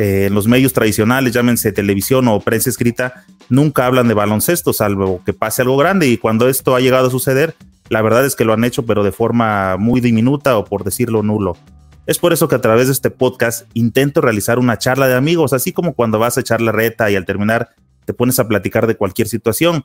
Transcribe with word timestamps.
Eh, 0.00 0.28
en 0.28 0.34
los 0.34 0.48
medios 0.48 0.72
tradicionales, 0.72 1.34
llámense 1.34 1.72
televisión 1.72 2.26
o 2.28 2.40
prensa 2.40 2.70
escrita, 2.70 3.26
nunca 3.50 3.84
hablan 3.84 4.08
de 4.08 4.14
baloncesto, 4.14 4.72
salvo 4.72 5.20
que 5.26 5.34
pase 5.34 5.60
algo 5.60 5.76
grande. 5.76 6.06
Y 6.06 6.16
cuando 6.16 6.48
esto 6.48 6.74
ha 6.74 6.80
llegado 6.80 7.08
a 7.08 7.10
suceder, 7.10 7.54
la 7.90 8.00
verdad 8.00 8.24
es 8.24 8.34
que 8.34 8.46
lo 8.46 8.54
han 8.54 8.64
hecho, 8.64 8.86
pero 8.86 9.04
de 9.04 9.12
forma 9.12 9.76
muy 9.76 10.00
diminuta 10.00 10.56
o 10.56 10.64
por 10.64 10.84
decirlo 10.84 11.22
nulo. 11.22 11.58
Es 12.06 12.18
por 12.18 12.32
eso 12.32 12.48
que 12.48 12.54
a 12.54 12.62
través 12.62 12.86
de 12.86 12.94
este 12.94 13.10
podcast 13.10 13.68
intento 13.74 14.22
realizar 14.22 14.58
una 14.58 14.78
charla 14.78 15.06
de 15.06 15.16
amigos, 15.16 15.52
así 15.52 15.70
como 15.70 15.92
cuando 15.92 16.18
vas 16.18 16.38
a 16.38 16.40
echar 16.40 16.62
la 16.62 16.72
reta 16.72 17.10
y 17.10 17.16
al 17.16 17.26
terminar 17.26 17.68
te 18.06 18.14
pones 18.14 18.38
a 18.38 18.48
platicar 18.48 18.86
de 18.86 18.96
cualquier 18.96 19.28
situación. 19.28 19.84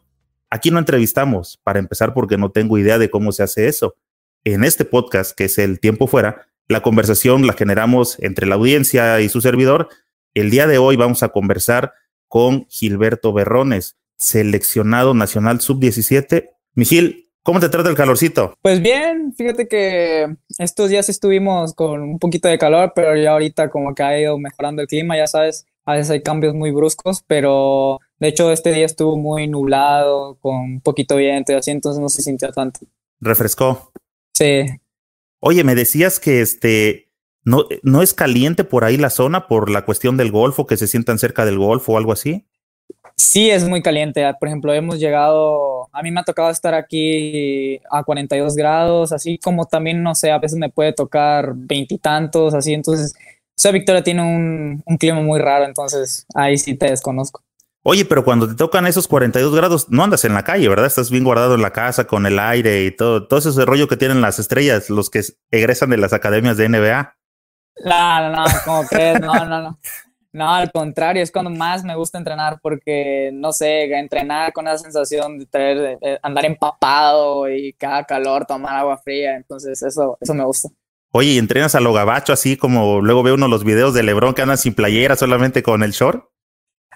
Aquí 0.50 0.72
no 0.72 0.80
entrevistamos, 0.80 1.60
para 1.62 1.80
empezar 1.80 2.13
porque 2.13 2.38
no 2.38 2.52
tengo 2.52 2.77
idea 2.77 2.98
de 3.00 3.10
cómo 3.10 3.34
se 3.34 3.44
hace 3.44 3.68
eso. 3.68 3.96
En 4.46 4.63
este 4.63 4.86
podcast, 4.86 5.36
que 5.36 5.43
es 5.43 5.58
el 5.58 5.82
tiempo 5.82 6.08
fuera, 6.08 6.48
la 6.70 6.82
conversación 6.82 7.46
la 7.46 7.54
generamos 7.54 8.18
entre 8.20 8.48
la 8.48 8.55
audiencia 8.55 9.20
y 9.20 9.27
su 9.27 9.41
servidor 9.41 9.90
el 10.36 10.52
día 10.52 10.68
de 10.68 10.78
hoy 10.78 10.98
vamos 10.98 11.24
a 11.24 11.30
conversar 11.30 11.94
con 12.28 12.68
Gilberto 12.68 13.32
Berrones, 13.32 13.96
seleccionado 14.18 15.14
nacional 15.14 15.62
sub-17. 15.62 16.50
Mijil, 16.74 17.30
¿cómo 17.42 17.62
te 17.62 17.70
trata 17.70 17.90
el 17.90 17.96
calorcito? 17.96 18.54
Pues 18.62 18.82
bien, 18.82 19.34
fíjate 19.34 19.70
que 19.70 20.36
estos 20.60 20.90
días 20.90 21.08
estuvimos 21.08 21.74
con 21.74 22.02
un 22.02 22.20
poquito 22.20 22.50
de 22.50 22.58
calor, 22.58 22.92
pero 22.94 23.16
ya 23.16 23.32
ahorita 23.32 23.70
como 23.70 23.96
que 23.96 24.04
ha 24.04 24.20
ido 24.20 24.38
mejorando 24.38 24.82
el 24.82 24.90
clima, 24.90 25.18
ya 25.18 25.26
sabes, 25.26 25.66
a 25.86 25.94
veces 25.94 26.12
hay 26.12 26.22
cambios 26.22 26.54
muy 26.54 26.72
bruscos, 26.72 27.24
pero 27.26 27.99
de 28.20 28.27
hecho 28.27 28.52
este 28.52 28.74
día 28.74 28.86
estuvo 28.86 29.16
muy 29.16 29.48
nublado, 29.48 30.38
con 30.42 30.55
un 30.55 30.82
poquito 30.82 31.16
de 31.16 31.22
viento 31.22 31.54
y 31.54 31.55
así, 31.55 31.72
entonces 31.72 32.02
no 32.02 32.10
se 32.10 32.22
sintió 32.22 32.52
tanto. 32.52 32.82
¿Refrescó? 33.22 33.94
Sí. 34.34 34.66
Oye, 35.40 35.64
me 35.64 35.76
decías 35.76 36.20
que 36.20 36.42
este 36.42 37.05
¿No, 37.46 37.65
¿No 37.84 38.01
es 38.01 38.13
caliente 38.13 38.63
por 38.63 38.84
ahí 38.84 38.98
la 38.98 39.10
zona 39.10 39.48
por 39.48 39.70
la 39.70 39.85
cuestión 39.85 40.18
del 40.18 40.32
golfo, 40.32 40.65
que 40.65 40.77
se 40.77 40.88
sientan 40.88 41.20
cerca 41.20 41.46
del 41.46 41.60
golfo 41.60 41.93
o 41.93 41.98
algo 41.98 42.12
así? 42.12 42.46
Sí, 43.15 43.49
es 43.49 43.63
muy 43.68 43.82
caliente. 43.82 44.26
Por 44.40 44.49
ejemplo, 44.49 44.74
hemos 44.74 44.99
llegado, 44.99 45.87
a 45.93 46.02
mí 46.02 46.12
me 46.12 46.20
ha 46.20 46.24
tocado 46.24 46.49
estar 46.49 46.74
aquí 46.74 47.79
a 47.90 48.04
42 48.04 48.55
grados, 48.55 49.12
así 49.13 49.37
como 49.37 49.65
también, 49.65 50.04
no 50.04 50.15
sé, 50.15 50.32
a 50.32 50.40
veces 50.40 50.57
me 50.57 50.70
puede 50.70 50.91
tocar 50.91 51.54
veintitantos, 51.55 52.54
así. 52.54 52.74
Entonces, 52.74 53.13
esa 53.57 53.71
Victoria 53.71 54.04
tiene 54.04 54.21
un, 54.21 54.84
un 54.85 54.98
clima 54.98 55.21
muy 55.21 55.40
raro, 55.40 55.65
entonces 55.65 56.26
ahí 56.35 56.57
sí 56.57 56.76
te 56.76 56.90
desconozco. 56.90 57.41
Oye, 57.84 58.04
pero 58.04 58.26
cuando 58.26 58.48
te 58.48 58.55
tocan 58.55 58.87
esos 58.87 59.07
42 59.07 59.55
grados, 59.55 59.90
no 59.90 60.04
andas 60.04 60.26
en 60.26 60.34
la 60.34 60.43
calle, 60.43 60.68
¿verdad? 60.68 60.87
Estás 60.87 61.12
bien 61.12 61.24
guardado 61.24 61.54
en 61.54 61.62
la 61.62 61.71
casa 61.71 62.05
con 62.05 62.26
el 62.26 62.40
aire 62.40 62.84
y 62.84 62.91
todo, 62.91 63.27
todo 63.27 63.37
ese 63.40 63.63
rollo 63.63 63.87
que 63.87 63.96
tienen 63.96 64.22
las 64.22 64.40
estrellas, 64.40 64.90
los 64.90 65.12
que 65.12 65.22
egresan 65.52 65.91
de 65.91 65.97
las 65.97 66.12
academias 66.12 66.57
de 66.57 66.68
NBA. 66.68 67.16
No, 67.84 68.29
no, 68.29 68.31
no, 68.31 68.45
como 68.63 68.88
crees, 68.88 69.19
no, 69.19 69.34
no, 69.46 69.62
no. 69.62 69.80
No, 70.31 70.53
al 70.53 70.69
contrario, 70.69 71.24
es 71.24 71.31
cuando 71.31 71.50
más 71.50 71.86
me 71.86 71.96
gusta 71.96 72.18
entrenar 72.18 72.59
porque, 72.62 73.31
no 73.34 73.53
sé, 73.53 73.86
entrenar 73.86 74.52
con 74.52 74.68
esa 74.68 74.80
sensación 74.80 75.40
de, 75.40 75.46
tener, 75.46 76.00
andar 76.22 76.46
empapado 76.46 77.50
y 77.50 77.72
cada 77.74 78.03
calor, 78.03 78.46
tomar 78.46 78.75
agua 78.75 78.97
fría, 78.97 79.38
entonces 79.38 79.81
eso, 79.81 80.18
eso 80.19 80.34
me 80.34 80.44
gusta. 80.44 80.68
Oye, 81.12 81.30
¿y 81.30 81.38
entrenas 81.38 81.74
a 81.75 81.80
lo 81.80 81.94
gabacho 81.94 82.34
así 82.34 82.58
como 82.58 83.00
luego 83.00 83.24
veo 83.24 83.35
uno 83.35 83.47
los 83.47 83.64
videos 83.64 83.94
de 83.94 84.03
Lebron 84.03 84.34
que 84.34 84.41
andan 84.41 84.58
sin 84.58 84.74
playera 84.74 85.16
solamente 85.16 85.64
con 85.64 85.84
el 85.84 85.91
short? 85.94 86.25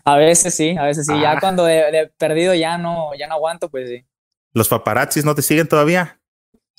A 0.04 0.18
veces 0.18 0.54
sí, 0.54 0.76
a 0.78 0.84
veces 0.84 1.06
sí. 1.06 1.14
Ya 1.22 1.32
ah. 1.32 1.40
cuando 1.40 1.70
he 1.70 2.12
perdido 2.18 2.54
ya 2.54 2.78
no, 2.78 3.12
ya 3.18 3.28
no 3.28 3.36
aguanto, 3.36 3.70
pues 3.70 3.90
sí. 3.90 4.06
¿Los 4.52 4.68
paparazzis 4.68 5.24
no 5.24 5.36
te 5.36 5.42
siguen 5.42 5.70
todavía? 5.70 6.19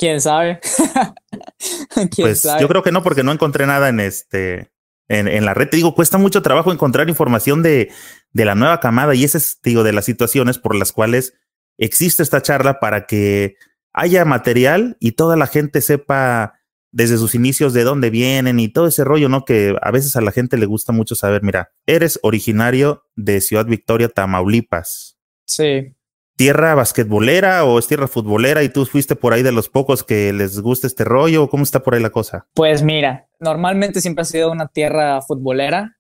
¿Quién 0.01 0.19
sabe? 0.19 0.61
pues 2.17 2.49
yo 2.59 2.69
creo 2.69 2.83
que 2.83 2.91
no, 2.91 3.03
porque 3.03 3.23
no 3.23 3.33
encontré 3.33 3.67
nada 3.67 3.91
en 3.91 4.01
este, 4.01 4.73
en, 5.09 5.45
la 5.45 5.53
red. 5.53 5.69
Te 5.69 5.77
digo, 5.77 5.95
cuesta 5.95 6.17
mucho 6.17 6.41
trabajo 6.41 6.73
encontrar 6.73 7.11
información 7.11 7.63
de, 7.63 7.91
de 8.33 8.45
la 8.47 8.55
nueva 8.55 8.81
camada 8.81 9.15
y 9.15 9.25
ese 9.25 9.37
es, 9.37 9.61
digo, 9.63 9.83
de 9.83 9.93
las 9.93 10.07
situaciones 10.07 10.57
por 10.57 10.75
las 10.75 10.93
cuales 10.93 11.35
existe 11.77 12.23
esta 12.23 12.41
charla 12.41 12.81
para 12.81 13.05
que 13.05 13.57
haya 13.93 14.25
material 14.25 14.97
y 15.01 15.13
toda 15.13 15.37
la 15.37 15.47
gente 15.47 15.83
sepa 15.83 16.55
desde 16.93 17.19
sus 17.19 17.35
inicios 17.35 17.75
de 17.75 17.85
dónde 17.85 18.09
vienen 18.09 18.59
y 18.59 18.69
todo 18.71 18.87
ese 18.87 19.05
rollo, 19.05 19.29
¿no? 19.29 19.45
Que 19.45 19.77
a 19.83 19.91
veces 19.91 20.17
a 20.17 20.23
la 20.23 20.33
gente 20.33 20.57
le 20.57 20.65
gusta 20.65 20.93
mucho 20.95 21.15
saber, 21.15 21.43
mira, 21.43 21.75
eres 21.85 22.19
originario 22.23 23.05
de 23.17 23.43
Ciudad 23.43 23.67
Victoria, 23.67 24.09
Tamaulipas. 24.09 25.19
Sí 25.45 25.95
tierra 26.41 26.75
basquetbolera 26.75 27.67
o 27.67 27.79
es 27.79 27.87
tierra 27.87 28.09
futbolera 28.09 28.63
y 28.63 28.71
tú 28.71 28.87
fuiste 28.87 29.15
por 29.15 29.35
ahí 29.35 29.43
de 29.43 29.53
los 29.53 29.69
pocos 29.69 30.03
que 30.03 30.33
les 30.33 30.59
gusta 30.59 30.87
este 30.87 31.05
rollo? 31.05 31.51
¿Cómo 31.51 31.65
está 31.65 31.81
por 31.83 31.95
ahí 31.95 32.01
la 32.01 32.09
cosa? 32.09 32.47
Pues 32.55 32.83
mira, 32.83 33.27
normalmente 33.41 34.01
siempre 34.01 34.23
ha 34.23 34.25
sido 34.25 34.51
una 34.51 34.69
tierra 34.69 35.21
futbolera. 35.21 35.99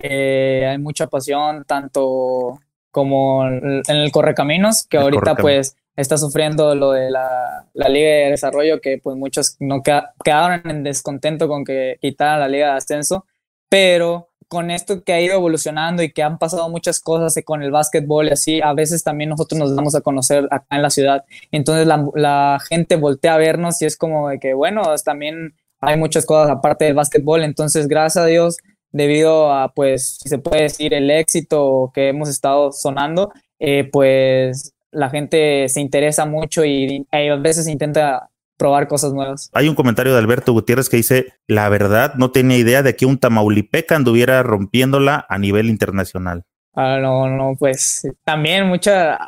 Eh, 0.00 0.66
hay 0.68 0.78
mucha 0.78 1.06
pasión, 1.06 1.64
tanto 1.68 2.58
como 2.90 3.46
en 3.46 3.84
el 3.86 4.10
Correcaminos, 4.10 4.84
que 4.88 4.98
ahorita 4.98 5.36
pues 5.36 5.76
está 5.94 6.18
sufriendo 6.18 6.74
lo 6.74 6.90
de 6.90 7.08
la, 7.08 7.68
la, 7.72 7.88
Liga 7.88 8.08
de 8.08 8.30
Desarrollo, 8.30 8.80
que 8.80 8.98
pues 8.98 9.16
muchos 9.16 9.54
no 9.60 9.84
quedaron 9.84 10.68
en 10.68 10.82
descontento 10.82 11.46
con 11.46 11.64
que 11.64 11.96
quitaran 12.00 12.40
la 12.40 12.48
Liga 12.48 12.72
de 12.72 12.78
Ascenso, 12.78 13.24
pero 13.68 14.30
con 14.48 14.70
esto 14.70 15.02
que 15.02 15.12
ha 15.12 15.20
ido 15.20 15.34
evolucionando 15.34 16.02
y 16.02 16.12
que 16.12 16.22
han 16.22 16.38
pasado 16.38 16.68
muchas 16.68 17.00
cosas 17.00 17.34
con 17.44 17.62
el 17.62 17.70
básquetbol 17.70 18.28
y 18.28 18.30
así, 18.30 18.60
a 18.60 18.72
veces 18.74 19.02
también 19.02 19.30
nosotros 19.30 19.58
nos 19.58 19.74
damos 19.74 19.94
a 19.94 20.00
conocer 20.00 20.46
acá 20.50 20.76
en 20.76 20.82
la 20.82 20.90
ciudad. 20.90 21.24
Entonces 21.50 21.86
la, 21.86 22.58
gente 22.68 22.96
voltea 22.96 23.34
a 23.34 23.38
vernos 23.38 23.80
y 23.82 23.86
es 23.86 23.96
como 23.96 24.28
de 24.28 24.38
que, 24.38 24.54
bueno, 24.54 24.82
también 25.04 25.54
hay 25.80 25.96
muchas 25.96 26.26
cosas 26.26 26.50
aparte 26.50 26.84
del 26.84 26.94
básquetbol. 26.94 27.42
Entonces, 27.42 27.88
gracias 27.88 28.24
a 28.24 28.26
Dios, 28.26 28.56
debido 28.92 29.52
a, 29.52 29.72
pues, 29.72 30.18
si 30.22 30.28
se 30.28 30.38
puede 30.38 30.62
decir, 30.62 30.94
el 30.94 31.10
éxito 31.10 31.90
que 31.94 32.08
hemos 32.08 32.28
estado 32.28 32.72
sonando, 32.72 33.32
eh, 33.58 33.88
pues 33.92 34.72
la 34.90 35.10
gente 35.10 35.68
se 35.68 35.80
interesa 35.80 36.24
mucho 36.26 36.64
y, 36.64 37.06
y 37.12 37.28
a 37.28 37.36
veces 37.36 37.68
intenta 37.68 38.30
probar 38.56 38.88
cosas 38.88 39.12
nuevas. 39.12 39.50
Hay 39.52 39.68
un 39.68 39.74
comentario 39.74 40.12
de 40.12 40.18
Alberto 40.18 40.52
Gutiérrez 40.52 40.88
que 40.88 40.96
dice, 40.96 41.34
la 41.46 41.68
verdad 41.68 42.14
no 42.14 42.30
tenía 42.30 42.56
idea 42.56 42.82
de 42.82 42.96
que 42.96 43.06
un 43.06 43.18
Tamaulipeca 43.18 43.96
anduviera 43.96 44.42
rompiéndola 44.42 45.26
a 45.28 45.38
nivel 45.38 45.68
internacional. 45.68 46.44
Ah, 46.74 46.98
no, 47.00 47.28
no, 47.28 47.54
pues 47.58 48.06
también 48.24 48.66
mucha, 48.66 49.18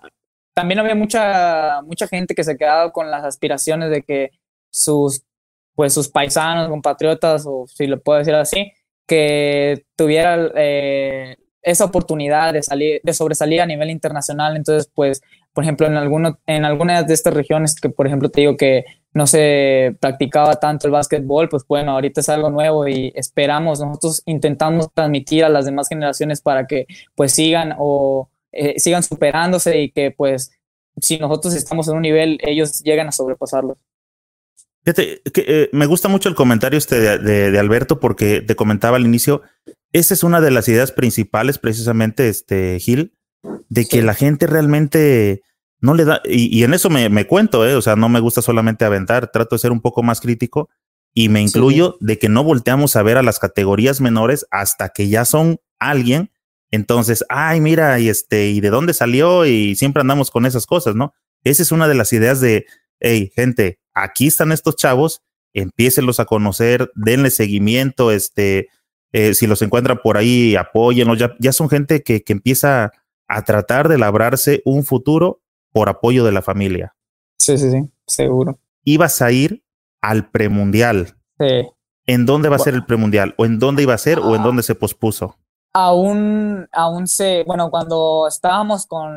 también 0.55 0.81
había 0.81 0.95
mucha, 0.95 1.81
mucha 1.83 2.07
gente 2.07 2.35
que 2.35 2.45
se 2.45 2.57
quedaba 2.57 2.93
con 2.93 3.11
las 3.11 3.25
aspiraciones 3.25 3.91
de 3.91 4.03
que 4.03 4.31
sus, 4.71 5.23
pues 5.75 5.95
sus 5.95 6.09
paisanos, 6.09 6.69
compatriotas, 6.69 7.45
o 7.47 7.65
si 7.67 7.87
lo 7.87 8.01
puedo 8.01 8.19
decir 8.19 8.35
así, 8.35 8.73
que 9.07 9.87
tuviera 9.97 10.51
eh, 10.57 11.37
esa 11.63 11.87
oportunidad 11.87 12.53
de 12.53 12.63
salir, 12.63 13.01
de 13.03 13.15
sobresalir 13.15 13.61
a 13.61 13.67
nivel 13.67 13.91
internacional. 13.91 14.57
Entonces, 14.57 14.91
pues, 14.95 15.23
por 15.53 15.65
ejemplo, 15.65 15.87
en 15.87 15.97
alguno, 15.97 16.39
en 16.47 16.65
algunas 16.65 17.07
de 17.07 17.15
estas 17.15 17.35
regiones 17.35 17.75
que, 17.75 17.89
por 17.89 18.07
ejemplo, 18.07 18.29
te 18.29 18.43
digo 18.43 18.57
que 18.57 18.85
no 19.19 19.27
se 19.27 19.97
practicaba 19.99 20.61
tanto 20.61 20.87
el 20.87 20.93
básquetbol, 20.93 21.49
pues 21.49 21.65
bueno, 21.67 21.91
ahorita 21.91 22.21
es 22.21 22.29
algo 22.29 22.51
nuevo 22.51 22.87
y 22.87 23.13
esperamos, 23.17 23.81
nosotros 23.81 24.23
intentamos 24.27 24.95
transmitir 24.95 25.45
a 25.45 25.49
las 25.49 25.65
demás 25.65 25.89
generaciones 25.89 26.41
para 26.41 26.69
que 26.69 26.87
pues 27.17 27.33
sigan 27.33 27.75
o 27.79 28.31
eh, 28.53 28.79
sigan 28.79 29.03
superándose 29.03 29.81
y 29.81 29.91
que 29.91 30.13
pues 30.13 30.53
si 31.01 31.19
nosotros 31.19 31.55
estamos 31.55 31.89
en 31.89 31.97
un 31.97 32.03
nivel, 32.03 32.39
ellos 32.43 32.81
llegan 32.85 33.09
a 33.09 33.13
sobrepasarlo. 33.13 33.77
Fíjate, 34.85 35.21
que, 35.35 35.45
eh, 35.49 35.69
me 35.73 35.87
gusta 35.87 36.09
mucho 36.09 36.29
el 36.29 36.37
comentario 36.37 36.79
este 36.79 37.19
de, 37.19 37.59
Alberto 37.59 37.99
porque 37.99 38.41
te 38.41 38.55
comentaba 38.55 38.99
al 38.99 39.05
inicio, 39.05 39.43
esa 39.93 40.15
es 40.15 40.23
una 40.23 40.41
de 40.41 40.53
las 40.53 40.69
ideas 40.69 40.93
principales 40.93 41.59
precisamente, 41.59 42.29
este 42.29 42.79
Gil, 42.79 43.19
de 43.69 43.85
que 43.85 44.01
la 44.01 44.15
gente 44.15 44.47
realmente 44.47 45.43
no 45.81 45.95
le 45.95 46.05
da, 46.05 46.21
y, 46.25 46.63
en 46.65 46.75
eso 46.75 46.91
me, 46.91 47.27
cuento, 47.27 47.67
¿eh? 47.67 47.75
o 47.75 47.83
sea, 47.83 47.97
no 47.97 48.09
me 48.09 48.21
gusta 48.21 48.43
solamente 48.43 48.85
aventar, 48.85 49.31
trato 49.31 49.55
de 49.55 49.61
ser 49.61 49.73
un 49.73 49.81
poco 49.81 50.03
más 50.03 50.21
crítico 50.21 50.69
y 51.15 51.29
me 51.29 51.41
incluyo 51.41 51.97
de 52.01 52.19
que 52.19 52.29
no 52.29 52.45
volteamos 52.45 52.97
a 52.97 53.03
ver 53.03 53.17
a 53.17 53.23
las 53.23 53.39
categorías 53.39 54.01
menores 54.01 54.47
hasta 54.51 54.91
que 54.91 55.09
ya 55.09 55.25
son 55.25 55.61
alguien. 55.79 56.31
Entonces, 56.71 57.25
ay, 57.29 57.61
mira, 57.61 57.99
y 57.99 58.09
este, 58.09 58.49
y 58.51 58.61
de 58.61 58.71
dónde 58.71 58.93
salió, 58.93 59.47
y 59.47 59.75
siempre 59.75 60.01
andamos 60.01 60.31
con 60.31 60.47
esas 60.47 60.67
cosas, 60.67 60.95
¿no? 60.95 61.15
Esa 61.45 61.63
es 61.63 61.73
una 61.73 61.89
de 61.89 61.95
las 61.95 62.13
ideas 62.13 62.41
de, 62.41 62.67
hey, 63.01 63.33
gente, 63.35 63.79
aquí 63.95 64.27
están 64.27 64.53
estos 64.53 64.77
chavos, 64.77 65.23
empiécenlos 65.55 66.21
a 66.21 66.27
conocer, 66.27 66.91
denle 66.95 67.31
seguimiento, 67.31 68.11
este, 68.11 68.69
Eh, 69.13 69.35
si 69.35 69.47
los 69.47 69.63
encuentran 69.63 70.01
por 70.03 70.19
ahí, 70.19 70.55
apóyenlos. 70.55 71.19
Ya, 71.19 71.35
ya 71.39 71.53
son 71.53 71.71
gente 71.71 72.03
que, 72.03 72.23
que 72.23 72.33
empieza 72.35 72.93
a 73.27 73.43
tratar 73.43 73.89
de 73.89 73.99
labrarse 73.99 74.61
un 74.65 74.85
futuro 74.85 75.41
por 75.79 75.89
apoyo 75.89 76.25
de 76.25 76.33
la 76.33 76.43
familia. 76.43 76.97
Sí, 77.39 77.57
sí, 77.57 77.71
sí, 77.71 77.89
seguro. 78.05 78.59
Ibas 78.83 79.23
a 79.23 79.31
ir 79.31 79.63
al 80.03 80.29
premundial. 80.29 81.17
Sí. 81.39 81.69
¿En 82.05 82.27
dónde 82.27 82.49
va 82.49 82.57
a 82.57 82.59
ser 82.59 82.75
el 82.75 82.85
premundial? 82.85 83.37
¿O 83.39 83.47
en 83.47 83.61
dónde 83.61 83.85
iba 83.85 83.95
a 83.95 83.99
ser 83.99 84.19
o 84.19 84.35
en 84.35 84.43
dónde 84.43 84.65
se 84.65 84.75
pospuso? 84.75 85.37
Aún, 85.73 86.67
aún 86.73 87.07
se, 87.07 87.45
bueno, 87.47 87.71
cuando 87.71 88.27
estábamos 88.27 88.87
con, 88.87 89.17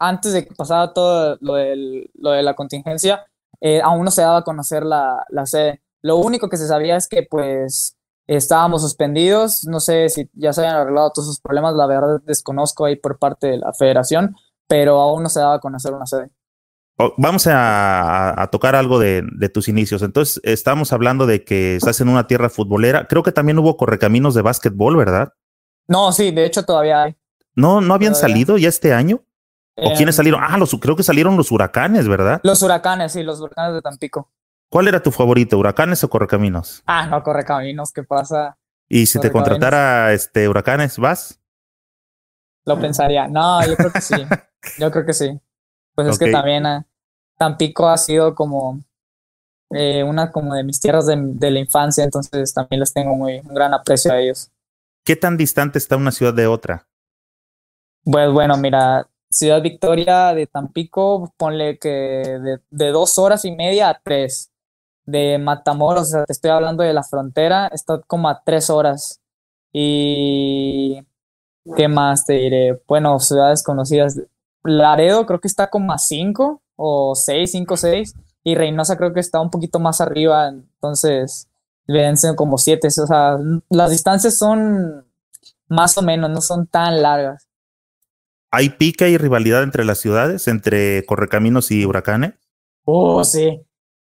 antes 0.00 0.32
de 0.32 0.48
que 0.48 0.52
pasara 0.52 0.92
todo 0.92 1.38
lo, 1.40 1.54
del, 1.54 2.10
lo 2.14 2.32
de 2.32 2.42
la 2.42 2.54
contingencia, 2.54 3.24
eh, 3.60 3.80
aún 3.80 4.04
no 4.04 4.10
se 4.10 4.22
daba 4.22 4.38
a 4.38 4.44
conocer 4.44 4.82
la, 4.84 5.24
la 5.28 5.46
sede. 5.46 5.80
Lo 6.02 6.16
único 6.16 6.48
que 6.48 6.56
se 6.56 6.66
sabía 6.66 6.96
es 6.96 7.06
que 7.06 7.22
pues 7.22 7.96
estábamos 8.26 8.82
suspendidos, 8.82 9.64
no 9.64 9.78
sé 9.78 10.08
si 10.08 10.28
ya 10.32 10.52
se 10.52 10.62
habían 10.62 10.74
arreglado 10.74 11.12
todos 11.12 11.28
sus 11.28 11.40
problemas, 11.40 11.76
la 11.76 11.86
verdad 11.86 12.20
desconozco 12.26 12.84
ahí 12.84 12.96
por 12.96 13.16
parte 13.20 13.46
de 13.46 13.58
la 13.58 13.72
federación, 13.72 14.34
pero 14.70 15.00
aún 15.00 15.24
no 15.24 15.28
se 15.28 15.40
daba 15.40 15.56
a 15.56 15.58
conocer 15.58 15.92
una 15.92 16.06
sede. 16.06 16.30
Vamos 17.16 17.48
a, 17.50 18.48
tocar 18.52 18.76
algo 18.76 19.00
de, 19.00 19.50
tus 19.52 19.68
inicios. 19.68 20.00
Entonces, 20.02 20.40
estamos 20.44 20.92
hablando 20.92 21.26
de 21.26 21.44
que 21.44 21.74
estás 21.74 22.00
en 22.00 22.08
una 22.08 22.28
tierra 22.28 22.48
futbolera. 22.48 23.08
Creo 23.08 23.24
que 23.24 23.32
también 23.32 23.58
hubo 23.58 23.76
correcaminos 23.76 24.34
de 24.34 24.42
básquetbol, 24.42 24.96
¿verdad? 24.96 25.32
No, 25.88 26.12
sí, 26.12 26.30
de 26.30 26.44
hecho 26.46 26.64
todavía 26.64 27.02
hay. 27.02 27.16
¿No, 27.56 27.80
no 27.80 27.94
habían 27.94 28.14
salido 28.14 28.58
ya 28.58 28.68
este 28.68 28.92
año? 28.94 29.24
¿O 29.74 29.94
quiénes 29.94 30.14
em, 30.14 30.18
salieron? 30.18 30.40
Ah, 30.44 30.56
los, 30.56 30.72
creo 30.78 30.94
que 30.94 31.02
salieron 31.02 31.36
los 31.36 31.50
huracanes, 31.50 32.06
¿verdad? 32.06 32.40
Los 32.44 32.62
huracanes, 32.62 33.10
sí, 33.10 33.24
los 33.24 33.40
huracanes 33.40 33.74
de 33.74 33.82
Tampico. 33.82 34.30
¿Cuál 34.68 34.86
era 34.86 35.02
tu 35.02 35.10
favorito, 35.10 35.58
huracanes 35.58 36.04
o 36.04 36.10
correcaminos? 36.10 36.84
Ah, 36.86 37.06
no, 37.06 37.20
correcaminos, 37.24 37.92
¿qué 37.92 38.04
pasa? 38.04 38.56
¿Y 38.88 39.06
si 39.06 39.18
te 39.18 39.32
contratara 39.32 40.12
este 40.12 40.48
huracanes, 40.48 40.96
vas? 40.96 41.40
Lo 42.66 42.78
pensaría. 42.78 43.26
No, 43.26 43.66
yo 43.66 43.74
creo 43.74 43.90
que 43.90 44.00
sí. 44.00 44.14
yo 44.78 44.90
creo 44.90 45.06
que 45.06 45.12
sí. 45.12 45.40
Pues 45.94 46.08
es 46.08 46.18
que 46.18 46.30
también 46.30 46.66
ah, 46.66 46.86
Tampico 47.36 47.88
ha 47.88 47.96
sido 47.96 48.34
como 48.34 48.82
eh, 49.70 50.02
una 50.02 50.30
como 50.30 50.54
de 50.54 50.64
mis 50.64 50.80
tierras 50.80 51.06
de, 51.06 51.50
la 51.50 51.58
infancia, 51.58 52.04
entonces 52.04 52.52
también 52.52 52.80
les 52.80 52.92
tengo 52.92 53.14
muy 53.14 53.38
un 53.38 53.54
gran 53.54 53.72
aprecio 53.72 54.12
a 54.12 54.18
ellos. 54.18 54.50
¿Qué 55.04 55.16
tan 55.16 55.36
distante 55.36 55.78
está 55.78 55.96
una 55.96 56.12
ciudad 56.12 56.34
de 56.34 56.46
otra? 56.46 56.86
Pues 58.04 58.30
bueno, 58.32 58.56
mira, 58.56 59.08
Ciudad 59.30 59.62
Victoria 59.62 60.34
de 60.34 60.46
Tampico, 60.46 61.32
ponle 61.36 61.78
que 61.78 61.88
de, 61.88 62.60
de, 62.68 62.90
dos 62.90 63.16
horas 63.18 63.44
y 63.44 63.52
media 63.52 63.88
a 63.88 64.00
tres. 64.02 64.50
De 65.06 65.38
Matamoros, 65.38 66.02
o 66.02 66.10
sea, 66.10 66.24
te 66.24 66.32
estoy 66.32 66.50
hablando 66.50 66.82
de 66.82 66.92
la 66.92 67.02
frontera, 67.02 67.68
está 67.68 68.00
como 68.06 68.28
a 68.28 68.42
tres 68.44 68.70
horas. 68.70 69.20
Y 69.72 71.00
¿qué 71.76 71.88
más 71.88 72.26
te 72.26 72.34
diré? 72.34 72.82
Bueno, 72.86 73.18
ciudades 73.18 73.62
conocidas. 73.62 74.20
Laredo 74.62 75.26
creo 75.26 75.40
que 75.40 75.48
está 75.48 75.70
como 75.70 75.92
a 75.92 75.98
cinco 75.98 76.62
o 76.76 77.14
6, 77.14 77.50
5, 77.50 77.76
6. 77.76 78.14
Y 78.42 78.54
Reynosa 78.54 78.96
creo 78.96 79.12
que 79.12 79.20
está 79.20 79.40
un 79.40 79.50
poquito 79.50 79.78
más 79.78 80.00
arriba, 80.00 80.48
entonces 80.48 81.48
vencen 81.86 82.34
como 82.36 82.56
7. 82.58 82.88
O 82.88 82.90
sea, 82.90 83.36
las 83.68 83.90
distancias 83.90 84.38
son 84.38 85.06
más 85.68 85.96
o 85.98 86.02
menos, 86.02 86.30
no 86.30 86.40
son 86.40 86.66
tan 86.66 87.02
largas. 87.02 87.48
¿Hay 88.50 88.70
pica 88.70 89.08
y 89.08 89.16
rivalidad 89.16 89.62
entre 89.62 89.84
las 89.84 89.98
ciudades, 89.98 90.48
entre 90.48 91.04
Correcaminos 91.06 91.70
y 91.70 91.84
Huracanes? 91.84 92.34
Oh, 92.84 93.22
sí. 93.24 93.62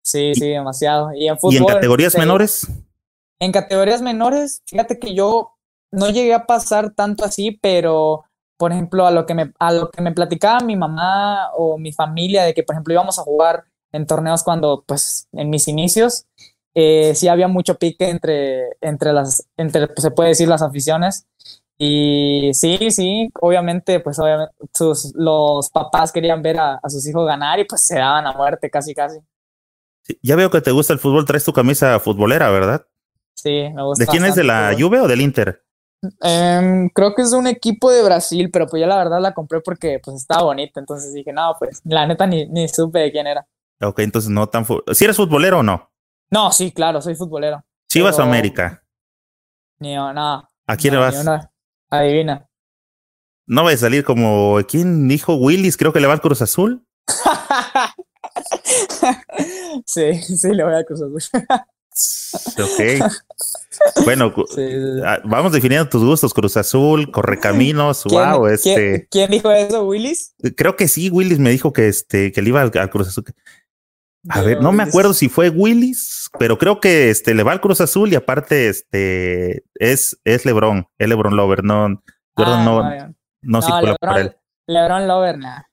Sí, 0.02 0.32
sí, 0.34 0.48
demasiado. 0.48 1.12
¿Y 1.14 1.28
en, 1.28 1.38
fútbol, 1.38 1.54
¿y 1.54 1.56
en 1.58 1.66
categorías 1.66 2.16
menores? 2.16 2.66
En 3.38 3.52
categorías 3.52 4.00
menores, 4.00 4.62
fíjate 4.66 4.98
que 4.98 5.14
yo 5.14 5.52
no 5.90 6.08
llegué 6.10 6.32
a 6.32 6.46
pasar 6.46 6.94
tanto 6.94 7.24
así, 7.24 7.58
pero 7.60 8.24
por 8.60 8.72
ejemplo, 8.72 9.06
a 9.06 9.10
lo 9.10 9.24
que 9.24 9.32
me, 9.32 9.54
a 9.58 9.72
lo 9.72 9.90
que 9.90 10.02
me 10.02 10.12
platicaba 10.12 10.60
mi 10.60 10.76
mamá 10.76 11.48
o 11.54 11.78
mi 11.78 11.92
familia 11.92 12.44
de 12.44 12.52
que, 12.52 12.62
por 12.62 12.74
ejemplo, 12.74 12.92
íbamos 12.92 13.18
a 13.18 13.22
jugar 13.22 13.64
en 13.90 14.06
torneos 14.06 14.42
cuando, 14.44 14.84
pues, 14.86 15.28
en 15.32 15.48
mis 15.48 15.66
inicios, 15.66 16.26
eh, 16.74 17.14
sí 17.14 17.28
había 17.28 17.48
mucho 17.48 17.78
pique 17.78 18.10
entre, 18.10 18.76
entre 18.82 19.14
las, 19.14 19.48
entre, 19.56 19.86
pues, 19.86 20.02
se 20.02 20.10
puede 20.10 20.28
decir, 20.28 20.46
las 20.46 20.60
aficiones. 20.60 21.26
Y 21.78 22.50
sí, 22.52 22.90
sí, 22.90 23.30
obviamente, 23.40 23.98
pues, 24.00 24.18
obviamente, 24.18 24.52
sus, 24.74 25.14
los 25.14 25.70
papás 25.70 26.12
querían 26.12 26.42
ver 26.42 26.58
a, 26.58 26.80
sus 26.86 27.08
hijos 27.08 27.26
ganar 27.26 27.58
y 27.60 27.64
pues 27.64 27.80
se 27.80 27.96
daban 27.96 28.26
a 28.26 28.34
muerte 28.34 28.68
casi, 28.68 28.94
casi. 28.94 29.20
ya 30.22 30.36
veo 30.36 30.50
que 30.50 30.60
te 30.60 30.70
gusta 30.70 30.92
el 30.92 30.98
fútbol, 30.98 31.24
traes 31.24 31.46
tu 31.46 31.54
camisa 31.54 31.98
futbolera, 31.98 32.50
¿verdad? 32.50 32.86
Sí, 33.32 33.70
me 33.74 33.82
gusta. 33.82 34.04
¿De 34.04 34.10
quién 34.10 34.26
es? 34.26 34.34
¿De 34.34 34.44
la 34.44 34.76
Juve 34.78 35.00
o 35.00 35.08
del 35.08 35.22
Inter? 35.22 35.64
Em, 36.22 36.88
creo 36.88 37.14
que 37.14 37.22
es 37.22 37.30
de 37.30 37.36
un 37.36 37.46
equipo 37.46 37.90
de 37.90 38.02
Brasil, 38.02 38.50
pero 38.50 38.66
pues 38.66 38.80
ya 38.80 38.86
la 38.86 38.96
verdad 38.96 39.20
la 39.20 39.34
compré 39.34 39.60
porque 39.60 40.00
pues 40.02 40.16
estaba 40.16 40.44
bonita, 40.44 40.80
entonces 40.80 41.12
dije, 41.12 41.30
no, 41.32 41.54
pues 41.58 41.82
la 41.84 42.06
neta 42.06 42.26
ni, 42.26 42.46
ni 42.46 42.68
supe 42.68 43.00
de 43.00 43.12
quién 43.12 43.26
era. 43.26 43.46
Ok, 43.82 43.98
entonces 44.00 44.30
no 44.30 44.48
tan... 44.48 44.66
¿Si 44.92 45.04
eres 45.04 45.16
futbolero 45.16 45.58
o 45.58 45.62
no? 45.62 45.90
No, 46.30 46.52
sí, 46.52 46.72
claro, 46.72 47.00
soy 47.00 47.14
futbolero. 47.14 47.64
¿Chivas 47.88 48.18
o 48.18 48.22
América? 48.22 48.84
Ni 49.78 49.94
no. 49.94 50.50
¿A 50.66 50.76
quién 50.76 50.94
le 50.94 51.00
vas? 51.00 51.26
Adivina. 51.90 52.46
No 53.46 53.64
va 53.64 53.72
a 53.72 53.76
salir 53.76 54.04
como... 54.04 54.58
¿Quién 54.68 55.08
dijo 55.08 55.34
Willis? 55.34 55.76
Creo 55.76 55.92
que 55.92 56.00
le 56.00 56.06
va 56.06 56.12
al 56.12 56.20
Cruz 56.20 56.40
Azul. 56.42 56.86
sí, 59.86 60.14
sí, 60.22 60.54
le 60.54 60.62
voy 60.62 60.74
a 60.74 60.84
Cruz 60.84 61.02
Azul. 61.02 61.20
ok. 62.62 63.10
Bueno, 64.04 64.34
ah, 65.06 65.20
vamos 65.24 65.52
definiendo 65.52 65.88
tus 65.88 66.04
gustos, 66.04 66.34
Cruz 66.34 66.56
Azul, 66.56 67.10
Correcaminos, 67.10 68.04
wow, 68.04 68.46
este. 68.46 69.06
¿quién, 69.10 69.30
dijo 69.30 69.50
eso, 69.52 69.84
Willis? 69.86 70.34
Creo 70.56 70.74
que 70.76 70.88
sí, 70.88 71.08
Willis 71.10 71.38
me 71.38 71.50
dijo 71.50 71.72
que 71.72 71.86
este, 71.88 72.32
que 72.32 72.42
le 72.42 72.48
iba 72.48 72.60
al, 72.60 72.90
Cruz 72.90 73.08
Azul. 73.08 73.24
A 74.28 74.42
ver, 74.42 74.60
no 74.60 74.72
me 74.72 74.82
acuerdo 74.82 75.14
si 75.14 75.28
fue 75.28 75.48
Willis, 75.50 76.28
pero 76.38 76.58
creo 76.58 76.80
que 76.80 77.10
este 77.10 77.32
le 77.32 77.42
va 77.42 77.52
al 77.52 77.60
Cruz 77.60 77.80
Azul 77.80 78.12
y 78.12 78.16
aparte 78.16 78.68
este 78.68 79.64
es, 79.74 80.20
es 80.24 80.44
Lebron, 80.44 80.86
es 80.98 81.08
Lebron 81.08 81.36
Lover, 81.36 81.62
no, 81.62 82.02
ah, 82.36 82.62
no, 82.64 83.14
no, 83.40 83.62
circula 83.62 83.96
por 84.00 84.18
él. 84.18 84.36
Lebron 84.66 85.06
Lover, 85.06 85.38
nada. 85.38 85.70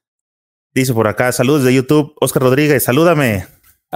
Dice 0.73 0.93
por 0.93 1.07
acá, 1.07 1.31
saludos 1.31 1.63
de 1.63 1.73
YouTube, 1.73 2.13
Oscar 2.21 2.43
Rodríguez, 2.43 2.83
salúdame. 2.83 3.47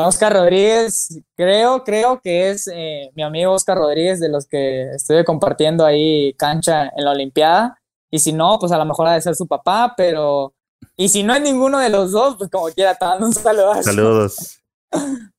Oscar 0.07 0.33
Rodríguez, 0.33 1.19
creo, 1.35 1.83
creo 1.83 2.21
que 2.21 2.49
es 2.49 2.69
eh, 2.73 3.09
mi 3.15 3.23
amigo 3.23 3.53
Oscar 3.53 3.77
Rodríguez 3.77 4.19
de 4.19 4.29
los 4.29 4.45
que 4.45 4.91
estoy 4.91 5.23
compartiendo 5.23 5.85
ahí 5.85 6.33
cancha 6.33 6.91
en 6.95 7.05
la 7.05 7.11
Olimpiada. 7.11 7.77
Y 8.09 8.19
si 8.19 8.33
no, 8.33 8.57
pues 8.59 8.71
a 8.71 8.77
lo 8.77 8.85
mejor 8.85 9.07
ha 9.07 9.13
de 9.13 9.21
ser 9.21 9.35
su 9.35 9.47
papá, 9.47 9.93
pero. 9.95 10.53
Y 10.97 11.09
si 11.09 11.23
no 11.23 11.33
es 11.33 11.41
ninguno 11.41 11.79
de 11.79 11.89
los 11.89 12.11
dos, 12.11 12.35
pues 12.37 12.49
como 12.49 12.67
quiera, 12.67 12.95
te 12.95 13.05
mando 13.05 13.27
un 13.27 13.33
saludo. 13.33 13.81
Saludos. 13.81 14.61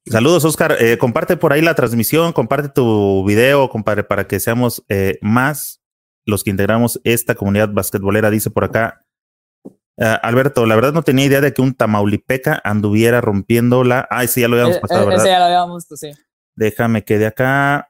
Saludos, 0.06 0.44
Oscar. 0.44 0.76
Eh, 0.80 0.98
comparte 0.98 1.36
por 1.36 1.52
ahí 1.52 1.60
la 1.60 1.74
transmisión, 1.74 2.32
comparte 2.32 2.68
tu 2.68 3.24
video, 3.24 3.68
compadre, 3.68 4.04
para 4.04 4.26
que 4.26 4.40
seamos 4.40 4.82
eh, 4.88 5.18
más 5.20 5.80
los 6.24 6.42
que 6.42 6.50
integramos 6.50 7.00
esta 7.04 7.34
comunidad 7.34 7.68
basquetbolera. 7.70 8.30
Dice 8.30 8.50
por 8.50 8.64
acá 8.64 9.01
Uh, 9.98 10.16
Alberto, 10.22 10.64
la 10.64 10.74
verdad 10.74 10.92
no 10.92 11.02
tenía 11.02 11.26
idea 11.26 11.42
de 11.42 11.52
que 11.52 11.60
un 11.60 11.74
Tamaulipeca 11.74 12.60
anduviera 12.64 13.20
rompiendo 13.20 13.84
la. 13.84 14.06
Ah, 14.10 14.26
sí, 14.26 14.40
ya 14.40 14.48
lo 14.48 14.56
habíamos 14.56 14.76
eh, 14.76 14.80
pasado, 14.80 15.02
eh, 15.02 15.06
¿verdad? 15.06 15.24
ya 15.24 15.38
lo 15.38 15.44
habíamos 15.44 15.84
visto, 15.84 15.96
sí. 15.96 16.10
Déjame 16.54 17.04
que 17.04 17.18
de 17.18 17.26
acá. 17.26 17.88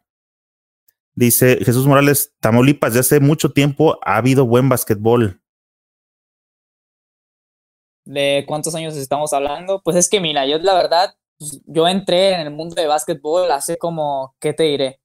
Dice 1.14 1.58
Jesús 1.62 1.86
Morales, 1.86 2.32
Tamaulipas, 2.40 2.94
ya 2.94 3.00
hace 3.00 3.20
mucho 3.20 3.52
tiempo 3.52 3.98
ha 4.02 4.16
habido 4.16 4.46
buen 4.46 4.68
basquetbol. 4.68 5.42
¿De 8.04 8.44
cuántos 8.48 8.74
años 8.74 8.96
estamos 8.96 9.32
hablando? 9.32 9.82
Pues 9.84 9.96
es 9.96 10.08
que, 10.08 10.20
mira, 10.20 10.46
yo 10.46 10.58
la 10.58 10.74
verdad, 10.74 11.14
pues, 11.38 11.60
yo 11.66 11.86
entré 11.86 12.32
en 12.34 12.40
el 12.40 12.50
mundo 12.50 12.74
de 12.74 12.86
básquetbol 12.86 13.50
hace 13.50 13.76
como, 13.76 14.34
¿qué 14.40 14.54
te 14.54 14.64
diré? 14.64 15.00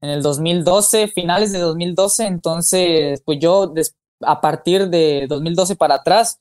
En 0.00 0.08
el 0.08 0.22
2012, 0.22 1.08
finales 1.08 1.52
de 1.52 1.58
2012, 1.58 2.24
entonces, 2.24 3.22
pues 3.24 3.38
yo 3.38 3.66
después 3.66 3.99
a 4.20 4.40
partir 4.40 4.88
de 4.88 5.26
2012 5.28 5.76
para 5.76 5.96
atrás, 5.96 6.38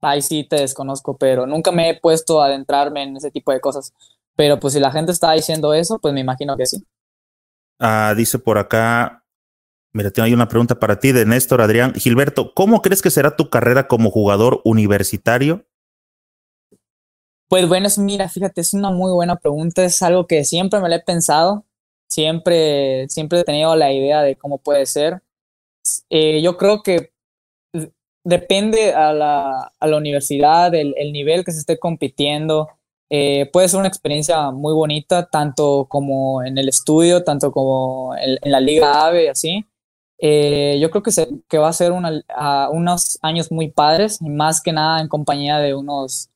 ahí 0.00 0.22
sí 0.22 0.44
te 0.44 0.56
desconozco, 0.56 1.16
pero 1.16 1.46
nunca 1.46 1.72
me 1.72 1.90
he 1.90 2.00
puesto 2.00 2.42
a 2.42 2.46
adentrarme 2.46 3.02
en 3.02 3.16
ese 3.16 3.30
tipo 3.30 3.52
de 3.52 3.60
cosas. 3.60 3.92
Pero 4.36 4.58
pues 4.58 4.74
si 4.74 4.80
la 4.80 4.90
gente 4.90 5.12
está 5.12 5.32
diciendo 5.32 5.74
eso, 5.74 5.98
pues 5.98 6.14
me 6.14 6.20
imagino 6.20 6.56
que 6.56 6.66
sí. 6.66 6.84
Ah, 7.78 8.14
dice 8.16 8.38
por 8.38 8.58
acá, 8.58 9.24
mira, 9.92 10.10
tengo 10.10 10.26
ahí 10.26 10.34
una 10.34 10.48
pregunta 10.48 10.78
para 10.78 10.98
ti 10.98 11.12
de 11.12 11.26
Néstor 11.26 11.60
Adrián. 11.60 11.94
Gilberto, 11.94 12.52
¿cómo 12.54 12.82
crees 12.82 13.02
que 13.02 13.10
será 13.10 13.36
tu 13.36 13.50
carrera 13.50 13.88
como 13.88 14.10
jugador 14.10 14.60
universitario? 14.64 15.66
Pues 17.48 17.66
bueno, 17.66 17.88
mira, 17.98 18.28
fíjate, 18.28 18.60
es 18.60 18.74
una 18.74 18.90
muy 18.90 19.10
buena 19.12 19.36
pregunta, 19.36 19.84
es 19.84 20.00
algo 20.02 20.26
que 20.28 20.44
siempre 20.44 20.78
me 20.80 20.88
lo 20.88 20.94
he 20.94 21.00
pensado, 21.00 21.64
siempre, 22.08 23.08
siempre 23.08 23.40
he 23.40 23.44
tenido 23.44 23.74
la 23.74 23.92
idea 23.92 24.22
de 24.22 24.36
cómo 24.36 24.58
puede 24.58 24.86
ser. 24.86 25.20
Eh, 26.10 26.40
yo 26.42 26.56
creo 26.56 26.82
que 26.82 27.09
depende 28.24 28.92
a 28.92 29.12
la, 29.12 29.72
a 29.78 29.86
la 29.86 29.96
universidad, 29.96 30.74
el, 30.74 30.94
el, 30.96 31.12
nivel 31.12 31.44
que 31.44 31.52
se 31.52 31.60
esté 31.60 31.78
compitiendo, 31.78 32.68
eh, 33.08 33.50
puede 33.52 33.68
ser 33.68 33.80
una 33.80 33.88
experiencia 33.88 34.50
muy 34.50 34.72
bonita, 34.72 35.28
tanto 35.28 35.86
como 35.88 36.42
en 36.44 36.58
el 36.58 36.68
estudio, 36.68 37.24
tanto 37.24 37.50
como 37.52 38.14
en, 38.16 38.38
la 38.50 38.60
Liga 38.60 39.06
AVE, 39.06 39.30
así. 39.30 39.64
Eh, 40.18 40.78
yo 40.80 40.90
creo 40.90 41.02
que, 41.02 41.12
se, 41.12 41.28
que 41.48 41.58
va 41.58 41.68
a 41.68 41.72
ser 41.72 41.92
unos 41.92 43.18
años 43.22 43.50
muy 43.50 43.68
padres, 43.68 44.20
y 44.20 44.28
más 44.28 44.62
que 44.62 44.72
nada 44.72 45.00
en 45.00 45.08
compañía 45.08 45.58
de 45.58 45.74
unos 45.74 46.30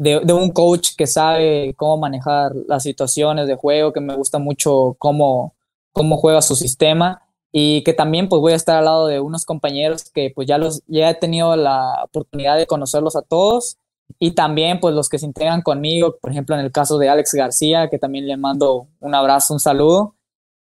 de, 0.00 0.32
un 0.32 0.50
coach 0.50 0.90
que 0.96 1.06
sabe 1.06 1.74
cómo 1.76 1.98
manejar 1.98 2.52
las 2.66 2.82
situaciones 2.82 3.46
de 3.46 3.56
juego, 3.56 3.92
que 3.92 4.00
me 4.00 4.16
gusta 4.16 4.38
mucho 4.38 4.96
cómo, 4.98 5.54
cómo 5.92 6.16
juega 6.16 6.40
su 6.40 6.56
sistema 6.56 7.22
y 7.52 7.82
que 7.82 7.92
también 7.92 8.28
pues 8.28 8.40
voy 8.40 8.52
a 8.52 8.56
estar 8.56 8.76
al 8.76 8.84
lado 8.84 9.06
de 9.06 9.20
unos 9.20 9.44
compañeros 9.44 10.10
que 10.10 10.32
pues 10.34 10.46
ya 10.46 10.58
los 10.58 10.82
ya 10.86 11.10
he 11.10 11.14
tenido 11.14 11.56
la 11.56 12.04
oportunidad 12.04 12.56
de 12.56 12.66
conocerlos 12.66 13.16
a 13.16 13.22
todos 13.22 13.78
y 14.18 14.32
también 14.32 14.80
pues 14.80 14.94
los 14.94 15.08
que 15.08 15.18
se 15.18 15.26
integran 15.26 15.62
conmigo, 15.62 16.16
por 16.20 16.30
ejemplo 16.30 16.54
en 16.54 16.62
el 16.64 16.72
caso 16.72 16.98
de 16.98 17.08
Alex 17.08 17.34
García, 17.34 17.88
que 17.88 17.98
también 17.98 18.26
le 18.26 18.36
mando 18.36 18.88
un 19.00 19.14
abrazo, 19.14 19.54
un 19.54 19.60
saludo, 19.60 20.16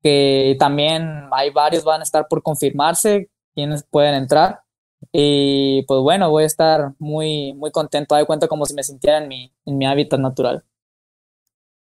que 0.02 0.56
también 0.58 1.28
hay 1.32 1.50
varios 1.50 1.84
van 1.84 2.00
a 2.00 2.04
estar 2.04 2.26
por 2.28 2.42
confirmarse, 2.42 3.30
quienes 3.54 3.84
pueden 3.84 4.14
entrar. 4.14 4.60
Y 5.12 5.82
pues 5.86 6.00
bueno, 6.00 6.30
voy 6.30 6.44
a 6.44 6.46
estar 6.46 6.94
muy, 6.98 7.54
muy 7.54 7.70
contento, 7.70 8.14
de 8.14 8.26
cuenta 8.26 8.48
como 8.48 8.66
si 8.66 8.74
me 8.74 8.82
sintiera 8.82 9.18
en 9.18 9.28
mi, 9.28 9.52
en 9.64 9.78
mi 9.78 9.86
hábitat 9.86 10.18
natural. 10.18 10.64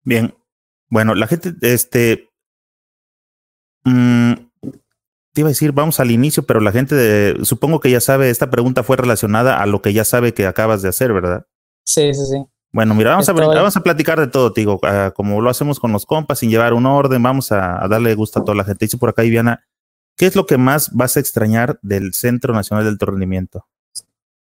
Bien, 0.03 0.35
bueno, 0.89 1.15
la 1.15 1.27
gente, 1.27 1.55
este, 1.63 2.31
mmm, 3.85 4.33
te 5.35 5.41
iba 5.41 5.49
a 5.49 5.51
decir, 5.51 5.73
vamos 5.73 5.99
al 5.99 6.13
inicio, 6.13 6.45
pero 6.45 6.61
la 6.61 6.71
gente, 6.71 6.95
de, 6.95 7.45
supongo 7.45 7.81
que 7.81 7.91
ya 7.91 8.01
sabe, 8.01 8.31
esta 8.31 8.51
pregunta 8.51 8.85
fue 8.85 8.97
relacionada 8.97 9.61
a 9.61 9.67
lo 9.67 9.83
que 9.83 9.93
ya 9.93 10.05
sabe 10.05 10.33
que 10.33 10.47
acabas 10.47 10.81
de 10.81 10.89
hacer, 10.89 11.13
¿verdad? 11.13 11.45
Sí, 11.85 12.15
sí, 12.15 12.25
sí. 12.25 12.45
Bueno, 12.73 12.95
mira, 12.95 13.11
vamos, 13.11 13.29
a, 13.29 13.33
vamos 13.33 13.77
a 13.77 13.83
platicar 13.83 14.21
de 14.21 14.29
todo, 14.29 14.51
digo, 14.51 14.79
ah, 14.85 15.13
como 15.15 15.41
lo 15.41 15.51
hacemos 15.51 15.81
con 15.81 15.91
los 15.91 16.07
compas, 16.07 16.39
sin 16.39 16.51
llevar 16.51 16.73
un 16.73 16.87
orden, 16.87 17.21
vamos 17.21 17.51
a, 17.51 17.85
darle 17.89 18.15
gusto 18.15 18.39
a 18.39 18.45
toda 18.45 18.57
la 18.57 18.65
gente. 18.65 18.85
Dice 18.85 18.97
por 18.97 19.09
acá, 19.09 19.23
Viviana, 19.23 19.65
¿qué 20.17 20.27
es 20.27 20.37
lo 20.37 20.47
que 20.47 20.57
más 20.57 20.93
vas 20.93 21.17
a 21.17 21.21
extrañar 21.21 21.81
del 21.83 22.15
Centro 22.15 22.55
Nacional 22.55 22.85
del 22.85 22.99
Tornimiento? 22.99 23.67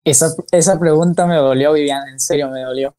Esa, 0.05 0.35
esa 0.51 0.79
pregunta 0.79 1.27
me 1.27 1.37
dolió, 1.37 1.73
Viviana, 1.73 2.11
en 2.11 2.21
serio 2.21 2.51
me 2.51 2.61
dolió. 2.61 2.95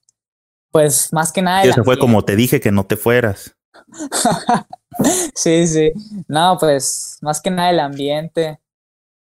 Pues 0.72 1.14
más 1.14 1.32
que 1.32 1.44
nada. 1.44 1.64
Eso 1.64 1.84
fue 1.84 2.00
como 2.00 2.26
te 2.26 2.36
dije 2.36 2.60
que 2.60 2.72
no 2.72 2.88
te 2.88 2.98
fueras. 2.98 3.56
sí, 5.36 5.68
sí. 5.68 5.92
No, 6.28 6.58
pues 6.60 7.18
más 7.22 7.42
que 7.42 7.52
nada 7.52 7.70
el 7.70 7.80
ambiente, 7.80 8.60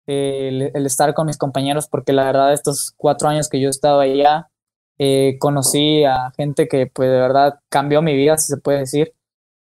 el, 0.06 0.86
estar 0.86 1.14
con 1.14 1.26
mis 1.26 1.38
compañeros, 1.38 1.88
porque 1.88 2.12
la 2.12 2.24
verdad 2.24 2.52
estos 2.52 2.92
cuatro 2.96 3.28
años 3.28 3.48
que 3.48 3.60
yo 3.60 3.68
he 3.68 3.70
estado 3.70 4.00
allá, 4.00 4.50
eh, 4.98 5.36
conocí 5.40 6.04
a 6.04 6.32
gente 6.36 6.68
que 6.68 6.86
pues 6.86 7.10
de 7.10 7.18
verdad 7.18 7.60
cambió 7.68 8.02
mi 8.02 8.16
vida, 8.16 8.36
si 8.38 8.52
se 8.52 8.58
puede 8.58 8.80
decir. 8.80 9.14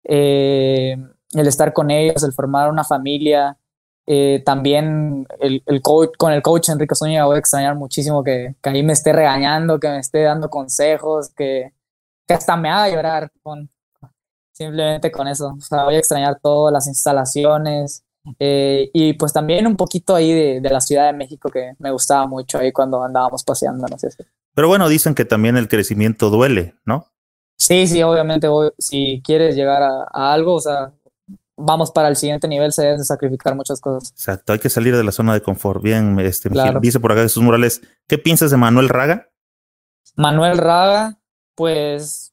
Eh, 0.05 0.97
el 1.33 1.47
estar 1.47 1.73
con 1.73 1.91
ellos, 1.91 2.23
el 2.25 2.33
formar 2.33 2.71
una 2.71 2.85
familia, 2.85 3.57
eh, 4.07 4.43
también 4.45 5.27
el, 5.41 5.62
coach, 5.83 6.11
con 6.19 6.33
el 6.33 6.43
coach 6.43 6.69
Enrique 6.71 6.95
Zúñiga 6.95 7.25
voy 7.25 7.37
a 7.37 7.39
extrañar 7.39 7.77
muchísimo 7.77 8.25
que, 8.25 8.57
que, 8.61 8.71
ahí 8.71 8.83
me 8.83 8.93
esté 8.93 9.12
regañando, 9.12 9.79
que 9.79 9.89
me 9.89 9.99
esté 9.99 10.23
dando 10.23 10.51
consejos, 10.51 11.31
que, 11.31 11.73
que 12.27 12.35
hasta 12.35 12.57
me 12.57 12.69
haga 12.69 12.89
llorar 12.95 13.33
con, 13.43 13.71
simplemente 14.52 15.11
con 15.11 15.28
eso. 15.28 15.54
O 15.59 15.61
sea, 15.61 15.85
voy 15.85 15.97
a 15.97 15.99
extrañar 15.99 16.38
todas 16.40 16.73
las 16.73 16.87
instalaciones 16.87 18.04
eh, 18.38 18.90
y 18.92 19.14
pues 19.14 19.32
también 19.32 19.66
un 19.66 19.76
poquito 19.76 20.14
ahí 20.14 20.32
de, 20.32 20.61
de, 20.61 20.71
la 20.71 20.80
Ciudad 20.80 21.06
de 21.06 21.12
México 21.16 21.50
que 21.50 21.73
me 21.78 21.90
gustaba 21.90 22.26
mucho 22.26 22.59
ahí 22.59 22.71
cuando 22.71 23.02
andábamos 23.02 23.42
paseando, 23.42 23.87
no 23.88 23.99
sé 23.99 24.11
si. 24.11 24.23
Pero 24.54 24.68
bueno, 24.68 24.88
dicen 24.88 25.14
que 25.14 25.25
también 25.25 25.56
el 25.56 25.68
crecimiento 25.68 26.30
duele, 26.30 26.75
¿no? 26.85 27.06
Sí, 27.56 27.87
sí, 27.87 28.02
obviamente 28.02 28.49
si 28.78 29.23
quieres 29.25 29.54
llegar 29.54 29.82
a, 29.82 30.32
algo, 30.32 30.54
o 30.54 30.61
sea, 30.61 30.92
vamos 31.56 31.90
para 31.90 32.09
el 32.09 32.16
siguiente 32.16 32.49
nivel, 32.49 32.73
se 32.73 32.82
deben 32.82 33.04
sacrificar 33.04 33.54
muchas 33.54 33.80
cosas. 33.80 34.11
Exacto, 34.11 34.52
hay 34.52 34.59
que 34.59 34.68
salir 34.68 34.97
de 34.97 35.04
la 35.04 35.12
zona 35.12 35.32
de 35.32 35.42
confort. 35.42 35.82
Bien, 35.82 36.18
este, 36.21 36.50
dice 36.80 37.00
por 37.00 37.12
acá 37.12 37.23
Jesús 37.23 37.42
Morales, 37.42 37.82
¿qué 38.09 38.18
piensas 38.18 38.50
de 38.50 38.56
Manuel 38.56 38.88
Raga? 38.88 39.30
Manuel 40.16 40.59
Raga, 40.59 41.18
pues 41.54 42.32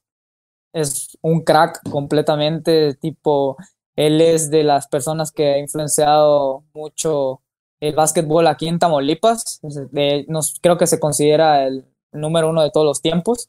es 0.72 1.18
un 1.22 1.42
crack 1.42 1.80
completamente, 1.90 2.94
tipo, 2.94 3.56
él 3.96 4.20
es 4.20 4.50
de 4.50 4.64
las 4.64 4.88
personas 4.88 5.32
que 5.32 5.54
ha 5.54 5.58
influenciado 5.58 6.64
mucho 6.72 7.42
el 7.80 7.94
básquetbol 7.94 8.46
aquí 8.46 8.68
en 8.68 8.78
Tamaulipas, 8.78 9.60
nos, 10.28 10.58
creo 10.60 10.76
que 10.78 10.86
se 10.86 11.00
considera 11.00 11.66
el 11.66 11.84
número 12.12 12.50
uno 12.50 12.62
de 12.62 12.70
todos 12.70 12.86
los 12.86 13.00
tiempos. 13.02 13.48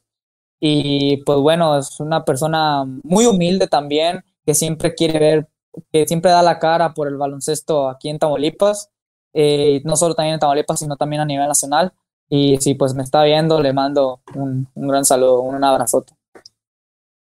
Y 0.60 1.18
pues 1.24 1.38
bueno, 1.38 1.78
es 1.78 2.00
una 2.00 2.24
persona 2.24 2.84
muy 3.02 3.26
humilde 3.26 3.66
también, 3.66 4.24
que 4.46 4.54
siempre 4.54 4.94
quiere 4.94 5.18
ver, 5.18 5.48
que 5.92 6.06
siempre 6.06 6.30
da 6.30 6.42
la 6.42 6.58
cara 6.58 6.94
por 6.94 7.08
el 7.08 7.16
baloncesto 7.16 7.88
aquí 7.88 8.08
en 8.08 8.18
Tamaulipas, 8.18 8.90
eh, 9.34 9.82
no 9.84 9.96
solo 9.96 10.14
también 10.14 10.34
en 10.34 10.40
Tamaulipas, 10.40 10.78
sino 10.78 10.96
también 10.96 11.22
a 11.22 11.26
nivel 11.26 11.48
nacional. 11.48 11.92
Y 12.28 12.58
si 12.58 12.74
pues 12.74 12.94
me 12.94 13.02
está 13.02 13.24
viendo, 13.24 13.60
le 13.60 13.72
mando 13.72 14.20
un, 14.34 14.68
un 14.74 14.88
gran 14.88 15.04
saludo, 15.04 15.40
un 15.42 15.62
abrazote. 15.64 16.14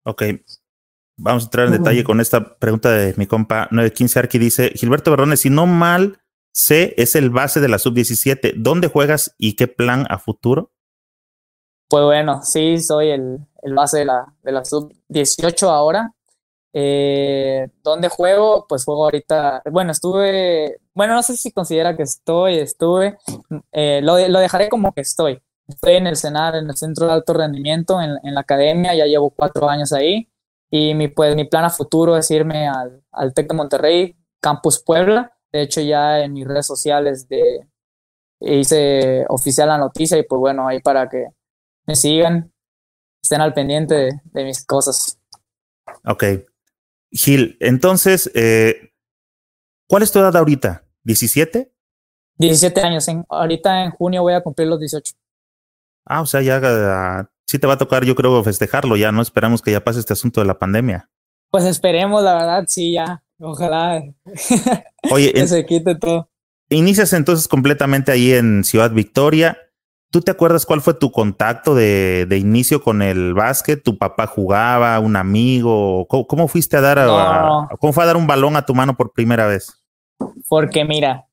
Ok. 0.03 0.23
Vamos 1.17 1.43
a 1.43 1.45
entrar 1.45 1.67
en 1.67 1.73
detalle 1.73 2.03
con 2.03 2.19
esta 2.19 2.57
pregunta 2.57 2.91
de 2.91 3.13
mi 3.17 3.27
compa 3.27 3.67
915 3.71 4.19
Arqui. 4.19 4.39
Dice, 4.39 4.71
Gilberto 4.75 5.11
Berrones, 5.11 5.41
si 5.41 5.49
no 5.49 5.67
mal 5.67 6.19
sé, 6.51 6.93
es 6.97 7.15
el 7.15 7.29
base 7.29 7.59
de 7.59 7.67
la 7.67 7.77
sub-17. 7.77 8.53
¿Dónde 8.57 8.87
juegas 8.87 9.35
y 9.37 9.55
qué 9.55 9.67
plan 9.67 10.05
a 10.09 10.17
futuro? 10.17 10.71
Pues 11.87 12.03
bueno, 12.03 12.41
sí, 12.43 12.79
soy 12.79 13.09
el, 13.09 13.37
el 13.61 13.73
base 13.73 13.99
de 13.99 14.05
la, 14.05 14.33
de 14.41 14.51
la 14.51 14.65
sub-18 14.65 15.67
ahora. 15.67 16.13
Eh, 16.73 17.67
¿Dónde 17.83 18.07
juego? 18.07 18.65
Pues 18.67 18.85
juego 18.85 19.03
ahorita, 19.03 19.61
bueno, 19.71 19.91
estuve, 19.91 20.79
bueno, 20.93 21.15
no 21.15 21.21
sé 21.21 21.35
si 21.35 21.51
considera 21.51 21.97
que 21.97 22.03
estoy, 22.03 22.59
estuve, 22.59 23.17
eh, 23.73 23.99
lo, 24.01 24.17
lo 24.29 24.39
dejaré 24.39 24.69
como 24.69 24.93
que 24.93 25.01
estoy. 25.01 25.41
Estoy 25.73 25.95
en 25.95 26.07
el 26.07 26.17
CENAR, 26.17 26.55
en 26.55 26.69
el 26.69 26.75
Centro 26.75 27.07
de 27.07 27.13
Alto 27.13 27.33
Rendimiento, 27.33 28.01
en, 28.01 28.33
la 28.33 28.41
academia, 28.41 28.93
ya 28.93 29.05
llevo 29.05 29.29
cuatro 29.29 29.69
años 29.69 29.93
ahí. 29.93 30.29
Y 30.69 30.93
mi, 30.93 31.07
pues, 31.07 31.35
mi 31.35 31.45
plan 31.45 31.65
a 31.65 31.69
futuro 31.69 32.15
es 32.17 32.29
irme 32.31 32.67
al, 32.67 33.03
al 33.11 33.33
TEC 33.33 33.49
de 33.49 33.55
Monterrey, 33.55 34.15
Campus 34.39 34.81
Puebla. 34.81 35.33
De 35.51 35.61
hecho, 35.61 35.81
ya 35.81 36.19
en 36.19 36.33
mis 36.33 36.47
redes 36.47 36.65
sociales 36.65 37.27
de, 37.27 37.67
hice 38.41 39.25
oficial 39.29 39.69
la 39.69 39.77
noticia 39.77 40.17
y 40.17 40.23
pues 40.23 40.39
bueno, 40.39 40.67
ahí 40.67 40.79
para 40.81 41.07
que 41.07 41.27
me 41.85 41.95
sigan, 41.95 42.51
estén 43.21 43.41
al 43.41 43.53
pendiente 43.53 44.21
de, 44.23 44.43
mis 44.43 44.65
cosas. 44.65 45.19
Ok. 46.05 46.23
Gil, 47.11 47.57
entonces, 47.59 48.31
eh, 48.33 48.93
¿cuál 49.87 50.03
es 50.03 50.11
tu 50.11 50.19
edad 50.19 50.35
ahorita? 50.35 50.85
¿17? 51.05 51.69
17 52.37 52.81
años. 52.81 53.05
ahorita 53.29 53.83
en 53.83 53.91
junio 53.91 54.23
voy 54.23 54.33
a 54.33 54.41
cumplir 54.41 54.67
los 54.67 54.79
18. 54.79 55.13
Ah, 56.05 56.21
o 56.21 56.25
sea, 56.25 56.41
ya 56.41 56.59
ah, 56.63 57.29
sí 57.45 57.59
te 57.59 57.67
va 57.67 57.73
a 57.73 57.77
tocar, 57.77 58.05
yo 58.05 58.15
creo, 58.15 58.43
festejarlo 58.43 58.95
ya, 58.95 59.11
¿no? 59.11 59.21
Esperamos 59.21 59.61
que 59.61 59.71
ya 59.71 59.83
pase 59.83 59.99
este 59.99 60.13
asunto 60.13 60.41
de 60.41 60.47
la 60.47 60.59
pandemia. 60.59 61.09
Pues 61.49 61.65
esperemos, 61.65 62.23
la 62.23 62.35
verdad, 62.35 62.63
sí, 62.67 62.93
ya. 62.93 63.23
Ojalá. 63.39 64.03
Oye, 65.11 65.33
que 65.33 65.47
se 65.47 65.65
quite 65.65 65.95
todo. 65.95 66.29
Inicias 66.69 67.11
entonces 67.13 67.47
completamente 67.47 68.11
ahí 68.11 68.31
en 68.31 68.63
Ciudad 68.63 68.91
Victoria. 68.91 69.57
¿Tú 70.11 70.21
te 70.21 70.31
acuerdas 70.31 70.65
cuál 70.65 70.81
fue 70.81 70.93
tu 70.93 71.11
contacto 71.11 71.73
de, 71.73 72.25
de 72.27 72.37
inicio 72.37 72.81
con 72.81 73.01
el 73.01 73.33
básquet? 73.33 73.81
¿Tu 73.81 73.97
papá 73.97 74.27
jugaba, 74.27 74.99
un 74.99 75.15
amigo? 75.15 76.05
¿Cómo, 76.07 76.47
fuiste 76.47 76.77
a 76.77 76.81
dar 76.81 76.97
cómo 77.79 77.93
fue 77.93 78.03
a 78.03 78.07
dar 78.07 78.17
un 78.17 78.27
balón 78.27 78.57
a 78.57 78.65
tu 78.65 78.75
mano 78.75 78.95
por 78.95 79.13
primera 79.13 79.47
vez? 79.47 79.81
Porque 80.49 80.83
mira, 80.83 81.27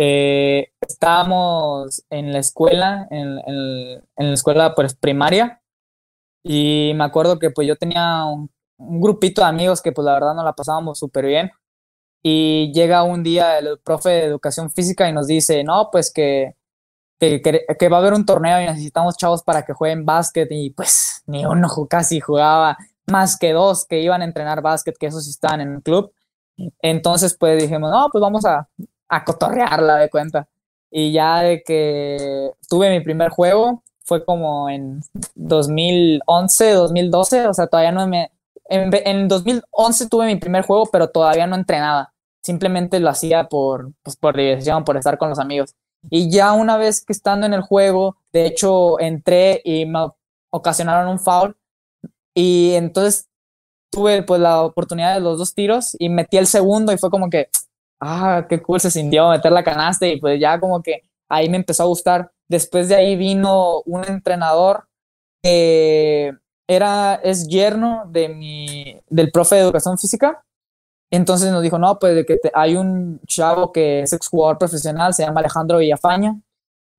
eh, 0.00 0.70
estábamos 0.80 2.04
en 2.08 2.32
la 2.32 2.38
escuela, 2.38 3.08
en, 3.10 3.34
la 4.16 4.32
escuela 4.32 4.72
pues 4.76 4.94
primaria, 4.94 5.60
y 6.44 6.92
me 6.94 7.02
acuerdo 7.02 7.40
que 7.40 7.50
pues 7.50 7.66
yo 7.66 7.74
tenía 7.74 8.24
un, 8.26 8.48
grupito 8.78 9.42
de 9.42 9.48
amigos 9.48 9.82
que 9.82 9.90
pues 9.90 10.04
la 10.04 10.12
verdad 10.12 10.34
nos 10.34 10.44
la 10.44 10.52
pasábamos 10.52 11.00
súper 11.00 11.26
bien, 11.26 11.50
y 12.22 12.72
llega 12.72 13.02
un 13.02 13.24
día 13.24 13.58
el 13.58 13.80
profe 13.80 14.10
de 14.10 14.24
educación 14.26 14.70
física 14.70 15.08
y 15.08 15.12
nos 15.12 15.26
dice, 15.26 15.64
no, 15.64 15.88
pues 15.90 16.12
que, 16.12 16.54
que, 17.18 17.42
que, 17.42 17.88
va 17.88 17.96
a 17.96 18.00
haber 18.00 18.12
un 18.14 18.24
torneo 18.24 18.62
y 18.62 18.66
necesitamos 18.66 19.16
chavos 19.16 19.42
para 19.42 19.64
que 19.64 19.72
jueguen 19.72 20.06
básquet, 20.06 20.46
y 20.52 20.70
pues 20.70 21.24
ni 21.26 21.44
uno 21.44 21.68
casi 21.90 22.20
jugaba, 22.20 22.78
más 23.08 23.36
que 23.36 23.52
dos 23.52 23.84
que 23.84 24.00
iban 24.00 24.22
a 24.22 24.26
entrenar 24.26 24.62
básquet, 24.62 24.96
que 24.96 25.06
esos 25.06 25.26
estaban 25.26 25.60
en 25.60 25.70
un 25.70 25.80
club. 25.80 26.12
Entonces, 26.82 27.36
pues 27.36 27.60
dijimos, 27.60 27.90
no, 27.90 28.08
pues 28.12 28.22
vamos 28.22 28.44
a, 28.44 28.68
a 29.08 29.24
cotorrearla 29.24 29.96
de 29.96 30.10
cuenta. 30.10 30.48
Y 30.90 31.12
ya 31.12 31.40
de 31.40 31.62
que 31.62 32.52
tuve 32.68 32.90
mi 32.90 33.00
primer 33.04 33.30
juego, 33.30 33.82
fue 34.04 34.24
como 34.24 34.70
en 34.70 35.02
2011, 35.34 36.72
2012, 36.72 37.46
o 37.46 37.54
sea, 37.54 37.66
todavía 37.66 37.92
no 37.92 38.06
me... 38.06 38.30
En, 38.70 38.90
en 38.92 39.28
2011 39.28 40.08
tuve 40.08 40.26
mi 40.26 40.36
primer 40.36 40.64
juego, 40.64 40.86
pero 40.86 41.08
todavía 41.10 41.46
no 41.46 41.56
entrenaba. 41.56 42.12
Simplemente 42.42 43.00
lo 43.00 43.10
hacía 43.10 43.48
por, 43.48 43.92
pues, 44.02 44.16
por 44.16 44.36
diversión, 44.36 44.84
por 44.84 44.96
estar 44.96 45.18
con 45.18 45.28
los 45.30 45.38
amigos. 45.38 45.74
Y 46.10 46.30
ya 46.30 46.52
una 46.52 46.76
vez 46.76 47.04
que 47.04 47.12
estando 47.12 47.46
en 47.46 47.54
el 47.54 47.62
juego, 47.62 48.16
de 48.32 48.46
hecho, 48.46 49.00
entré 49.00 49.60
y 49.64 49.84
me 49.86 50.08
ocasionaron 50.50 51.08
un 51.10 51.18
foul 51.18 51.56
Y 52.34 52.72
entonces 52.74 53.28
tuve 53.90 54.22
pues 54.22 54.40
la 54.40 54.62
oportunidad 54.62 55.14
de 55.14 55.20
los 55.20 55.38
dos 55.38 55.54
tiros 55.54 55.96
y 55.98 56.08
metí 56.08 56.36
el 56.36 56.46
segundo 56.46 56.92
y 56.92 56.98
fue 56.98 57.10
como 57.10 57.30
que, 57.30 57.48
ah, 58.00 58.46
qué 58.48 58.62
cool 58.62 58.80
se 58.80 58.90
sintió 58.90 59.28
meter 59.30 59.52
la 59.52 59.64
canasta 59.64 60.06
y 60.06 60.20
pues 60.20 60.40
ya 60.40 60.58
como 60.60 60.82
que 60.82 61.02
ahí 61.28 61.48
me 61.48 61.56
empezó 61.56 61.82
a 61.84 61.86
gustar. 61.86 62.30
Después 62.48 62.88
de 62.88 62.96
ahí 62.96 63.16
vino 63.16 63.82
un 63.86 64.04
entrenador 64.04 64.88
que 65.42 66.32
era, 66.66 67.16
es 67.16 67.48
yerno 67.48 68.04
de 68.08 68.28
mi, 68.28 69.00
del 69.08 69.30
profe 69.30 69.56
de 69.56 69.62
educación 69.62 69.98
física. 69.98 70.44
Entonces 71.10 71.50
nos 71.52 71.62
dijo, 71.62 71.78
no, 71.78 71.98
pues 71.98 72.14
de 72.14 72.26
que 72.26 72.38
hay 72.54 72.76
un 72.76 73.20
chavo 73.26 73.72
que 73.72 74.02
es 74.02 74.12
exjugador 74.12 74.58
profesional, 74.58 75.14
se 75.14 75.24
llama 75.24 75.40
Alejandro 75.40 75.78
Villafaña, 75.78 76.38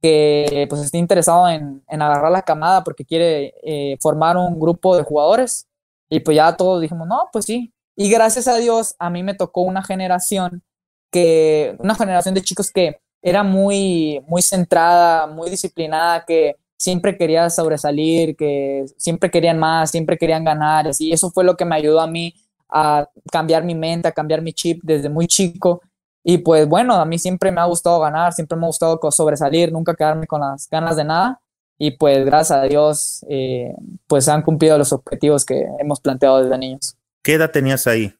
que 0.02 0.66
pues 0.70 0.82
está 0.82 0.98
interesado 0.98 1.48
en, 1.50 1.84
en 1.88 2.02
agarrar 2.02 2.32
la 2.32 2.42
camada 2.42 2.84
porque 2.84 3.06
quiere 3.06 3.54
eh, 3.64 3.98
formar 4.02 4.38
un 4.38 4.60
grupo 4.60 4.96
de 4.98 5.04
jugadores. 5.04 5.68
Y 6.10 6.22
pues 6.22 6.36
ya 6.36 6.56
todos 6.58 6.82
dijimos, 6.82 7.08
no, 7.08 7.30
pues 7.32 7.46
sí. 7.46 7.74
Y 7.96 8.10
gracias 8.10 8.48
a 8.48 8.56
Dios, 8.58 8.96
a 9.00 9.10
mí 9.10 9.24
me 9.24 9.36
tocó 9.36 9.62
una 9.62 9.84
generación 9.84 10.64
que, 11.12 11.76
una 11.80 11.96
generación 11.96 12.36
de 12.36 12.42
chicos 12.42 12.72
que 12.72 13.00
era 13.22 13.44
muy, 13.44 14.22
muy 14.28 14.42
centrada, 14.42 15.28
muy 15.28 15.50
disciplinada, 15.50 16.24
que 16.26 16.56
siempre 16.78 17.18
quería 17.18 17.50
sobresalir, 17.50 18.36
que 18.36 18.86
siempre 18.98 19.30
querían 19.30 19.60
más, 19.60 19.92
siempre 19.92 20.18
querían 20.18 20.44
ganar. 20.44 20.90
Y 20.98 21.12
eso 21.12 21.30
fue 21.30 21.44
lo 21.44 21.58
que 21.58 21.66
me 21.66 21.76
ayudó 21.76 22.00
a 22.00 22.08
mí 22.08 22.34
a 22.70 23.10
cambiar 23.32 23.64
mi 23.64 23.76
mente, 23.76 24.08
a 24.08 24.12
cambiar 24.12 24.42
mi 24.42 24.54
chip 24.54 24.82
desde 24.84 25.10
muy 25.10 25.28
chico. 25.28 25.82
Y 26.24 26.38
pues 26.40 26.68
bueno, 26.68 26.96
a 26.96 27.06
mí 27.06 27.18
siempre 27.18 27.52
me 27.52 27.60
ha 27.62 27.66
gustado 27.66 28.00
ganar, 28.00 28.34
siempre 28.34 28.58
me 28.58 28.66
ha 28.66 28.68
gustado 28.68 29.00
sobresalir, 29.12 29.72
nunca 29.72 29.96
quedarme 29.96 30.28
con 30.28 30.42
las 30.42 30.70
ganas 30.70 30.96
de 30.96 31.04
nada. 31.04 31.42
Y 31.78 31.92
pues 31.92 32.26
gracias 32.26 32.60
a 32.60 32.64
Dios, 32.64 33.26
eh, 33.30 33.74
pues 34.06 34.28
han 34.28 34.42
cumplido 34.42 34.78
los 34.78 34.92
objetivos 34.92 35.46
que 35.46 35.66
hemos 35.80 36.00
planteado 36.02 36.44
desde 36.44 36.58
niños. 36.58 36.98
¿Qué 37.24 37.34
edad 37.34 37.52
tenías 37.52 37.88
ahí? 37.88 38.14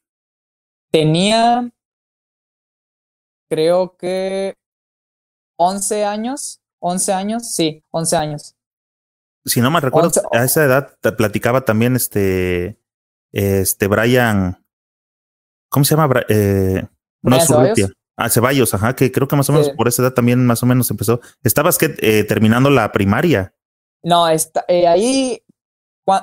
Tenía, 0.92 1.70
creo 3.50 3.98
que 3.98 4.56
11 5.58 6.06
años, 6.06 6.62
11 6.80 7.14
años, 7.14 7.52
sí, 7.52 7.84
11 7.92 8.16
años. 8.16 8.56
Si 9.46 9.62
no 9.62 9.72
me 9.72 9.80
recuerdo, 9.80 10.12
a 10.32 10.44
esa 10.44 10.64
edad 10.64 10.98
platicaba 11.18 11.62
también 11.62 11.96
este, 11.96 12.80
este 13.32 13.88
Brian, 13.88 14.64
¿cómo 15.70 15.84
se 15.84 15.96
llama? 15.96 16.22
Eh, 16.30 16.86
no 17.22 17.40
Ceballos? 17.40 17.92
Ah, 18.16 18.30
Ceballos, 18.30 18.74
ajá, 18.74 18.96
que 18.96 19.12
creo 19.12 19.28
que 19.28 19.36
más 19.36 19.50
o 19.50 19.54
menos 19.54 19.70
por 19.70 19.88
esa 19.88 20.02
edad 20.02 20.14
también 20.14 20.46
más 20.46 20.62
o 20.62 20.66
menos 20.66 20.92
empezó. 20.92 21.22
¿Estabas 21.42 21.78
que 21.78 21.96
eh, 22.00 22.26
terminando 22.26 22.70
la 22.70 22.92
primaria? 22.92 23.54
No, 24.04 24.28
está, 24.28 24.66
eh, 24.68 24.88
ahí, 24.88 25.42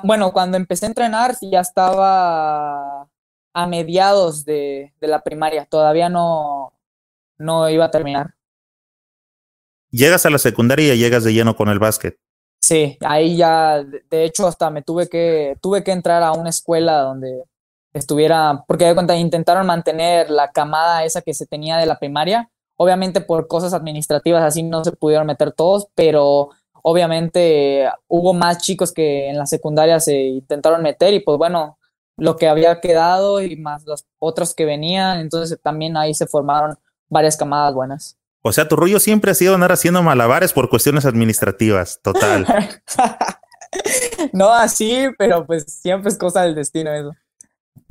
bueno, 0.03 0.31
cuando 0.31 0.57
empecé 0.57 0.85
a 0.85 0.89
entrenar 0.89 1.35
ya 1.41 1.59
estaba 1.59 3.09
a 3.53 3.67
mediados 3.67 4.45
de, 4.45 4.93
de 4.99 5.07
la 5.07 5.23
primaria, 5.23 5.65
todavía 5.65 6.07
no, 6.09 6.76
no 7.37 7.69
iba 7.69 7.85
a 7.85 7.91
terminar. 7.91 8.33
Llegas 9.89 10.25
a 10.25 10.29
la 10.29 10.37
secundaria 10.37 10.93
y 10.93 10.97
llegas 10.97 11.23
de 11.23 11.33
lleno 11.33 11.55
con 11.55 11.69
el 11.69 11.79
básquet. 11.79 12.17
Sí, 12.59 12.97
ahí 13.01 13.37
ya, 13.37 13.83
de 13.83 14.25
hecho, 14.25 14.47
hasta 14.47 14.69
me 14.69 14.81
tuve 14.81 15.07
que, 15.07 15.57
tuve 15.61 15.83
que 15.83 15.91
entrar 15.91 16.23
a 16.23 16.33
una 16.33 16.49
escuela 16.49 16.99
donde 16.99 17.43
estuviera, 17.93 18.63
porque 18.67 18.85
de 18.85 18.93
cuenta 18.93 19.15
intentaron 19.15 19.65
mantener 19.65 20.29
la 20.29 20.51
camada 20.51 21.05
esa 21.05 21.21
que 21.21 21.33
se 21.33 21.45
tenía 21.45 21.77
de 21.77 21.85
la 21.85 21.99
primaria. 21.99 22.49
Obviamente 22.75 23.21
por 23.21 23.47
cosas 23.47 23.73
administrativas 23.73 24.43
así 24.43 24.63
no 24.63 24.83
se 24.83 24.91
pudieron 24.91 25.27
meter 25.27 25.51
todos, 25.51 25.87
pero 25.95 26.49
obviamente 26.83 27.89
hubo 28.07 28.33
más 28.33 28.59
chicos 28.59 28.91
que 28.91 29.29
en 29.29 29.37
la 29.37 29.45
secundaria 29.45 29.99
se 29.99 30.15
intentaron 30.15 30.83
meter 30.83 31.13
y 31.13 31.19
pues 31.21 31.37
bueno, 31.37 31.77
lo 32.17 32.35
que 32.35 32.47
había 32.47 32.79
quedado 32.79 33.41
y 33.41 33.55
más 33.55 33.85
los 33.85 34.05
otros 34.19 34.53
que 34.53 34.65
venían, 34.65 35.19
entonces 35.19 35.59
también 35.61 35.97
ahí 35.97 36.13
se 36.13 36.27
formaron 36.27 36.77
varias 37.09 37.37
camadas 37.37 37.73
buenas. 37.73 38.17
O 38.41 38.53
sea, 38.53 38.67
tu 38.67 38.75
rollo 38.75 38.99
siempre 38.99 39.31
ha 39.31 39.35
sido 39.35 39.55
andar 39.55 39.71
haciendo 39.71 40.01
malabares 40.03 40.53
por 40.53 40.69
cuestiones 40.69 41.05
administrativas, 41.05 41.99
total. 42.01 42.47
no 44.33 44.53
así, 44.53 45.07
pero 45.17 45.45
pues 45.45 45.65
siempre 45.65 46.09
es 46.09 46.17
cosa 46.17 46.43
del 46.43 46.55
destino 46.55 46.91
eso. 46.93 47.13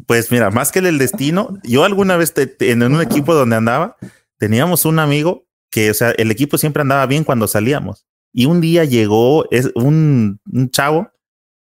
Pues 0.07 0.31
mira, 0.31 0.51
más 0.51 0.73
que 0.73 0.79
el 0.79 0.99
destino, 0.99 1.59
yo 1.65 1.85
alguna 1.85 2.17
vez 2.17 2.33
en 2.61 2.83
un 2.83 3.03
equipo 3.03 3.35
donde 3.35 3.57
andaba, 3.57 3.97
teníamos 4.39 4.85
un 4.85 4.99
amigo 4.99 5.47
que, 5.69 5.91
o 5.91 5.95
sea, 5.95 6.11
el 6.13 6.31
equipo 6.31 6.59
siempre 6.59 6.83
andaba 6.83 7.07
bien 7.07 7.25
cuando 7.25 7.49
salíamos. 7.49 8.07
Y 8.33 8.47
un 8.47 8.61
día 8.61 8.85
llegó 8.85 9.51
es 9.51 9.71
un, 9.75 10.41
chavo 10.71 11.11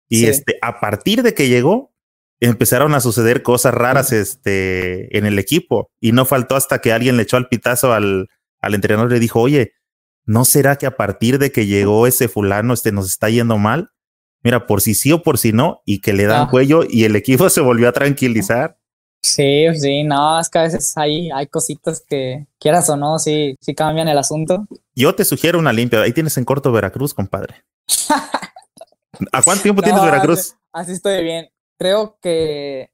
y 0.10 0.26
este, 0.26 0.58
a 0.62 0.80
partir 0.80 1.24
de 1.24 1.34
que 1.34 1.48
llegó, 1.48 1.95
empezaron 2.40 2.94
a 2.94 3.00
suceder 3.00 3.44
cosas 3.44 3.74
raras 3.74 4.12
este, 4.12 5.18
en 5.18 5.26
el 5.26 5.40
equipo 5.40 5.90
y 6.00 6.12
no 6.12 6.26
faltó 6.26 6.56
hasta 6.56 6.80
que 6.80 6.92
alguien 6.92 7.18
le 7.18 7.24
echó 7.24 7.38
al 7.38 7.48
pitazo 7.48 7.94
al, 7.94 8.28
al 8.60 8.74
entrenador 8.74 9.12
y 9.12 9.16
le 9.16 9.20
dijo, 9.20 9.42
oye, 9.42 9.74
¿no 10.26 10.46
será 10.46 10.78
que 10.78 10.86
a 10.86 10.98
partir 10.98 11.40
de 11.40 11.52
que 11.52 11.66
llegó 11.66 12.08
ese 12.08 12.28
fulano 12.28 12.74
este, 12.74 12.92
nos 12.92 13.08
está 13.08 13.30
yendo 13.30 13.58
mal? 13.58 13.92
Mira, 14.44 14.68
por 14.68 14.82
si 14.82 14.94
sí 14.94 15.12
o 15.12 15.24
por 15.24 15.38
si 15.38 15.54
no, 15.54 15.82
y 15.86 16.02
que 16.02 16.14
le 16.14 16.26
dan 16.26 16.44
ah. 16.44 16.48
cuello 16.50 16.84
y 16.88 17.06
el 17.06 17.16
equipo 17.16 17.50
se 17.50 17.62
volvió 17.62 17.90
a 17.90 17.94
tranquilizar. 17.94 18.78
Sí, 19.24 19.66
sí, 19.80 20.04
no, 20.04 20.40
es 20.40 20.50
que 20.50 20.60
a 20.60 20.64
veces 20.64 20.96
hay, 20.98 21.32
hay 21.32 21.48
cositas 21.48 22.04
que 22.08 22.46
quieras 22.60 22.88
o 22.92 22.96
no, 22.96 23.18
sí, 23.18 23.56
sí 23.60 23.74
cambian 23.74 24.08
el 24.08 24.20
asunto. 24.20 24.68
Yo 24.94 25.16
te 25.16 25.26
sugiero 25.26 25.58
una 25.58 25.74
limpia, 25.74 26.02
ahí 26.02 26.14
tienes 26.14 26.38
en 26.38 26.46
corto 26.46 26.72
Veracruz, 26.72 27.16
compadre. 27.16 27.66
¿A 29.32 29.42
cuánto 29.42 29.64
tiempo 29.64 29.82
tienes 29.82 30.04
Veracruz? 30.04 30.56
Así, 30.72 30.92
estoy 30.92 31.24
bien. 31.24 31.48
Creo 31.78 32.18
que, 32.22 32.92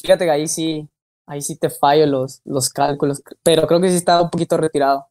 fíjate 0.00 0.24
que 0.24 0.30
ahí 0.30 0.48
sí, 0.48 0.88
ahí 1.26 1.42
sí 1.42 1.56
te 1.56 1.70
fallo 1.70 2.06
los, 2.06 2.40
los 2.44 2.70
cálculos, 2.70 3.22
pero 3.42 3.66
creo 3.66 3.80
que 3.80 3.90
sí 3.90 3.96
está 3.96 4.22
un 4.22 4.30
poquito 4.30 4.56
retirado. 4.56 5.08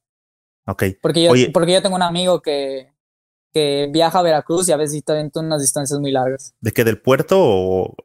Ok. 0.68 0.84
Porque 1.02 1.24
yo, 1.24 1.32
porque 1.54 1.74
yo 1.74 1.82
tengo 1.82 1.96
un 1.96 2.02
amigo 2.02 2.42
que, 2.42 2.92
que 3.54 3.90
viaja 3.92 4.20
a 4.20 4.24
Veracruz 4.24 4.68
y 4.70 4.72
a 4.72 4.78
veces 4.78 4.98
está 4.98 5.20
en 5.20 5.32
unas 5.36 5.62
distancias 5.62 6.00
muy 6.00 6.12
largas. 6.12 6.54
¿De 6.60 6.72
qué? 6.72 6.84
¿Del 6.84 7.02
puerto 7.02 7.38
o...? 7.40 7.96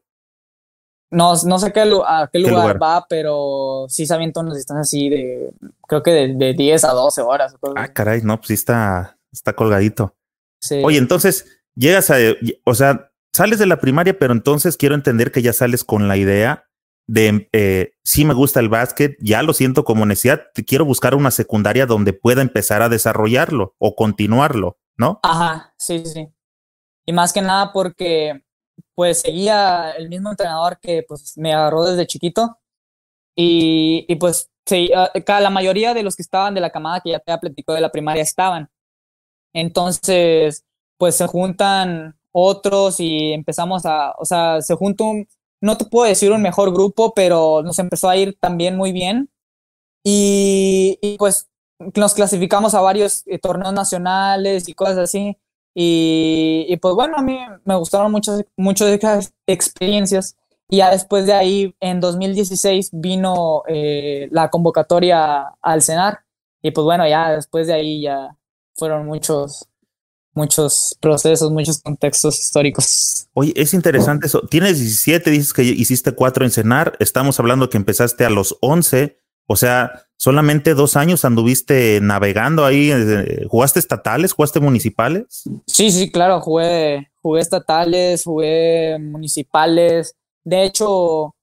No, 1.08 1.34
no 1.44 1.58
sé 1.60 1.72
qué, 1.72 1.80
a 1.80 2.28
qué, 2.32 2.38
lugar, 2.40 2.82
va, 2.82 3.06
pero 3.08 3.86
sí 3.88 4.06
se 4.06 4.12
avienta 4.12 4.40
unas 4.40 4.56
distancias 4.56 4.88
así 4.88 5.08
de, 5.08 5.52
creo 5.86 6.02
que 6.02 6.10
de, 6.10 6.34
de 6.34 6.52
10 6.52 6.82
a 6.82 6.92
12 6.92 7.22
horas. 7.22 7.54
Ah, 7.76 7.92
caray, 7.92 8.22
no, 8.22 8.36
pues 8.38 8.48
sí 8.48 8.54
está, 8.54 9.16
está 9.32 9.52
colgadito. 9.52 10.16
Sí. 10.60 10.82
Oye, 10.84 10.98
entonces, 10.98 11.62
llegas 11.76 12.10
a, 12.10 12.16
o 12.64 12.74
sea, 12.74 13.12
sales 13.36 13.58
de 13.58 13.66
la 13.66 13.78
primaria, 13.78 14.18
pero 14.18 14.32
entonces 14.32 14.76
quiero 14.76 14.94
entender 14.94 15.32
que 15.32 15.42
ya 15.42 15.52
sales 15.52 15.84
con 15.84 16.08
la 16.08 16.16
idea 16.16 16.66
de 17.08 17.48
eh, 17.52 17.92
sí 18.02 18.24
me 18.24 18.34
gusta 18.34 18.58
el 18.60 18.68
básquet, 18.68 19.16
ya 19.20 19.42
lo 19.42 19.52
siento 19.52 19.84
como 19.84 20.04
necesidad, 20.06 20.42
quiero 20.66 20.84
buscar 20.84 21.14
una 21.14 21.30
secundaria 21.30 21.86
donde 21.86 22.12
pueda 22.12 22.42
empezar 22.42 22.82
a 22.82 22.88
desarrollarlo 22.88 23.76
o 23.78 23.94
continuarlo. 23.94 24.78
¿no? 24.96 25.20
Ajá, 25.22 25.74
sí, 25.78 26.04
sí. 26.04 26.28
Y 27.04 27.12
más 27.12 27.32
que 27.32 27.42
nada 27.42 27.72
porque 27.72 28.42
pues 28.94 29.20
seguía 29.20 29.92
el 29.92 30.08
mismo 30.08 30.30
entrenador 30.30 30.78
que 30.80 31.04
pues 31.06 31.36
me 31.36 31.52
agarró 31.54 31.84
desde 31.84 32.06
chiquito 32.06 32.58
y, 33.36 34.04
y 34.08 34.16
pues 34.16 34.50
sí, 34.64 34.90
ah, 34.94 35.10
la 35.40 35.50
mayoría 35.50 35.94
de 35.94 36.02
los 36.02 36.16
que 36.16 36.22
estaban 36.22 36.54
de 36.54 36.60
la 36.60 36.70
camada 36.70 37.00
que 37.00 37.10
ya 37.10 37.20
te 37.20 37.36
platicado 37.38 37.74
de 37.76 37.82
la 37.82 37.92
primaria 37.92 38.22
estaban. 38.22 38.70
Entonces, 39.52 40.64
pues 40.98 41.16
se 41.16 41.26
juntan 41.26 42.15
otros 42.38 43.00
y 43.00 43.32
empezamos 43.32 43.86
a, 43.86 44.12
o 44.18 44.24
sea, 44.24 44.60
se 44.62 44.74
junta 44.74 45.04
un, 45.04 45.28
no 45.60 45.76
te 45.78 45.86
puedo 45.86 46.06
decir 46.06 46.32
un 46.32 46.42
mejor 46.42 46.72
grupo, 46.72 47.14
pero 47.14 47.62
nos 47.62 47.78
empezó 47.78 48.08
a 48.08 48.16
ir 48.16 48.36
también 48.40 48.76
muy 48.76 48.92
bien. 48.92 49.30
Y, 50.04 50.98
y 51.02 51.16
pues 51.18 51.48
nos 51.94 52.14
clasificamos 52.14 52.74
a 52.74 52.80
varios 52.80 53.22
eh, 53.26 53.38
torneos 53.38 53.72
nacionales 53.72 54.68
y 54.68 54.74
cosas 54.74 54.98
así. 54.98 55.36
Y, 55.78 56.76
pues 56.80 56.94
bueno, 56.94 57.16
a 57.18 57.22
mí 57.22 57.38
me 57.64 57.76
gustaron 57.76 58.10
mucho 58.10 58.86
de 58.86 58.94
esas 58.94 59.34
experiencias. 59.46 60.36
Y 60.68 60.78
ya 60.78 60.90
después 60.90 61.26
de 61.26 61.34
ahí, 61.34 61.74
en 61.80 62.00
2016, 62.00 62.90
vino 62.92 63.62
eh, 63.68 64.28
la 64.30 64.48
convocatoria 64.48 65.54
al 65.60 65.82
CENAR. 65.82 66.20
Y 66.62 66.70
pues 66.70 66.84
bueno, 66.84 67.06
ya 67.06 67.30
después 67.32 67.66
de 67.66 67.74
ahí 67.74 68.02
ya 68.02 68.36
fueron 68.74 69.06
muchos, 69.06 69.68
muchos 70.36 70.96
procesos, 71.00 71.50
muchos 71.50 71.80
contextos 71.80 72.38
históricos. 72.38 73.26
Oye, 73.34 73.52
es 73.56 73.74
interesante 73.74 74.26
eso. 74.26 74.42
Tienes 74.42 74.78
17, 74.78 75.30
dices 75.30 75.52
que 75.52 75.62
hiciste 75.62 76.12
cuatro 76.12 76.44
en 76.44 76.50
CENAR. 76.50 76.96
Estamos 77.00 77.40
hablando 77.40 77.68
que 77.70 77.76
empezaste 77.76 78.24
a 78.24 78.30
los 78.30 78.56
11. 78.60 79.18
O 79.46 79.56
sea, 79.56 80.06
solamente 80.16 80.74
dos 80.74 80.96
años 80.96 81.24
anduviste 81.24 82.00
navegando 82.02 82.64
ahí. 82.64 82.90
Eh, 82.92 83.46
¿Jugaste 83.48 83.78
estatales? 83.78 84.32
¿Jugaste 84.32 84.60
municipales? 84.60 85.44
Sí, 85.66 85.90
sí, 85.90 86.10
claro, 86.10 86.40
jugué, 86.40 87.10
jugué 87.22 87.40
estatales, 87.40 88.24
jugué 88.24 88.98
municipales. 89.00 90.14
De 90.44 90.64
hecho, 90.64 91.34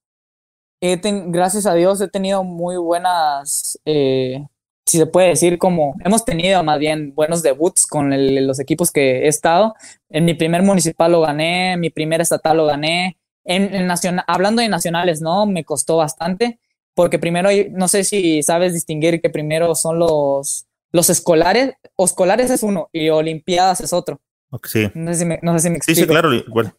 gracias 0.81 1.65
a 1.65 1.73
Dios 1.73 2.01
he 2.01 2.07
tenido 2.07 2.43
muy 2.43 2.77
buenas, 2.77 3.79
eh, 3.85 4.45
si 4.85 4.97
se 4.97 5.05
puede 5.05 5.29
decir, 5.29 5.57
como 5.57 5.95
hemos 6.03 6.25
tenido 6.25 6.63
más 6.63 6.77
bien 6.79 7.13
buenos 7.15 7.41
debuts 7.41 7.87
con 7.87 8.11
los 8.45 8.59
equipos 8.59 8.91
que 8.91 9.25
he 9.25 9.27
estado. 9.27 9.75
En 10.09 10.25
mi 10.25 10.33
primer 10.33 10.61
municipal 10.61 11.11
lo 11.11 11.21
gané, 11.21 11.77
mi 11.77 11.89
primer 11.89 12.21
estatal 12.21 12.57
lo 12.57 12.65
gané. 12.65 13.17
En, 13.45 13.87
nacional, 13.87 14.23
hablando 14.27 14.61
de 14.61 14.69
nacionales, 14.69 15.21
¿no? 15.21 15.45
Me 15.45 15.65
costó 15.65 15.97
bastante, 15.97 16.59
porque 16.95 17.19
primero, 17.19 17.49
no 17.71 17.87
sé 17.87 18.03
si 18.03 18.41
sabes 18.43 18.73
distinguir 18.73 19.21
que 19.21 19.29
primero 19.29 19.75
son 19.75 19.99
los, 19.99 20.65
los 20.91 21.09
escolares, 21.09 21.73
o 21.95 22.05
escolares 22.05 22.51
es 22.51 22.63
uno 22.63 22.89
y 22.93 23.09
Olimpiadas 23.09 23.81
es 23.81 23.93
otro. 23.93 24.21
Sí. 24.63 24.89
No 24.93 25.11
sé 25.11 25.19
si 25.19 25.25
me, 25.25 25.39
no 25.41 25.53
sé 25.53 25.59
si 25.59 25.69
me 25.69 25.77
explico. 25.77 25.95
Sí, 25.95 26.01
sí, 26.03 26.07
claro. 26.07 26.29
Bueno. 26.49 26.73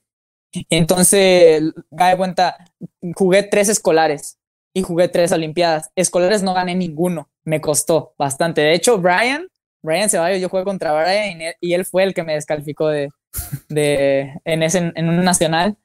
Entonces, 0.71 1.63
de 1.91 2.17
cuenta, 2.17 2.57
jugué 3.15 3.43
tres 3.43 3.69
escolares 3.69 4.39
y 4.73 4.83
jugué 4.83 5.09
tres 5.09 5.33
Olimpiadas. 5.33 5.91
Escolares 5.97 6.43
no 6.43 6.55
gané 6.55 6.75
ninguno, 6.75 7.29
me 7.45 7.61
costó 7.61 8.15
bastante. 8.19 8.61
De 8.61 8.75
hecho, 8.75 8.99
Brian, 8.99 9.49
Brian 9.83 10.09
Ceballos, 10.09 10.41
yo 10.41 10.49
jugué 10.49 10.65
contra 10.65 10.93
Brian 10.93 11.55
y 11.61 11.75
él, 11.75 11.85
fue 11.85 12.05
el 12.05 12.15
que 12.15 12.23
me 12.23 12.35
descalificó 12.35 12.89
de, 12.89 13.11
de, 13.69 14.33
en, 14.45 14.63
ese, 14.63 14.93
en 14.95 15.09
un 15.09 15.25
nacional. 15.25 15.77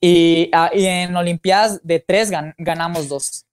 Y, 0.00 0.50
ah, 0.52 0.70
y 0.74 0.86
en 0.86 1.16
Olimpiadas 1.16 1.80
de 1.82 2.00
tres 2.00 2.30
ganamos 2.58 3.08
dos. 3.08 3.46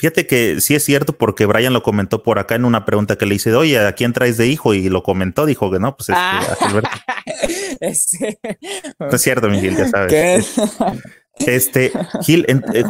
Fíjate 0.00 0.28
que 0.28 0.60
sí 0.60 0.76
es 0.76 0.84
cierto 0.84 1.12
porque 1.12 1.44
Brian 1.44 1.72
lo 1.72 1.82
comentó 1.82 2.22
por 2.22 2.38
acá 2.38 2.54
en 2.54 2.64
una 2.64 2.84
pregunta 2.84 3.16
que 3.16 3.26
le 3.26 3.34
hice, 3.34 3.52
oye, 3.54 3.84
¿a 3.84 3.92
quién 3.92 4.12
traes 4.12 4.36
de 4.36 4.46
hijo? 4.46 4.72
Y 4.72 4.88
lo 4.88 5.02
comentó, 5.02 5.44
dijo 5.44 5.72
que 5.72 5.80
no, 5.80 5.96
pues 5.96 6.10
este, 6.10 6.20
ah. 6.20 6.56
este. 7.80 8.38
No 9.00 9.08
es 9.08 9.20
cierto, 9.20 9.48
mi 9.48 9.60
Gil, 9.60 9.76
ya 9.76 9.88
sabes. 9.88 10.54
Este, 11.40 11.90
Gil, 12.22 12.46
eh, 12.48 12.84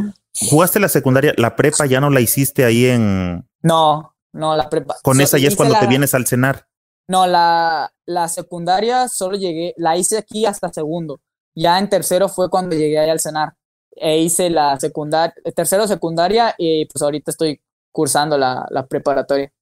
¿jugaste 0.50 0.80
la 0.80 0.90
secundaria? 0.90 1.32
¿La 1.38 1.56
prepa 1.56 1.86
ya 1.86 2.00
no 2.00 2.10
la 2.10 2.20
hiciste 2.20 2.66
ahí 2.66 2.86
en...? 2.86 3.47
No, 3.62 4.14
no, 4.32 4.56
la 4.56 4.68
prepa. 4.68 4.96
Con 5.02 5.20
esa 5.20 5.38
ya 5.38 5.48
es 5.48 5.56
cuando 5.56 5.78
te 5.78 5.86
vienes 5.86 6.14
al 6.14 6.26
cenar. 6.26 6.68
No, 7.08 7.26
la, 7.26 7.92
la 8.06 8.28
secundaria 8.28 9.08
solo 9.08 9.36
llegué, 9.36 9.74
la 9.76 9.96
hice 9.96 10.18
aquí 10.18 10.44
hasta 10.46 10.72
segundo. 10.72 11.20
Ya 11.54 11.78
en 11.78 11.88
tercero 11.88 12.28
fue 12.28 12.50
cuando 12.50 12.76
llegué 12.76 12.98
ahí 12.98 13.10
al 13.10 13.20
cenar 13.20 13.54
e 14.00 14.18
hice 14.18 14.50
la 14.50 14.78
secundaria, 14.78 15.34
tercero 15.54 15.86
secundaria 15.86 16.54
y 16.56 16.86
pues 16.86 17.02
ahorita 17.02 17.30
estoy 17.30 17.60
cursando 17.92 18.38
la, 18.38 18.66
la 18.70 18.86
preparatoria. 18.86 19.52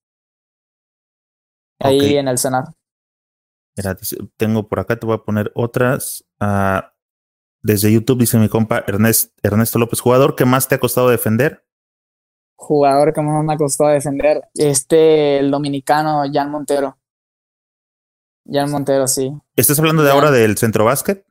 Ahí 1.78 2.16
en 2.16 2.28
el 2.28 2.38
Senado. 2.38 2.72
Mira, 3.76 3.96
tengo 4.36 4.68
por 4.68 4.80
acá, 4.80 4.98
te 4.98 5.06
voy 5.06 5.16
a 5.16 5.22
poner 5.22 5.52
otras. 5.54 6.24
Uh, 6.40 6.80
desde 7.62 7.92
YouTube 7.92 8.20
dice 8.20 8.38
mi 8.38 8.48
compa 8.48 8.84
Ernest, 8.86 9.38
Ernesto 9.42 9.78
López, 9.78 10.00
jugador 10.00 10.34
que 10.34 10.44
más 10.46 10.68
te 10.68 10.76
ha 10.76 10.80
costado 10.80 11.10
defender. 11.10 11.65
Jugador 12.56 13.12
que 13.12 13.20
más 13.20 13.44
me 13.44 13.54
ha 13.54 13.56
costado 13.56 13.90
defender. 13.90 14.42
Este, 14.54 15.38
el 15.38 15.50
dominicano 15.50 16.24
Jan 16.32 16.50
Montero. 16.50 16.96
Jan 18.50 18.70
Montero, 18.70 19.06
sí. 19.06 19.32
¿Estás 19.54 19.78
hablando 19.78 20.02
de 20.02 20.10
ahora 20.10 20.30
del 20.30 20.56
centro 20.56 20.84
básquet? 20.84 21.24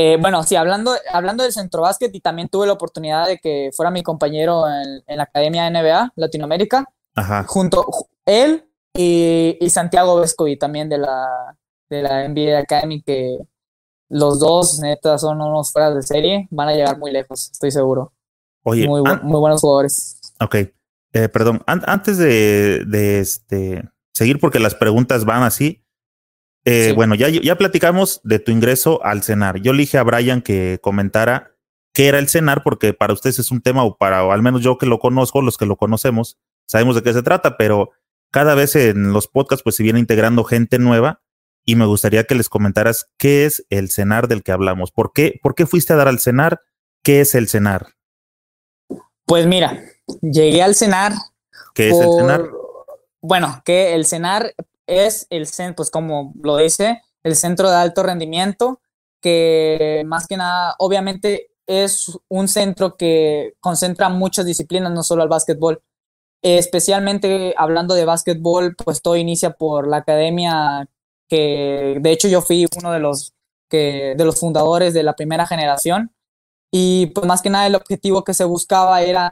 Eh, 0.00 0.16
bueno, 0.20 0.44
sí, 0.44 0.54
hablando, 0.54 0.94
hablando 1.12 1.42
del 1.42 1.52
centro 1.52 1.82
básquet 1.82 2.14
y 2.14 2.20
también 2.20 2.48
tuve 2.48 2.68
la 2.68 2.72
oportunidad 2.72 3.26
de 3.26 3.38
que 3.38 3.70
fuera 3.74 3.90
mi 3.90 4.04
compañero 4.04 4.62
en, 4.68 5.16
la 5.16 5.24
Academia 5.24 5.68
NBA 5.68 6.12
Latinoamérica, 6.14 6.84
Ajá. 7.16 7.42
junto 7.48 7.84
él 8.24 8.64
y, 8.94 9.58
Santiago 9.70 10.20
Vescovi 10.20 10.56
también 10.56 10.88
de 10.88 10.98
la, 10.98 11.56
de 11.90 12.02
la 12.02 12.28
NBA 12.28 12.58
Academy, 12.58 13.02
que 13.02 13.38
los 14.08 14.38
dos, 14.38 14.78
neta, 14.78 15.18
son 15.18 15.40
unos 15.40 15.72
fuera 15.72 15.92
de 15.92 16.02
serie, 16.02 16.46
van 16.52 16.68
a 16.68 16.74
llegar 16.74 16.96
muy 16.96 17.10
lejos, 17.10 17.50
estoy 17.50 17.72
seguro. 17.72 18.12
Oye, 18.62 18.86
muy, 18.86 19.02
muy 19.02 19.40
buenos 19.40 19.60
jugadores. 19.60 20.17
Ok, 20.40 20.54
eh, 20.54 21.28
perdón, 21.32 21.62
antes 21.66 22.18
de, 22.18 22.84
de 22.86 23.20
este, 23.20 23.88
seguir, 24.14 24.38
porque 24.38 24.60
las 24.60 24.74
preguntas 24.74 25.24
van 25.24 25.42
así, 25.42 25.84
eh, 26.64 26.92
bueno, 26.94 27.14
ya, 27.14 27.28
ya 27.28 27.56
platicamos 27.56 28.20
de 28.24 28.38
tu 28.38 28.52
ingreso 28.52 29.04
al 29.04 29.22
cenar. 29.22 29.60
Yo 29.60 29.72
le 29.72 29.80
dije 29.80 29.96
a 29.96 30.02
Brian 30.02 30.42
que 30.42 30.78
comentara 30.82 31.54
qué 31.94 32.08
era 32.08 32.18
el 32.18 32.28
cenar, 32.28 32.62
porque 32.62 32.92
para 32.92 33.14
ustedes 33.14 33.38
es 33.38 33.50
un 33.50 33.62
tema, 33.62 33.84
o 33.84 33.96
para, 33.96 34.24
o 34.24 34.32
al 34.32 34.42
menos 34.42 34.62
yo 34.62 34.76
que 34.76 34.86
lo 34.86 34.98
conozco, 34.98 35.40
los 35.40 35.56
que 35.56 35.66
lo 35.66 35.76
conocemos, 35.76 36.38
sabemos 36.66 36.94
de 36.94 37.02
qué 37.02 37.12
se 37.12 37.22
trata, 37.22 37.56
pero 37.56 37.92
cada 38.30 38.54
vez 38.54 38.76
en 38.76 39.12
los 39.12 39.28
podcasts 39.28 39.62
pues 39.62 39.76
se 39.76 39.82
viene 39.82 39.98
integrando 39.98 40.44
gente 40.44 40.78
nueva 40.78 41.22
y 41.64 41.76
me 41.76 41.86
gustaría 41.86 42.24
que 42.24 42.34
les 42.34 42.48
comentaras 42.48 43.10
qué 43.18 43.46
es 43.46 43.66
el 43.70 43.90
cenar 43.90 44.28
del 44.28 44.42
que 44.42 44.52
hablamos. 44.52 44.92
¿Por 44.92 45.12
qué, 45.12 45.40
por 45.42 45.54
qué 45.54 45.66
fuiste 45.66 45.92
a 45.92 45.96
dar 45.96 46.08
al 46.08 46.18
cenar? 46.18 46.60
¿Qué 47.02 47.20
es 47.20 47.34
el 47.34 47.48
cenar? 47.48 47.94
Pues 49.24 49.46
mira, 49.46 49.82
llegué 50.22 50.62
al 50.62 50.74
cenar. 50.74 51.12
¿Qué 51.74 51.90
es 51.90 51.98
el 51.98 52.12
cenar? 52.12 52.50
Bueno, 53.20 53.62
que 53.64 53.94
el 53.94 54.06
cenar 54.06 54.54
es 54.86 55.26
el 55.30 55.46
centro, 55.46 55.76
pues 55.76 55.90
como 55.90 56.32
lo 56.42 56.56
dice, 56.56 57.02
el 57.22 57.36
centro 57.36 57.70
de 57.70 57.76
alto 57.76 58.02
rendimiento, 58.02 58.80
que 59.20 60.02
más 60.06 60.26
que 60.26 60.36
nada, 60.36 60.74
obviamente 60.78 61.50
es 61.66 62.18
un 62.28 62.48
centro 62.48 62.96
que 62.96 63.54
concentra 63.60 64.08
muchas 64.08 64.46
disciplinas, 64.46 64.92
no 64.92 65.02
solo 65.02 65.22
al 65.22 65.28
básquetbol. 65.28 65.82
Especialmente 66.40 67.54
hablando 67.56 67.94
de 67.94 68.04
básquetbol, 68.04 68.74
pues 68.76 69.02
todo 69.02 69.16
inicia 69.16 69.50
por 69.50 69.88
la 69.88 69.98
academia 69.98 70.88
que 71.28 71.98
de 72.00 72.10
hecho 72.10 72.28
yo 72.28 72.40
fui 72.40 72.66
uno 72.78 72.92
de 72.92 73.00
los 73.00 73.34
que 73.68 74.14
de 74.16 74.24
los 74.24 74.40
fundadores 74.40 74.94
de 74.94 75.02
la 75.02 75.14
primera 75.14 75.46
generación 75.46 76.14
y 76.72 77.06
pues 77.08 77.26
más 77.26 77.42
que 77.42 77.50
nada 77.50 77.66
el 77.66 77.74
objetivo 77.74 78.24
que 78.24 78.34
se 78.34 78.44
buscaba 78.44 79.02
era 79.02 79.30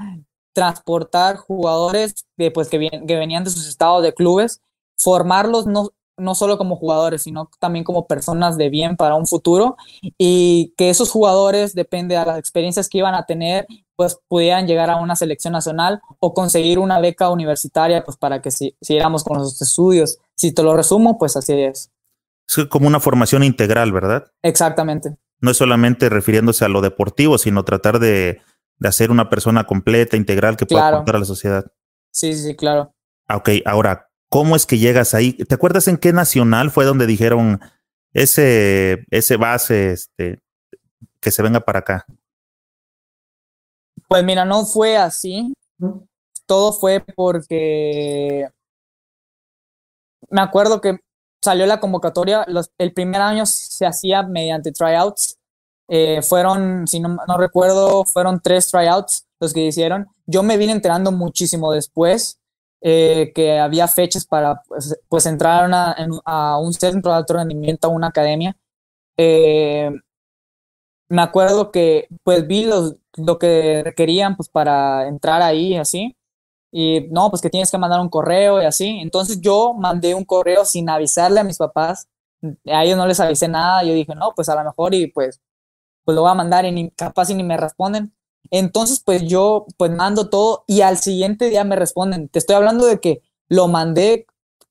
transportar 0.57 1.37
jugadores 1.37 2.25
que, 2.39 2.51
pues, 2.51 2.71
que, 2.71 2.89
que 3.07 3.17
venían 3.17 3.45
de 3.45 3.51
sus 3.51 3.69
estados 3.69 4.03
de 4.03 4.15
clubes 4.15 4.63
formarlos 4.99 5.67
no, 5.67 5.91
no 6.17 6.35
solo 6.35 6.57
como 6.57 6.77
jugadores, 6.77 7.23
sino 7.23 7.51
también 7.61 7.85
como 7.85 8.07
personas 8.07 8.57
de 8.57 8.71
bien 8.71 8.97
para 8.97 9.17
un 9.17 9.27
futuro 9.27 9.77
y 10.17 10.73
que 10.79 10.89
esos 10.89 11.11
jugadores, 11.11 11.75
depende 11.75 12.17
de 12.17 12.25
las 12.25 12.39
experiencias 12.39 12.89
que 12.89 12.99
iban 12.99 13.15
a 13.15 13.27
tener, 13.27 13.67
pues 13.97 14.19
pudieran 14.29 14.67
llegar 14.67 14.89
a 14.89 14.97
una 14.97 15.15
selección 15.15 15.53
nacional 15.53 16.01
o 16.19 16.33
conseguir 16.33 16.79
una 16.79 17.01
beca 17.01 17.29
universitaria, 17.29 18.03
pues 18.03 18.17
para 18.17 18.41
que 18.41 18.51
si, 18.51 18.75
siguiéramos 18.81 19.25
con 19.25 19.37
los 19.37 19.61
estudios. 19.61 20.19
Si 20.35 20.53
te 20.53 20.63
lo 20.63 20.75
resumo, 20.75 21.19
pues 21.19 21.37
así 21.37 21.53
es. 21.53 21.91
Es 22.49 22.65
como 22.71 22.87
una 22.87 23.01
formación 23.01 23.43
integral, 23.43 23.93
¿verdad? 23.93 24.33
Exactamente. 24.43 25.17
No 25.43 25.51
es 25.51 25.59
solamente 25.59 26.09
refiriéndose 26.09 26.65
a 26.65 26.69
lo 26.69 26.81
deportivo, 26.81 27.37
sino 27.37 27.65
tratar 27.65 27.99
de, 27.99 28.41
de 28.79 28.89
hacer 28.89 29.11
una 29.11 29.29
persona 29.29 29.65
completa, 29.65 30.17
integral, 30.17 30.57
que 30.57 30.67
pueda 30.67 30.89
aportar 30.89 31.17
a 31.17 31.21
la 31.21 31.25
sociedad. 31.25 31.67
Sí, 32.11 32.35
sí, 32.35 32.55
claro. 32.57 32.95
Ah, 33.27 33.37
ok, 33.37 33.51
ahora, 33.65 34.07
¿Cómo 34.29 34.57
es 34.57 34.67
que 34.67 34.79
llegas 34.79 35.15
ahí? 35.15 35.33
¿Te 35.33 35.55
acuerdas 35.55 35.87
en 35.89 35.99
qué 35.99 36.13
nacional 36.13 36.71
fue 36.71 36.85
donde 36.85 37.07
dijeron 37.07 37.61
ese, 38.13 39.05
ese 39.11 39.37
base 39.37 39.93
este, 39.93 40.43
que 41.21 41.31
se 41.31 41.43
venga 41.43 41.61
para 41.61 41.81
acá? 41.81 42.07
Pues 44.09 44.25
mira, 44.25 44.45
no 44.45 44.65
fue 44.67 44.97
así. 44.97 45.53
Todo 46.47 46.73
fue 46.73 47.05
porque 47.15 48.49
me 50.29 50.41
acuerdo 50.41 50.81
que 50.81 50.99
salió 51.43 51.67
la 51.67 51.79
convocatoria, 51.81 52.45
el 52.79 52.93
primer 52.93 53.21
año 53.21 53.47
se 53.47 53.87
hacía 53.87 54.23
mediante 54.25 54.73
tryouts. 54.73 55.39
Eh, 55.89 56.23
fueron, 56.23 56.87
si 56.87 57.01
no, 57.01 57.17
no 57.29 57.39
recuerdo, 57.39 58.05
fueron 58.05 58.41
tres 58.41 58.69
tryouts 58.71 59.27
los 59.41 59.53
que 59.53 59.67
hicieron. 59.67 60.09
Yo 60.27 60.43
me 60.43 60.57
vine 60.57 60.73
enterando 60.73 61.13
muchísimo 61.13 61.73
después 61.73 62.41
eh, 62.81 63.33
que 63.35 63.59
había 63.59 63.89
fechas 63.89 64.27
para 64.27 64.63
pues, 64.69 64.99
pues 65.09 65.27
entrar 65.27 65.71
a, 65.73 66.59
un 66.59 66.73
centro 66.75 67.11
de 67.11 67.17
alto 67.19 67.35
rendimiento, 67.35 67.89
a 67.89 67.91
una 67.91 68.09
academia. 68.09 68.57
Eh, 69.17 69.91
me 71.09 71.23
acuerdo 71.23 71.71
que 71.71 72.09
pues 72.23 72.47
vi 72.47 72.65
lo 72.65 73.39
que 73.39 73.83
requerían 73.85 74.37
pues 74.37 74.49
para 74.49 75.09
entrar 75.09 75.43
ahí 75.43 75.77
así. 75.77 76.17
Y 76.73 77.09
no, 77.11 77.31
pues 77.31 77.41
que 77.43 77.51
tienes 77.51 77.71
que 77.71 77.79
mandar 77.79 78.01
un 78.01 78.09
correo 78.09 78.61
y 78.63 78.67
así. 78.67 78.99
Entonces 79.01 79.41
yo 79.41 79.75
mandé 79.75 80.15
un 80.15 80.25
correo 80.25 80.65
sin 80.65 80.89
avisarle 80.91 81.41
a 81.41 81.45
mis 81.45 81.59
papás. 81.59 82.09
A 82.67 82.85
ellos 82.85 82.99
no 82.99 83.07
les 83.07 83.21
avisé 83.21 83.49
nada. 83.49 83.83
Yo 83.85 83.95
dije, 83.95 84.15
no, 84.15 84.33
pues 84.35 84.49
a 84.49 84.57
lo 84.57 84.65
mejor 84.65 84.95
y 84.95 85.07
pues, 85.09 85.41
pues 86.07 86.15
lo 86.15 86.23
voy 86.23 86.31
a 86.31 86.35
mandar 86.35 86.65
y 86.65 86.73
ni, 86.73 86.91
capaz 86.93 87.31
y 87.31 87.35
ni 87.35 87.43
me 87.43 87.57
responden. 87.57 88.15
Entonces, 88.53 89.03
pues 89.05 89.25
yo 89.25 89.67
pues 89.77 89.91
mando 89.91 90.31
todo 90.31 90.63
y 90.69 90.83
al 90.83 90.99
siguiente 90.99 91.51
día 91.51 91.65
me 91.65 91.75
responden. 91.75 92.29
Te 92.29 92.39
estoy 92.39 92.55
hablando 92.55 92.87
de 92.87 93.01
que 93.01 93.23
lo 93.49 93.67
mandé, 93.67 94.27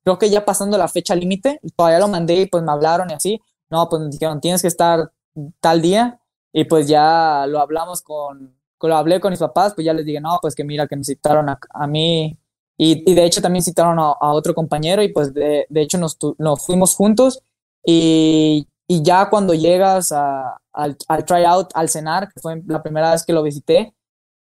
creo 0.05 0.17
que 0.17 0.29
ya 0.29 0.45
pasando 0.45 0.77
la 0.77 0.87
fecha 0.87 1.13
límite, 1.13 1.59
todavía 1.75 1.99
lo 1.99 2.07
mandé 2.07 2.35
y 2.35 2.45
pues 2.45 2.63
me 2.63 2.71
hablaron 2.71 3.09
y 3.09 3.13
así. 3.13 3.41
No, 3.69 3.89
pues 3.89 4.01
me 4.01 4.09
dijeron, 4.09 4.39
tienes 4.39 4.61
que 4.61 4.69
estar 4.69 5.11
tal 5.59 5.81
día 5.81 6.21
y 6.53 6.63
pues 6.63 6.87
ya 6.87 7.45
lo 7.47 7.59
hablamos 7.59 8.01
con, 8.01 8.55
lo 8.81 8.95
hablé 8.95 9.19
con 9.19 9.31
mis 9.31 9.39
papás, 9.39 9.73
pues 9.73 9.83
ya 9.83 9.93
les 9.93 10.05
dije, 10.05 10.21
no, 10.21 10.39
pues 10.41 10.55
que 10.55 10.63
mira, 10.63 10.87
que 10.87 10.95
me 10.95 11.03
citaron 11.03 11.49
a, 11.49 11.87
mí 11.87 12.37
y, 12.77 13.13
de 13.13 13.25
hecho 13.25 13.41
también 13.41 13.61
citaron 13.61 13.99
a, 13.99 14.15
otro 14.31 14.55
compañero 14.55 15.03
y 15.03 15.09
pues 15.11 15.33
de, 15.33 15.67
hecho 15.73 15.97
nos, 15.97 16.17
nos 16.37 16.65
fuimos 16.65 16.95
juntos 16.95 17.41
y 17.85 18.69
y 18.87 19.01
ya 19.03 19.29
cuando 19.29 19.53
llegas 19.53 20.11
a, 20.11 20.57
al, 20.73 20.97
al 21.07 21.25
tryout, 21.25 21.71
al 21.73 21.89
cenar, 21.89 22.31
que 22.31 22.39
fue 22.39 22.61
la 22.67 22.83
primera 22.83 23.11
vez 23.11 23.23
que 23.25 23.33
lo 23.33 23.43
visité, 23.43 23.93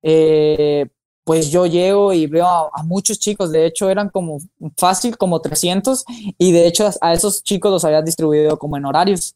eh, 0.02 0.86
pues 1.24 1.50
yo 1.50 1.64
llego 1.64 2.12
y 2.12 2.26
veo 2.26 2.46
a, 2.46 2.82
muchos 2.82 3.18
chicos, 3.18 3.50
de 3.50 3.64
hecho 3.64 3.88
eran 3.88 4.10
como 4.10 4.38
fácil, 4.76 5.16
como 5.16 5.40
300, 5.40 6.04
y 6.36 6.52
de 6.52 6.66
hecho 6.66 6.90
a 7.00 7.14
esos 7.14 7.42
chicos 7.42 7.70
los 7.70 7.84
había 7.84 8.02
distribuido 8.02 8.58
como 8.58 8.76
en 8.76 8.84
horarios. 8.84 9.34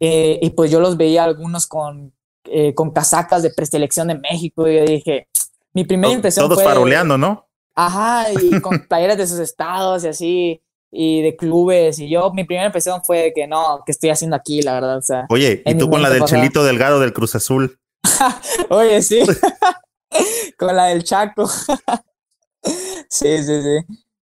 Eh, 0.00 0.40
y 0.42 0.50
pues 0.50 0.70
yo 0.70 0.80
los 0.80 0.96
veía 0.96 1.22
algunos 1.22 1.66
con, 1.66 2.12
eh, 2.44 2.74
con 2.74 2.90
casacas 2.90 3.42
de 3.42 3.50
preselección 3.50 4.08
de 4.08 4.16
México, 4.16 4.66
y 4.66 4.78
yo 4.78 4.84
dije, 4.84 5.28
mi 5.72 5.84
primera 5.84 6.12
impresión 6.12 6.48
Todos 6.48 6.64
faroleando, 6.64 7.16
¿no? 7.16 7.46
Ajá, 7.76 8.26
y 8.32 8.60
con 8.60 8.80
playeras 8.88 9.16
de 9.16 9.28
sus 9.28 9.38
estados 9.38 10.02
y 10.02 10.08
así, 10.08 10.62
y 10.90 11.22
de 11.22 11.36
clubes, 11.36 11.98
y 11.98 12.08
yo, 12.08 12.32
mi 12.32 12.44
primera 12.44 12.66
impresión 12.66 13.02
fue 13.04 13.32
que 13.34 13.46
no, 13.46 13.82
¿qué 13.86 13.92
estoy 13.92 14.10
haciendo 14.10 14.36
aquí, 14.36 14.62
la 14.62 14.74
verdad? 14.74 14.98
O 14.98 15.02
sea, 15.02 15.26
Oye, 15.28 15.62
¿y 15.64 15.74
tú 15.76 15.88
con 15.88 16.02
la 16.02 16.10
del 16.10 16.24
Chelito 16.24 16.64
Delgado 16.64 17.00
del 17.00 17.12
Cruz 17.12 17.34
Azul? 17.34 17.78
Oye, 18.70 19.00
sí. 19.02 19.22
con 20.58 20.74
la 20.74 20.86
del 20.86 21.04
Chaco. 21.04 21.46
sí, 23.08 23.42
sí, 23.42 23.62
sí. 23.62 23.78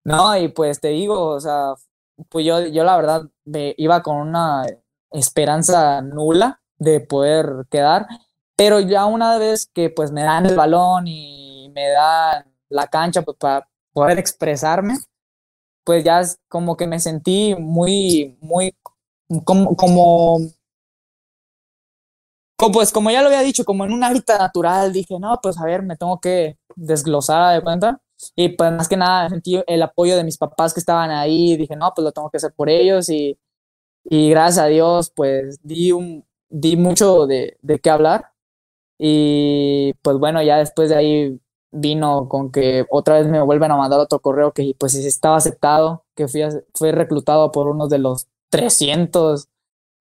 No, 0.04 0.36
y 0.36 0.48
pues 0.48 0.80
te 0.80 0.88
digo, 0.88 1.28
o 1.28 1.40
sea, 1.40 1.74
pues 2.28 2.44
yo, 2.44 2.66
yo 2.66 2.84
la 2.84 2.96
verdad 2.96 3.22
me 3.44 3.74
iba 3.76 4.02
con 4.02 4.16
una 4.16 4.66
esperanza 5.10 6.00
nula 6.02 6.60
de 6.78 7.00
poder 7.00 7.66
quedar, 7.70 8.06
pero 8.56 8.80
ya 8.80 9.06
una 9.06 9.38
vez 9.38 9.70
que 9.72 9.90
pues 9.90 10.12
me 10.12 10.22
dan 10.22 10.46
el 10.46 10.56
balón 10.56 11.06
y 11.06 11.70
me 11.74 11.88
dan 11.90 12.44
la 12.68 12.86
cancha 12.86 13.22
pues, 13.22 13.36
para 13.38 13.68
poder 13.92 14.18
expresarme, 14.18 14.96
pues 15.86 16.04
ya 16.04 16.20
es 16.20 16.38
como 16.48 16.76
que 16.76 16.88
me 16.88 17.00
sentí 17.00 17.56
muy, 17.58 18.36
muy, 18.42 18.76
como, 19.44 19.76
como 19.76 20.40
como, 22.56 22.72
pues 22.72 22.90
como 22.92 23.10
ya 23.10 23.20
lo 23.22 23.28
había 23.28 23.40
dicho, 23.42 23.64
como 23.64 23.84
en 23.84 23.92
un 23.92 24.02
hábitat 24.04 24.38
natural, 24.40 24.92
dije, 24.92 25.18
no, 25.18 25.38
pues 25.42 25.58
a 25.58 25.64
ver, 25.64 25.82
me 25.82 25.96
tengo 25.96 26.20
que 26.20 26.58
desglosar 26.74 27.54
de 27.54 27.62
cuenta. 27.62 28.00
Y 28.34 28.48
pues 28.50 28.72
más 28.72 28.88
que 28.88 28.96
nada 28.96 29.28
sentí 29.28 29.62
el 29.66 29.82
apoyo 29.82 30.16
de 30.16 30.24
mis 30.24 30.38
papás 30.38 30.72
que 30.72 30.80
estaban 30.80 31.10
ahí, 31.10 31.56
dije, 31.56 31.76
no, 31.76 31.92
pues 31.94 32.04
lo 32.04 32.12
tengo 32.12 32.30
que 32.30 32.38
hacer 32.38 32.52
por 32.54 32.70
ellos 32.70 33.08
y, 33.10 33.38
y 34.04 34.30
gracias 34.30 34.64
a 34.66 34.68
Dios, 34.68 35.12
pues 35.14 35.58
di, 35.62 35.92
un, 35.92 36.26
di 36.50 36.76
mucho 36.76 37.26
de, 37.26 37.58
de 37.62 37.78
qué 37.80 37.90
hablar. 37.90 38.32
Y 38.98 39.94
pues 40.02 40.18
bueno, 40.18 40.42
ya 40.42 40.58
después 40.58 40.90
de 40.90 40.96
ahí 40.96 41.40
vino 41.76 42.28
con 42.28 42.50
que 42.50 42.86
otra 42.90 43.18
vez 43.18 43.28
me 43.28 43.42
vuelven 43.42 43.70
a 43.70 43.76
mandar 43.76 44.00
otro 44.00 44.20
correo 44.20 44.52
que 44.52 44.74
pues 44.78 44.94
estaba 44.94 45.36
aceptado, 45.36 46.04
que 46.14 46.28
fui, 46.28 46.42
fui 46.74 46.92
reclutado 46.92 47.52
por 47.52 47.68
uno 47.68 47.88
de 47.88 47.98
los 47.98 48.26
300 48.50 49.48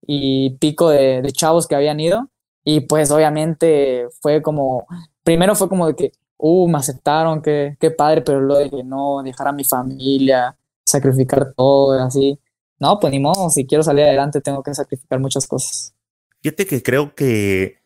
y 0.06 0.50
pico 0.58 0.90
de, 0.90 1.22
de 1.22 1.32
chavos 1.32 1.66
que 1.66 1.74
habían 1.74 2.00
ido. 2.00 2.28
Y 2.64 2.80
pues 2.80 3.10
obviamente 3.10 4.08
fue 4.20 4.42
como, 4.42 4.86
primero 5.22 5.54
fue 5.54 5.68
como 5.68 5.86
de 5.86 5.94
que, 5.94 6.12
uh, 6.38 6.68
me 6.68 6.78
aceptaron, 6.78 7.42
qué, 7.42 7.76
qué 7.80 7.90
padre, 7.90 8.22
pero 8.22 8.40
luego 8.40 8.62
dije, 8.64 8.84
no, 8.84 9.22
dejar 9.22 9.48
a 9.48 9.52
mi 9.52 9.64
familia, 9.64 10.56
sacrificar 10.84 11.52
todo, 11.54 11.92
así. 12.02 12.38
No, 12.78 12.98
pues 12.98 13.12
ni 13.12 13.20
modo, 13.20 13.50
si 13.50 13.66
quiero 13.66 13.82
salir 13.82 14.04
adelante 14.04 14.40
tengo 14.40 14.62
que 14.62 14.74
sacrificar 14.74 15.20
muchas 15.20 15.46
cosas. 15.46 15.94
Fíjate 16.42 16.66
que 16.66 16.82
creo 16.82 17.14
que 17.14 17.78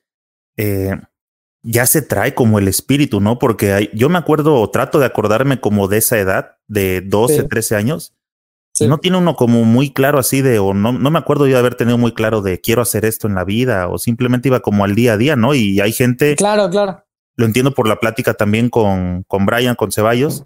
eh, 0.56 1.00
ya 1.62 1.86
se 1.86 2.02
trae 2.02 2.34
como 2.34 2.58
el 2.58 2.68
espíritu, 2.68 3.20
¿no? 3.20 3.38
Porque 3.38 3.90
yo 3.92 4.08
me 4.08 4.18
acuerdo, 4.18 4.54
o 4.54 4.70
trato 4.70 4.98
de 4.98 5.06
acordarme 5.06 5.60
como 5.60 5.88
de 5.88 5.98
esa 5.98 6.18
edad, 6.18 6.56
de 6.68 7.00
12, 7.02 7.44
13 7.44 7.76
años, 7.76 8.14
no 8.80 8.98
tiene 8.98 9.18
uno 9.18 9.36
como 9.36 9.64
muy 9.64 9.92
claro 9.92 10.18
así 10.18 10.40
de, 10.40 10.58
o 10.58 10.72
no, 10.72 10.92
no 10.92 11.10
me 11.10 11.18
acuerdo 11.18 11.46
yo 11.46 11.54
de 11.54 11.58
haber 11.58 11.74
tenido 11.74 11.98
muy 11.98 12.12
claro 12.12 12.40
de 12.40 12.60
quiero 12.60 12.80
hacer 12.80 13.04
esto 13.04 13.26
en 13.26 13.34
la 13.34 13.44
vida, 13.44 13.88
o 13.88 13.98
simplemente 13.98 14.48
iba 14.48 14.60
como 14.60 14.84
al 14.84 14.94
día 14.94 15.14
a 15.14 15.16
día, 15.16 15.36
¿no? 15.36 15.54
Y 15.54 15.80
hay 15.80 15.92
gente. 15.92 16.36
Claro, 16.36 16.70
claro. 16.70 17.04
Lo 17.36 17.46
entiendo 17.46 17.72
por 17.72 17.88
la 17.88 18.00
plática 18.00 18.34
también 18.34 18.70
con, 18.70 19.24
con 19.26 19.46
Brian, 19.46 19.74
con 19.74 19.92
Ceballos, 19.92 20.44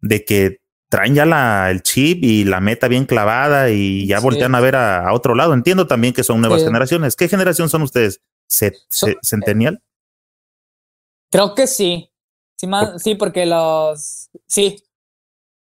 de 0.00 0.24
que 0.24 0.60
traen 0.88 1.14
ya 1.14 1.26
la, 1.26 1.70
el 1.70 1.82
chip 1.82 2.22
y 2.22 2.44
la 2.44 2.60
meta 2.60 2.88
bien 2.88 3.06
clavada 3.06 3.70
y 3.70 4.06
ya 4.06 4.20
voltean 4.20 4.54
a 4.54 4.60
ver 4.60 4.76
a, 4.76 5.12
otro 5.12 5.34
lado. 5.34 5.54
Entiendo 5.54 5.86
también 5.86 6.14
que 6.14 6.24
son 6.24 6.40
nuevas 6.40 6.62
generaciones. 6.62 7.16
¿Qué 7.16 7.28
generación 7.28 7.68
son 7.68 7.82
ustedes? 7.82 8.20
¿Centennial? 9.22 9.82
Creo 11.36 11.54
que 11.54 11.66
sí. 11.66 12.10
Sí, 12.56 12.66
más, 12.66 13.02
sí, 13.02 13.14
porque 13.14 13.44
los. 13.44 14.30
Sí, 14.46 14.82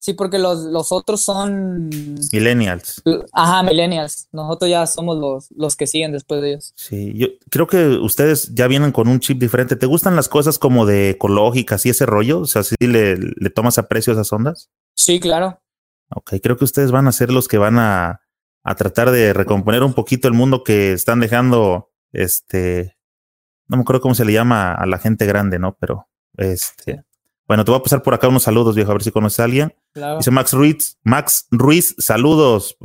Sí, 0.00 0.14
porque 0.14 0.38
los, 0.38 0.60
los 0.60 0.92
otros 0.92 1.22
son... 1.22 1.88
Millennials. 2.32 3.02
Ajá, 3.32 3.64
millennials. 3.64 4.28
Nosotros 4.30 4.70
ya 4.70 4.86
somos 4.86 5.18
los, 5.18 5.50
los 5.50 5.74
que 5.74 5.88
siguen 5.88 6.12
después 6.12 6.40
de 6.40 6.50
ellos. 6.50 6.72
Sí, 6.76 7.12
yo 7.16 7.26
creo 7.50 7.66
que 7.66 7.88
ustedes 7.98 8.54
ya 8.54 8.68
vienen 8.68 8.92
con 8.92 9.08
un 9.08 9.18
chip 9.18 9.40
diferente. 9.40 9.74
¿Te 9.74 9.86
gustan 9.86 10.14
las 10.14 10.28
cosas 10.28 10.58
como 10.58 10.86
de 10.86 11.10
ecológicas 11.10 11.84
y 11.84 11.90
ese 11.90 12.06
rollo? 12.06 12.40
O 12.40 12.46
sea, 12.46 12.62
¿sí 12.62 12.76
le, 12.78 13.16
le 13.16 13.50
tomas 13.50 13.78
aprecio 13.78 14.12
a 14.12 14.14
esas 14.14 14.32
ondas? 14.32 14.70
Sí, 14.94 15.18
claro. 15.18 15.60
Ok, 16.14 16.34
creo 16.42 16.56
que 16.56 16.64
ustedes 16.64 16.92
van 16.92 17.08
a 17.08 17.12
ser 17.12 17.32
los 17.32 17.48
que 17.48 17.58
van 17.58 17.78
a, 17.78 18.20
a 18.62 18.74
tratar 18.76 19.10
de 19.10 19.32
recomponer 19.32 19.82
un 19.82 19.94
poquito 19.94 20.28
el 20.28 20.34
mundo 20.34 20.62
que 20.62 20.92
están 20.92 21.18
dejando, 21.18 21.90
este, 22.12 22.97
no 23.68 23.76
me 23.76 23.82
acuerdo 23.82 24.00
cómo 24.00 24.14
se 24.14 24.24
le 24.24 24.32
llama 24.32 24.72
a 24.72 24.86
la 24.86 24.98
gente 24.98 25.26
grande, 25.26 25.58
¿no? 25.58 25.76
Pero, 25.78 26.08
este, 26.36 27.04
bueno, 27.46 27.64
te 27.64 27.70
voy 27.70 27.80
a 27.80 27.82
pasar 27.82 28.02
por 28.02 28.14
acá 28.14 28.28
unos 28.28 28.42
saludos, 28.42 28.74
viejo, 28.74 28.90
a 28.90 28.94
ver 28.94 29.02
si 29.02 29.10
conoces 29.10 29.40
a 29.40 29.44
alguien. 29.44 29.74
Dice 30.16 30.30
Max 30.30 30.52
Ruiz, 30.52 30.98
Max 31.02 31.46
Ruiz, 31.50 31.94
saludos. 31.98 32.76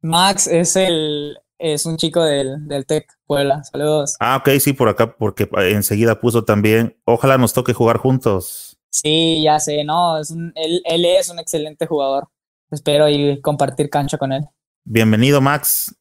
Max 0.00 0.46
es 0.46 0.76
el 0.76 1.38
es 1.58 1.86
un 1.86 1.96
chico 1.96 2.22
del, 2.22 2.66
del 2.68 2.84
Tec 2.84 3.06
Puebla. 3.26 3.64
Saludos. 3.64 4.16
Ah, 4.20 4.36
ok, 4.36 4.58
sí, 4.60 4.72
por 4.72 4.88
acá, 4.88 5.16
porque 5.16 5.48
enseguida 5.70 6.20
puso 6.20 6.44
también. 6.44 6.98
Ojalá 7.04 7.38
nos 7.38 7.54
toque 7.54 7.72
jugar 7.72 7.96
juntos. 7.98 8.78
Sí, 8.90 9.42
ya 9.42 9.58
sé, 9.58 9.82
no, 9.82 10.18
es 10.18 10.30
él, 10.30 10.82
él 10.84 11.04
es 11.04 11.30
un 11.30 11.38
excelente 11.38 11.86
jugador. 11.86 12.28
Espero 12.70 13.08
y 13.08 13.40
compartir 13.40 13.88
cancha 13.88 14.18
con 14.18 14.32
él. 14.32 14.44
Bienvenido, 14.84 15.40
Max. 15.40 15.96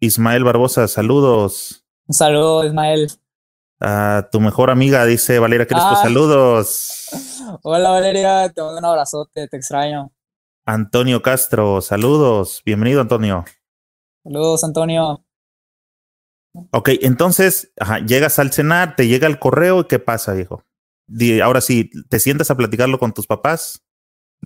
Ismael 0.00 0.44
Barbosa, 0.44 0.88
saludos. 0.88 1.83
Un 2.06 2.14
saludo, 2.14 2.66
Ismael. 2.66 3.10
A 3.80 4.28
tu 4.30 4.38
mejor 4.38 4.70
amiga, 4.70 5.06
dice 5.06 5.38
Valeria 5.38 5.66
Crespo, 5.66 5.88
ah. 5.88 6.02
saludos. 6.02 7.08
Hola 7.62 7.90
Valeria, 7.90 8.50
te 8.50 8.60
mando 8.62 8.78
un 8.78 8.84
abrazote, 8.84 9.48
te 9.48 9.56
extraño. 9.56 10.12
Antonio 10.66 11.22
Castro, 11.22 11.80
saludos. 11.80 12.62
Bienvenido, 12.64 13.00
Antonio. 13.00 13.44
Saludos, 14.22 14.64
Antonio. 14.64 15.24
Ok, 16.70 16.90
entonces, 17.00 17.72
llegas 18.06 18.38
al 18.38 18.52
cenar, 18.52 18.96
te 18.96 19.08
llega 19.08 19.26
el 19.26 19.38
correo 19.38 19.80
y 19.80 19.84
¿qué 19.84 19.98
pasa, 19.98 20.34
viejo? 20.34 20.62
Ahora 21.42 21.60
sí, 21.60 21.90
¿te 22.08 22.20
sientas 22.20 22.50
a 22.50 22.56
platicarlo 22.56 22.98
con 22.98 23.12
tus 23.12 23.26
papás? 23.26 23.82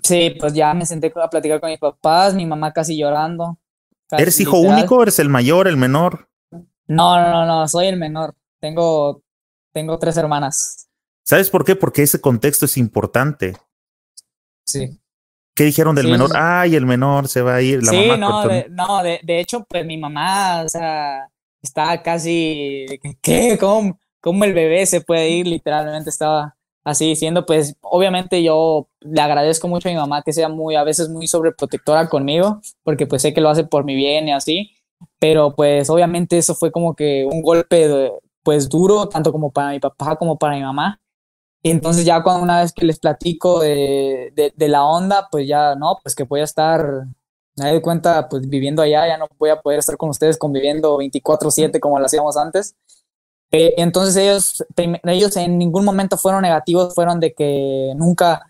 Sí, 0.03 0.37
pues 0.39 0.55
ya 0.55 0.75
me 0.75 0.87
senté 0.87 1.13
a 1.15 1.29
platicar 1.29 1.61
con 1.61 1.71
mis 1.71 1.79
papás, 1.79 2.35
mi 2.35 2.47
mamá 2.47 2.73
casi 2.73 2.97
llorando. 2.97 3.59
¿Eres 4.13 4.41
hijo 4.41 4.59
único? 4.59 5.03
¿Eres 5.03 5.19
el 5.19 5.29
mayor, 5.29 5.69
el 5.69 5.77
menor? 5.77 6.29
No, 6.89 7.21
no, 7.21 7.31
no, 7.31 7.47
no, 7.47 7.69
soy 7.69 7.87
el 7.87 7.97
menor. 7.97 8.35
Tengo, 8.61 9.23
tengo 9.73 9.99
tres 9.99 10.17
hermanas. 10.17 10.89
¿Sabes 11.23 11.51
por 11.51 11.65
qué? 11.65 11.77
Porque 11.77 12.03
ese 12.03 12.21
contexto 12.21 12.65
es 12.65 12.77
importante. 12.77 13.57
Sí. 14.65 14.99
¿Qué 15.55 15.65
dijeron 15.65 15.95
del 15.95 16.09
menor? 16.09 16.31
Ay, 16.35 16.77
el 16.77 16.87
menor 16.87 17.29
se 17.29 17.43
va 17.43 17.57
a 17.57 17.63
ir. 17.63 17.83
La 17.83 17.91
sí, 17.91 18.09
no, 18.19 18.47
de, 18.47 18.69
no 18.71 19.03
de, 19.03 19.21
de, 19.23 19.41
hecho, 19.41 19.65
pues 19.65 19.85
mi 19.85 19.99
mamá, 19.99 20.63
o 20.65 20.69
sea, 20.69 21.29
estaba 21.61 22.03
casi, 22.03 22.87
¿qué? 23.21 23.59
¿Cómo, 23.59 23.99
¿Cómo 24.21 24.45
el 24.45 24.55
bebé 24.55 24.87
se 24.87 25.01
puede 25.01 25.29
ir? 25.31 25.47
Literalmente 25.47 26.11
estaba 26.11 26.57
así 26.85 27.09
diciendo, 27.09 27.45
pues 27.45 27.77
obviamente 27.83 28.43
yo 28.43 28.89
le 29.01 29.21
agradezco 29.21 29.69
mucho 29.69 29.89
a 29.89 29.93
mi 29.93 29.99
mamá 29.99 30.23
que 30.23 30.33
sea 30.33 30.49
muy, 30.49 30.75
a 30.77 30.85
veces 30.85 31.09
muy 31.09 31.27
sobreprotectora 31.27 32.09
conmigo, 32.09 32.61
porque 32.83 33.07
pues 33.07 33.23
sé 33.23 33.35
que 33.35 33.41
lo 33.41 33.51
hace 33.51 33.65
por 33.65 33.85
mi 33.85 33.95
bien 33.95 34.29
y 34.29 34.33
así, 34.33 34.78
pero 35.19 35.55
pues 35.55 35.91
obviamente 35.91 36.39
eso 36.39 36.55
fue 36.55 36.71
como 36.73 36.95
que 36.95 37.27
un 37.31 37.43
golpe 37.43 37.89
de, 37.89 38.13
pues 38.43 38.69
duro, 38.69 39.09
tanto 39.09 39.33
como 39.33 39.51
para 39.51 39.71
mi 39.71 39.81
papá 39.81 40.17
como 40.17 40.39
para 40.39 40.55
mi 40.55 40.63
mamá. 40.63 41.01
Y 41.63 41.71
entonces 41.71 42.05
ya 42.05 42.23
cuando 42.23 42.43
una 42.43 42.61
vez 42.63 42.73
que 42.73 42.87
les 42.87 42.99
platico 42.99 43.61
de, 43.61 44.33
de, 44.57 44.69
la 44.69 44.85
onda, 44.85 45.29
pues 45.31 45.47
ya 45.49 45.75
no, 45.75 45.99
pues 46.03 46.15
que 46.15 46.23
voy 46.25 46.41
a 46.41 46.45
estar, 46.45 47.05
me 47.57 47.83
cuenta, 47.83 48.29
pues 48.29 48.49
viviendo 48.49 48.81
allá, 48.81 49.07
ya 49.09 49.19
no 49.19 49.27
voy 49.39 49.51
a 49.51 49.61
poder 49.61 49.81
estar 49.81 49.97
con 49.97 50.09
ustedes 50.11 50.39
conviviendo 50.39 50.97
24/7 50.99 51.81
como 51.81 51.99
lo 51.99 52.07
hacíamos 52.07 52.37
antes. 52.37 52.77
Eh, 53.51 53.75
entonces 53.79 54.17
ellos, 54.17 54.65
ellos 55.05 55.37
en 55.37 55.59
ningún 55.59 55.85
momento 55.85 56.17
fueron 56.17 56.43
negativos, 56.43 56.95
fueron 56.95 57.19
de 57.21 57.35
que 57.35 57.93
nunca, 57.97 58.48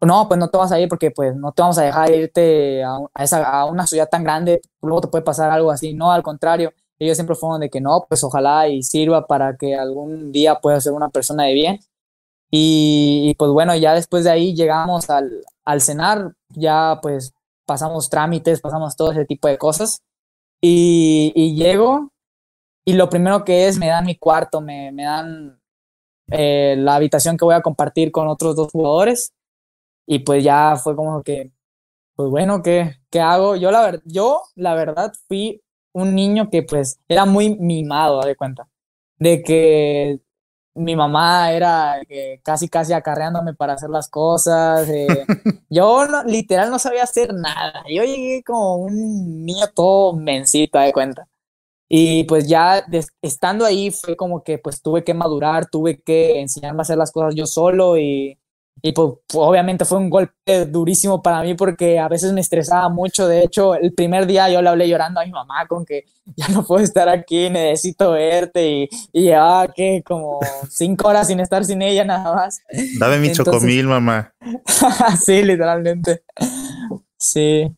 no, 0.00 0.28
pues 0.28 0.38
no 0.38 0.48
te 0.48 0.58
vas 0.58 0.72
a 0.72 0.80
ir 0.80 0.88
porque 0.88 1.10
pues 1.10 1.34
no 1.36 1.52
te 1.52 1.62
vamos 1.62 1.78
a 1.78 1.82
dejar 1.82 2.10
irte 2.10 2.84
a, 2.84 2.98
a, 3.14 3.24
esa, 3.24 3.48
a 3.48 3.64
una 3.66 3.86
ciudad 3.86 4.08
tan 4.08 4.24
grande, 4.24 4.60
luego 4.82 5.02
te 5.02 5.08
puede 5.08 5.24
pasar 5.24 5.50
algo 5.50 5.70
así, 5.70 5.94
no, 5.94 6.12
al 6.12 6.22
contrario, 6.22 6.72
ellos 6.98 7.16
siempre 7.16 7.36
fueron 7.36 7.60
de 7.60 7.70
que 7.70 7.80
no, 7.80 8.06
pues 8.08 8.24
ojalá 8.24 8.68
y 8.68 8.82
sirva 8.82 9.26
para 9.26 9.56
que 9.56 9.76
algún 9.76 10.32
día 10.32 10.56
pueda 10.60 10.80
ser 10.80 10.92
una 10.92 11.08
persona 11.10 11.44
de 11.44 11.54
bien. 11.54 11.80
Y, 12.50 13.34
pues 13.38 13.50
bueno, 13.52 13.76
ya 13.76 13.94
después 13.94 14.24
de 14.24 14.30
ahí 14.30 14.54
llegamos 14.54 15.10
al, 15.10 15.44
al 15.64 15.80
cenar, 15.80 16.34
ya 16.48 16.98
pues 17.02 17.34
pasamos 17.66 18.08
trámites, 18.10 18.60
pasamos 18.60 18.96
todo 18.96 19.12
ese 19.12 19.26
tipo 19.26 19.48
de 19.48 19.58
cosas. 19.58 20.02
Y, 20.60 21.32
y 21.36 21.54
llego 21.54 22.10
y 22.88 22.94
lo 22.94 23.10
primero 23.10 23.44
que 23.44 23.68
es, 23.68 23.78
me 23.78 23.88
dan 23.88 24.06
mi 24.06 24.16
cuarto, 24.16 24.62
me, 24.62 24.90
me 24.92 25.04
dan 25.04 25.60
eh, 26.30 26.74
la 26.78 26.94
habitación 26.94 27.36
que 27.36 27.44
voy 27.44 27.54
a 27.54 27.60
compartir 27.60 28.10
con 28.10 28.28
otros 28.28 28.56
dos 28.56 28.72
jugadores. 28.72 29.34
Y 30.10 30.20
pues 30.20 30.42
ya 30.42 30.76
fue 30.82 30.96
como 30.96 31.22
que, 31.22 31.52
pues 32.16 32.30
bueno, 32.30 32.62
¿qué, 32.62 32.96
qué 33.10 33.20
hago? 33.20 33.56
Yo 33.56 33.70
la, 33.70 33.82
ver 33.82 34.02
yo, 34.06 34.42
la 34.56 34.74
verdad, 34.74 35.12
fui 35.28 35.62
un 35.92 36.14
niño 36.14 36.50
que 36.50 36.62
pues 36.62 37.00
era 37.08 37.26
muy 37.26 37.58
mimado, 37.58 38.22
de 38.22 38.36
cuenta. 38.36 38.68
De 39.18 39.42
que 39.42 40.20
mi 40.74 40.96
mamá 40.96 41.52
era 41.52 42.00
casi 42.42 42.68
casi 42.70 42.94
acarreándome 42.94 43.54
para 43.54 43.74
hacer 43.74 43.90
las 43.90 44.08
cosas. 44.08 44.88
Eh, 44.88 45.26
yo 45.70 46.06
literal 46.26 46.70
no 46.70 46.78
sabía 46.78 47.04
hacer 47.04 47.34
nada. 47.34 47.84
Yo 47.88 48.02
llegué 48.04 48.42
como 48.44 48.76
un 48.76 49.44
niño 49.44 49.66
todo 49.74 50.14
mencito, 50.16 50.78
de 50.78 50.92
cuenta. 50.92 51.28
Y 51.88 52.24
pues 52.24 52.48
ya 52.48 52.84
estando 53.22 53.64
ahí 53.66 53.90
fue 53.90 54.16
como 54.16 54.42
que 54.42 54.58
pues 54.58 54.82
tuve 54.82 55.04
que 55.04 55.14
madurar, 55.14 55.68
tuve 55.70 56.00
que 56.02 56.40
enseñarme 56.40 56.80
a 56.80 56.82
hacer 56.82 56.98
las 56.98 57.12
cosas 57.12 57.34
yo 57.34 57.46
solo 57.46 57.98
y 57.98 58.38
y 58.82 58.92
pues, 58.92 59.14
obviamente 59.34 59.84
fue 59.84 59.98
un 59.98 60.10
golpe 60.10 60.66
durísimo 60.66 61.22
para 61.22 61.42
mí 61.42 61.54
porque 61.54 61.98
a 61.98 62.08
veces 62.08 62.32
me 62.32 62.40
estresaba 62.40 62.88
mucho. 62.88 63.26
De 63.26 63.42
hecho, 63.42 63.74
el 63.74 63.92
primer 63.92 64.26
día 64.26 64.48
yo 64.50 64.62
le 64.62 64.68
hablé 64.68 64.88
llorando 64.88 65.20
a 65.20 65.24
mi 65.24 65.32
mamá 65.32 65.66
con 65.66 65.84
que 65.84 66.04
ya 66.36 66.48
no 66.48 66.64
puedo 66.64 66.82
estar 66.82 67.08
aquí, 67.08 67.50
necesito 67.50 68.12
verte. 68.12 68.68
Y, 68.68 68.88
y 69.12 69.22
llevaba 69.22 69.72
que 69.72 70.02
como 70.04 70.40
cinco 70.70 71.08
horas 71.08 71.26
sin 71.26 71.40
estar 71.40 71.64
sin 71.64 71.82
ella 71.82 72.04
nada 72.04 72.34
más. 72.34 72.60
Dame 72.98 73.18
mi 73.18 73.32
chocomil, 73.32 73.86
mamá. 73.86 74.32
sí, 75.24 75.42
literalmente. 75.42 76.22
Sí. 77.18 77.70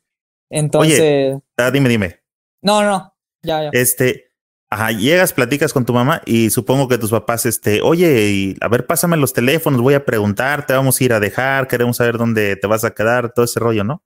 Entonces. 0.50 1.00
Oye, 1.00 1.40
ah, 1.56 1.70
dime, 1.70 1.88
dime. 1.88 2.20
No, 2.62 2.82
no, 2.82 3.14
ya, 3.42 3.62
ya. 3.62 3.70
Este, 3.72 4.29
Ajá, 4.72 4.92
llegas, 4.92 5.32
platicas 5.32 5.72
con 5.72 5.84
tu 5.84 5.92
mamá 5.92 6.22
y 6.24 6.50
supongo 6.50 6.86
que 6.86 6.96
tus 6.96 7.10
papás, 7.10 7.44
este, 7.44 7.82
oye, 7.82 8.54
a 8.60 8.68
ver, 8.68 8.86
pásame 8.86 9.16
los 9.16 9.32
teléfonos, 9.32 9.80
voy 9.80 9.94
a 9.94 10.04
preguntar, 10.04 10.64
te 10.64 10.74
vamos 10.74 11.00
a 11.00 11.04
ir 11.04 11.12
a 11.12 11.18
dejar, 11.18 11.66
queremos 11.66 11.96
saber 11.96 12.18
dónde 12.18 12.54
te 12.54 12.68
vas 12.68 12.84
a 12.84 12.92
quedar, 12.92 13.32
todo 13.32 13.44
ese 13.44 13.58
rollo, 13.58 13.82
¿no? 13.82 14.04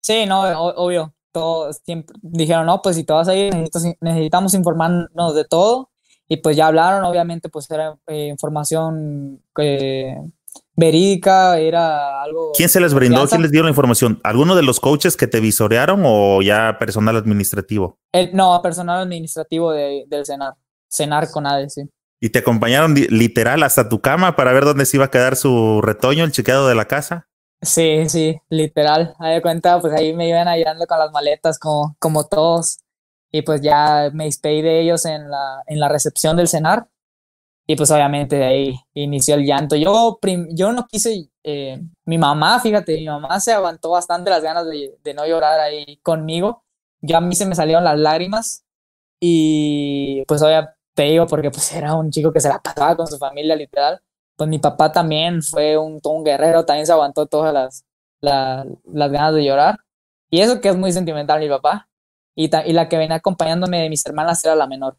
Sí, 0.00 0.26
no, 0.26 0.40
obvio. 0.72 1.14
Todos 1.32 1.80
siempre 1.84 2.16
dijeron, 2.22 2.66
no, 2.66 2.82
pues 2.82 2.96
si 2.96 3.04
te 3.04 3.12
vas 3.12 3.28
a 3.28 3.36
ir, 3.36 3.54
necesitamos 4.00 4.54
informarnos 4.54 5.34
de 5.34 5.44
todo. 5.44 5.90
Y 6.26 6.38
pues 6.38 6.56
ya 6.56 6.66
hablaron, 6.68 7.04
obviamente, 7.04 7.48
pues 7.48 7.70
era 7.70 7.96
eh, 8.06 8.26
información 8.28 9.42
que 9.54 10.16
verídica, 10.80 11.58
era 11.58 12.22
algo. 12.22 12.50
¿Quién 12.56 12.68
se 12.68 12.80
les 12.80 12.92
brindó? 12.92 13.28
¿Quién 13.28 13.42
les 13.42 13.52
dio 13.52 13.62
la 13.62 13.68
información? 13.68 14.20
¿Alguno 14.24 14.56
de 14.56 14.62
los 14.62 14.80
coaches 14.80 15.16
que 15.16 15.28
te 15.28 15.38
visorearon 15.38 16.02
o 16.04 16.42
ya 16.42 16.76
personal 16.78 17.16
administrativo? 17.16 17.98
no, 18.32 18.60
personal 18.62 19.02
administrativo 19.02 19.72
del 19.72 20.26
CENAR. 20.26 20.54
CENAR 20.90 21.30
con 21.30 21.44
sí. 21.68 21.88
¿Y 22.20 22.30
te 22.30 22.40
acompañaron 22.40 22.94
literal 22.94 23.62
hasta 23.62 23.88
tu 23.88 24.00
cama 24.00 24.36
para 24.36 24.52
ver 24.52 24.64
dónde 24.64 24.84
se 24.84 24.96
iba 24.96 25.06
a 25.06 25.10
quedar 25.10 25.36
su 25.36 25.80
retoño, 25.80 26.24
el 26.24 26.32
chequeado 26.32 26.68
de 26.68 26.74
la 26.74 26.86
casa? 26.86 27.28
Sí, 27.62 28.08
sí, 28.08 28.40
literal. 28.48 29.14
Ahí 29.18 29.34
de 29.34 29.42
cuenta, 29.42 29.80
pues 29.80 29.92
ahí 29.92 30.12
me 30.14 30.28
iban 30.28 30.48
ayudando 30.48 30.86
con 30.86 30.98
las 30.98 31.12
maletas 31.12 31.58
como, 31.58 31.96
como 31.98 32.26
todos. 32.26 32.78
Y 33.30 33.42
pues 33.42 33.60
ya 33.60 34.10
me 34.12 34.24
despedí 34.24 34.60
de 34.60 34.80
ellos 34.80 35.04
en 35.04 35.30
la, 35.30 35.62
en 35.66 35.78
la 35.78 35.88
recepción 35.88 36.36
del 36.36 36.48
CENAR 36.48 36.88
y 37.70 37.76
pues 37.76 37.88
obviamente 37.92 38.34
de 38.34 38.44
ahí 38.44 38.80
inició 38.94 39.36
el 39.36 39.44
llanto. 39.46 39.76
Yo, 39.76 40.18
yo 40.50 40.72
no 40.72 40.88
quise, 40.88 41.30
eh, 41.44 41.80
mi 42.04 42.18
mamá, 42.18 42.58
fíjate, 42.58 42.96
mi 42.96 43.06
mamá 43.06 43.38
se 43.38 43.52
aguantó 43.52 43.90
bastante 43.90 44.28
las 44.28 44.42
ganas 44.42 44.66
de, 44.66 44.98
de, 45.04 45.14
no 45.14 45.24
llorar 45.24 45.60
ahí 45.60 45.98
conmigo. 46.02 46.64
Ya 47.00 47.18
a 47.18 47.20
mí 47.20 47.32
se 47.36 47.46
me 47.46 47.54
salieron 47.54 47.84
las 47.84 47.96
lágrimas 47.96 48.64
y 49.20 50.24
pues 50.26 50.42
obviamente 50.42 50.72
te 50.94 51.04
digo 51.04 51.28
porque 51.28 51.52
pues 51.52 51.72
era 51.72 51.94
un 51.94 52.10
chico 52.10 52.32
que 52.32 52.40
se 52.40 52.48
la 52.48 52.58
pasaba 52.60 52.96
con 52.96 53.06
su 53.06 53.18
familia 53.18 53.54
literal. 53.54 54.00
Pues 54.34 54.50
mi 54.50 54.58
papá 54.58 54.90
también 54.90 55.40
fue 55.40 55.78
un, 55.78 56.00
un 56.02 56.24
guerrero, 56.24 56.64
también 56.64 56.86
se 56.86 56.92
aguantó 56.92 57.26
todas 57.26 57.54
las, 57.54 57.84
las 58.20 59.12
ganas 59.12 59.34
de 59.34 59.44
llorar. 59.44 59.78
Y 60.28 60.40
eso 60.40 60.60
que 60.60 60.70
es 60.70 60.76
muy 60.76 60.90
sentimental 60.90 61.38
mi 61.38 61.48
papá. 61.48 61.88
Y, 62.34 62.50
y 62.68 62.72
la 62.72 62.88
que 62.88 62.98
venía 62.98 63.18
acompañándome 63.18 63.80
de 63.80 63.88
mis 63.90 64.04
hermanas 64.04 64.44
era 64.44 64.56
la 64.56 64.66
menor. 64.66 64.96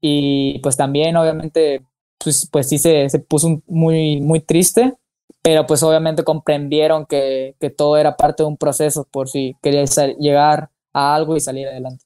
Y 0.00 0.58
pues 0.60 0.76
también, 0.76 1.16
obviamente, 1.16 1.84
pues, 2.18 2.48
pues 2.50 2.68
sí 2.68 2.78
se, 2.78 3.08
se 3.08 3.18
puso 3.18 3.62
muy, 3.66 4.20
muy 4.20 4.40
triste, 4.40 4.94
pero 5.42 5.66
pues 5.66 5.82
obviamente 5.82 6.24
comprendieron 6.24 7.06
que, 7.06 7.56
que, 7.60 7.70
todo 7.70 7.96
era 7.96 8.16
parte 8.16 8.42
de 8.42 8.48
un 8.48 8.56
proceso 8.56 9.04
por 9.10 9.28
si 9.28 9.56
quería 9.62 9.84
llegar 10.18 10.70
a 10.92 11.14
algo 11.14 11.36
y 11.36 11.40
salir 11.40 11.68
adelante. 11.68 12.04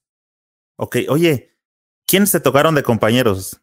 Ok, 0.77 0.97
oye, 1.09 1.55
¿quiénes 2.07 2.33
te 2.33 2.41
tocaron 2.41 2.75
de 2.75 2.83
compañeros? 2.83 3.61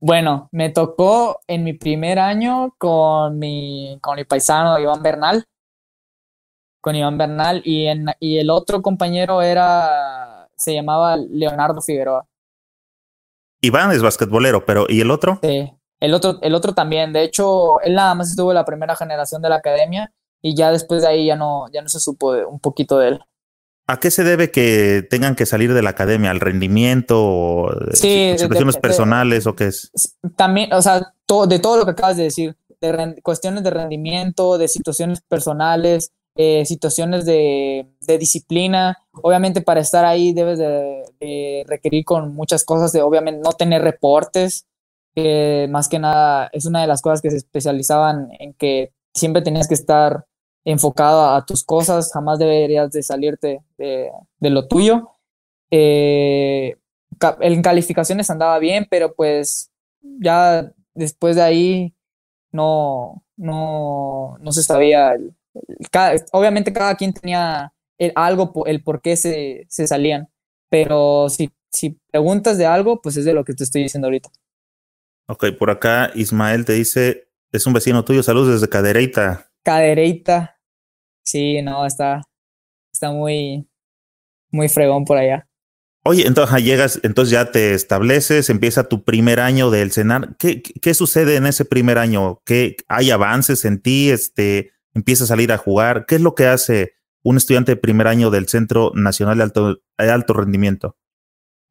Bueno, 0.00 0.50
me 0.52 0.68
tocó 0.68 1.40
en 1.46 1.64
mi 1.64 1.72
primer 1.72 2.18
año 2.18 2.74
con 2.76 3.38
mi, 3.38 3.98
con 4.02 4.16
mi 4.16 4.24
paisano 4.24 4.78
Iván 4.78 5.02
Bernal, 5.02 5.44
con 6.82 6.94
Iván 6.94 7.16
Bernal, 7.16 7.62
y, 7.64 7.86
en, 7.86 8.06
y 8.20 8.36
el 8.36 8.50
otro 8.50 8.82
compañero 8.82 9.40
era, 9.40 10.46
se 10.54 10.74
llamaba 10.74 11.16
Leonardo 11.16 11.80
Figueroa. 11.80 12.26
Iván 13.64 13.92
es 13.92 14.02
basquetbolero, 14.02 14.64
pero 14.64 14.86
¿y 14.88 15.00
el 15.00 15.10
otro? 15.10 15.38
Sí, 15.42 15.72
el 16.00 16.14
otro, 16.14 16.38
el 16.42 16.54
otro 16.54 16.74
también. 16.74 17.12
De 17.12 17.22
hecho, 17.22 17.80
él 17.80 17.94
nada 17.94 18.14
más 18.14 18.30
estuvo 18.30 18.50
en 18.50 18.56
la 18.56 18.64
primera 18.64 18.96
generación 18.96 19.42
de 19.42 19.48
la 19.48 19.56
academia 19.56 20.12
y 20.42 20.54
ya 20.54 20.70
después 20.70 21.02
de 21.02 21.08
ahí 21.08 21.26
ya 21.26 21.36
no, 21.36 21.66
ya 21.72 21.82
no 21.82 21.88
se 21.88 22.00
supo 22.00 22.32
un 22.32 22.60
poquito 22.60 22.98
de 22.98 23.08
él. 23.08 23.20
¿A 23.86 23.98
qué 23.98 24.10
se 24.10 24.24
debe 24.24 24.50
que 24.50 25.06
tengan 25.10 25.34
que 25.34 25.44
salir 25.44 25.74
de 25.74 25.82
la 25.82 25.90
academia? 25.90 26.30
¿Al 26.30 26.40
rendimiento? 26.40 27.68
Sí, 27.92 28.34
situaciones 28.38 28.78
personales 28.78 29.46
o 29.46 29.54
qué 29.54 29.66
es? 29.66 29.90
También, 30.36 30.72
o 30.72 30.80
sea, 30.80 31.00
de 31.00 31.58
todo 31.58 31.76
lo 31.76 31.84
que 31.84 31.90
acabas 31.90 32.16
de 32.16 32.24
decir, 32.24 32.56
de 32.80 33.20
cuestiones 33.22 33.62
de 33.62 33.70
rendimiento, 33.70 34.56
de 34.56 34.68
situaciones 34.68 35.20
personales, 35.20 36.12
eh, 36.36 36.64
situaciones 36.66 37.24
de, 37.24 37.86
disciplina. 38.18 38.98
Obviamente 39.12 39.60
para 39.60 39.80
estar 39.80 40.04
ahí 40.04 40.32
debes 40.32 40.58
de, 40.58 41.64
requerir 41.66 42.04
con 42.04 42.34
muchas 42.34 42.64
cosas 42.64 42.92
de 42.92 43.02
obviamente 43.02 43.40
no 43.42 43.52
tener 43.52 43.82
reportes, 43.82 44.66
más 45.68 45.88
que 45.88 46.00
nada 46.00 46.50
es 46.52 46.66
una 46.66 46.80
de 46.80 46.88
las 46.88 47.00
cosas 47.00 47.22
que 47.22 47.30
se 47.30 47.36
especializaban 47.36 48.30
en 48.40 48.52
que 48.54 48.92
siempre 49.14 49.42
tenías 49.42 49.68
que 49.68 49.74
estar 49.74 50.26
enfocado 50.64 51.30
a 51.34 51.44
tus 51.44 51.62
cosas, 51.62 52.10
jamás 52.12 52.38
deberías 52.38 52.90
de 52.90 53.02
salirte 53.02 53.62
de, 53.78 54.10
lo 54.40 54.66
tuyo. 54.66 55.10
Eh, 55.70 56.76
en 57.40 57.62
calificaciones 57.62 58.30
andaba 58.30 58.58
bien, 58.58 58.86
pero 58.90 59.14
pues 59.14 59.70
ya 60.02 60.72
después 60.94 61.36
de 61.36 61.42
ahí 61.42 61.94
no, 62.50 63.22
no, 63.36 64.36
no 64.40 64.52
se 64.52 64.62
sabía 64.62 65.12
el, 65.12 65.34
obviamente 66.32 66.72
cada 66.72 66.96
quien 66.96 67.12
tenía 67.12 67.72
el, 67.98 68.12
algo, 68.14 68.66
el 68.66 68.82
por 68.82 69.00
qué 69.00 69.16
se, 69.16 69.66
se 69.68 69.86
salían, 69.86 70.28
pero 70.68 71.28
si, 71.28 71.50
si 71.70 72.00
preguntas 72.10 72.58
de 72.58 72.66
algo, 72.66 73.00
pues 73.00 73.16
es 73.16 73.24
de 73.24 73.34
lo 73.34 73.44
que 73.44 73.54
te 73.54 73.64
estoy 73.64 73.82
diciendo 73.82 74.06
ahorita. 74.06 74.30
Ok, 75.26 75.46
por 75.58 75.70
acá 75.70 76.10
Ismael 76.14 76.64
te 76.64 76.74
dice, 76.74 77.28
es 77.52 77.66
un 77.66 77.72
vecino 77.72 78.04
tuyo, 78.04 78.22
saludos 78.22 78.60
desde 78.60 78.68
Cadereita. 78.68 79.50
Cadereita, 79.62 80.60
sí, 81.24 81.62
no, 81.62 81.86
está, 81.86 82.20
está 82.92 83.10
muy, 83.10 83.66
muy 84.50 84.68
fregón 84.68 85.04
por 85.04 85.16
allá. 85.16 85.48
Oye, 86.06 86.26
entonces 86.26 86.62
llegas, 86.62 87.00
entonces 87.02 87.30
ya 87.30 87.50
te 87.50 87.72
estableces, 87.72 88.50
empieza 88.50 88.90
tu 88.90 89.04
primer 89.04 89.40
año 89.40 89.70
del 89.70 89.90
CENAR. 89.90 90.36
¿Qué, 90.36 90.60
¿Qué, 90.62 90.92
sucede 90.92 91.36
en 91.36 91.46
ese 91.46 91.64
primer 91.64 91.96
año? 91.96 92.42
¿Qué, 92.44 92.76
¿Hay 92.88 93.10
avances 93.10 93.64
en 93.64 93.80
ti? 93.80 94.10
Este, 94.10 94.73
empieza 94.94 95.24
a 95.24 95.26
salir 95.26 95.52
a 95.52 95.58
jugar. 95.58 96.06
¿Qué 96.06 96.14
es 96.16 96.20
lo 96.20 96.34
que 96.34 96.46
hace 96.46 96.92
un 97.22 97.36
estudiante 97.36 97.72
de 97.72 97.76
primer 97.76 98.06
año 98.06 98.30
del 98.30 98.48
Centro 98.48 98.92
Nacional 98.94 99.38
de 99.38 99.44
Alto, 99.44 99.76
Alto 99.98 100.32
Rendimiento? 100.34 100.96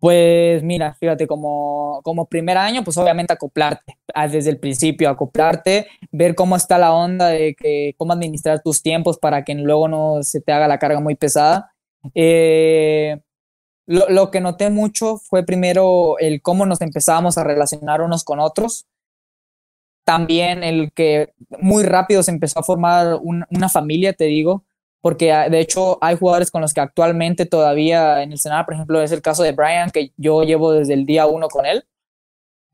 Pues 0.03 0.61
mira, 0.63 0.95
fíjate, 0.95 1.27
como, 1.27 2.01
como 2.03 2.27
primer 2.27 2.57
año, 2.57 2.83
pues 2.83 2.97
obviamente 2.97 3.31
acoplarte, 3.31 3.97
desde 4.29 4.49
el 4.49 4.59
principio, 4.59 5.09
acoplarte, 5.09 5.87
ver 6.11 6.35
cómo 6.35 6.57
está 6.57 6.77
la 6.77 6.93
onda 6.93 7.29
de 7.29 7.55
que, 7.55 7.93
cómo 7.97 8.11
administrar 8.11 8.61
tus 8.61 8.83
tiempos 8.83 9.17
para 9.17 9.45
que 9.45 9.55
luego 9.55 9.87
no 9.87 10.21
se 10.21 10.41
te 10.41 10.51
haga 10.51 10.67
la 10.67 10.77
carga 10.77 10.99
muy 10.99 11.15
pesada. 11.15 11.71
Eh, 12.15 13.21
lo, 13.85 14.09
lo, 14.09 14.29
que 14.29 14.41
noté 14.41 14.69
mucho 14.69 15.19
fue 15.19 15.45
primero 15.45 16.17
el 16.19 16.41
cómo 16.41 16.65
nos 16.65 16.81
empezábamos 16.81 17.37
a 17.37 17.45
relacionar 17.45 18.01
unos 18.01 18.25
con 18.25 18.41
otros, 18.41 18.87
también 20.03 20.63
el 20.63 20.91
que 20.91 21.33
muy 21.59 21.83
rápido 21.83 22.23
se 22.23 22.31
empezó 22.31 22.59
a 22.59 22.63
formar 22.63 23.19
una 23.21 23.69
familia, 23.69 24.13
te 24.13 24.25
digo, 24.25 24.65
porque 25.01 25.33
ah, 25.33 25.49
de 25.49 25.59
hecho 25.59 25.97
hay 26.01 26.17
jugadores 26.17 26.49
con 26.49 26.61
los 26.61 26.73
que 26.73 26.81
actualmente 26.81 27.45
todavía 27.45 28.23
en 28.23 28.31
el 28.31 28.39
Senado, 28.39 28.65
por 28.65 28.73
ejemplo, 28.73 29.01
es 29.01 29.11
el 29.11 29.21
caso 29.21 29.43
de 29.43 29.51
Brian, 29.51 29.91
que 29.91 30.13
yo 30.17 30.43
llevo 30.43 30.71
desde 30.71 30.93
el 30.93 31.05
día 31.05 31.27
uno 31.27 31.49
con 31.49 31.65
él. 31.65 31.85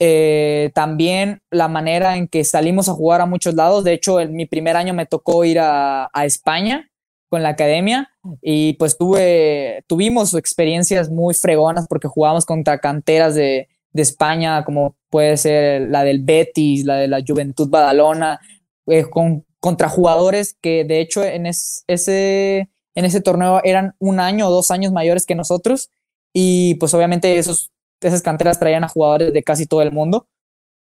Eh, 0.02 0.72
también 0.76 1.42
la 1.52 1.68
manera 1.68 2.16
en 2.16 2.28
que 2.28 2.44
salimos 2.46 2.88
a 2.88 2.94
jugar 2.94 3.22
a 3.22 3.26
muchos 3.26 3.56
lados, 3.56 3.84
de 3.84 3.94
hecho, 3.94 4.20
en 4.20 4.36
mi 4.36 4.46
primer 4.46 4.78
año 4.78 4.94
me 4.94 5.06
tocó 5.06 5.44
ir 5.44 5.60
a, 5.60 6.10
a 6.14 6.26
España 6.26 6.90
con 7.30 7.44
la 7.44 7.50
academia 7.50 8.12
y 8.42 8.74
pues 8.74 8.98
tuve, 8.98 9.84
tuvimos 9.88 10.34
experiencias 10.34 11.10
muy 11.10 11.34
fregonas 11.34 11.88
porque 11.88 12.08
jugábamos 12.08 12.46
contra 12.46 12.80
canteras 12.80 13.36
de, 13.36 13.68
de 13.92 14.02
España, 14.02 14.64
como 14.64 14.96
puede 15.10 15.38
ser 15.38 15.90
la 15.90 16.04
del 16.04 16.24
Betis, 16.24 16.86
la 16.86 16.96
de 16.96 17.08
la 17.08 17.24
Juventud 17.26 17.70
Badalona, 17.70 18.40
eh, 18.88 19.06
con, 19.10 19.46
contra 19.60 19.90
jugadores 19.90 20.56
que 20.62 20.84
de 20.84 21.02
hecho 21.02 21.24
en 21.24 21.46
ese, 21.46 22.70
en 22.96 23.06
ese 23.06 23.22
torneo 23.22 23.62
eran 23.64 23.96
un 24.00 24.20
año 24.20 24.48
o 24.48 24.52
dos 24.52 24.72
años 24.72 24.92
mayores 24.92 25.26
que 25.26 25.36
nosotros 25.36 25.90
y 26.34 26.76
pues 26.76 26.94
obviamente 26.94 27.38
esos, 27.38 27.72
esas 28.02 28.22
canteras 28.22 28.60
traían 28.60 28.84
a 28.84 28.90
jugadores 28.90 29.34
de 29.34 29.44
casi 29.44 29.66
todo 29.66 29.82
el 29.82 29.92
mundo. 29.92 30.28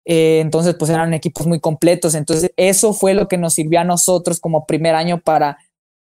Eh, 0.04 0.40
entonces 0.40 0.74
pues 0.76 0.90
eran 0.90 1.14
equipos 1.14 1.46
muy 1.46 1.60
completos. 1.60 2.14
Entonces 2.14 2.52
eso 2.56 2.92
fue 2.92 3.14
lo 3.14 3.28
que 3.28 3.38
nos 3.38 3.54
sirvió 3.54 3.80
a 3.80 3.84
nosotros 3.84 4.40
como 4.40 4.66
primer 4.66 4.94
año 4.94 5.20
para 5.20 5.58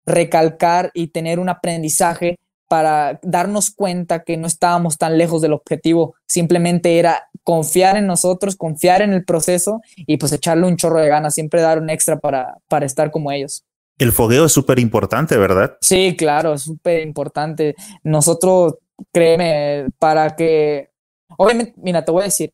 recalcar 0.05 0.91
y 0.93 1.07
tener 1.07 1.39
un 1.39 1.49
aprendizaje 1.49 2.37
para 2.69 3.19
darnos 3.23 3.71
cuenta 3.71 4.23
que 4.23 4.37
no 4.37 4.47
estábamos 4.47 4.97
tan 4.97 5.17
lejos 5.17 5.41
del 5.41 5.53
objetivo, 5.53 6.15
simplemente 6.27 6.99
era 6.99 7.27
confiar 7.43 7.97
en 7.97 8.05
nosotros, 8.05 8.55
confiar 8.55 9.01
en 9.01 9.11
el 9.11 9.25
proceso 9.25 9.81
y 9.97 10.17
pues 10.17 10.31
echarle 10.31 10.67
un 10.67 10.77
chorro 10.77 11.01
de 11.01 11.09
ganas, 11.09 11.33
siempre 11.33 11.61
dar 11.61 11.81
un 11.81 11.89
extra 11.89 12.19
para, 12.19 12.57
para 12.67 12.85
estar 12.85 13.09
como 13.09 13.31
ellos. 13.31 13.65
El 13.97 14.11
fogueo 14.11 14.45
es 14.45 14.51
súper 14.51 14.79
importante, 14.79 15.35
¿verdad? 15.35 15.77
Sí, 15.81 16.15
claro, 16.15 16.53
es 16.53 16.61
súper 16.61 17.01
importante. 17.01 17.75
Nosotros, 18.03 18.75
créeme, 19.11 19.87
para 19.97 20.35
que, 20.35 20.91
obviamente, 21.37 21.73
mira, 21.77 22.05
te 22.05 22.11
voy 22.11 22.21
a 22.21 22.25
decir, 22.25 22.53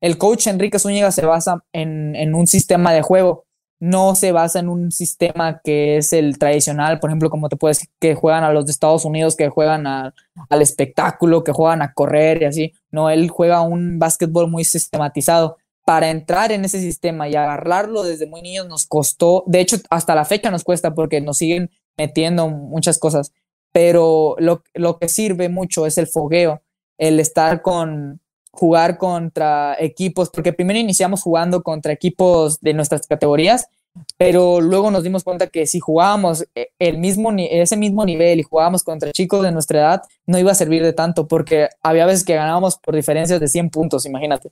el 0.00 0.16
coach 0.16 0.46
Enrique 0.46 0.78
Zúñiga 0.78 1.10
se 1.10 1.26
basa 1.26 1.64
en, 1.72 2.14
en 2.14 2.34
un 2.36 2.46
sistema 2.46 2.92
de 2.92 3.02
juego 3.02 3.47
no 3.80 4.14
se 4.14 4.32
basa 4.32 4.58
en 4.58 4.68
un 4.68 4.90
sistema 4.90 5.60
que 5.62 5.98
es 5.98 6.12
el 6.12 6.38
tradicional, 6.38 6.98
por 6.98 7.10
ejemplo, 7.10 7.30
como 7.30 7.48
te 7.48 7.56
puedes 7.56 7.88
que 8.00 8.14
juegan 8.14 8.44
a 8.44 8.52
los 8.52 8.66
de 8.66 8.72
Estados 8.72 9.04
Unidos, 9.04 9.36
que 9.36 9.48
juegan 9.48 9.86
al 9.86 10.62
espectáculo, 10.62 11.44
que 11.44 11.52
juegan 11.52 11.82
a 11.82 11.92
correr 11.92 12.42
y 12.42 12.46
así. 12.46 12.72
No, 12.90 13.10
él 13.10 13.30
juega 13.30 13.60
un 13.62 13.98
básquetbol 13.98 14.48
muy 14.50 14.64
sistematizado. 14.64 15.58
Para 15.84 16.10
entrar 16.10 16.52
en 16.52 16.64
ese 16.64 16.80
sistema 16.80 17.28
y 17.28 17.36
agarrarlo 17.36 18.02
desde 18.02 18.26
muy 18.26 18.42
niños 18.42 18.68
nos 18.68 18.86
costó, 18.86 19.44
de 19.46 19.60
hecho, 19.60 19.76
hasta 19.88 20.14
la 20.14 20.26
fecha 20.26 20.50
nos 20.50 20.64
cuesta 20.64 20.94
porque 20.94 21.20
nos 21.20 21.38
siguen 21.38 21.70
metiendo 21.96 22.48
muchas 22.48 22.98
cosas, 22.98 23.32
pero 23.72 24.36
lo, 24.38 24.62
lo 24.74 24.98
que 24.98 25.08
sirve 25.08 25.48
mucho 25.48 25.86
es 25.86 25.96
el 25.96 26.06
fogueo, 26.06 26.62
el 26.98 27.20
estar 27.20 27.62
con, 27.62 28.20
jugar 28.58 28.98
contra 28.98 29.76
equipos, 29.78 30.30
porque 30.30 30.52
primero 30.52 30.80
iniciamos 30.80 31.22
jugando 31.22 31.62
contra 31.62 31.92
equipos 31.92 32.58
de 32.60 32.74
nuestras 32.74 33.06
categorías, 33.06 33.68
pero 34.16 34.60
luego 34.60 34.90
nos 34.90 35.04
dimos 35.04 35.22
cuenta 35.22 35.46
que 35.46 35.66
si 35.66 35.78
jugábamos 35.78 36.44
eh, 36.56 36.70
el 36.80 36.98
mismo, 36.98 37.32
ese 37.36 37.76
mismo 37.76 38.04
nivel 38.04 38.40
y 38.40 38.42
jugábamos 38.42 38.82
contra 38.82 39.12
chicos 39.12 39.44
de 39.44 39.52
nuestra 39.52 39.78
edad, 39.78 40.02
no 40.26 40.38
iba 40.38 40.50
a 40.50 40.56
servir 40.56 40.82
de 40.82 40.92
tanto, 40.92 41.28
porque 41.28 41.68
había 41.82 42.04
veces 42.04 42.24
que 42.24 42.34
ganábamos 42.34 42.78
por 42.78 42.96
diferencias 42.96 43.38
de 43.38 43.46
100 43.46 43.70
puntos, 43.70 44.06
imagínate. 44.06 44.50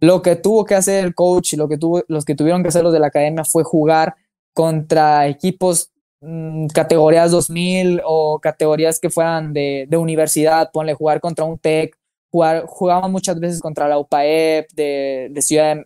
Lo 0.00 0.20
que 0.20 0.34
tuvo 0.34 0.64
que 0.64 0.74
hacer 0.74 1.04
el 1.04 1.14
coach 1.14 1.52
y 1.52 1.56
lo 1.56 1.68
que 1.68 1.78
tuvo, 1.78 2.02
los 2.08 2.24
que 2.24 2.34
tuvieron 2.34 2.62
que 2.62 2.70
hacer 2.70 2.82
los 2.82 2.92
de 2.92 2.98
la 2.98 3.06
academia 3.06 3.44
fue 3.44 3.62
jugar 3.62 4.16
contra 4.52 5.28
equipos 5.28 5.92
mm, 6.20 6.66
categorías 6.74 7.30
2000 7.30 8.02
o 8.04 8.40
categorías 8.40 8.98
que 8.98 9.10
fueran 9.10 9.52
de, 9.52 9.86
de 9.88 9.96
universidad, 9.96 10.70
ponle 10.72 10.94
jugar 10.94 11.20
contra 11.20 11.44
un 11.44 11.56
TEC 11.56 11.96
jugar, 12.32 12.64
jugamos 12.66 13.10
muchas 13.10 13.38
veces 13.38 13.60
contra 13.60 13.88
la 13.88 13.98
UPAEP 13.98 14.72
de, 14.72 15.28
de, 15.30 15.42
ciudad 15.42 15.76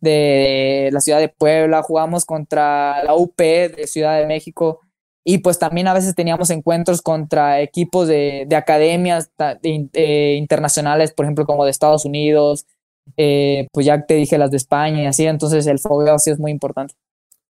de, 0.00 0.90
la 0.92 1.00
ciudad 1.00 1.18
de 1.18 1.30
Puebla, 1.30 1.82
jugamos 1.82 2.26
contra 2.26 3.02
la 3.02 3.14
UP 3.14 3.36
de 3.36 3.86
Ciudad 3.86 4.18
de 4.18 4.26
México 4.26 4.80
y 5.24 5.38
pues 5.38 5.58
también 5.58 5.88
a 5.88 5.94
veces 5.94 6.14
teníamos 6.14 6.50
encuentros 6.50 7.00
contra 7.00 7.62
equipos 7.62 8.06
de, 8.06 8.44
de 8.46 8.56
academias 8.56 9.30
eh, 9.62 10.36
internacionales, 10.38 11.12
por 11.12 11.24
ejemplo, 11.24 11.46
como 11.46 11.64
de 11.64 11.70
Estados 11.70 12.04
Unidos, 12.04 12.66
eh, 13.16 13.66
pues 13.72 13.86
ya 13.86 14.04
te 14.04 14.14
dije 14.14 14.36
las 14.36 14.50
de 14.50 14.58
España 14.58 15.02
y 15.02 15.06
así, 15.06 15.26
entonces 15.26 15.66
el 15.66 15.78
fogueo 15.78 16.18
sí 16.18 16.30
es 16.30 16.38
muy 16.38 16.50
importante. 16.50 16.94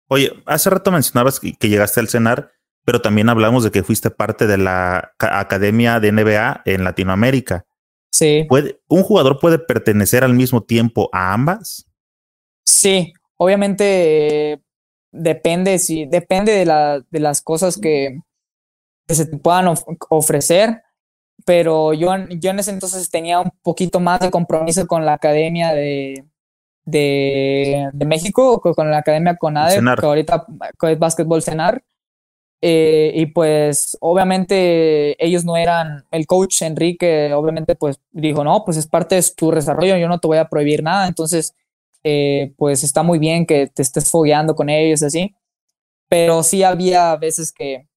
Oye, 0.09 0.33
hace 0.45 0.69
rato 0.69 0.91
mencionabas 0.91 1.39
que, 1.39 1.53
que 1.53 1.69
llegaste 1.69 2.01
al 2.01 2.09
CENAR, 2.09 2.51
pero 2.83 3.01
también 3.01 3.29
hablamos 3.29 3.63
de 3.63 3.71
que 3.71 3.83
fuiste 3.83 4.09
parte 4.09 4.45
de 4.45 4.57
la 4.57 5.13
Academia 5.19 6.01
de 6.01 6.11
NBA 6.11 6.63
en 6.65 6.83
Latinoamérica. 6.83 7.65
Sí. 8.11 8.45
¿Puede, 8.49 8.79
¿Un 8.87 9.03
jugador 9.03 9.39
puede 9.39 9.57
pertenecer 9.57 10.23
al 10.23 10.33
mismo 10.33 10.61
tiempo 10.61 11.09
a 11.13 11.33
ambas? 11.33 11.87
Sí, 12.65 13.13
obviamente 13.37 14.61
depende, 15.11 15.79
si, 15.79 16.05
depende 16.05 16.53
de, 16.53 16.65
la, 16.65 17.01
de 17.09 17.19
las 17.19 17.41
cosas 17.41 17.77
que, 17.77 18.19
se 19.07 19.25
te 19.25 19.37
puedan 19.37 19.73
ofrecer, 20.09 20.83
pero 21.45 21.93
yo, 21.93 22.09
yo 22.29 22.51
en 22.51 22.59
ese 22.59 22.71
entonces 22.71 23.09
tenía 23.09 23.39
un 23.39 23.51
poquito 23.61 23.99
más 23.99 24.21
de 24.21 24.31
compromiso 24.31 24.87
con 24.87 25.05
la 25.05 25.13
Academia 25.13 25.73
de, 25.73 26.23
de, 26.85 27.89
de 27.91 28.05
México, 28.05 28.61
con 28.61 28.89
la 28.89 28.99
Academia 28.99 29.35
CONADE, 29.35 29.81
que 29.99 30.05
ahorita 30.05 30.45
es 30.89 30.99
Básquetbol 30.99 31.41
Cenar. 31.41 31.83
Eh, 32.63 33.11
y 33.15 33.25
pues 33.25 33.97
obviamente 34.01 35.23
ellos 35.23 35.43
no 35.43 35.57
eran, 35.57 36.05
el 36.11 36.27
coach 36.27 36.61
Enrique 36.61 37.33
obviamente 37.33 37.75
pues 37.75 37.99
dijo, 38.11 38.43
no, 38.43 38.63
pues 38.63 38.77
es 38.77 38.85
parte 38.85 39.15
de 39.15 39.25
tu 39.35 39.49
desarrollo, 39.49 39.97
yo 39.97 40.07
no 40.07 40.19
te 40.19 40.27
voy 40.27 40.37
a 40.37 40.47
prohibir 40.47 40.83
nada, 40.83 41.07
entonces 41.07 41.55
eh, 42.03 42.53
pues 42.57 42.83
está 42.83 43.01
muy 43.01 43.17
bien 43.17 43.47
que 43.47 43.65
te 43.65 43.81
estés 43.81 44.11
fogueando 44.11 44.53
con 44.55 44.69
ellos 44.69 45.01
así, 45.01 45.35
pero 46.07 46.43
sí 46.43 46.61
había 46.61 47.15
veces 47.15 47.51
que 47.51 47.87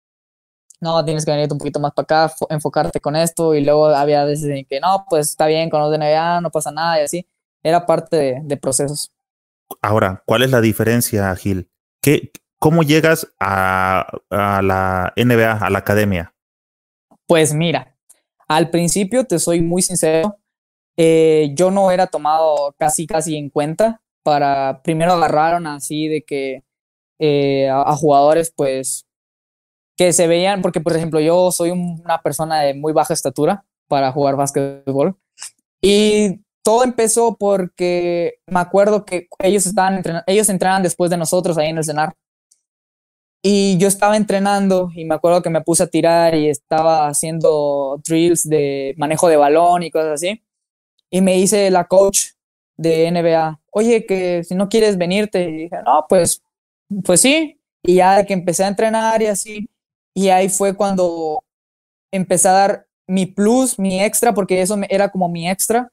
no, 0.81 1.05
tienes 1.05 1.27
que 1.27 1.33
venir 1.33 1.53
un 1.53 1.59
poquito 1.59 1.79
más 1.79 1.93
para 1.93 2.27
acá, 2.27 2.35
enfocarte 2.49 3.01
con 3.01 3.17
esto 3.17 3.55
y 3.55 3.63
luego 3.63 3.89
había 3.89 4.25
veces 4.25 4.47
en 4.47 4.65
que 4.65 4.81
no, 4.81 5.05
pues 5.11 5.29
está 5.31 5.47
bien 5.47 5.69
con 5.69 5.81
los 5.81 5.91
de 5.91 5.99
NBA, 5.99 6.41
no 6.41 6.51
pasa 6.51 6.71
nada 6.73 7.01
y 7.01 7.05
así, 7.05 7.27
era 7.63 7.85
parte 7.85 8.17
de, 8.17 8.41
de 8.43 8.57
procesos. 8.57 9.13
Ahora, 9.83 10.23
¿cuál 10.27 10.43
es 10.43 10.51
la 10.51 10.63
diferencia, 10.63 11.35
Gil? 11.37 11.69
¿Qué, 12.01 12.33
¿Cómo 12.65 12.83
llegas 12.83 13.31
a, 13.39 14.07
la 14.31 15.13
NBA, 15.17 15.53
a 15.53 15.69
la 15.69 15.79
academia? 15.79 16.33
Pues 17.27 17.53
mira, 17.53 17.95
al 18.49 18.71
principio 18.71 19.27
te 19.27 19.39
soy 19.39 19.61
muy 19.61 19.83
sincero, 19.83 20.39
eh, 20.97 21.53
yo 21.53 21.71
no 21.71 21.91
era 21.91 22.07
tomado 22.07 22.75
casi 22.79 23.07
casi 23.07 23.37
en 23.37 23.51
cuenta 23.51 24.01
para, 24.23 24.81
primero 24.83 25.13
agarraron 25.13 25.67
así 25.67 26.09
de 26.09 26.23
que 26.23 26.65
eh, 27.19 27.69
a, 27.69 27.95
jugadores 27.97 28.51
pues 28.57 29.07
que 29.95 30.15
se 30.15 30.27
veían, 30.27 30.63
porque 30.63 30.81
por 30.81 30.97
ejemplo 30.97 31.21
yo 31.21 31.53
soy 31.53 31.71
una 31.71 32.23
persona 32.23 32.63
de 32.63 32.73
muy 32.73 32.95
baja 32.95 33.13
estatura 33.13 33.67
para 33.89 34.11
jugar 34.11 34.37
básquetbol 34.37 35.19
y 35.83 36.41
todo 36.63 36.83
empezó 36.83 37.37
porque 37.37 38.37
me 38.47 38.61
acuerdo 38.61 39.05
que 39.05 39.29
ellos 39.41 39.67
estaban 39.67 40.03
ellos 40.27 40.49
entrenan 40.49 40.83
después 40.83 41.11
de 41.11 41.19
nosotros 41.19 41.59
ahí 41.59 41.69
en 41.69 41.77
el 41.77 41.85
cenar 41.85 42.15
y 43.47 43.77
yo 43.77 43.89
estaba 43.89 44.17
entrenando 44.17 44.91
y 44.95 45.05
me 45.05 45.15
acuerdo 45.15 45.43
que 45.43 45.51
me 45.51 45.61
puse 45.61 45.83
a 45.83 45.87
tirar 45.87 46.35
y 46.35 46.49
estaba 46.49 47.09
haciendo 47.09 48.01
drills 48.03 48.49
de 48.49 48.95
manejo 48.97 49.29
de 49.29 49.37
balón 49.37 49.83
y 49.83 49.91
cosas 49.91 50.13
así. 50.15 50.43
Y 51.11 51.21
me 51.21 51.35
dice 51.35 51.71
la 51.71 51.85
coach 51.87 52.29
de 52.79 53.11
NBA, 53.13 53.61
oye, 53.71 54.07
que 54.07 54.45
si 54.45 54.55
no 54.55 54.71
quieres 54.71 54.97
venirte. 54.97 55.51
Y 55.51 55.57
dije, 55.65 55.77
no, 55.85 56.07
pues, 56.09 56.43
pues 57.05 57.21
sí. 57.21 57.61
Y 57.83 57.97
ya 57.97 58.25
que 58.25 58.33
empecé 58.33 58.65
a 58.65 58.69
entrenar 58.69 59.21
y 59.21 59.27
así. 59.27 59.69
Y 60.15 60.31
ahí 60.31 60.49
fue 60.49 60.75
cuando 60.75 61.45
empecé 62.11 62.49
a 62.49 62.53
dar 62.53 62.87
mi 63.07 63.27
plus, 63.27 63.79
mi 63.79 64.03
extra, 64.03 64.33
porque 64.33 64.63
eso 64.63 64.79
era 64.89 65.11
como 65.11 65.29
mi 65.29 65.51
extra. 65.51 65.93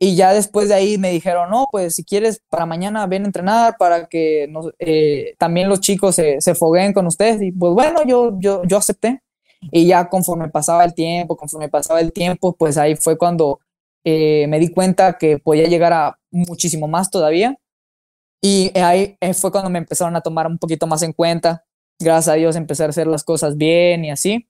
Y 0.00 0.14
ya 0.14 0.32
después 0.32 0.68
de 0.68 0.74
ahí 0.74 0.96
me 0.96 1.10
dijeron, 1.10 1.50
no, 1.50 1.66
pues 1.72 1.96
si 1.96 2.04
quieres 2.04 2.40
para 2.48 2.66
mañana 2.66 3.06
ven 3.06 3.24
a 3.24 3.26
entrenar 3.26 3.76
para 3.78 4.06
que 4.06 4.46
nos, 4.48 4.72
eh, 4.78 5.34
también 5.38 5.68
los 5.68 5.80
chicos 5.80 6.14
se, 6.14 6.40
se 6.40 6.54
fogueen 6.54 6.92
con 6.92 7.06
ustedes. 7.06 7.42
Y 7.42 7.50
pues 7.50 7.72
bueno, 7.72 8.04
yo, 8.06 8.38
yo, 8.38 8.62
yo 8.64 8.76
acepté. 8.76 9.22
Y 9.72 9.86
ya 9.86 10.08
conforme 10.08 10.48
pasaba 10.48 10.84
el 10.84 10.94
tiempo, 10.94 11.36
conforme 11.36 11.68
pasaba 11.68 12.00
el 12.00 12.12
tiempo, 12.12 12.54
pues 12.56 12.78
ahí 12.78 12.94
fue 12.94 13.18
cuando 13.18 13.58
eh, 14.04 14.46
me 14.48 14.60
di 14.60 14.70
cuenta 14.70 15.18
que 15.18 15.38
podía 15.38 15.66
llegar 15.66 15.92
a 15.92 16.18
muchísimo 16.30 16.86
más 16.86 17.10
todavía. 17.10 17.58
Y 18.40 18.70
ahí 18.78 19.16
eh, 19.20 19.34
fue 19.34 19.50
cuando 19.50 19.68
me 19.68 19.78
empezaron 19.78 20.14
a 20.14 20.20
tomar 20.20 20.46
un 20.46 20.58
poquito 20.58 20.86
más 20.86 21.02
en 21.02 21.12
cuenta. 21.12 21.64
Gracias 21.98 22.32
a 22.32 22.36
Dios 22.36 22.54
empecé 22.54 22.84
a 22.84 22.88
hacer 22.88 23.08
las 23.08 23.24
cosas 23.24 23.56
bien 23.56 24.04
y 24.04 24.12
así. 24.12 24.48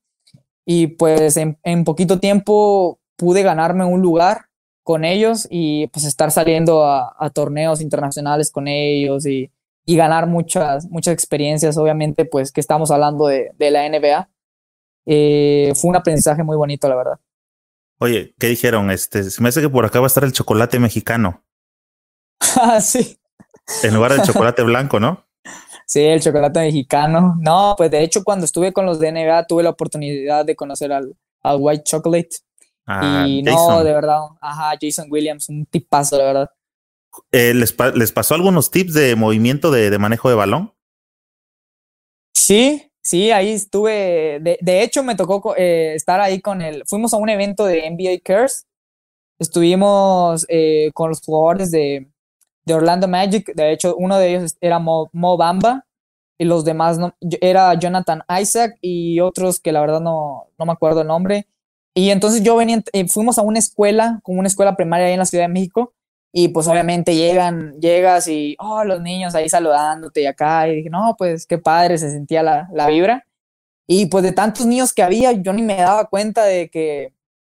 Y 0.66 0.88
pues 0.88 1.38
en, 1.38 1.58
en 1.62 1.84
poquito 1.84 2.20
tiempo 2.20 3.00
pude 3.16 3.42
ganarme 3.42 3.86
un 3.86 4.02
lugar 4.02 4.47
con 4.88 5.04
ellos 5.04 5.46
y 5.50 5.86
pues 5.88 6.06
estar 6.06 6.30
saliendo 6.30 6.86
a, 6.86 7.30
torneos 7.34 7.82
internacionales 7.82 8.50
con 8.50 8.68
ellos 8.68 9.26
y, 9.26 9.50
ganar 9.86 10.26
muchas, 10.26 10.86
muchas 10.86 11.12
experiencias, 11.12 11.76
obviamente, 11.76 12.24
pues 12.24 12.50
que 12.50 12.62
estamos 12.62 12.90
hablando 12.90 13.26
de, 13.26 13.52
la 13.58 13.86
NBA. 13.86 14.30
Eh, 15.04 15.74
fue 15.76 15.90
un 15.90 15.96
aprendizaje 15.96 16.42
muy 16.42 16.56
bonito, 16.56 16.88
la 16.88 16.96
verdad. 16.96 17.20
Oye, 17.98 18.34
¿qué 18.38 18.46
dijeron? 18.46 18.90
Este, 18.90 19.24
se 19.24 19.42
me 19.42 19.50
hace 19.50 19.60
que 19.60 19.68
por 19.68 19.84
acá 19.84 20.00
va 20.00 20.06
a 20.06 20.08
estar 20.08 20.24
el 20.24 20.32
chocolate 20.32 20.78
mexicano. 20.78 21.44
ah, 22.56 22.80
sí. 22.80 23.18
En 23.82 23.92
lugar 23.92 24.14
del 24.14 24.22
chocolate 24.22 24.62
blanco, 24.62 24.98
¿no? 24.98 25.26
Sí, 25.86 26.00
el 26.00 26.22
chocolate 26.22 26.60
mexicano. 26.60 27.36
No, 27.40 27.74
pues 27.76 27.90
de 27.90 28.02
hecho 28.02 28.24
cuando 28.24 28.46
estuve 28.46 28.74
con 28.74 28.84
los 28.86 28.98
de 28.98 29.12
NBA 29.12 29.46
tuve 29.46 29.62
la 29.62 29.70
oportunidad 29.70 30.46
de 30.46 30.54
conocer 30.54 30.92
al, 30.92 31.14
al 31.42 31.56
White 31.58 31.84
Chocolate 31.84 32.28
y 33.26 33.42
no, 33.42 33.84
de 33.84 33.92
verdad, 33.92 34.20
ajá, 34.40 34.78
Jason 34.80 35.08
Williams, 35.10 35.48
un 35.48 35.66
tipazo, 35.66 36.16
de 36.16 36.24
verdad. 36.24 36.50
Eh, 37.32 37.52
¿les, 37.54 37.76
¿les, 37.94 38.12
pasó 38.12 38.34
algunos 38.34 38.70
tips 38.70 38.94
de 38.94 39.16
movimiento 39.16 39.70
de, 39.70 39.90
de 39.90 39.98
manejo 39.98 40.28
de 40.28 40.34
balón? 40.34 40.72
Sí, 42.34 42.90
sí, 43.02 43.30
ahí 43.30 43.50
estuve. 43.50 44.38
De, 44.40 44.58
de 44.60 44.82
hecho, 44.82 45.02
me 45.02 45.16
tocó 45.16 45.54
eh, 45.56 45.94
estar 45.94 46.20
ahí 46.20 46.40
con 46.40 46.62
el. 46.62 46.84
Fuimos 46.86 47.12
a 47.12 47.18
un 47.18 47.28
evento 47.28 47.66
de 47.66 47.90
NBA 47.90 48.20
Cares. 48.24 48.66
Estuvimos 49.38 50.46
eh, 50.48 50.90
con 50.94 51.10
los 51.10 51.20
jugadores 51.20 51.70
de, 51.70 52.10
de, 52.64 52.74
Orlando 52.74 53.06
Magic. 53.06 53.52
De 53.54 53.72
hecho, 53.72 53.94
uno 53.96 54.16
de 54.18 54.30
ellos 54.30 54.56
era 54.60 54.78
Mo, 54.78 55.10
Mo 55.12 55.36
Bamba 55.36 55.84
y 56.38 56.44
los 56.44 56.64
demás 56.64 56.98
no, 56.98 57.14
era 57.40 57.74
Jonathan 57.74 58.22
Isaac 58.40 58.78
y 58.80 59.20
otros 59.20 59.60
que 59.60 59.72
la 59.72 59.80
verdad 59.80 60.00
no, 60.00 60.46
no 60.58 60.66
me 60.66 60.72
acuerdo 60.72 61.02
el 61.02 61.08
nombre. 61.08 61.46
Y 61.98 62.12
entonces 62.12 62.44
yo 62.44 62.54
venía, 62.54 62.80
eh, 62.92 63.08
fuimos 63.08 63.38
a 63.38 63.42
una 63.42 63.58
escuela, 63.58 64.20
como 64.22 64.38
una 64.38 64.46
escuela 64.46 64.76
primaria 64.76 65.08
ahí 65.08 65.14
en 65.14 65.18
la 65.18 65.24
Ciudad 65.24 65.42
de 65.42 65.48
México, 65.48 65.94
y 66.32 66.46
pues 66.46 66.68
obviamente 66.68 67.16
llegan, 67.16 67.74
llegas 67.80 68.28
y, 68.28 68.54
oh, 68.60 68.84
los 68.84 69.00
niños 69.00 69.34
ahí 69.34 69.48
saludándote 69.48 70.22
y 70.22 70.26
acá, 70.26 70.68
y 70.68 70.76
dije, 70.76 70.90
no, 70.90 71.16
pues 71.18 71.44
qué 71.44 71.58
padre, 71.58 71.98
se 71.98 72.12
sentía 72.12 72.44
la, 72.44 72.68
la 72.72 72.86
vibra. 72.86 73.26
Y 73.88 74.06
pues 74.06 74.22
de 74.22 74.30
tantos 74.30 74.64
niños 74.64 74.92
que 74.92 75.02
había, 75.02 75.32
yo 75.32 75.52
ni 75.52 75.62
me 75.62 75.74
daba 75.74 76.04
cuenta 76.04 76.44
de 76.44 76.70
que, 76.70 77.14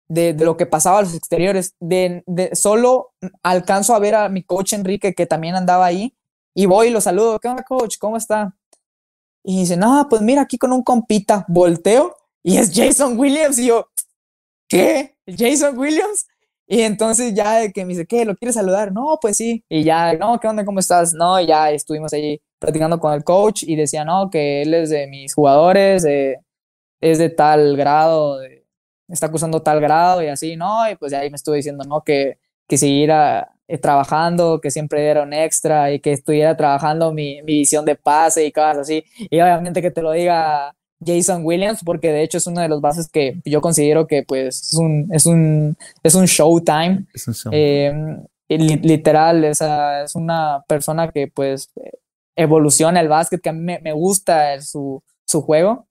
de, 0.08 0.34
de 0.34 0.46
lo 0.46 0.56
que 0.56 0.66
pasaba 0.66 1.00
a 1.00 1.02
los 1.02 1.16
exteriores. 1.16 1.76
De, 1.82 2.24
de, 2.26 2.56
solo 2.56 3.12
alcanzo 3.44 3.94
a 3.94 4.00
ver 4.00 4.16
a 4.16 4.30
mi 4.30 4.44
coach 4.44 4.72
Enrique, 4.72 5.14
que 5.16 5.26
también 5.26 5.56
andaba 5.56 5.86
ahí, 5.86 6.16
y 6.56 6.66
voy 6.66 6.88
y 6.88 6.92
lo 6.92 7.02
saludo, 7.02 7.42
¿qué 7.42 7.50
onda, 7.50 7.64
coach? 7.64 7.98
¿Cómo 8.00 8.16
está? 8.16 8.56
Y 9.44 9.60
dice, 9.60 9.76
no, 9.76 10.08
pues 10.10 10.22
mira, 10.22 10.44
aquí 10.44 10.58
con 10.58 10.72
un 10.72 10.82
compita, 10.82 11.44
volteo 11.50 12.16
y 12.42 12.56
es 12.56 12.72
Jason 12.74 13.20
Williams. 13.20 13.60
Y 13.60 13.66
yo, 13.66 13.90
¿qué? 14.70 15.16
¿Jason 15.28 15.78
Williams? 15.78 16.28
Y 16.68 16.82
entonces 16.82 17.34
ya 17.34 17.56
de 17.58 17.74
que 17.74 17.84
me 17.84 17.90
dice, 17.94 18.06
¿qué? 18.06 18.26
¿Lo 18.26 18.36
quieres 18.36 18.56
saludar? 18.56 18.92
No, 18.94 19.18
pues 19.22 19.38
sí. 19.38 19.66
Y 19.68 19.84
ya, 19.84 20.14
no, 20.14 20.40
¿qué 20.40 20.48
onda? 20.48 20.64
¿Cómo 20.64 20.80
estás? 20.80 21.14
No, 21.14 21.42
ya 21.42 21.72
estuvimos 21.72 22.14
ahí 22.14 22.42
platicando 22.60 23.00
con 23.00 23.14
el 23.14 23.24
coach 23.24 23.64
y 23.64 23.76
decía, 23.76 24.06
no, 24.06 24.30
que 24.30 24.62
él 24.62 24.74
es 24.76 24.92
de 24.92 25.08
mis 25.08 25.34
jugadores, 25.34 26.06
es 27.02 27.18
de 27.18 27.30
tal 27.30 27.76
grado, 27.78 28.40
está 29.08 29.28
acusando 29.28 29.62
tal 29.62 29.82
grado 29.82 30.22
y 30.24 30.28
así, 30.28 30.56
¿no? 30.56 30.90
Y 30.90 30.96
pues 30.96 31.14
ahí 31.14 31.30
me 31.30 31.38
estuve 31.38 31.58
diciendo, 31.58 31.84
¿no? 31.86 32.04
Que, 32.04 32.38
que 32.68 32.78
siguiera 32.78 33.52
eh, 33.68 33.78
trabajando, 33.78 34.62
que 34.62 34.72
siempre 34.72 35.08
era 35.08 35.24
un 35.24 35.34
extra 35.34 35.92
y 35.92 36.00
que 36.00 36.12
estuviera 36.14 36.56
trabajando 36.58 37.12
mi, 37.14 37.42
mi 37.44 37.54
visión 37.60 37.86
de 37.86 37.96
pase 37.96 38.46
y 38.46 38.52
cosas 38.52 38.80
así. 38.80 39.04
Y 39.30 39.40
obviamente 39.42 39.82
que 39.82 39.92
te 39.92 40.02
lo 40.02 40.12
diga 40.12 40.76
Jason 41.04 41.46
Williams, 41.46 41.82
porque 41.84 42.12
de 42.12 42.24
hecho 42.24 42.38
es 42.38 42.48
uno 42.48 42.62
de 42.62 42.68
los 42.68 42.82
bases 42.82 43.10
que 43.10 43.42
yo 43.46 43.62
considero 43.62 44.08
que 44.08 44.24
pues 44.24 44.62
es 44.62 44.74
un, 44.74 45.08
es 45.12 45.26
un, 45.26 45.78
es 46.04 46.16
un 46.16 46.26
showtime. 46.26 47.06
Eh, 47.52 48.18
literal, 48.50 49.44
es, 49.44 49.62
es 49.62 50.16
una 50.16 50.64
persona 50.68 51.12
que 51.12 51.28
pues 51.28 51.72
evoluciona 52.36 53.00
el 53.00 53.08
básquet, 53.08 53.42
que 53.42 53.50
a 53.50 53.54
mí 53.54 53.62
me, 53.62 53.80
me 53.80 53.94
gusta 53.94 54.60
su, 54.62 55.04
su 55.26 55.42
juego. 55.42 55.88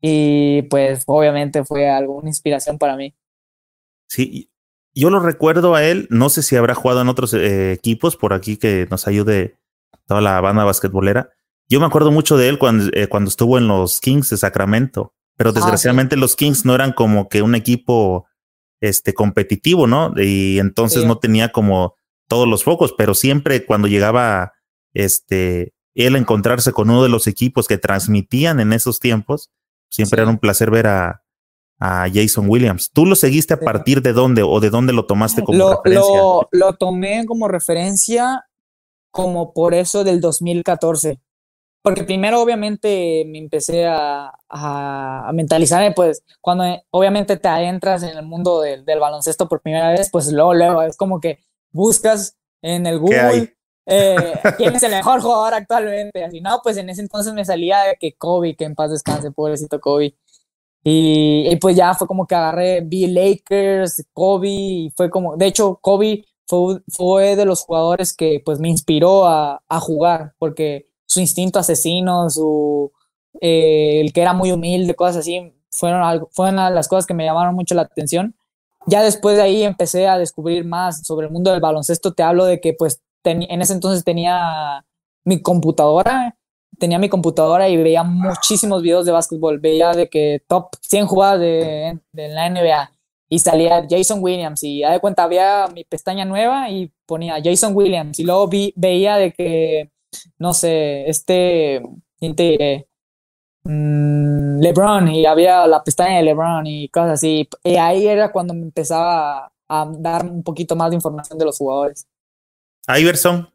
Y 0.00 0.62
pues 0.62 1.02
obviamente 1.06 1.64
fue 1.64 1.88
alguna 1.88 2.28
inspiración 2.28 2.78
para 2.78 2.96
mí. 2.96 3.14
Sí, 4.08 4.50
yo 4.94 5.10
lo 5.10 5.20
recuerdo 5.20 5.74
a 5.74 5.84
él, 5.84 6.08
no 6.10 6.30
sé 6.30 6.42
si 6.42 6.56
habrá 6.56 6.74
jugado 6.74 7.02
en 7.02 7.08
otros 7.08 7.32
eh, 7.34 7.72
equipos 7.72 8.16
por 8.16 8.32
aquí 8.32 8.56
que 8.56 8.86
nos 8.90 9.06
ayude 9.06 9.58
toda 10.06 10.20
la 10.20 10.40
banda 10.40 10.64
basquetbolera. 10.64 11.30
Yo 11.70 11.78
me 11.78 11.86
acuerdo 11.86 12.10
mucho 12.10 12.36
de 12.36 12.48
él 12.48 12.58
cuando, 12.58 12.90
eh, 12.92 13.06
cuando 13.06 13.28
estuvo 13.28 13.56
en 13.56 13.68
los 13.68 14.00
Kings 14.00 14.28
de 14.28 14.36
Sacramento, 14.36 15.14
pero 15.36 15.50
ah, 15.50 15.52
desgraciadamente 15.52 16.16
los 16.16 16.34
Kings 16.34 16.64
no 16.64 16.74
eran 16.74 16.92
como 16.92 17.28
que 17.28 17.42
un 17.42 17.54
equipo 17.54 18.26
este 18.80 19.14
competitivo, 19.14 19.86
¿no? 19.86 20.12
Y 20.16 20.58
entonces 20.58 21.04
no 21.04 21.18
tenía 21.18 21.52
como 21.52 21.94
todos 22.28 22.48
los 22.48 22.64
focos, 22.64 22.92
pero 22.98 23.14
siempre 23.14 23.64
cuando 23.64 23.86
llegaba 23.86 24.52
este 24.94 25.72
él 25.94 26.16
a 26.16 26.18
encontrarse 26.18 26.72
con 26.72 26.90
uno 26.90 27.02
de 27.02 27.08
los 27.08 27.26
equipos 27.26 27.68
que 27.68 27.78
transmitían 27.78 28.58
en 28.58 28.72
esos 28.72 28.98
tiempos, 28.98 29.50
siempre 29.90 30.22
era 30.22 30.30
un 30.30 30.38
placer 30.38 30.70
ver 30.70 30.86
a, 30.86 31.22
a 31.78 32.06
Jason 32.12 32.48
Williams. 32.48 32.90
¿Tú 32.92 33.06
lo 33.06 33.14
seguiste 33.14 33.54
a 33.54 33.60
partir 33.60 34.02
de 34.02 34.12
dónde 34.12 34.42
o 34.42 34.60
de 34.60 34.70
dónde 34.70 34.92
lo 34.92 35.06
tomaste 35.06 35.42
como 35.42 35.70
referencia? 35.70 36.16
Lo, 36.16 36.48
lo, 36.50 36.72
tomé 36.74 37.26
como 37.26 37.48
referencia 37.48 38.44
como 39.10 39.52
por 39.52 39.74
eso 39.74 40.04
del 40.04 40.20
2014. 40.20 41.20
Porque 41.82 42.04
primero 42.04 42.42
obviamente 42.42 43.24
me 43.26 43.38
empecé 43.38 43.86
a, 43.86 44.32
a, 44.48 45.30
mentalizarme, 45.32 45.92
pues 45.92 46.22
cuando 46.40 46.64
obviamente 46.90 47.38
te 47.38 47.48
adentras 47.48 48.02
en 48.02 48.18
el 48.18 48.26
mundo 48.26 48.60
del, 48.60 48.84
del, 48.84 48.98
baloncesto 48.98 49.48
por 49.48 49.62
primera 49.62 49.90
vez, 49.90 50.10
pues 50.10 50.30
luego, 50.30 50.52
luego 50.52 50.82
es 50.82 50.96
como 50.98 51.20
que 51.20 51.38
buscas 51.72 52.36
en 52.60 52.86
el 52.86 52.98
Google 52.98 53.54
eh, 53.86 54.14
quién 54.56 54.74
es 54.76 54.82
el 54.82 54.92
mejor 54.92 55.20
jugador 55.20 55.54
actualmente. 55.54 56.24
Así, 56.24 56.40
no, 56.40 56.60
pues 56.62 56.76
en 56.76 56.88
ese 56.90 57.02
entonces 57.02 57.32
me 57.34 57.44
salía 57.44 57.80
de 57.80 57.96
que 57.98 58.14
Kobe, 58.14 58.56
que 58.56 58.64
en 58.64 58.74
paz 58.74 58.90
descanse, 58.90 59.32
pobrecito 59.32 59.80
Kobe. 59.80 60.14
Y, 60.82 61.56
pues 61.56 61.76
ya 61.76 61.92
fue 61.94 62.06
como 62.06 62.26
que 62.26 62.34
agarré, 62.34 62.80
vi 62.80 63.06
Lakers, 63.06 64.06
Kobe, 64.14 64.48
y 64.48 64.92
fue 64.96 65.10
como, 65.10 65.36
de 65.36 65.46
hecho, 65.46 65.78
Kobe 65.82 66.24
fue, 66.46 66.80
fue 66.88 67.36
de 67.36 67.44
los 67.44 67.62
jugadores 67.62 68.14
que 68.14 68.40
pues 68.44 68.60
me 68.60 68.70
inspiró 68.70 69.26
a, 69.26 69.62
a 69.68 69.80
jugar, 69.80 70.34
porque 70.38 70.88
su 71.10 71.20
instinto 71.20 71.58
asesino, 71.58 72.30
su, 72.30 72.92
eh, 73.40 74.00
el 74.00 74.12
que 74.12 74.22
era 74.22 74.32
muy 74.32 74.52
humilde, 74.52 74.94
cosas 74.94 75.18
así, 75.18 75.52
fueron, 75.70 76.02
algo, 76.02 76.28
fueron 76.32 76.56
las 76.56 76.88
cosas 76.88 77.06
que 77.06 77.14
me 77.14 77.24
llamaron 77.24 77.54
mucho 77.54 77.74
la 77.74 77.82
atención. 77.82 78.34
Ya 78.86 79.02
después 79.02 79.36
de 79.36 79.42
ahí 79.42 79.62
empecé 79.62 80.08
a 80.08 80.18
descubrir 80.18 80.64
más 80.64 81.06
sobre 81.06 81.26
el 81.26 81.32
mundo 81.32 81.50
del 81.50 81.60
baloncesto. 81.60 82.14
Te 82.14 82.22
hablo 82.22 82.44
de 82.44 82.60
que 82.60 82.74
pues 82.74 83.02
en 83.24 83.60
ese 83.60 83.74
entonces 83.74 84.04
tenía 84.04 84.86
mi 85.24 85.42
computadora 85.42 86.36
tenía 86.80 86.98
mi 86.98 87.08
computadora 87.08 87.68
y 87.68 87.76
veía 87.76 88.02
muchísimos 88.02 88.82
videos 88.82 89.06
de 89.06 89.12
básquetbol. 89.12 89.60
Veía 89.60 89.92
de 89.92 90.08
que 90.08 90.42
top 90.48 90.70
100 90.80 91.06
jugadas 91.06 91.38
de, 91.40 92.00
la 92.12 92.48
NBA 92.48 92.90
y 93.28 93.38
salía 93.38 93.86
Jason 93.88 94.18
Williams 94.20 94.64
y 94.64 94.82
a 94.82 94.90
de 94.90 94.98
cuenta 94.98 95.22
había 95.22 95.68
mi 95.68 95.84
pestaña 95.84 96.24
nueva 96.24 96.68
y 96.70 96.90
ponía 97.06 97.36
Jason 97.42 97.76
Williams 97.76 98.18
y 98.18 98.24
luego 98.24 98.48
vi, 98.48 98.72
veía 98.74 99.16
de 99.16 99.32
que, 99.32 99.90
no 100.38 100.54
sé, 100.54 101.08
este, 101.08 101.82
mm, 103.64 104.60
LeBron 104.60 105.08
y 105.08 105.26
había 105.26 105.66
la 105.66 105.82
pestaña 105.84 106.18
de 106.18 106.22
LeBron 106.24 106.66
y 106.66 106.88
cosas 106.88 107.12
así. 107.12 107.48
Y 107.64 107.76
ahí 107.76 108.06
era 108.06 108.32
cuando 108.32 108.54
me 108.54 108.62
empezaba 108.62 109.52
a 109.68 109.92
dar 109.98 110.24
un 110.26 110.42
poquito 110.42 110.76
más 110.76 110.90
de 110.90 110.96
información 110.96 111.38
de 111.38 111.44
los 111.44 111.58
jugadores. 111.58 112.06
Iverson, 112.88 113.48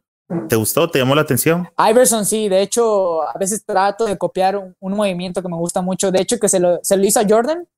¿Te 0.48 0.56
gustó? 0.56 0.90
¿Te 0.90 0.98
llamó 0.98 1.14
la 1.14 1.22
atención? 1.22 1.68
Iverson, 1.78 2.26
sí. 2.26 2.48
De 2.48 2.60
hecho, 2.60 3.22
a 3.22 3.38
veces 3.38 3.64
trato 3.64 4.04
de 4.06 4.18
copiar 4.18 4.56
un, 4.56 4.92
movimiento 4.92 5.40
que 5.40 5.48
me 5.48 5.56
gusta 5.56 5.82
mucho. 5.82 6.10
De 6.10 6.20
hecho, 6.20 6.38
que 6.38 6.48
se 6.48 6.58
lo, 6.58 6.80
se 6.82 6.96
lo 6.96 7.04
hizo 7.04 7.20
a 7.20 7.26
Jordan. 7.28 7.68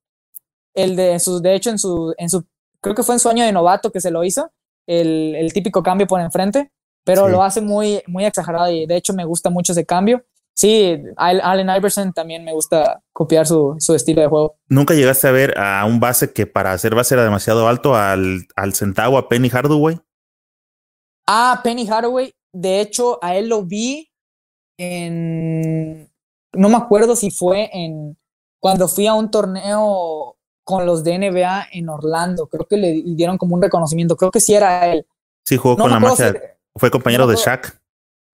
El 0.75 0.97
de 0.97 1.19
sus, 1.19 1.43
de 1.43 1.55
hecho, 1.55 1.71
en 1.71 1.79
su, 1.79 2.15
en 2.17 2.31
su, 2.31 2.47
creo 2.81 2.95
que 2.95 3.03
fue 3.03 3.17
en 3.17 3.19
su 3.19 3.29
año 3.29 3.45
de 3.45 3.53
novato 3.53 3.93
que 3.93 4.01
se 4.01 4.11
lo 4.11 4.25
hizo. 4.25 4.51
El, 4.87 5.35
el 5.35 5.53
típico 5.53 5.83
cambio 5.83 6.07
por 6.07 6.21
enfrente. 6.21 6.71
Pero 7.05 7.29
lo 7.29 7.43
hace 7.43 7.61
muy, 7.61 8.03
muy 8.07 8.25
exagerado 8.27 8.71
y 8.71 8.87
de 8.87 8.97
hecho 8.97 9.15
me 9.15 9.25
gusta 9.25 9.51
mucho 9.51 9.73
ese 9.73 9.87
cambio. 9.87 10.25
Sí, 10.55 11.01
Allen 11.17 11.71
Iverson 11.71 12.13
también 12.13 12.45
me 12.45 12.53
gusta 12.53 13.01
copiar 13.13 13.47
su, 13.47 13.77
su, 13.79 13.95
estilo 13.95 14.23
de 14.23 14.27
juego. 14.27 14.57
¿Nunca 14.69 14.93
llegaste 14.93 15.29
a 15.29 15.31
ver 15.31 15.57
a 15.57 15.85
un 15.85 16.01
base 16.01 16.33
que 16.33 16.47
para 16.47 16.73
hacer 16.73 16.97
base 16.97 17.15
era 17.15 17.23
demasiado 17.23 17.69
alto 17.69 17.95
al, 17.95 18.47
al 18.57 18.75
centavo, 18.75 19.19
a 19.19 19.29
Penny 19.29 19.49
Hardaway? 19.49 20.01
Ah, 21.29 21.61
Penny 21.63 21.87
Hardaway, 21.87 22.33
de 22.53 22.81
hecho, 22.81 23.23
a 23.23 23.37
él 23.37 23.49
lo 23.49 23.63
vi 23.63 24.11
en. 24.79 26.11
No 26.55 26.69
me 26.69 26.77
acuerdo 26.77 27.15
si 27.15 27.31
fue 27.31 27.71
en. 27.73 28.19
Cuando 28.59 28.89
fui 28.89 29.07
a 29.07 29.15
un 29.15 29.31
torneo 29.31 30.39
con 30.65 30.85
los 30.85 31.05
de 31.05 31.19
NBA 31.19 31.69
en 31.73 31.89
Orlando. 31.89 32.47
Creo 32.47 32.67
que 32.67 32.77
le 32.77 33.03
dieron 33.15 33.39
como 33.39 33.55
un 33.55 33.63
reconocimiento. 33.63 34.17
Creo 34.17 34.31
que 34.31 34.41
sí 34.41 34.55
era 34.55 34.93
él. 34.93 35.07
Sí, 35.45 35.57
jugó 35.57 35.77
con 35.77 35.91
la 35.91 36.01
magia. 36.01 36.58
Fue 36.79 36.91
compañero 36.91 37.27
de 37.27 37.37
Shaq. 37.37 37.79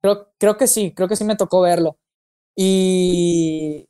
Creo, 0.03 0.29
creo 0.39 0.57
que 0.57 0.67
sí, 0.67 0.93
creo 0.95 1.09
que 1.09 1.17
sí 1.17 1.25
me 1.25 1.37
tocó 1.37 1.61
verlo. 1.61 1.99
Y. 2.57 3.87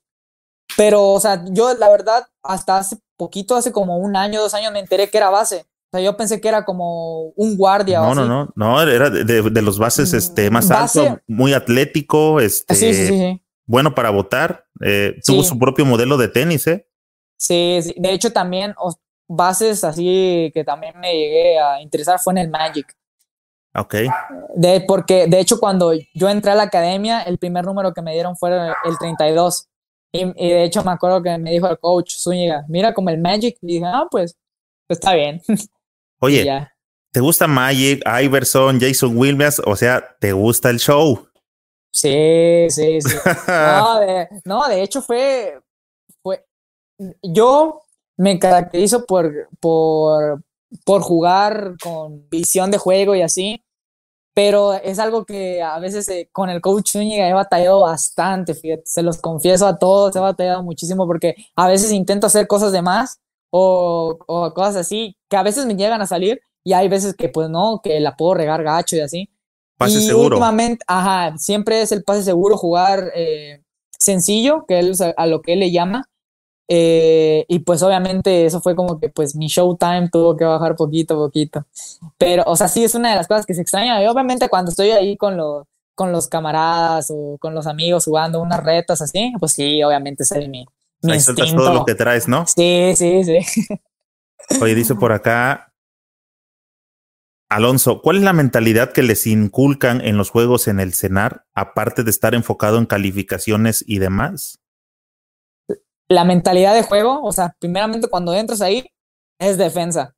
Pero, 0.77 1.13
o 1.13 1.21
sea, 1.21 1.45
yo 1.51 1.75
la 1.75 1.89
verdad, 1.89 2.27
hasta 2.43 2.79
hace 2.79 2.97
poquito, 3.17 3.55
hace 3.55 3.73
como 3.73 3.99
un 3.99 4.17
año, 4.17 4.41
dos 4.41 4.55
años, 4.55 4.73
me 4.73 4.81
enteré 4.81 5.09
que 5.09 5.19
era 5.19 5.31
base 5.31 5.67
sea, 5.95 6.05
yo 6.05 6.17
pensé 6.17 6.41
que 6.41 6.49
era 6.49 6.65
como 6.65 7.29
un 7.37 7.57
guardia. 7.57 8.01
No, 8.01 8.15
no, 8.15 8.27
no, 8.27 8.53
no, 8.55 8.83
era 8.83 9.11
de, 9.11 9.63
los 9.63 9.79
bases 9.79 10.13
mm, 10.13 10.17
este, 10.17 10.51
más 10.51 10.71
alto, 10.71 11.21
muy 11.27 11.53
atlético, 11.53 12.41
este, 12.41 13.41
bueno 13.67 13.95
para 13.95 14.11
votar. 14.11 14.67
Eh, 14.81 15.17
tuvo 15.25 15.43
su 15.43 15.59
propio 15.59 15.87
modelo 15.87 16.17
de 16.17 16.29
tenis, 16.29 16.67
¿eh? 16.67 16.89
Sí, 17.37 17.81
de 17.97 18.13
hecho 18.13 18.33
también 18.33 18.75
bases 19.27 19.85
así 19.85 20.51
que 20.53 20.65
también 20.65 20.99
me 20.99 21.13
llegué 21.13 21.59
a 21.59 21.81
interesar 21.81 22.19
fue 22.19 22.33
en 22.33 22.39
el 22.39 22.51
Magic. 22.51 22.95
Ok. 23.77 23.95
De, 24.55 24.81
porque 24.87 25.27
de 25.27 25.41
hecho 25.41 25.59
cuando 25.59 25.93
yo 26.15 26.29
entré 26.29 26.53
a 26.53 26.55
la 26.55 26.65
academia, 26.65 27.23
el 27.23 27.39
primer 27.39 27.65
número 27.65 27.93
que 27.93 28.03
me 28.03 28.13
dieron 28.13 28.37
fue 28.37 28.51
el 28.85 28.99
32. 28.99 29.69
Y, 30.13 30.23
y 30.37 30.51
de 30.51 30.65
hecho 30.65 30.85
me 30.85 30.93
acuerdo 30.93 31.23
que 31.23 31.37
me 31.39 31.51
dijo 31.51 31.69
el 31.69 31.79
coach 31.79 32.17
Zúñiga, 32.17 32.65
mira 32.69 32.95
como 32.95 33.11
el 33.11 33.19
Magic. 33.19 33.59
Y 33.63 33.67
dije, 33.67 33.85
ah, 33.87 34.07
pues 34.11 34.37
pues 34.87 34.99
está 34.99 35.15
bien. 35.15 35.41
Oye, 36.21 36.69
¿te 37.11 37.21
gusta 37.21 37.47
Magic, 37.47 38.03
Iverson, 38.23 38.79
Jason 38.81 39.17
Williams? 39.17 39.61
O 39.65 39.77
sea, 39.77 40.17
¿te 40.21 40.33
gusta 40.33 40.71
el 40.71 40.79
show? 40.79 41.27
Sí, 41.93 42.67
sí, 42.71 43.01
sí. 43.01 43.17
no, 44.45 44.69
de, 44.69 44.83
hecho 44.83 45.01
fue, 45.01 45.61
fue, 46.23 46.45
yo 47.23 47.83
me 48.17 48.39
caracterizo 48.39 49.05
por, 49.07 49.49
por, 49.61 50.43
por 50.85 51.03
jugar 51.03 51.75
con 51.83 52.29
visión 52.29 52.71
de 52.71 52.79
juego 52.79 53.15
y 53.15 53.23
así, 53.23 53.64
pero 54.35 54.75
es 54.75 54.99
algo 54.99 55.25
que 55.25 55.63
a 55.63 55.79
veces 55.79 56.09
eh, 56.09 56.29
con 56.33 56.51
el 56.51 56.61
coach 56.61 56.91
Zúñiga 56.91 57.29
he 57.29 57.33
batallado 57.33 57.81
bastante, 57.81 58.55
fíjate, 58.55 58.83
se 58.85 59.03
los 59.03 59.19
confieso 59.19 59.67
a 59.67 59.79
todos, 59.79 60.15
he 60.17 60.19
batallado 60.19 60.63
muchísimo 60.65 61.07
porque 61.07 61.37
a 61.55 61.69
veces 61.69 61.93
intento 61.93 62.27
hacer 62.27 62.49
cosas 62.49 62.73
de 62.73 62.83
más 62.83 63.21
o, 63.51 64.19
o, 64.27 64.53
cosas 64.53 64.77
así 64.77 65.17
que 65.31 65.37
a 65.37 65.45
veces 65.45 65.67
me 65.67 65.77
llegan 65.77 66.03
a 66.03 66.07
salir 66.07 66.41
y 66.65 66.73
hay 66.73 66.89
veces 66.89 67.15
que 67.15 67.29
pues 67.29 67.49
no, 67.49 67.81
que 67.83 68.01
la 68.01 68.17
puedo 68.17 68.35
regar 68.35 68.65
gacho 68.65 68.97
y 68.97 69.01
así. 69.01 69.31
Pase 69.77 69.99
y 69.99 70.03
seguro. 70.03 70.37
Últimamente, 70.37 70.85
ajá, 70.89 71.37
siempre 71.39 71.83
es 71.83 71.93
el 71.93 72.03
pase 72.03 72.23
seguro, 72.23 72.57
jugar 72.57 73.13
eh, 73.15 73.63
sencillo, 73.99 74.65
que 74.67 74.81
es 74.81 75.01
a 75.01 75.27
lo 75.27 75.43
que 75.43 75.53
él 75.53 75.61
le 75.61 75.71
llama, 75.71 76.09
eh, 76.69 77.45
y 77.49 77.59
pues 77.61 77.83
obviamente 77.83 78.47
eso 78.47 78.61
fue 78.61 78.75
como 78.75 78.99
que 78.99 79.11
pues 79.11 79.37
mi 79.37 79.49
showtime 79.49 80.09
tuvo 80.11 80.37
que 80.37 80.45
bajar 80.45 80.77
poquito 80.77 81.15
a 81.15 81.17
poquito. 81.19 81.67
Pero, 82.19 82.43
o 82.47 82.57
sea, 82.57 82.69
sí 82.69 82.85
es 82.85 82.95
una 82.95 83.11
de 83.11 83.17
las 83.17 83.29
cosas 83.29 83.47
que 83.47 83.55
se 83.55 83.63
extraña. 83.63 84.03
Y 84.03 84.07
obviamente 84.07 84.49
cuando 84.49 84.71
estoy 84.71 84.91
ahí 84.91 85.17
con 85.17 85.37
los, 85.37 85.67
con 85.95 86.13
los 86.13 86.29
camaradas 86.29 87.11
o 87.11 87.37
con 87.39 87.55
los 87.55 87.67
amigos 87.67 88.05
jugando 88.05 88.41
unas 88.41 88.63
retas 88.63 89.03
así, 89.03 89.33
pues 89.39 89.53
sí, 89.53 89.83
obviamente 89.83 90.25
sale 90.25 90.49
mi, 90.49 90.67
mi 91.03 91.13
Ahí 91.13 91.21
todo 91.55 91.75
lo 91.75 91.85
que 91.85 91.95
traes, 91.95 92.29
¿no? 92.29 92.47
Sí, 92.47 92.95
sí, 92.97 93.25
sí. 93.25 93.79
Oye, 94.61 94.75
dice 94.75 94.95
por 94.95 95.13
acá, 95.13 95.75
Alonso, 97.49 98.01
¿cuál 98.03 98.17
es 98.17 98.23
la 98.23 98.33
mentalidad 98.33 98.93
que 98.93 99.03
les 99.03 99.27
inculcan 99.27 100.01
en 100.01 100.17
los 100.17 100.31
juegos 100.31 100.67
en 100.67 100.81
el 100.81 100.93
CENAR, 100.93 101.47
aparte 101.55 102.03
de 102.03 102.11
estar 102.11 102.35
enfocado 102.35 102.79
en 102.79 102.87
calificaciones 102.87 103.85
y 103.87 103.99
demás? 103.99 104.64
La 106.09 106.25
mentalidad 106.25 106.75
de 106.75 106.83
juego, 106.83 107.23
o 107.23 107.33
sea, 107.33 107.55
primeramente 107.59 108.09
cuando 108.09 108.35
entras 108.35 108.61
ahí, 108.61 108.87
es 109.39 109.59
defensa. 109.59 110.15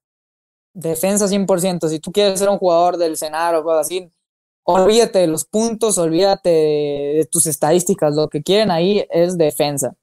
Defensa 0.74 1.26
100%. 1.26 1.88
Si 1.88 2.00
tú 2.00 2.12
quieres 2.12 2.38
ser 2.38 2.48
un 2.48 2.58
jugador 2.58 2.96
del 2.96 3.16
Senado 3.16 3.60
o 3.60 3.64
cosas 3.64 3.86
así, 3.86 4.10
olvídate 4.64 5.20
de 5.20 5.26
los 5.26 5.44
puntos, 5.44 5.96
olvídate 5.98 6.50
de, 6.50 7.28
tus 7.30 7.46
estadísticas. 7.46 8.14
Lo 8.14 8.28
que 8.28 8.42
quieren 8.42 8.70
ahí 8.70 9.06
es 9.10 9.38
defensa. 9.38 9.94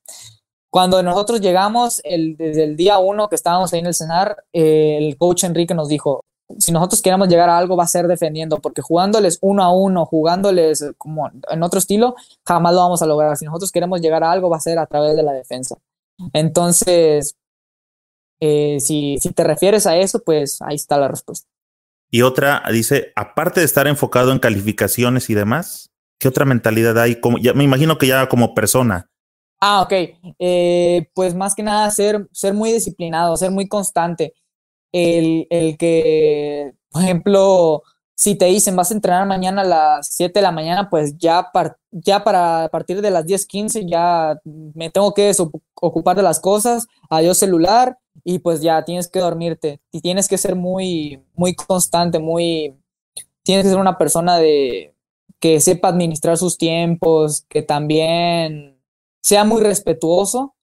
Cuando 0.71 1.03
nosotros 1.03 1.41
llegamos, 1.41 2.01
el, 2.03 2.35
desde 2.35 2.63
el 2.63 2.75
día 2.75 2.97
uno 2.97 3.29
que 3.29 3.35
estábamos 3.35 3.71
ahí 3.73 3.81
en 3.81 3.87
el 3.87 3.93
Cenar, 3.93 4.43
el 4.53 5.15
coach 5.17 5.43
Enrique 5.43 5.75
nos 5.75 5.87
dijo, 5.89 6.23
si 6.59 6.71
nosotros 6.71 7.01
queremos 7.01 7.27
llegar 7.27 7.49
a 7.49 7.57
algo 7.57 7.75
va 7.75 7.83
a 7.83 7.87
ser 7.87 8.07
defendiendo, 8.07 8.57
porque 8.59 8.81
jugándoles 8.81 9.39
uno 9.41 9.63
a 9.63 9.73
uno, 9.73 10.05
jugándoles 10.05 10.85
como 10.97 11.29
en 11.49 11.63
otro 11.63 11.79
estilo, 11.79 12.15
jamás 12.45 12.73
lo 12.73 12.79
vamos 12.79 13.01
a 13.01 13.05
lograr. 13.05 13.37
Si 13.37 13.45
nosotros 13.45 13.71
queremos 13.71 14.01
llegar 14.01 14.23
a 14.23 14.31
algo 14.31 14.49
va 14.49 14.57
a 14.57 14.61
ser 14.61 14.79
a 14.79 14.85
través 14.85 15.15
de 15.15 15.23
la 15.23 15.33
defensa. 15.33 15.77
Entonces, 16.33 17.35
eh, 18.39 18.79
si, 18.79 19.17
si 19.19 19.31
te 19.31 19.43
refieres 19.43 19.87
a 19.87 19.97
eso, 19.97 20.19
pues 20.23 20.61
ahí 20.61 20.75
está 20.75 20.97
la 20.97 21.07
respuesta. 21.07 21.47
Y 22.11 22.21
otra 22.21 22.63
dice, 22.71 23.11
aparte 23.15 23.61
de 23.61 23.65
estar 23.65 23.87
enfocado 23.87 24.31
en 24.31 24.39
calificaciones 24.39 25.29
y 25.29 25.33
demás, 25.33 25.91
¿qué 26.19 26.27
otra 26.27 26.45
mentalidad 26.45 26.97
hay? 26.99 27.19
Como, 27.19 27.39
ya, 27.39 27.53
me 27.53 27.63
imagino 27.63 27.97
que 27.97 28.07
ya 28.07 28.29
como 28.29 28.53
persona. 28.53 29.09
Ah, 29.59 29.81
ok. 29.81 29.93
Eh, 30.39 31.09
pues 31.15 31.33
más 31.33 31.55
que 31.55 31.63
nada 31.63 31.89
ser, 31.89 32.27
ser 32.31 32.53
muy 32.53 32.71
disciplinado, 32.71 33.35
ser 33.37 33.49
muy 33.49 33.67
constante 33.67 34.33
el, 34.93 35.47
el 35.49 35.77
que, 35.77 36.73
por 36.89 37.03
ejemplo, 37.03 37.83
si 38.15 38.35
te 38.35 38.45
dicen 38.45 38.75
vas 38.75 38.91
a 38.91 38.93
entrenar 38.93 39.27
mañana 39.27 39.63
a 39.63 39.65
las 39.65 40.07
7 40.15 40.39
de 40.39 40.43
la 40.43 40.51
mañana, 40.51 40.89
pues 40.89 41.17
ya, 41.17 41.51
ya 41.91 42.23
para 42.23 42.69
partir 42.69 43.01
de 43.01 43.11
las 43.11 43.25
10, 43.25 43.45
15 43.45 43.85
ya 43.85 44.39
me 44.45 44.89
tengo 44.89 45.13
que 45.13 45.33
ocupar 45.75 46.15
de 46.15 46.23
las 46.23 46.39
cosas, 46.39 46.87
adiós 47.09 47.37
celular 47.37 47.97
y 48.23 48.39
pues 48.39 48.61
ya 48.61 48.85
tienes 48.85 49.09
que 49.09 49.19
dormirte 49.19 49.81
y 49.91 49.99
tienes 49.99 50.29
que 50.29 50.37
ser 50.37 50.55
muy, 50.55 51.21
muy 51.33 51.55
constante, 51.55 52.19
muy, 52.19 52.75
tienes 53.43 53.65
que 53.65 53.71
ser 53.71 53.79
una 53.79 53.97
persona 53.97 54.37
de 54.37 54.95
que 55.39 55.59
sepa 55.59 55.89
administrar 55.89 56.37
sus 56.37 56.57
tiempos, 56.57 57.45
que 57.49 57.61
también 57.63 58.79
sea 59.21 59.43
muy 59.43 59.61
respetuoso. 59.61 60.55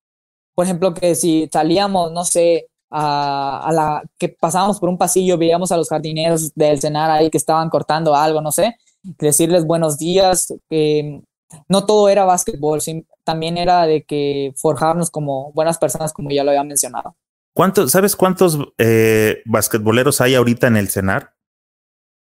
Por 0.54 0.64
ejemplo, 0.64 0.94
que 0.94 1.14
si 1.14 1.50
salíamos, 1.52 2.12
no 2.12 2.24
sé, 2.24 2.69
a, 2.90 3.70
la 3.72 4.02
que 4.18 4.28
pasábamos 4.28 4.80
por 4.80 4.88
un 4.88 4.98
pasillo, 4.98 5.38
veíamos 5.38 5.70
a 5.72 5.76
los 5.76 5.88
jardineros 5.88 6.52
del 6.54 6.80
cenar 6.80 7.10
ahí 7.10 7.30
que 7.30 7.38
estaban 7.38 7.70
cortando 7.70 8.14
algo, 8.14 8.40
no 8.40 8.52
sé, 8.52 8.76
decirles 9.02 9.64
buenos 9.64 9.98
días, 9.98 10.52
que 10.68 11.22
no 11.68 11.86
todo 11.86 12.08
era 12.08 12.24
básquetbol, 12.24 12.80
también 13.24 13.58
era 13.58 13.86
de 13.86 14.02
que 14.02 14.52
forjarnos 14.56 15.10
como 15.10 15.52
buenas 15.52 15.78
personas, 15.78 16.12
como 16.12 16.30
ya 16.30 16.44
lo 16.44 16.50
había 16.50 16.64
mencionado. 16.64 17.16
¿Cuántos, 17.52 17.90
¿Sabes 17.90 18.14
cuántos 18.14 18.58
eh, 18.78 19.42
basquetboleros 19.44 20.20
hay 20.20 20.34
ahorita 20.34 20.68
en 20.68 20.76
el 20.76 20.88
cenar? 20.88 21.34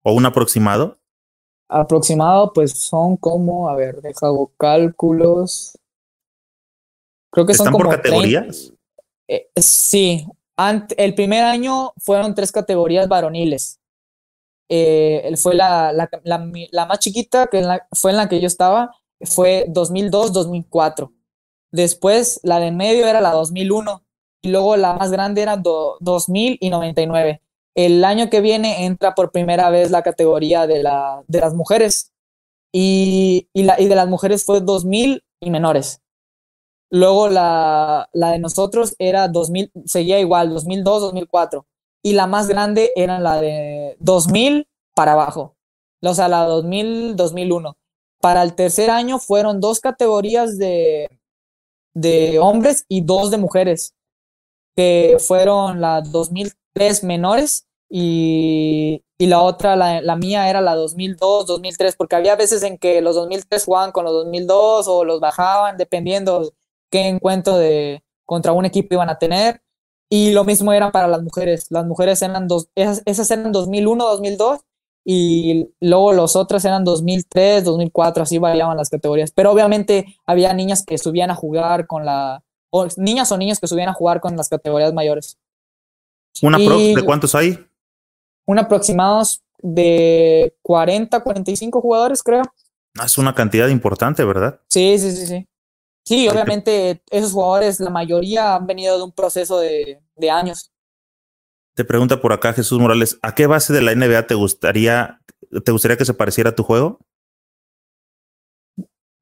¿O 0.02 0.12
un 0.12 0.24
aproximado? 0.24 0.98
Aproximado, 1.68 2.52
pues 2.52 2.78
son 2.78 3.16
como, 3.16 3.68
a 3.68 3.74
ver, 3.74 4.00
deja 4.00 4.28
cálculos. 4.56 5.76
Creo 7.30 7.44
que 7.44 7.54
son 7.54 7.72
como 7.72 7.78
por 7.78 7.96
categorías? 7.96 8.72
Eh, 9.26 9.50
sí, 9.56 10.26
el 10.96 11.14
primer 11.14 11.44
año 11.44 11.92
fueron 11.98 12.34
tres 12.34 12.52
categorías 12.52 13.08
varoniles. 13.08 13.80
Eh, 14.68 15.32
fue 15.36 15.54
la, 15.54 15.92
la, 15.92 16.10
la, 16.24 16.86
más 16.86 16.98
chiquita, 16.98 17.46
que 17.46 17.64
fue 17.92 18.10
en 18.10 18.16
la 18.16 18.28
que 18.28 18.40
yo 18.40 18.46
estaba, 18.46 18.96
fue 19.20 19.66
2002-2004. 19.68 21.12
Después 21.72 22.40
la 22.42 22.58
de 22.58 22.72
medio 22.72 23.06
era 23.06 23.20
la 23.20 23.32
2001 23.32 24.02
y 24.42 24.48
luego 24.50 24.76
la 24.76 24.94
más 24.94 25.10
grande 25.10 25.42
era 25.42 25.56
2000 25.56 26.58
y 26.60 26.70
99. 26.70 27.42
El 27.74 28.04
año 28.04 28.30
que 28.30 28.40
viene 28.40 28.86
entra 28.86 29.14
por 29.14 29.30
primera 29.30 29.68
vez 29.70 29.90
la 29.90 30.02
categoría 30.02 30.66
de, 30.66 30.82
la, 30.82 31.22
de 31.28 31.40
las 31.40 31.54
mujeres 31.54 32.12
y, 32.72 33.48
y, 33.52 33.64
la, 33.64 33.80
y 33.80 33.88
de 33.88 33.94
las 33.94 34.08
mujeres 34.08 34.44
fue 34.44 34.60
2000 34.60 35.22
y 35.40 35.50
menores. 35.50 36.00
Luego 36.90 37.28
la, 37.28 38.08
la 38.12 38.30
de 38.30 38.38
nosotros 38.38 38.94
era 38.98 39.28
2000, 39.28 39.72
seguía 39.86 40.20
igual, 40.20 40.50
2002, 40.50 41.00
2004. 41.02 41.66
Y 42.02 42.12
la 42.12 42.26
más 42.26 42.46
grande 42.48 42.92
era 42.94 43.18
la 43.18 43.40
de 43.40 43.96
2000 44.00 44.68
para 44.94 45.12
abajo. 45.12 45.56
O 46.02 46.14
sea, 46.14 46.28
la 46.28 46.44
2000, 46.44 47.16
2001. 47.16 47.76
Para 48.20 48.42
el 48.42 48.54
tercer 48.54 48.90
año 48.90 49.18
fueron 49.18 49.60
dos 49.60 49.80
categorías 49.80 50.58
de, 50.58 51.08
de 51.94 52.38
hombres 52.38 52.84
y 52.88 53.02
dos 53.02 53.30
de 53.30 53.38
mujeres, 53.38 53.94
que 54.76 55.16
fueron 55.18 55.80
la 55.80 56.00
2003 56.02 57.04
menores 57.04 57.66
y, 57.88 59.02
y 59.18 59.26
la 59.26 59.40
otra, 59.42 59.76
la, 59.76 60.00
la, 60.00 60.16
mía 60.16 60.48
era 60.50 60.60
la 60.60 60.74
2002, 60.74 61.46
2003, 61.46 61.96
porque 61.96 62.16
había 62.16 62.36
veces 62.36 62.62
en 62.62 62.78
que 62.78 63.00
los 63.00 63.14
2003 63.14 63.64
jugaban 63.64 63.92
con 63.92 64.04
los 64.04 64.12
2002 64.12 64.88
o 64.88 65.04
los 65.04 65.20
bajaban, 65.20 65.76
dependiendo 65.76 66.52
qué 66.90 67.08
encuentro 67.08 67.56
de 67.56 68.02
contra 68.24 68.52
un 68.52 68.64
equipo 68.64 68.94
iban 68.94 69.10
a 69.10 69.18
tener. 69.18 69.62
Y 70.08 70.32
lo 70.32 70.44
mismo 70.44 70.72
era 70.72 70.92
para 70.92 71.08
las 71.08 71.22
mujeres. 71.22 71.66
Las 71.70 71.86
mujeres 71.86 72.22
eran 72.22 72.46
dos, 72.46 72.68
esas, 72.74 73.02
esas 73.06 73.30
eran 73.30 73.52
2001, 73.52 74.04
2002 74.04 74.60
y 75.08 75.68
luego 75.80 76.12
los 76.12 76.34
otros 76.34 76.64
eran 76.64 76.82
2003, 76.82 77.62
2004, 77.62 78.24
así 78.24 78.38
variaban 78.38 78.76
las 78.76 78.90
categorías. 78.90 79.30
Pero 79.30 79.52
obviamente 79.52 80.16
había 80.26 80.52
niñas 80.52 80.84
que 80.84 80.98
subían 80.98 81.30
a 81.30 81.36
jugar 81.36 81.86
con 81.86 82.04
la, 82.04 82.42
o 82.70 82.88
niñas 82.96 83.30
o 83.30 83.38
niños 83.38 83.60
que 83.60 83.68
subían 83.68 83.88
a 83.88 83.94
jugar 83.94 84.20
con 84.20 84.36
las 84.36 84.48
categorías 84.48 84.92
mayores. 84.92 85.38
¿Una 86.42 86.58
de 86.58 87.02
cuántos 87.04 87.36
hay? 87.36 87.56
Un 88.46 88.58
aproximados 88.58 89.42
de 89.58 90.56
40, 90.62 91.20
45 91.20 91.80
jugadores, 91.80 92.22
creo. 92.22 92.42
Ah, 92.98 93.06
es 93.06 93.16
una 93.16 93.34
cantidad 93.34 93.68
importante, 93.68 94.24
¿verdad? 94.24 94.60
Sí, 94.68 94.98
sí, 94.98 95.12
sí, 95.12 95.26
sí. 95.26 95.48
Sí, 96.06 96.28
obviamente 96.28 97.02
esos 97.10 97.32
jugadores, 97.32 97.80
la 97.80 97.90
mayoría 97.90 98.54
han 98.54 98.66
venido 98.66 98.96
de 98.96 99.02
un 99.02 99.10
proceso 99.10 99.58
de, 99.58 100.00
años. 100.30 100.70
Te 101.74 101.84
pregunta 101.84 102.20
por 102.20 102.32
acá 102.32 102.52
Jesús 102.52 102.78
Morales, 102.78 103.18
¿a 103.22 103.34
qué 103.34 103.48
base 103.48 103.72
de 103.72 103.82
la 103.82 103.92
NBA 103.92 104.28
te 104.28 104.34
gustaría, 104.34 105.20
te 105.64 105.72
gustaría 105.72 105.96
que 105.96 106.04
se 106.04 106.14
pareciera 106.14 106.54
tu 106.54 106.62
juego? 106.62 107.00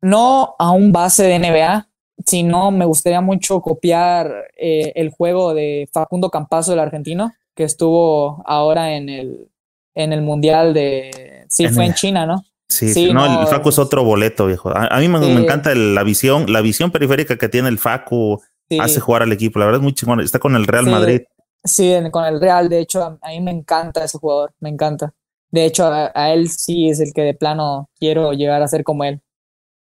No 0.03 0.55
a 0.59 0.73
un 0.73 0.93
base 0.93 1.23
de 1.23 1.39
NBA, 1.39 1.89
sino 2.27 2.71
me 2.71 2.85
gustaría 2.85 3.23
mucho 3.23 3.63
copiar 3.63 4.49
eh, 4.59 4.93
el 4.95 5.11
juego 5.11 5.55
de 5.55 5.89
Facundo 5.91 6.29
Campazo, 6.29 6.73
del 6.73 6.81
argentino, 6.81 7.33
que 7.55 7.65
estuvo 7.65 8.43
ahora 8.45 8.95
en 8.95 9.09
el, 9.09 9.51
en 9.95 10.13
el 10.13 10.21
Mundial 10.21 10.75
de... 10.75 11.47
Sí, 11.49 11.67
fue 11.69 11.87
en 11.87 11.95
China, 11.95 12.27
¿no? 12.27 12.45
Sí, 12.69 13.13
no, 13.13 13.43
el 13.43 13.47
Facu 13.47 13.69
es 13.69 13.79
otro 13.79 14.05
boleto, 14.05 14.47
viejo. 14.47 14.71
A, 14.75 14.99
mí 14.99 15.09
me, 15.09 15.19
encanta 15.41 15.75
la 15.75 16.03
visión, 16.03 16.53
la 16.53 16.61
visión 16.61 16.91
periférica 16.91 17.37
que 17.37 17.49
tiene 17.49 17.69
el 17.69 17.79
Facu, 17.79 18.43
hace 18.81 19.01
jugar 19.01 19.23
al 19.23 19.33
equipo. 19.33 19.59
La 19.59 19.67
verdad 19.67 19.81
es 19.81 19.85
muy 19.85 19.95
chingón. 19.95 20.21
Está 20.21 20.39
con 20.39 20.57
el 20.57 20.67
Real 20.67 20.87
Madrid. 20.87 21.23
Sí, 21.63 21.95
con 22.11 22.25
el 22.25 22.41
Real, 22.41 22.69
de 22.69 22.81
hecho, 22.81 23.03
a, 23.03 23.29
mí 23.29 23.41
me 23.41 23.51
encanta 23.51 24.05
ese 24.05 24.19
jugador, 24.19 24.53
me 24.61 24.69
encanta. 24.69 25.15
De 25.51 25.65
hecho, 25.65 25.87
a, 25.87 26.33
él 26.33 26.51
sí 26.51 26.91
es 26.91 27.01
el 27.01 27.13
que 27.13 27.23
de 27.23 27.35
plano 27.35 27.89
quiero 27.99 28.33
llegar 28.33 28.63
a 28.63 28.69
ser 28.69 28.85
como 28.85 29.05
él. 29.05 29.23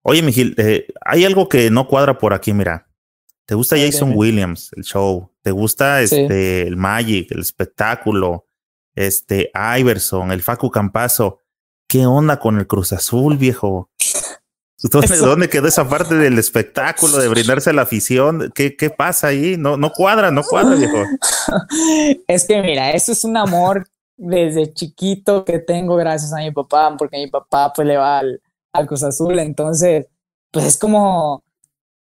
Oye, 0.03 0.21
Miguel, 0.21 0.53
eh, 0.57 0.85
hay 1.01 1.25
algo 1.25 1.49
que 1.49 1.71
no 1.71 1.87
cuadra 1.87 2.17
por 2.17 2.33
aquí, 2.33 2.53
mira. 2.53 2.87
¿Te 3.47 3.55
gusta 3.55 3.77
Jason 3.77 4.13
Williams, 4.15 4.71
el 4.75 4.83
show? 4.83 5.31
¿Te 5.41 5.51
gusta 5.51 6.01
este, 6.01 6.63
el 6.63 6.77
Magic, 6.77 7.31
el 7.31 7.39
espectáculo? 7.39 8.47
Este, 8.95 9.51
Iverson, 9.79 10.31
el 10.31 10.41
Facu 10.41 10.69
Campazo. 10.69 11.39
¿Qué 11.87 12.05
onda 12.05 12.39
con 12.39 12.57
el 12.57 12.67
Cruz 12.67 12.93
Azul, 12.93 13.37
viejo? 13.37 13.89
¿Dónde, 14.91 15.49
quedó 15.49 15.67
esa 15.67 15.87
parte 15.87 16.15
del 16.15 16.37
espectáculo, 16.37 17.17
de 17.17 17.27
brindarse 17.27 17.71
a 17.71 17.73
la 17.73 17.83
afición? 17.83 18.51
¿Qué, 18.53 18.75
qué 18.75 18.89
pasa 18.89 19.27
ahí? 19.27 19.55
No, 19.57 19.77
no 19.77 19.91
cuadra, 19.91 20.29
no 20.31 20.43
cuadra, 20.43 20.75
viejo. 20.75 20.97
Es 22.27 22.45
que 22.45 22.61
mira, 22.61 22.91
eso 22.91 23.11
es 23.11 23.23
un 23.23 23.37
amor 23.37 23.87
desde 24.17 24.73
chiquito 24.73 25.43
que 25.43 25.59
tengo 25.59 25.95
gracias 25.95 26.33
a 26.33 26.37
mi 26.37 26.51
papá, 26.51 26.95
porque 26.97 27.17
mi 27.17 27.27
papá 27.27 27.71
pues 27.73 27.87
le 27.87 27.97
va 27.97 28.19
al, 28.19 28.41
al 28.73 28.87
Cruz 28.87 29.03
Azul, 29.03 29.39
entonces 29.39 30.07
pues 30.51 30.65
es 30.65 30.77
como 30.77 31.43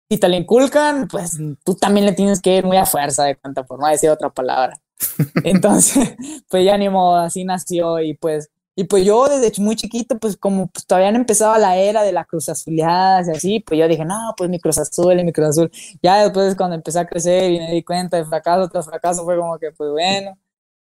si 0.10 0.18
te 0.18 0.30
le 0.30 0.38
inculcan, 0.38 1.08
pues 1.08 1.38
tú 1.66 1.76
también 1.76 2.06
le 2.06 2.14
tienes 2.14 2.42
que 2.42 2.56
ir 2.56 2.66
muy 2.66 2.78
a 2.78 2.86
fuerza 2.86 3.26
de 3.26 3.36
cuenta, 3.36 3.64
por 3.64 3.80
no 3.80 3.88
decir 3.88 4.10
otra 4.10 4.30
palabra. 4.30 4.80
Entonces, 5.44 6.16
pues 6.50 6.66
ya 6.66 6.78
ni 6.78 6.90
modo, 6.90 7.18
así 7.18 7.44
nació 7.44 8.00
y 8.00 8.14
pues 8.14 8.50
y 8.80 8.84
pues 8.84 9.04
yo 9.04 9.28
desde 9.28 9.60
muy 9.60 9.76
chiquito, 9.76 10.20
pues 10.20 10.38
como 10.38 10.68
pues, 10.68 10.86
todavía 10.86 11.12
no 11.12 11.18
empezaba 11.18 11.58
la 11.58 11.78
era 11.78 12.04
de 12.04 12.12
la 12.12 12.26
Cruz 12.26 12.48
Azuleada 12.48 13.24
y 13.26 13.36
así, 13.36 13.60
pues 13.60 13.80
yo 13.80 13.88
dije, 13.88 14.06
no, 14.06 14.36
pues 14.38 14.52
mi 14.52 14.60
Cruz 14.60 14.78
Azul 14.78 15.20
y 15.20 15.24
mi 15.24 15.34
Cruz 15.34 15.48
Azul. 15.48 15.72
Ya 16.04 16.22
después 16.22 16.56
cuando 16.56 16.76
empecé 16.76 17.00
a 17.00 17.08
crecer 17.08 17.52
y 17.52 17.58
me 17.58 17.72
di 17.72 17.82
cuenta 17.82 18.18
de 18.18 18.26
fracaso 18.26 18.70
tras 18.70 18.86
fracaso, 18.86 19.26
fue 19.26 19.36
como 19.36 19.58
que, 19.58 19.72
pues 19.72 19.90
bueno. 19.90 20.38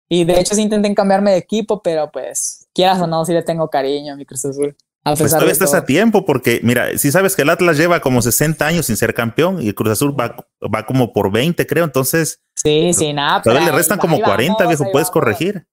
Y 0.08 0.24
de 0.24 0.40
hecho 0.40 0.54
sí 0.54 0.62
intenté 0.62 0.94
cambiarme 0.94 1.32
de 1.32 1.36
equipo, 1.36 1.82
pero 1.82 2.10
pues 2.10 2.66
quieras 2.72 3.02
o 3.02 3.06
no, 3.06 3.22
sí 3.26 3.34
le 3.34 3.42
tengo 3.42 3.68
cariño 3.68 4.14
a 4.14 4.16
mi 4.16 4.24
Cruz 4.24 4.46
Azul. 4.46 4.74
pues 5.02 5.18
todavía 5.18 5.52
estás 5.52 5.74
a 5.74 5.84
tiempo 5.84 6.24
porque, 6.24 6.60
mira, 6.62 6.96
si 6.96 7.12
sabes 7.12 7.36
que 7.36 7.42
el 7.42 7.50
Atlas 7.50 7.76
lleva 7.76 8.00
como 8.00 8.22
60 8.22 8.66
años 8.66 8.86
sin 8.86 8.96
ser 8.96 9.12
campeón 9.12 9.60
y 9.60 9.68
el 9.68 9.74
Cruz 9.74 9.90
Azul 9.90 10.18
va, 10.18 10.34
va 10.74 10.86
como 10.86 11.12
por 11.12 11.30
20, 11.30 11.66
creo, 11.66 11.84
entonces... 11.84 12.40
Sí, 12.54 12.94
sí, 12.94 13.12
nada. 13.12 13.42
Todavía 13.42 13.66
le 13.66 13.76
restan 13.76 13.98
como 13.98 14.18
40, 14.18 14.66
viejo, 14.68 14.90
puedes 14.90 15.10
corregir. 15.10 15.66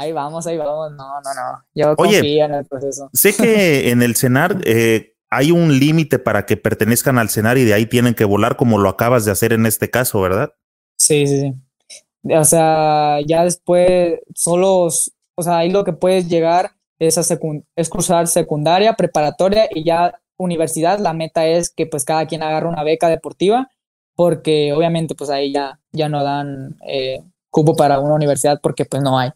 Ahí 0.00 0.12
vamos, 0.12 0.46
ahí 0.46 0.56
vamos. 0.56 0.92
No, 0.92 1.20
no, 1.20 1.34
no. 1.34 1.62
Yo 1.74 1.94
confío 1.94 2.46
en 2.46 2.54
el 2.54 2.64
proceso. 2.64 3.10
Sé 3.12 3.34
que 3.34 3.90
en 3.90 4.00
el 4.00 4.16
CENAR 4.16 4.56
eh, 4.64 5.14
hay 5.28 5.50
un 5.50 5.78
límite 5.78 6.18
para 6.18 6.46
que 6.46 6.56
pertenezcan 6.56 7.18
al 7.18 7.28
CENAR 7.28 7.58
y 7.58 7.64
de 7.64 7.74
ahí 7.74 7.84
tienen 7.84 8.14
que 8.14 8.24
volar 8.24 8.56
como 8.56 8.78
lo 8.78 8.88
acabas 8.88 9.26
de 9.26 9.30
hacer 9.30 9.52
en 9.52 9.66
este 9.66 9.90
caso, 9.90 10.18
¿verdad? 10.22 10.54
Sí, 10.96 11.26
sí, 11.26 11.40
sí. 11.40 11.54
O 12.34 12.44
sea, 12.44 13.18
ya 13.26 13.44
después 13.44 14.20
solo, 14.34 14.88
o 15.34 15.42
sea, 15.42 15.58
ahí 15.58 15.70
lo 15.70 15.84
que 15.84 15.92
puedes 15.92 16.28
llegar 16.28 16.72
es, 16.98 17.18
a 17.18 17.38
es 17.76 17.88
cruzar 17.90 18.26
secundaria, 18.26 18.94
preparatoria 18.94 19.68
y 19.70 19.84
ya 19.84 20.18
universidad. 20.38 20.98
La 20.98 21.12
meta 21.12 21.46
es 21.46 21.68
que 21.68 21.84
pues 21.84 22.06
cada 22.06 22.26
quien 22.26 22.42
agarre 22.42 22.68
una 22.68 22.84
beca 22.84 23.10
deportiva 23.10 23.68
porque 24.16 24.72
obviamente 24.72 25.14
pues 25.14 25.28
ahí 25.28 25.52
ya, 25.52 25.78
ya 25.92 26.08
no 26.08 26.24
dan 26.24 26.78
eh, 26.88 27.22
cupo 27.50 27.76
para 27.76 28.00
una 28.00 28.14
universidad 28.14 28.60
porque 28.62 28.84
pues 28.84 29.02
no 29.02 29.18
hay. 29.18 29.30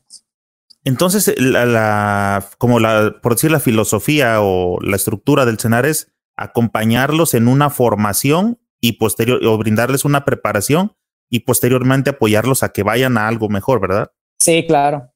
Entonces, 0.85 1.35
la, 1.39 2.47
como 2.59 2.79
la, 2.79 3.17
por 3.23 3.35
decir 3.35 3.51
la 3.51 3.61
filosofía 3.61 4.43
o 4.43 4.79
la 4.83 4.97
estructura 4.97 5.47
del 5.47 5.59
CENAR 5.59 5.87
es 5.87 6.13
acompañarlos 6.37 7.33
en 7.35 7.49
una 7.49 7.71
formación 7.71 8.59
y 8.81 8.93
posterior, 8.93 9.45
o 9.47 9.57
brindarles 9.57 10.05
una 10.05 10.27
preparación 10.27 10.95
y 11.31 11.41
posteriormente 11.41 12.11
apoyarlos 12.11 12.63
a 12.63 12.71
que 12.71 12.83
vayan 12.83 13.17
a 13.17 13.29
algo 13.29 13.49
mejor, 13.49 13.81
¿verdad? 13.81 14.13
Sí, 14.39 14.67
claro. 14.67 15.11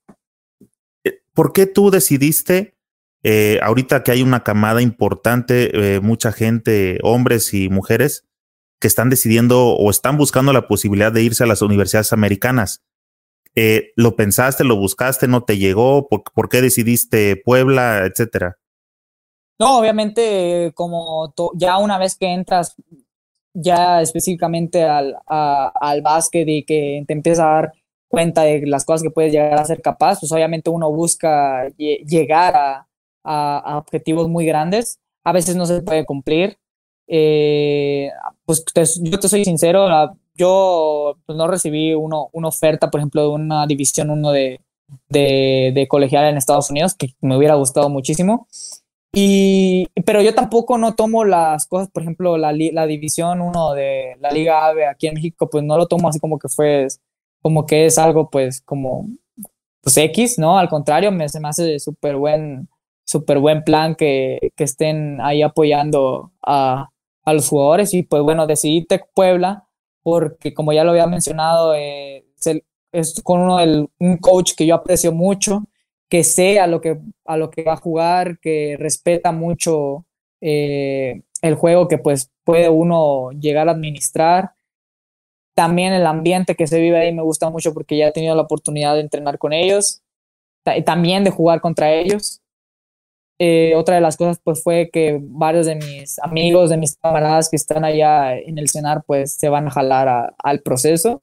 Eh, 1.04 1.20
¿Por 1.34 1.52
qué 1.52 1.66
tú 1.66 1.90
decidiste, 1.90 2.78
eh, 3.22 3.60
ahorita 3.62 4.02
que 4.02 4.12
hay 4.12 4.22
una 4.22 4.42
camada 4.42 4.80
importante, 4.80 5.96
eh, 5.96 6.00
mucha 6.00 6.32
gente, 6.32 6.98
hombres 7.02 7.52
y 7.52 7.68
mujeres, 7.68 8.24
que 8.80 8.88
están 8.88 9.10
decidiendo 9.10 9.66
o 9.66 9.90
están 9.90 10.16
buscando 10.16 10.52
la 10.54 10.66
posibilidad 10.66 11.12
de 11.12 11.24
irse 11.24 11.44
a 11.44 11.46
las 11.46 11.60
universidades 11.60 12.14
americanas? 12.14 12.82
Eh, 13.60 13.90
¿Lo 13.96 14.14
pensaste, 14.14 14.62
lo 14.62 14.76
buscaste, 14.76 15.26
no 15.26 15.42
te 15.42 15.58
llegó? 15.58 16.06
¿Por, 16.08 16.48
qué 16.48 16.62
decidiste 16.62 17.34
Puebla, 17.34 18.06
etcétera? 18.06 18.56
No, 19.58 19.80
obviamente, 19.80 20.70
como 20.76 21.34
ya 21.56 21.78
una 21.78 21.98
vez 21.98 22.16
que 22.16 22.26
entras 22.26 22.76
ya 23.52 24.00
específicamente 24.00 24.84
al, 24.84 25.16
al 25.26 26.02
básquet 26.02 26.46
y 26.46 26.64
que 26.64 27.02
te 27.04 27.12
empiezas 27.12 27.44
a 27.44 27.48
dar 27.48 27.72
cuenta 28.06 28.42
de 28.42 28.64
las 28.64 28.84
cosas 28.84 29.02
que 29.02 29.10
puedes 29.10 29.32
llegar 29.32 29.58
a 29.58 29.64
ser 29.64 29.82
capaz, 29.82 30.20
pues 30.20 30.30
obviamente 30.30 30.70
uno 30.70 30.92
busca 30.92 31.66
llegar 31.76 32.54
a, 32.54 32.86
a, 33.24 33.76
objetivos 33.76 34.28
muy 34.28 34.46
grandes. 34.46 35.00
A 35.24 35.32
veces 35.32 35.56
no 35.56 35.66
se 35.66 35.82
puede 35.82 36.06
cumplir. 36.06 36.58
Eh, 37.08 38.08
pues 38.44 38.64
yo 39.02 39.18
te 39.18 39.28
soy 39.28 39.44
sincero, 39.44 39.88
yo 40.38 41.16
pues, 41.26 41.36
no 41.36 41.46
recibí 41.46 41.94
uno, 41.94 42.30
una 42.32 42.48
oferta, 42.48 42.90
por 42.90 43.00
ejemplo, 43.00 43.22
de 43.22 43.28
una 43.28 43.66
división 43.66 44.10
1 44.10 44.30
de, 44.32 44.60
de, 45.08 45.72
de, 45.74 45.88
colegial 45.88 46.26
en 46.26 46.36
Estados 46.36 46.70
Unidos, 46.70 46.94
que 46.94 47.14
me 47.20 47.36
hubiera 47.36 47.54
gustado 47.56 47.88
muchísimo. 47.90 48.46
Y, 49.12 49.88
pero 50.04 50.22
yo 50.22 50.34
tampoco 50.34 50.78
no 50.78 50.94
tomo 50.94 51.24
las 51.24 51.66
cosas, 51.66 51.90
por 51.90 52.02
ejemplo, 52.02 52.36
la, 52.38 52.52
la 52.52 52.86
división 52.86 53.40
1 53.40 53.74
de 53.74 54.16
la 54.20 54.30
Liga 54.30 54.66
AVE 54.66 54.86
aquí 54.86 55.08
en 55.08 55.14
México, 55.14 55.48
pues 55.50 55.64
no 55.64 55.76
lo 55.76 55.86
tomo 55.86 56.08
así 56.08 56.20
como 56.20 56.38
que 56.38 56.48
fue, 56.48 56.86
como 57.42 57.66
que 57.66 57.86
es 57.86 57.98
algo 57.98 58.30
pues 58.30 58.60
como, 58.62 59.08
pues 59.82 59.96
X, 59.96 60.38
¿no? 60.38 60.58
Al 60.58 60.68
contrario, 60.68 61.10
me, 61.10 61.28
se 61.28 61.40
me 61.40 61.48
hace 61.48 61.78
súper 61.78 62.16
buen, 62.16 62.68
súper 63.04 63.38
buen 63.38 63.64
plan 63.64 63.94
que, 63.94 64.52
que 64.54 64.64
estén 64.64 65.20
ahí 65.20 65.42
apoyando 65.42 66.32
a, 66.42 66.90
a 67.24 67.32
los 67.32 67.48
jugadores 67.48 67.94
y 67.94 68.02
pues 68.02 68.22
bueno, 68.22 68.46
decidí 68.46 68.84
Tec 68.84 69.08
Puebla 69.14 69.67
porque 70.08 70.54
como 70.54 70.72
ya 70.72 70.84
lo 70.84 70.92
había 70.92 71.06
mencionado, 71.06 71.74
eh, 71.74 72.24
es, 72.92 73.22
con 73.22 73.40
uno 73.40 73.58
del, 73.58 73.88
un 73.98 74.16
coach 74.16 74.54
que 74.56 74.64
yo 74.66 74.74
aprecio 74.74 75.12
mucho, 75.12 75.64
que 76.08 76.24
sé 76.24 76.58
a 76.58 76.66
lo 76.66 76.80
que, 76.80 76.98
a 77.26 77.36
lo 77.36 77.50
que 77.50 77.62
va 77.62 77.74
a 77.74 77.76
jugar, 77.76 78.38
que 78.38 78.76
respeta 78.78 79.32
mucho 79.32 80.06
eh, 80.40 81.20
el 81.42 81.54
juego 81.56 81.88
que 81.88 81.98
pues 81.98 82.30
puede 82.42 82.70
uno 82.70 83.32
llegar 83.32 83.68
a 83.68 83.72
administrar. 83.72 84.52
También 85.54 85.92
el 85.92 86.06
ambiente 86.06 86.54
que 86.54 86.66
se 86.66 86.80
vive 86.80 86.98
ahí 86.98 87.12
me 87.12 87.22
gusta 87.22 87.50
mucho 87.50 87.74
porque 87.74 87.98
ya 87.98 88.08
he 88.08 88.12
tenido 88.12 88.34
la 88.34 88.42
oportunidad 88.42 88.94
de 88.94 89.00
entrenar 89.00 89.36
con 89.36 89.52
ellos, 89.52 90.00
también 90.86 91.22
de 91.22 91.30
jugar 91.30 91.60
contra 91.60 91.92
ellos. 91.92 92.40
Eh, 93.40 93.74
otra 93.76 93.94
de 93.94 94.00
las 94.00 94.16
cosas 94.16 94.40
pues 94.42 94.64
fue 94.64 94.90
que 94.92 95.20
varios 95.22 95.66
de 95.66 95.76
mis 95.76 96.18
amigos, 96.18 96.70
de 96.70 96.76
mis 96.76 96.96
camaradas 96.96 97.48
que 97.48 97.54
están 97.54 97.84
allá 97.84 98.36
en 98.36 98.58
el 98.58 98.68
cenar 98.68 99.04
pues 99.06 99.34
se 99.34 99.48
van 99.48 99.68
a 99.68 99.70
jalar 99.70 100.34
al 100.42 100.60
proceso 100.60 101.22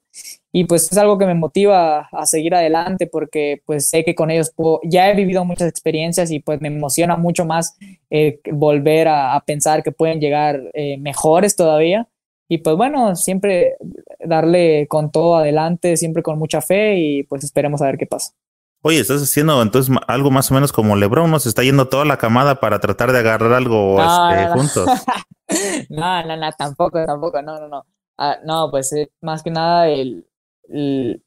y 0.50 0.64
pues 0.64 0.90
es 0.90 0.96
algo 0.96 1.18
que 1.18 1.26
me 1.26 1.34
motiva 1.34 2.08
a 2.10 2.24
seguir 2.24 2.54
adelante 2.54 3.06
porque 3.06 3.60
pues 3.66 3.90
sé 3.90 4.02
que 4.02 4.14
con 4.14 4.30
ellos 4.30 4.50
ya 4.84 5.10
he 5.10 5.14
vivido 5.14 5.44
muchas 5.44 5.68
experiencias 5.68 6.30
y 6.30 6.40
pues 6.40 6.58
me 6.62 6.68
emociona 6.68 7.16
mucho 7.16 7.44
más 7.44 7.76
eh, 8.08 8.40
volver 8.50 9.08
a, 9.08 9.38
pensar 9.46 9.82
que 9.82 9.92
pueden 9.92 10.18
llegar 10.18 10.58
eh, 10.72 10.96
mejores 10.96 11.54
todavía 11.54 12.08
y 12.48 12.58
pues 12.58 12.76
bueno, 12.76 13.14
siempre 13.14 13.76
darle 14.24 14.86
con 14.88 15.10
todo 15.10 15.36
adelante, 15.36 15.98
siempre 15.98 16.22
con 16.22 16.38
mucha 16.38 16.62
fe 16.62 16.96
y 16.96 17.22
pues 17.24 17.44
esperemos 17.44 17.82
a 17.82 17.86
ver 17.86 17.98
qué 17.98 18.06
pasa. 18.06 18.32
Oye, 18.82 19.00
estás 19.00 19.22
haciendo 19.22 19.60
entonces 19.62 19.94
algo 20.06 20.30
más 20.30 20.50
o 20.50 20.54
menos 20.54 20.72
como 20.72 20.96
LeBron, 20.96 21.30
nos 21.30 21.46
está 21.46 21.62
yendo 21.62 21.88
toda 21.88 22.04
la 22.04 22.18
camada 22.18 22.60
para 22.60 22.78
tratar 22.78 23.12
de 23.12 23.18
agarrar 23.18 23.52
algo 23.52 23.96
no, 23.98 24.30
este, 24.30 24.52
juntos. 24.52 24.88
no, 25.88 26.24
no, 26.24 26.36
no, 26.36 26.52
tampoco, 26.52 27.04
tampoco, 27.04 27.42
no, 27.42 27.58
no, 27.58 27.68
no. 27.68 27.86
Ah, 28.18 28.38
no, 28.44 28.70
pues 28.70 28.92
eh, 28.92 29.10
más 29.20 29.42
que 29.42 29.50
nada 29.50 29.88
el, 29.88 30.24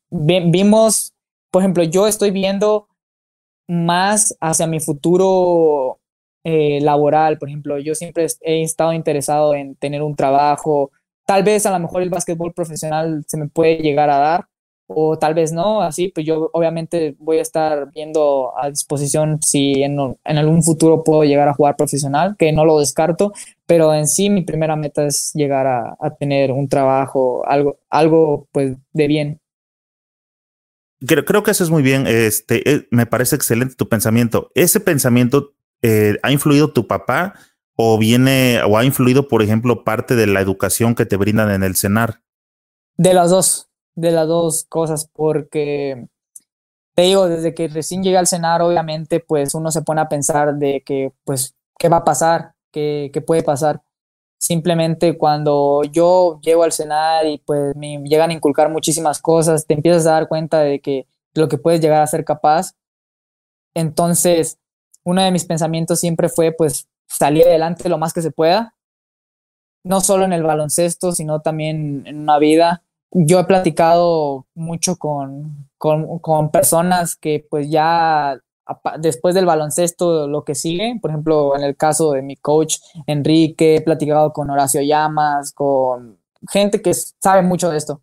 vimos, 0.10 1.14
por 1.52 1.62
ejemplo, 1.62 1.84
yo 1.84 2.08
estoy 2.08 2.32
viendo 2.32 2.88
más 3.68 4.36
hacia 4.42 4.66
mi 4.66 4.80
futuro 4.80 6.00
eh, 6.44 6.80
laboral, 6.82 7.38
por 7.38 7.50
ejemplo, 7.50 7.78
yo 7.78 7.94
siempre 7.94 8.26
he 8.42 8.64
estado 8.64 8.94
interesado 8.94 9.54
en 9.54 9.76
tener 9.76 10.02
un 10.02 10.16
trabajo, 10.16 10.92
tal 11.26 11.44
vez 11.44 11.66
a 11.66 11.72
lo 11.72 11.80
mejor 11.80 12.02
el 12.02 12.10
básquetbol 12.10 12.54
profesional 12.54 13.24
se 13.28 13.38
me 13.38 13.48
puede 13.48 13.78
llegar 13.78 14.10
a 14.10 14.18
dar, 14.18 14.48
o 14.92 15.20
tal 15.20 15.36
vez 15.36 15.52
no, 15.52 15.82
así, 15.82 16.08
pues 16.08 16.26
yo 16.26 16.50
obviamente 16.52 17.16
voy 17.20 17.38
a 17.38 17.44
estar 17.44 17.92
viendo 17.92 18.52
a 18.58 18.70
disposición 18.72 19.40
si 19.42 19.84
en, 19.84 19.98
en, 20.24 20.38
algún 20.38 20.64
futuro 20.64 21.04
puedo 21.04 21.24
llegar 21.24 21.48
a 21.48 21.54
jugar 21.54 21.76
profesional, 21.76 22.36
que 22.40 22.52
no 22.52 22.66
lo 22.66 22.80
descarto, 22.80 23.32
pero 23.68 23.94
en 23.94 24.08
sí 24.08 24.32
mi 24.32 24.42
primera 24.42 24.76
meta 24.76 25.06
es 25.06 25.32
llegar 25.36 25.68
a, 25.68 25.96
a 26.00 26.16
tener 26.16 26.52
un 26.52 26.68
trabajo, 26.68 27.48
algo, 27.48 27.78
algo 27.90 28.48
pues 28.52 28.76
de 28.94 29.08
bien. 29.08 29.40
Creo, 31.06 31.24
creo 31.24 31.44
que 31.44 31.52
eso 31.52 31.64
es 31.64 31.70
muy 31.70 31.84
bien, 31.84 32.08
este, 32.08 32.68
eh, 32.68 32.88
me 32.90 33.06
parece 33.06 33.36
excelente 33.36 33.76
tu 33.76 33.88
pensamiento. 33.88 34.52
¿Ese 34.56 34.80
pensamiento 34.80 35.54
eh, 35.84 36.18
ha 36.24 36.32
influido 36.32 36.74
tu 36.74 36.88
papá 36.88 37.36
o 37.76 38.00
viene 38.00 38.60
o 38.68 38.76
ha 38.76 38.84
influido, 38.84 39.28
por 39.28 39.44
ejemplo, 39.44 39.84
parte 39.84 40.16
de 40.16 40.26
la 40.26 40.42
educación 40.42 40.96
que 40.96 41.06
te 41.06 41.16
brindan 41.16 41.52
en 41.52 41.62
el 41.62 41.76
CENAR? 41.76 42.22
De 42.98 43.14
las 43.14 43.30
dos, 43.30 43.69
de 44.00 44.12
las 44.12 44.28
dos 44.28 44.66
cosas, 44.70 45.10
porque 45.14 46.08
te 46.96 47.04
digo, 47.04 47.28
desde 47.28 47.54
que 47.54 47.68
recién 47.68 48.04
llegué 48.04 48.18
al 48.18 48.28
cenar, 48.28 48.62
obviamente, 48.62 49.20
pues 49.20 49.56
uno 49.56 49.72
se 49.72 49.82
pone 49.82 50.02
a 50.02 50.10
pensar 50.10 50.56
de 50.56 50.82
que, 50.86 51.14
pues, 51.24 51.56
¿qué 51.78 51.90
va 51.90 51.98
a 51.98 52.04
pasar? 52.04 52.54
¿Qué, 52.72 53.10
qué 53.14 53.22
puede 53.22 53.44
pasar? 53.44 53.82
Simplemente 54.38 55.18
cuando 55.18 55.84
yo 55.84 56.40
llego 56.42 56.64
al 56.64 56.72
cenar 56.72 57.26
y 57.26 57.40
pues 57.40 57.76
me 57.76 58.00
llegan 58.04 58.30
a 58.30 58.34
inculcar 58.34 58.70
muchísimas 58.70 59.22
cosas, 59.22 59.66
te 59.66 59.74
empiezas 59.74 60.06
a 60.08 60.12
dar 60.12 60.28
cuenta 60.30 60.62
de 60.62 60.80
que 60.80 61.08
lo 61.34 61.48
que 61.50 61.58
puedes 61.58 61.82
llegar 61.82 62.02
a 62.02 62.08
ser 62.08 62.24
capaz. 62.26 62.74
Entonces, 63.74 64.60
uno 65.04 65.22
de 65.22 65.32
mis 65.32 65.46
pensamientos 65.46 66.00
siempre 66.00 66.30
fue 66.30 66.52
pues 66.52 66.88
salir 67.08 67.46
adelante 67.46 67.90
lo 67.90 67.98
más 67.98 68.14
que 68.14 68.22
se 68.22 68.32
pueda, 68.32 68.76
no 69.84 70.02
solo 70.02 70.26
en 70.26 70.34
el 70.34 70.44
baloncesto, 70.44 71.12
sino 71.12 71.42
también 71.42 72.04
en 72.06 72.20
una 72.20 72.40
vida. 72.40 72.84
Yo 73.12 73.40
he 73.40 73.44
platicado 73.46 74.46
mucho 74.54 74.98
con, 74.98 75.70
con, 75.78 76.20
con 76.20 76.52
personas 76.52 77.16
que 77.16 77.46
pues 77.50 77.70
ya 77.70 78.40
después 79.00 79.34
del 79.36 79.46
baloncesto 79.46 80.28
lo 80.28 80.44
que 80.44 80.56
sigue, 80.56 81.00
por 81.02 81.12
ejemplo, 81.12 81.56
en 81.56 81.64
el 81.64 81.76
caso 81.76 82.12
de 82.12 82.22
mi 82.22 82.36
coach 82.36 82.78
Enrique, 83.08 83.78
he 83.78 83.82
platicado 83.82 84.32
con 84.32 84.50
Horacio 84.50 84.82
Llamas, 84.82 85.52
con 85.54 86.20
gente 86.50 86.82
que 86.82 86.94
sabe 86.94 87.42
mucho 87.42 87.70
de 87.70 87.78
esto. 87.78 88.02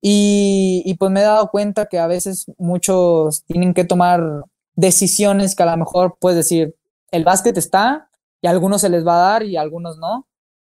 Y, 0.00 0.82
y, 0.84 0.94
pues 0.94 1.10
me 1.10 1.20
he 1.20 1.24
dado 1.24 1.50
cuenta 1.50 1.86
que 1.86 1.98
a 1.98 2.06
veces 2.06 2.46
muchos 2.58 3.44
tienen 3.44 3.74
que 3.74 3.84
tomar 3.84 4.44
decisiones 4.74 5.56
que 5.56 5.62
a 5.62 5.66
lo 5.66 5.76
mejor 5.76 6.16
puedes 6.20 6.36
decir, 6.36 6.76
el 7.10 7.24
básquet 7.24 7.56
está 7.56 8.08
y 8.40 8.46
a 8.46 8.50
algunos 8.50 8.82
se 8.82 8.90
les 8.90 9.06
va 9.06 9.14
a 9.14 9.30
dar 9.32 9.42
y 9.42 9.56
a 9.56 9.62
algunos 9.62 9.98
no. 9.98 10.26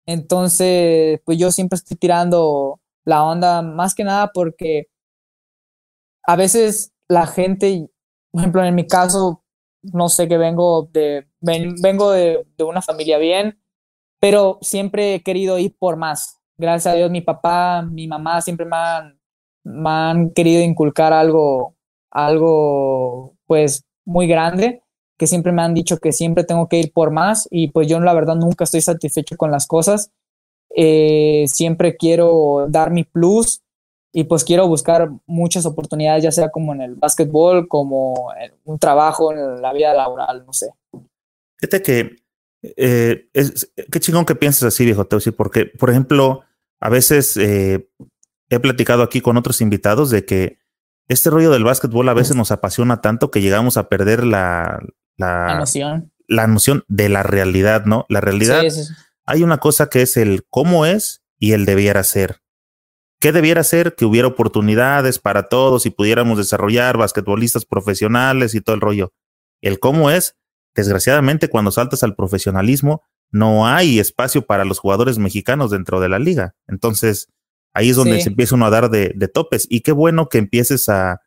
Entonces, 0.07 1.21
pues 1.25 1.39
yo 1.39 1.53
siempre 1.53 1.77
estoy 1.77 1.97
tirando 1.97 2.81
la 3.11 3.25
onda 3.25 3.61
más 3.61 3.95
que 3.95 4.05
nada 4.05 4.31
porque 4.33 4.87
a 6.23 6.37
veces 6.37 6.93
la 7.09 7.27
gente, 7.27 7.89
por 8.31 8.41
ejemplo, 8.41 8.65
en 8.65 8.75
mi 8.77 8.87
caso, 8.87 9.45
no 9.83 10.09
sé 10.09 10.29
que 10.29 10.39
vengo 10.39 10.89
de, 10.93 11.27
vengo 11.41 12.13
de, 12.13 12.47
una 12.59 12.83
familia 12.83 13.19
bien, 13.19 13.61
pero 14.21 14.59
siempre 14.61 15.15
he 15.15 15.23
querido 15.23 15.59
ir 15.59 15.77
por 15.77 15.97
más. 15.97 16.39
Gracias 16.57 16.95
a 16.95 16.97
Dios, 16.97 17.11
mi 17.11 17.21
papá, 17.21 17.83
mi 17.83 18.07
mamá 18.07 18.41
siempre 18.43 18.65
me 18.65 18.77
han, 18.77 19.21
me 19.65 19.91
han 19.91 20.31
querido 20.31 20.63
inculcar 20.63 21.13
algo, 21.13 21.77
algo, 22.13 23.35
pues, 23.47 23.85
muy 24.05 24.29
grande, 24.29 24.85
que 25.19 25.27
siempre 25.27 25.51
me 25.51 25.63
han 25.63 25.75
dicho 25.75 25.99
que 25.99 26.13
siempre 26.13 26.45
tengo 26.45 26.69
que 26.69 26.79
ir 26.79 26.93
por 26.93 27.11
más 27.11 27.49
y 27.51 27.69
pues 27.69 27.89
yo 27.89 27.99
la 28.01 28.15
verdad 28.15 28.37
nunca 28.37 28.65
estoy 28.65 28.83
satisfecho 28.83 29.37
con 29.37 29.51
las 29.51 29.67
cosas. 29.67 30.13
Eh, 30.77 31.45
siempre 31.49 31.97
quiero 31.97 32.67
dar 32.69 32.91
mi 32.91 33.05
plus 33.05 33.63
y 34.13 34.25
pues 34.25 34.45
quiero 34.45 34.67
buscar 34.67 35.11
muchas 35.27 35.67
oportunidades, 35.67 36.25
ya 36.25 36.33
sea 36.33 36.51
como 36.51 36.73
en 36.75 36.83
el 36.83 36.95
básquetbol, 36.95 37.69
como 37.69 38.33
en 38.41 38.53
un 38.65 38.79
trabajo, 38.79 39.33
en 39.33 39.63
la 39.63 39.73
vida 39.73 39.95
laboral, 39.95 40.45
no 40.47 40.53
sé. 40.53 40.71
Fíjate 41.59 41.83
que 41.83 42.17
eh, 42.63 43.29
es, 43.33 43.73
qué 43.91 44.01
chingón 44.01 44.25
que 44.25 44.35
pienses 44.35 44.65
así, 44.65 44.85
viejo 44.85 45.07
Teusi, 45.07 45.31
porque, 45.31 45.67
por 45.67 45.91
ejemplo, 45.91 46.43
a 46.81 46.89
veces 46.89 47.37
eh, 47.37 47.89
he 48.49 48.59
platicado 48.59 49.03
aquí 49.03 49.21
con 49.21 49.37
otros 49.37 49.61
invitados 49.61 50.11
de 50.11 50.25
que 50.25 50.59
este 51.09 51.31
rollo 51.31 51.51
del 51.51 51.65
básquetbol 51.65 52.09
a 52.09 52.15
veces 52.15 52.37
nos 52.37 52.51
apasiona 52.51 53.01
tanto 53.01 53.31
que 53.31 53.41
llegamos 53.41 53.77
a 53.77 53.89
perder 53.89 54.25
la, 54.25 54.81
la, 55.17 55.59
noción. 55.59 56.13
La 56.29 56.47
noción 56.47 56.85
de 56.89 57.09
la 57.09 57.23
realidad, 57.23 57.85
¿no? 57.85 58.07
La 58.09 58.21
realidad. 58.21 58.63
Hay 59.31 59.43
una 59.43 59.59
cosa 59.59 59.89
que 59.89 60.03
es 60.03 60.17
el 60.17 60.45
cómo 60.49 60.87
es 60.87 61.23
y 61.39 61.53
el 61.53 61.65
debiera 61.65 62.03
ser. 62.05 62.43
¿Qué 63.21 63.33
debiera 63.33 63.63
ser? 63.65 63.95
Que 63.95 64.05
hubiera 64.05 64.29
oportunidades 64.29 65.19
para 65.19 65.49
todos 65.49 65.87
y 65.87 65.91
pudiéramos 65.91 66.39
desarrollar 66.39 66.97
basquetbolistas 66.97 67.65
profesionales 67.65 68.55
y 68.55 68.61
todo 68.61 68.75
el 68.75 68.81
rollo. 68.81 69.13
El 69.61 69.79
cómo 69.79 70.11
es, 70.11 70.37
desgraciadamente, 70.75 71.49
cuando 71.49 71.71
saltas 71.71 72.03
al 72.03 72.17
profesionalismo, 72.17 73.03
no 73.31 73.67
hay 73.67 74.01
espacio 74.01 74.47
para 74.47 74.65
los 74.65 74.79
jugadores 74.79 75.19
mexicanos 75.19 75.71
dentro 75.71 76.01
de 76.01 76.09
la 76.09 76.19
liga. 76.19 76.55
Entonces, 76.67 77.29
Ahí 77.73 77.91
es 77.91 77.97
donde 77.97 78.21
se 78.21 78.31
empieza 78.31 78.57
uno 78.57 78.67
a 78.67 78.71
dar 78.71 78.91
de, 78.91 79.31
topes. 79.33 79.67
Y 79.71 79.81
qué 79.81 79.93
bueno 79.93 80.29
que 80.29 80.39
empieces 80.39 80.89
a, 80.89 81.21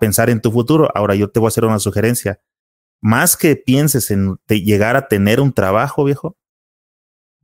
pensar 0.00 0.30
en 0.30 0.40
tu 0.40 0.50
futuro. 0.50 0.90
Ahora 0.94 1.14
yo 1.14 1.30
te 1.30 1.38
voy 1.38 1.46
a 1.46 1.48
hacer 1.48 1.64
una 1.64 1.78
sugerencia. 1.78 2.40
Más 3.00 3.36
que 3.36 3.56
pienses 3.56 4.10
en 4.10 4.38
llegar 4.48 4.96
a 4.96 5.06
tener 5.06 5.40
un 5.40 5.52
trabajo, 5.52 6.04
viejo, 6.04 6.36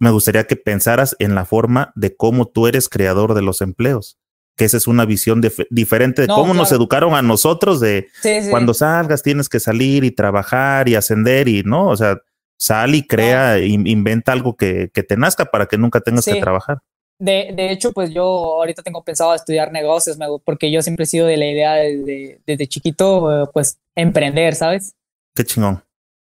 me 0.03 0.11
gustaría 0.11 0.49
que 0.49 0.57
pensaras 0.57 1.15
en 1.21 1.37
la 1.37 1.45
forma 1.45 1.93
de 1.95 2.17
cómo 2.17 2.49
tú 2.49 2.67
eres 2.67 2.89
creador 2.89 3.35
de 3.35 3.43
los 3.43 3.61
empleos. 3.61 4.19
Que 4.57 4.65
esa 4.65 4.77
es 4.77 4.89
una 4.89 5.05
visión 5.05 5.41
diferente 5.71 6.23
de 6.23 6.29
cómo 6.29 6.55
nos 6.55 6.73
educaron 6.73 7.15
a 7.15 7.23
nosotros 7.23 7.79
de 7.79 8.09
cuando 8.51 8.75
salgas 8.75 9.23
tienes 9.23 9.49
que 9.49 9.61
salir 9.61 10.03
y 10.03 10.11
trabajar 10.11 10.89
y 10.89 10.97
ascender 10.97 11.47
y 11.47 11.63
no, 11.63 11.89
o 11.89 11.97
sea, 11.97 12.19
sal 12.59 12.97
y 12.97 13.07
crea, 13.07 13.61
inventa 13.61 14.33
algo 14.33 14.57
que, 14.57 14.91
que, 14.93 15.05
te 15.05 15.17
nazca 15.17 15.45
para 15.45 15.67
que 15.67 15.79
nunca 15.79 16.01
tengas 16.01 16.25
que 16.25 16.41
trabajar. 16.41 16.79
De, 17.21 17.53
de, 17.55 17.71
hecho, 17.71 17.93
pues 17.93 18.13
yo 18.13 18.25
ahorita 18.25 18.83
tengo 18.83 19.05
pensado 19.05 19.33
estudiar 19.37 19.71
negocios, 19.71 20.19
porque 20.45 20.73
yo 20.73 20.83
siempre 20.83 21.05
he 21.05 21.07
sido 21.07 21.29
de 21.29 21.37
la 21.37 21.47
idea 21.47 21.75
de, 21.75 22.41
desde 22.45 22.67
chiquito, 22.67 23.49
pues 23.55 23.79
emprender, 23.95 24.57
¿sabes? 24.57 24.97
Qué 25.33 25.45
chingón. 25.45 25.81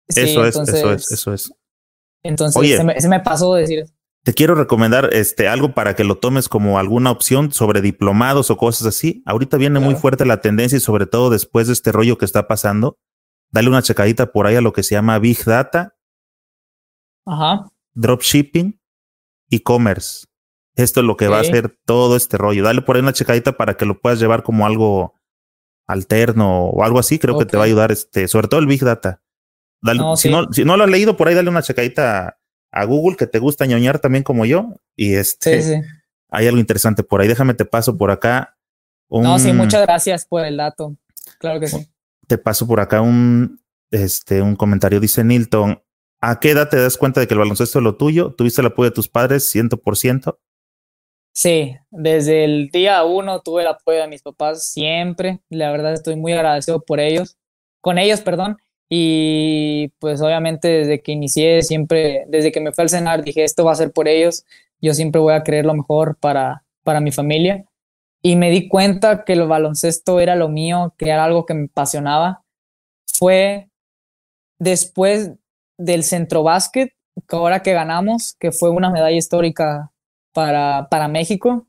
eso 0.08 0.46
es, 0.46 0.56
eso 0.56 0.94
es, 0.94 1.12
eso 1.12 1.34
es. 1.34 1.52
Entonces, 2.26 2.78
se, 2.78 2.84
me, 2.84 3.00
se, 3.00 3.08
me, 3.08 3.20
pasó 3.20 3.54
decir 3.54 3.86
Te 4.24 4.34
quiero 4.34 4.56
recomendar 4.56 5.10
este, 5.14 5.48
algo 5.48 5.74
para 5.76 5.96
que 5.96 6.04
lo 6.04 6.18
tomes 6.18 6.50
como 6.50 6.80
alguna 6.80 7.12
opción 7.12 7.54
sobre 7.54 7.82
diplomados 7.82 8.50
o 8.50 8.58
cosas 8.58 8.88
así. 8.88 9.22
Ahorita 9.28 9.58
viene 9.58 9.80
muy 9.80 9.94
fuerte 9.94 10.26
la 10.26 10.42
tendencia 10.42 10.78
y 10.78 10.82
sobre 10.82 11.06
todo 11.06 11.30
después 11.30 11.68
de 11.68 11.74
este 11.74 11.92
rollo 11.92 12.18
que 12.18 12.26
está 12.26 12.48
pasando, 12.48 12.98
dale 13.52 13.70
una 13.70 13.84
checadita 13.84 14.32
por 14.32 14.48
ahí 14.48 14.56
a 14.56 14.62
lo 14.62 14.74
que 14.74 14.82
se 14.82 14.96
llama 14.96 15.20
Big 15.20 15.46
Data, 15.46 15.96
Ajá. 17.28 17.70
Dropshipping, 17.94 18.80
e-commerce. 19.52 20.26
Esto 20.76 21.02
es 21.02 21.06
lo 21.06 21.16
que 21.16 21.28
va 21.28 21.38
a 21.38 21.42
hacer 21.42 21.78
todo 21.86 22.16
este 22.16 22.38
rollo. 22.38 22.64
Dale 22.64 22.82
por 22.82 22.96
ahí 22.96 23.04
una 23.04 23.14
checadita 23.14 23.56
para 23.56 23.78
que 23.78 23.86
lo 23.86 24.00
puedas 24.00 24.20
llevar 24.20 24.42
como 24.42 24.66
algo 24.66 25.14
alterno 25.88 26.66
o 26.66 26.84
algo 26.84 26.98
así. 26.98 27.20
Creo 27.20 27.38
que 27.38 27.46
te 27.46 27.56
va 27.56 27.64
a 27.64 27.68
ayudar, 27.68 27.92
este, 27.92 28.28
sobre 28.28 28.48
todo 28.48 28.60
el 28.60 28.68
Big 28.68 28.84
Data. 28.84 29.22
Si, 30.16 30.30
no, 30.30 30.52
si 30.52 30.66
no 30.66 30.78
lo 30.78 30.84
has 30.84 30.90
leído 30.90 31.18
por 31.18 31.28
ahí, 31.28 31.36
dale 31.36 31.50
una 31.50 31.62
checadita 31.62 32.38
a, 32.72 32.84
Google 32.86 33.18
que 33.18 33.28
te 33.28 33.40
gusta 33.40 33.66
ñoñar 33.66 34.00
también 34.00 34.24
como 34.24 34.46
yo. 34.46 34.74
Y 34.96 35.16
este, 35.16 35.84
hay 36.30 36.48
algo 36.48 36.60
interesante 36.60 37.04
por 37.04 37.22
ahí. 37.22 37.28
Déjame 37.28 37.54
te 37.54 37.66
paso 37.66 37.98
por 37.98 38.12
acá. 38.12 38.58
no, 39.10 39.40
sí, 39.40 39.54
muchas 39.54 39.82
gracias 39.84 40.26
por 40.26 40.46
el 40.46 40.58
dato. 40.58 40.96
Claro 41.40 41.60
que 41.60 41.68
sí. 41.68 41.88
Te 42.28 42.38
paso 42.38 42.68
por 42.68 42.80
acá 42.80 43.02
un, 43.02 43.62
este, 43.92 44.42
un 44.42 44.56
comentario. 44.56 45.00
Dice 45.00 45.24
Nilton, 45.24 45.82
¿a 46.22 46.40
qué 46.40 46.52
edad 46.52 46.70
te 46.70 46.78
das 46.78 46.98
cuenta 46.98 47.20
de 47.20 47.28
que 47.28 47.34
el 47.34 47.40
baloncesto 47.40 47.80
es 47.80 47.84
lo 47.84 47.96
tuyo? 47.96 48.34
¿Tuviste 48.34 48.62
el 48.62 48.68
apoyo 48.68 48.90
de 48.90 48.96
tus 48.96 49.08
padres 49.08 49.54
100%? 49.54 50.38
Sí, 51.36 51.76
desde 51.92 52.46
el 52.46 52.70
día 52.70 53.04
uno 53.04 53.42
tuve 53.42 53.64
el 53.64 53.68
apoyo 53.68 54.00
de 54.00 54.08
mis 54.08 54.22
papás 54.22 54.70
siempre. 54.70 55.42
La 55.50 55.70
verdad 55.70 55.94
estoy 55.94 56.16
muy 56.16 56.32
agradecido 56.32 56.82
por 56.82 57.02
ellos, 57.02 57.38
con 57.82 57.98
ellos, 57.98 58.22
perdón. 58.22 58.58
Y 58.90 59.90
pues 60.00 60.22
obviamente 60.22 60.68
desde 60.68 61.02
que 61.02 61.12
inicié, 61.12 61.62
siempre, 61.64 62.26
desde 62.28 62.52
que 62.52 62.62
me 62.62 62.72
fui 62.72 62.84
al 62.84 62.90
cenar, 62.90 63.24
dije, 63.24 63.44
esto 63.44 63.66
va 63.66 63.72
a 63.72 63.76
ser 63.76 63.92
por 63.92 64.08
ellos. 64.08 64.46
Yo 64.82 64.94
siempre 64.94 65.22
voy 65.22 65.34
a 65.34 65.44
creer 65.44 65.66
lo 65.66 65.74
mejor 65.74 66.18
para, 66.18 66.64
para 66.84 67.02
mi 67.02 67.12
familia. 67.12 67.66
Y 68.22 68.36
me 68.36 68.50
di 68.50 68.68
cuenta 68.68 69.24
que 69.24 69.34
el 69.34 69.48
baloncesto 69.48 70.20
era 70.20 70.36
lo 70.36 70.50
mío, 70.50 70.94
que 70.98 71.10
era 71.10 71.24
algo 71.26 71.46
que 71.46 71.54
me 71.54 71.66
apasionaba. 71.66 72.44
Fue 73.06 73.70
después 74.60 75.34
del 75.78 76.04
centro 76.04 76.44
básquet, 76.44 76.94
que 77.28 77.36
ahora 77.36 77.62
que 77.62 77.74
ganamos, 77.74 78.36
que 78.40 78.52
fue 78.52 78.70
una 78.70 78.90
medalla 78.90 79.16
histórica 79.16 79.92
para, 80.34 80.88
para 80.90 81.08
México. 81.08 81.68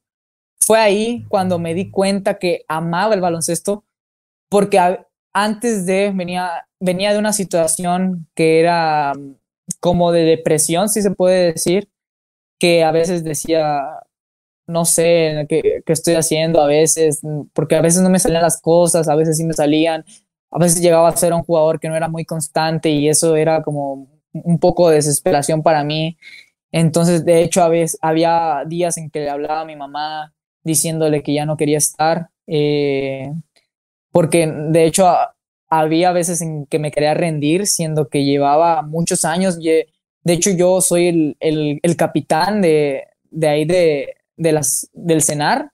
Fue 0.61 0.79
ahí 0.79 1.25
cuando 1.29 1.59
me 1.59 1.75
di 1.75 1.91
cuenta 1.91 2.39
que 2.39 2.65
amaba 2.69 3.15
el 3.15 3.21
baloncesto, 3.21 3.85
porque 4.49 4.81
antes 5.33 5.87
de 5.87 6.13
venía, 6.15 6.66
venía 6.81 7.13
de 7.13 7.19
una 7.19 7.33
situación 7.33 8.29
que 8.35 8.61
era 8.61 9.15
mm, 9.15 9.37
como 9.81 10.13
de 10.13 10.23
depresión, 10.25 10.89
si 10.89 11.03
se 11.03 11.11
puede 11.11 11.53
decir, 11.53 11.89
que 12.59 12.85
a 12.85 12.93
veces 12.93 13.25
decía, 13.25 13.83
no 14.67 14.85
sé 14.85 15.47
qué, 15.49 15.83
qué, 15.85 15.93
estoy 15.93 16.15
haciendo 16.15 16.61
a 16.61 16.67
veces, 16.67 17.21
mm, 17.23 17.43
porque 17.53 17.77
a 17.77 17.83
veces 17.83 18.03
no 18.03 18.11
me 18.11 18.19
salían 18.19 18.43
las 18.43 18.61
cosas, 18.61 19.09
a 19.09 19.17
veces 19.17 19.37
sí 19.39 19.45
me 19.45 19.55
salían, 19.55 20.05
a 20.51 20.59
veces 20.59 20.81
llegaba 20.81 21.09
a 21.09 21.17
ser 21.17 21.33
un 21.35 21.43
jugador 21.43 21.81
que 21.81 21.89
no 21.89 21.97
era 21.97 22.09
muy 22.09 22.25
constante 22.25 22.91
y 22.91 23.09
eso 23.09 23.37
era 23.37 23.63
como 23.63 24.09
un 24.33 24.59
poco 24.59 24.89
de 24.89 24.97
desesperación 24.97 25.63
para 25.63 25.85
mí. 25.85 26.17
Entonces, 26.73 27.25
de 27.25 27.43
hecho, 27.43 27.63
a 27.63 27.69
veces, 27.69 27.99
había 28.03 28.65
días 28.67 28.97
en 28.99 29.11
que 29.11 29.21
le 29.21 29.31
hablaba 29.31 29.63
a 29.63 29.65
mi 29.65 29.77
mamá 29.77 30.35
diciéndole 30.65 31.23
que 31.23 31.35
ya 31.35 31.47
no 31.47 31.57
quería 31.57 31.79
estar, 31.79 32.31
eh, 32.47 33.33
porque 34.11 34.47
de 34.47 34.85
hecho 34.85 35.07
había 35.69 36.13
veces 36.13 36.41
en 36.41 36.67
que 36.67 36.79
me 36.79 36.91
quería 36.91 37.15
rendir, 37.15 37.67
siendo 37.67 38.09
que 38.09 38.25
llevaba 38.25 38.83
muchos 38.83 39.25
años. 39.25 39.59
De 39.59 39.87
hecho, 40.27 40.51
yo 40.51 40.81
soy 40.81 41.37
el, 41.41 41.79
el, 41.83 41.97
capitán 41.97 42.63
de, 42.63 43.05
de 43.31 43.49
ahí 43.49 43.65
de, 43.65 44.17
de 44.37 44.53
las, 44.53 44.89
del 44.93 45.23
CENAR. 45.23 45.71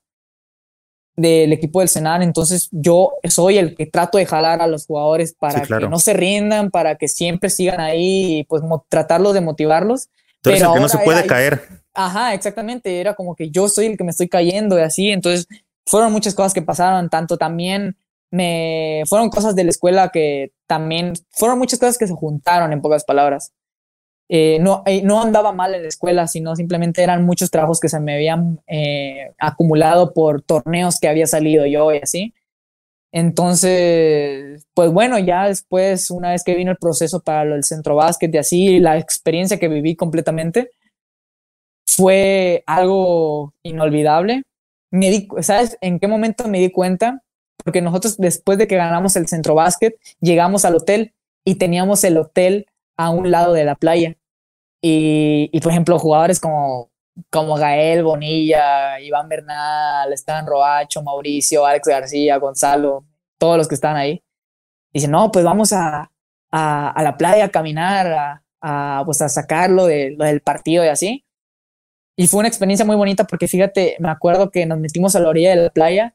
del 1.16 1.52
equipo 1.52 1.80
del 1.80 1.88
Senal, 1.88 2.22
entonces 2.22 2.68
yo 2.72 3.12
soy 3.28 3.58
el 3.58 3.76
que 3.76 3.86
trato 3.86 4.16
de 4.18 4.26
jalar 4.26 4.62
a 4.62 4.66
los 4.66 4.86
jugadores 4.86 5.34
para 5.38 5.62
que 5.62 5.88
no 5.88 5.98
se 5.98 6.14
rindan, 6.14 6.70
para 6.70 6.96
que 6.96 7.08
siempre 7.08 7.50
sigan 7.50 7.80
ahí 7.80 8.38
y 8.38 8.44
pues 8.44 8.62
tratarlos 8.88 9.34
de 9.34 9.42
motivarlos. 9.42 10.08
pero 10.40 10.72
que 10.72 10.80
no 10.80 10.88
se 10.88 10.98
puede 10.98 11.26
caer. 11.26 11.60
Ajá, 11.94 12.32
exactamente, 12.32 13.00
era 13.00 13.14
como 13.14 13.36
que 13.36 13.50
yo 13.50 13.68
soy 13.68 13.86
el 13.86 13.98
que 13.98 14.04
me 14.04 14.10
estoy 14.10 14.28
cayendo 14.28 14.78
y 14.78 14.82
así, 14.82 15.10
entonces 15.10 15.46
fueron 15.84 16.10
muchas 16.12 16.34
cosas 16.34 16.54
que 16.54 16.62
pasaron, 16.62 17.10
tanto 17.10 17.36
también 17.36 17.96
me 18.32 19.04
fueron 19.06 19.30
cosas 19.30 19.54
de 19.54 19.64
la 19.64 19.70
escuela 19.70 20.08
que 20.08 20.52
también 20.66 21.12
fueron 21.30 21.58
muchas 21.58 21.78
cosas 21.78 21.98
que 21.98 22.06
se 22.06 22.14
juntaron 22.14 22.72
en 22.72 22.80
pocas 22.80 23.04
palabras. 23.04 23.52
Eh, 24.28 24.58
no, 24.60 24.82
eh, 24.86 25.02
no 25.02 25.22
andaba 25.22 25.52
mal 25.52 25.74
en 25.74 25.82
la 25.82 25.88
escuela, 25.88 26.26
sino 26.26 26.56
simplemente 26.56 27.02
eran 27.02 27.24
muchos 27.24 27.50
trabajos 27.50 27.78
que 27.78 27.90
se 27.90 28.00
me 28.00 28.14
habían 28.14 28.60
eh, 28.66 29.32
acumulado 29.38 30.14
por 30.14 30.42
torneos 30.42 30.98
que 30.98 31.08
había 31.08 31.26
salido 31.26 31.66
yo 31.66 31.92
y 31.92 31.98
así. 31.98 32.34
Entonces, 33.12 34.66
pues 34.74 34.90
bueno, 34.90 35.18
ya 35.18 35.48
después, 35.48 36.10
una 36.10 36.30
vez 36.30 36.44
que 36.44 36.54
vino 36.54 36.70
el 36.70 36.78
proceso 36.78 37.20
para 37.20 37.44
del 37.44 37.64
centro 37.64 37.96
básquet 37.96 38.34
y 38.34 38.38
así, 38.38 38.80
la 38.80 38.96
experiencia 38.96 39.58
que 39.58 39.68
viví 39.68 39.96
completamente, 39.96 40.70
fue 41.86 42.64
algo 42.66 43.52
inolvidable. 43.62 44.42
Me 44.90 45.10
di, 45.10 45.28
¿Sabes 45.42 45.76
en 45.82 45.98
qué 46.00 46.08
momento 46.08 46.48
me 46.48 46.58
di 46.58 46.70
cuenta? 46.70 47.22
Porque 47.64 47.82
nosotros 47.82 48.16
después 48.18 48.58
de 48.58 48.66
que 48.66 48.76
ganamos 48.76 49.16
el 49.16 49.28
centro 49.28 49.54
básquet, 49.54 49.94
llegamos 50.20 50.64
al 50.64 50.76
hotel 50.76 51.14
y 51.44 51.56
teníamos 51.56 52.04
el 52.04 52.16
hotel 52.18 52.66
a 52.96 53.10
un 53.10 53.30
lado 53.30 53.52
de 53.52 53.64
la 53.64 53.74
playa. 53.74 54.16
Y, 54.80 55.48
y 55.52 55.60
por 55.60 55.72
ejemplo, 55.72 55.98
jugadores 55.98 56.40
como, 56.40 56.90
como 57.30 57.56
Gael 57.56 58.02
Bonilla, 58.02 59.00
Iván 59.00 59.28
Bernal, 59.28 60.12
Esteban 60.12 60.46
Roacho, 60.46 61.02
Mauricio, 61.02 61.64
Alex 61.64 61.86
García, 61.86 62.36
Gonzalo, 62.38 63.04
todos 63.38 63.56
los 63.56 63.68
que 63.68 63.74
están 63.74 63.96
ahí, 63.96 64.22
dicen, 64.92 65.10
no, 65.10 65.30
pues 65.30 65.44
vamos 65.44 65.72
a, 65.72 66.10
a, 66.50 66.90
a 66.90 67.02
la 67.02 67.16
playa 67.16 67.46
a 67.46 67.48
caminar, 67.48 68.06
a, 68.06 68.44
a, 68.60 69.02
pues 69.04 69.22
a 69.22 69.28
sacarlo 69.28 69.86
de, 69.86 70.16
del 70.18 70.40
partido 70.40 70.84
y 70.84 70.88
así. 70.88 71.24
Y 72.16 72.26
fue 72.26 72.40
una 72.40 72.48
experiencia 72.48 72.84
muy 72.84 72.96
bonita 72.96 73.24
porque 73.24 73.48
fíjate, 73.48 73.96
me 73.98 74.10
acuerdo 74.10 74.50
que 74.50 74.66
nos 74.66 74.78
metimos 74.78 75.16
a 75.16 75.20
la 75.20 75.28
orilla 75.28 75.50
de 75.50 75.56
la 75.56 75.70
playa 75.70 76.14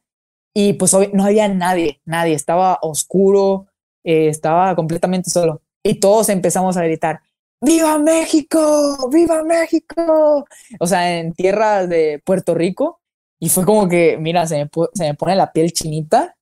y 0.60 0.74
pues 0.74 0.92
no 1.14 1.24
había 1.24 1.48
nadie, 1.50 2.02
nadie, 2.04 2.34
estaba 2.34 2.80
oscuro, 2.82 3.68
eh, 4.04 4.28
estaba 4.28 4.76
completamente 4.76 5.30
solo. 5.30 5.62
Y 5.84 6.00
todos 6.00 6.30
empezamos 6.30 6.78
a 6.78 6.84
gritar, 6.84 7.22
¡Viva 7.62 8.00
México! 8.00 9.08
¡Viva 9.14 9.44
México! 9.44 10.48
O 10.80 10.88
sea, 10.88 11.20
en 11.20 11.34
tierra 11.34 11.86
de 11.86 12.20
Puerto 12.26 12.56
Rico. 12.56 13.02
Y 13.40 13.50
fue 13.50 13.66
como 13.66 13.88
que, 13.88 14.18
mira, 14.18 14.48
se 14.48 14.58
me, 14.58 14.70
se 14.96 15.04
me 15.04 15.14
pone 15.14 15.36
la 15.36 15.54
piel 15.54 15.72
chinita 15.72 16.36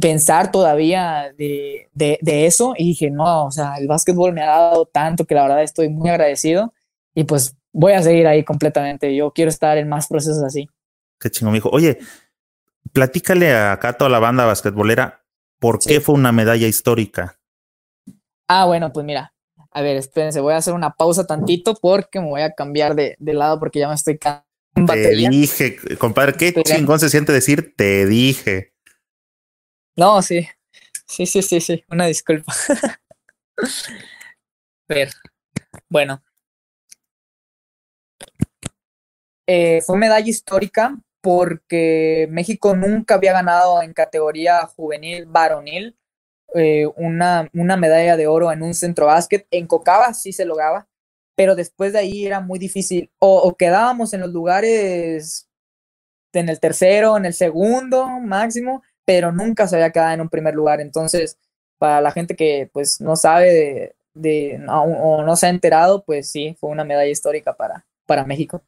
pensar 0.00 0.50
todavía 0.50 1.32
de, 1.38 1.90
de, 1.94 2.18
de, 2.22 2.46
eso. 2.46 2.74
Y 2.76 2.88
dije, 2.88 3.08
no, 3.08 3.46
o 3.46 3.50
sea, 3.52 3.76
el 3.76 3.86
básquetbol 3.86 4.32
me 4.32 4.42
ha 4.42 4.46
dado 4.46 4.86
tanto 4.86 5.26
que 5.26 5.36
la 5.36 5.42
verdad 5.42 5.62
estoy 5.62 5.90
muy 5.90 6.10
agradecido. 6.10 6.74
Y 7.14 7.22
pues 7.22 7.54
voy 7.72 7.92
a 7.92 8.02
seguir 8.02 8.26
ahí 8.26 8.42
completamente. 8.42 9.14
Yo 9.14 9.30
quiero 9.30 9.48
estar 9.48 9.78
en 9.78 9.88
más 9.88 10.08
procesos 10.08 10.42
así. 10.42 10.68
Qué 11.20 11.30
chingo, 11.30 11.52
mijo. 11.52 11.70
Oye, 11.70 12.00
platícale 12.92 13.54
acá 13.54 13.90
a 13.90 13.92
toda 13.94 14.10
la 14.10 14.18
banda 14.18 14.44
basquetbolera, 14.44 15.24
¿por 15.58 15.78
qué 15.78 16.00
fue 16.00 16.14
una 16.14 16.32
medalla 16.32 16.66
histórica? 16.66 17.38
Ah, 18.48 18.66
bueno, 18.66 18.92
pues 18.92 19.06
mira, 19.06 19.32
a 19.70 19.80
ver, 19.80 19.96
espérense, 19.96 20.40
voy 20.40 20.52
a 20.52 20.58
hacer 20.58 20.74
una 20.74 20.90
pausa 20.94 21.26
tantito 21.26 21.74
porque 21.74 22.20
me 22.20 22.28
voy 22.28 22.42
a 22.42 22.52
cambiar 22.52 22.94
de, 22.94 23.16
de 23.18 23.34
lado 23.34 23.58
porque 23.58 23.78
ya 23.78 23.88
me 23.88 23.94
estoy 23.94 24.18
Te 24.18 25.10
dije, 25.10 25.78
compadre, 25.98 26.34
qué 26.34 26.52
chingón 26.62 27.00
se 27.00 27.08
siente 27.08 27.32
decir 27.32 27.74
te 27.76 28.06
dije. 28.06 28.74
No, 29.96 30.20
sí, 30.22 30.46
sí, 31.06 31.26
sí, 31.26 31.42
sí, 31.42 31.60
sí, 31.60 31.84
una 31.90 32.06
disculpa. 32.06 32.52
a 32.68 32.98
ver, 34.88 35.10
bueno. 35.88 36.22
Eh, 39.46 39.82
fue 39.82 39.98
medalla 39.98 40.28
histórica 40.28 40.96
porque 41.22 42.28
México 42.30 42.76
nunca 42.76 43.14
había 43.14 43.32
ganado 43.32 43.82
en 43.82 43.94
categoría 43.94 44.66
juvenil 44.66 45.26
varonil 45.26 45.96
eh, 46.54 46.86
una, 46.96 47.48
una 47.54 47.76
medalla 47.76 48.16
de 48.16 48.26
oro 48.26 48.52
en 48.52 48.62
un 48.62 48.74
centro 48.74 49.06
básquet. 49.06 49.46
En 49.50 49.66
Cocaba 49.66 50.12
sí 50.14 50.32
se 50.32 50.44
lograba, 50.44 50.88
pero 51.34 51.54
después 51.54 51.92
de 51.92 52.00
ahí 52.00 52.26
era 52.26 52.40
muy 52.40 52.58
difícil. 52.58 53.10
O, 53.18 53.54
quedábamos 53.56 54.12
en 54.14 54.20
los 54.20 54.30
lugares 54.30 55.48
en 56.32 56.48
el 56.48 56.60
tercero, 56.60 57.16
en 57.16 57.26
el 57.26 57.34
segundo 57.34 58.06
máximo, 58.20 58.82
pero 59.04 59.32
nunca 59.32 59.66
se 59.68 59.76
había 59.76 59.92
quedado 59.92 60.14
en 60.14 60.20
un 60.22 60.28
primer 60.28 60.54
lugar. 60.54 60.80
Entonces, 60.80 61.38
para 61.78 62.00
la 62.00 62.12
gente 62.12 62.36
que 62.36 62.70
pues 62.72 63.00
no 63.00 63.16
sabe 63.16 63.94
de, 64.14 64.60
o 64.68 65.22
no 65.22 65.36
se 65.36 65.46
ha 65.46 65.50
enterado, 65.50 66.04
pues 66.04 66.30
sí, 66.30 66.56
fue 66.60 66.70
una 66.70 66.84
medalla 66.84 67.10
histórica 67.10 67.54
para, 67.54 67.86
para 68.06 68.24
México. 68.24 68.62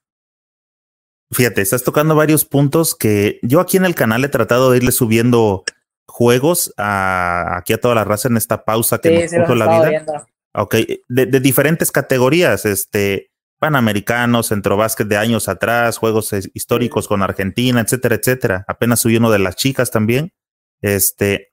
Fíjate, 1.32 1.62
estás 1.62 1.82
tocando 1.82 2.14
varios 2.14 2.44
puntos 2.44 2.94
que 2.94 3.38
yo 3.42 3.60
aquí 3.60 3.76
en 3.76 3.84
el 3.84 3.94
canal 3.94 4.24
he 4.24 4.28
tratado 4.28 4.70
de 4.70 4.78
irle 4.78 4.92
subiendo 4.92 5.64
juegos 6.06 6.72
a, 6.76 7.56
aquí 7.56 7.72
a 7.72 7.80
toda 7.80 7.94
la 7.94 8.04
raza 8.04 8.28
en 8.28 8.36
esta 8.36 8.64
pausa 8.64 8.98
que 8.98 9.10
nos 9.10 9.32
puso 9.32 9.54
la 9.54 9.80
vida. 9.80 10.26
Ok, 10.56 10.76
de, 11.08 11.40
diferentes 11.40 11.90
categorías, 11.90 12.64
este, 12.64 13.32
Panamericanos, 13.58 14.48
Centro 14.48 14.76
Básquet 14.76 15.08
de 15.08 15.16
años 15.16 15.48
atrás, 15.48 15.98
juegos 15.98 16.32
históricos 16.52 17.08
con 17.08 17.22
Argentina, 17.22 17.80
etcétera, 17.80 18.14
etcétera. 18.14 18.64
Apenas 18.68 19.00
subió 19.00 19.18
uno 19.18 19.30
de 19.30 19.40
las 19.40 19.56
chicas 19.56 19.90
también. 19.90 20.32
Este, 20.80 21.52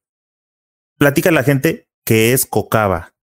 platica 0.97 1.29
a 1.29 1.33
la 1.33 1.43
gente 1.43 1.87
que 2.05 2.33
es 2.33 2.45
Cocaba. 2.45 3.13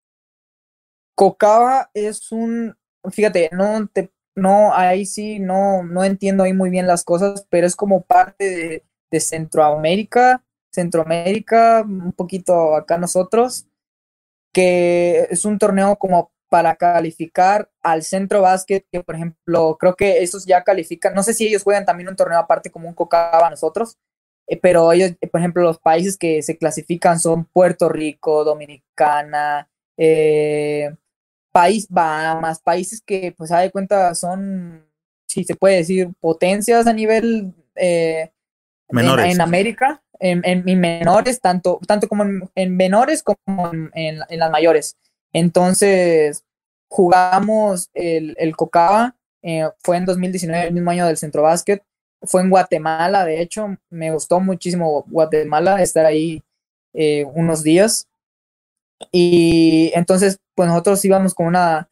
Cocaba 1.14 1.90
es 1.94 2.32
un, 2.32 2.76
fíjate, 3.12 3.50
no 3.52 3.86
te, 3.92 4.10
no, 4.38 4.74
ahí 4.74 5.04
sí, 5.06 5.38
no, 5.38 5.82
no 5.82 6.04
entiendo 6.04 6.44
ahí 6.44 6.52
muy 6.52 6.70
bien 6.70 6.86
las 6.86 7.04
cosas, 7.04 7.46
pero 7.50 7.66
es 7.66 7.76
como 7.76 8.02
parte 8.02 8.44
de, 8.44 8.84
de 9.10 9.20
Centroamérica 9.20 10.42
Centroamérica, 10.70 11.82
un 11.82 12.12
poquito 12.12 12.76
acá 12.76 12.98
nosotros, 12.98 13.66
que 14.52 15.26
es 15.30 15.44
un 15.44 15.58
torneo 15.58 15.96
como 15.96 16.32
para 16.48 16.76
calificar 16.76 17.70
al 17.82 18.02
centro 18.02 18.42
básquet, 18.42 18.86
que 18.90 19.02
por 19.02 19.16
ejemplo, 19.16 19.76
creo 19.78 19.96
que 19.96 20.22
esos 20.22 20.46
ya 20.46 20.64
califican, 20.64 21.14
no 21.14 21.22
sé 21.22 21.34
si 21.34 21.46
ellos 21.46 21.62
juegan 21.62 21.84
también 21.84 22.08
un 22.08 22.16
torneo 22.16 22.38
aparte 22.38 22.70
como 22.70 22.88
un 22.88 22.94
Cocaba 22.94 23.50
nosotros, 23.50 23.98
eh, 24.46 24.58
pero 24.60 24.92
ellos, 24.92 25.12
por 25.30 25.40
ejemplo, 25.40 25.62
los 25.62 25.78
países 25.78 26.16
que 26.16 26.42
se 26.42 26.56
clasifican 26.56 27.20
son 27.20 27.44
Puerto 27.44 27.88
Rico, 27.88 28.44
Dominicana, 28.44 29.68
eh, 29.98 30.94
país 31.52 31.86
Bahamas, 31.88 32.60
países 32.60 33.00
que 33.00 33.34
pues 33.36 33.50
a 33.52 33.60
de 33.60 33.70
cuenta 33.70 34.14
son, 34.14 34.84
si 35.26 35.44
se 35.44 35.54
puede 35.54 35.76
decir, 35.76 36.10
potencias 36.20 36.86
a 36.86 36.92
nivel 36.92 37.54
eh, 37.74 38.30
Menores. 38.90 39.34
en 39.34 39.40
América 39.40 40.02
en, 40.20 40.42
en, 40.44 40.80
menores, 40.80 41.40
tanto, 41.40 41.80
tanto 41.86 42.08
como 42.08 42.24
en, 42.54 42.76
menores 42.76 43.22
como 43.22 43.70
en, 43.94 44.18
las 44.30 44.50
mayores. 44.50 44.96
Entonces, 45.32 46.44
jugamos 46.88 47.90
el, 47.94 48.34
el 48.38 48.56
Cocaba, 48.56 49.16
eh, 49.42 49.68
fue 49.80 49.96
en 49.96 50.04
2019, 50.04 50.68
el 50.68 50.74
mismo 50.74 50.90
año 50.90 51.06
del 51.06 51.16
Centro 51.16 51.42
Básquet, 51.42 51.82
fue 52.22 52.42
en 52.42 52.50
Guatemala, 52.50 53.24
de 53.24 53.40
hecho, 53.40 53.76
me 53.90 54.10
gustó 54.10 54.40
muchísimo 54.40 55.04
Guatemala, 55.08 55.80
estar 55.82 56.04
ahí 56.04 56.42
eh, 56.94 57.24
unos 57.32 57.62
días. 57.62 58.08
Y 59.12 59.92
entonces, 59.94 60.40
pues 60.54 60.68
nosotros 60.68 61.04
íbamos 61.04 61.34
con 61.34 61.46
una, 61.46 61.88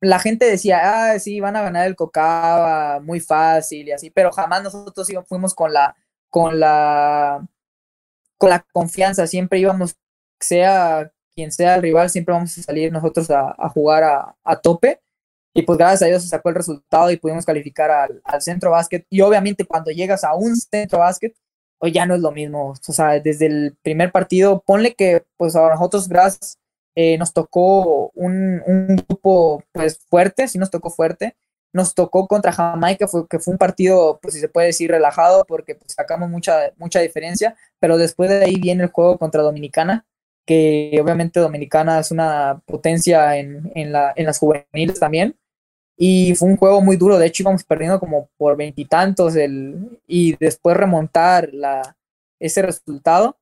la, 0.00 0.18
gente 0.18 0.46
decía, 0.46 1.12
ah, 1.12 1.18
sí, 1.18 1.40
van 1.40 1.56
a 1.56 1.62
ganar 1.62 1.86
el 1.86 1.96
Cocaba 1.96 3.00
muy 3.00 3.20
fácil 3.20 3.88
y 3.88 3.92
así, 3.92 4.10
pero 4.10 4.32
jamás 4.32 4.62
nosotros 4.62 5.08
fuimos 5.28 5.54
con 5.54 5.72
la, 5.72 5.94
con 6.30 6.58
la, 6.58 7.46
con 8.38 8.50
la 8.50 8.64
confianza, 8.72 9.26
siempre 9.26 9.58
íbamos, 9.58 9.96
sea 10.40 11.12
quien 11.34 11.52
sea 11.52 11.76
el 11.76 11.82
rival, 11.82 12.10
siempre 12.10 12.34
vamos 12.34 12.56
a 12.58 12.62
salir 12.62 12.92
nosotros 12.92 13.30
a, 13.30 13.68
jugar 13.70 14.04
a, 14.04 14.60
tope. 14.60 15.00
Y 15.52 15.62
pues 15.62 15.78
gracias 15.78 16.02
a 16.02 16.06
Dios 16.06 16.22
se 16.22 16.28
sacó 16.28 16.48
el 16.50 16.54
resultado 16.54 17.10
y 17.10 17.16
pudimos 17.16 17.44
calificar 17.44 17.90
al, 17.90 18.42
centro 18.42 18.70
básquet. 18.70 19.06
Y 19.10 19.20
obviamente 19.20 19.64
cuando 19.64 19.90
llegas 19.90 20.24
a 20.24 20.34
un 20.34 20.56
centro 20.56 21.00
básquet, 21.00 21.34
pues 21.80 21.92
ya 21.94 22.06
no 22.06 22.14
es 22.14 22.20
lo 22.20 22.30
mismo. 22.30 22.74
O 22.86 22.92
sea, 22.92 23.18
desde 23.20 23.46
el 23.46 23.76
primer 23.82 24.12
partido, 24.12 24.62
ponle 24.64 24.94
que 24.94 25.24
pues 25.36 25.56
a 25.56 25.68
nosotros, 25.70 26.08
gracias, 26.08 26.58
eh, 26.94 27.16
nos 27.18 27.32
tocó 27.32 28.10
un, 28.14 28.62
un, 28.66 28.96
grupo 29.08 29.64
pues 29.72 29.98
fuerte, 30.08 30.46
sí 30.46 30.58
nos 30.58 30.70
tocó 30.70 30.90
fuerte, 30.90 31.36
nos 31.72 31.94
tocó 31.94 32.26
contra 32.28 32.52
Jamaica, 32.52 33.08
fue, 33.08 33.26
que 33.28 33.38
fue 33.38 33.52
un 33.52 33.58
partido, 33.58 34.18
pues 34.20 34.34
si 34.34 34.40
se 34.40 34.48
puede 34.48 34.68
decir, 34.68 34.90
relajado, 34.90 35.44
porque 35.46 35.74
pues, 35.76 35.94
sacamos 35.94 36.28
mucha, 36.28 36.72
mucha 36.76 37.00
diferencia, 37.00 37.56
pero 37.80 37.96
después 37.96 38.28
de 38.28 38.44
ahí 38.44 38.56
viene 38.60 38.84
el 38.84 38.90
juego 38.90 39.18
contra 39.18 39.42
Dominicana, 39.42 40.06
que 40.46 40.98
obviamente 41.02 41.40
Dominicana 41.40 42.00
es 42.00 42.10
una 42.10 42.60
potencia 42.66 43.36
en, 43.38 43.72
en, 43.74 43.92
la, 43.92 44.12
en 44.16 44.26
las 44.26 44.38
juveniles 44.38 45.00
también, 45.00 45.36
y 46.02 46.34
fue 46.34 46.48
un 46.48 46.56
juego 46.56 46.80
muy 46.80 46.96
duro, 46.96 47.18
de 47.18 47.26
hecho 47.26 47.42
íbamos 47.42 47.62
perdiendo 47.62 48.00
como 48.00 48.30
por 48.38 48.56
veintitantos 48.56 49.34
y 50.06 50.34
después 50.36 50.74
remontar 50.74 51.50
la, 51.52 51.94
ese 52.38 52.62
resultado, 52.62 53.36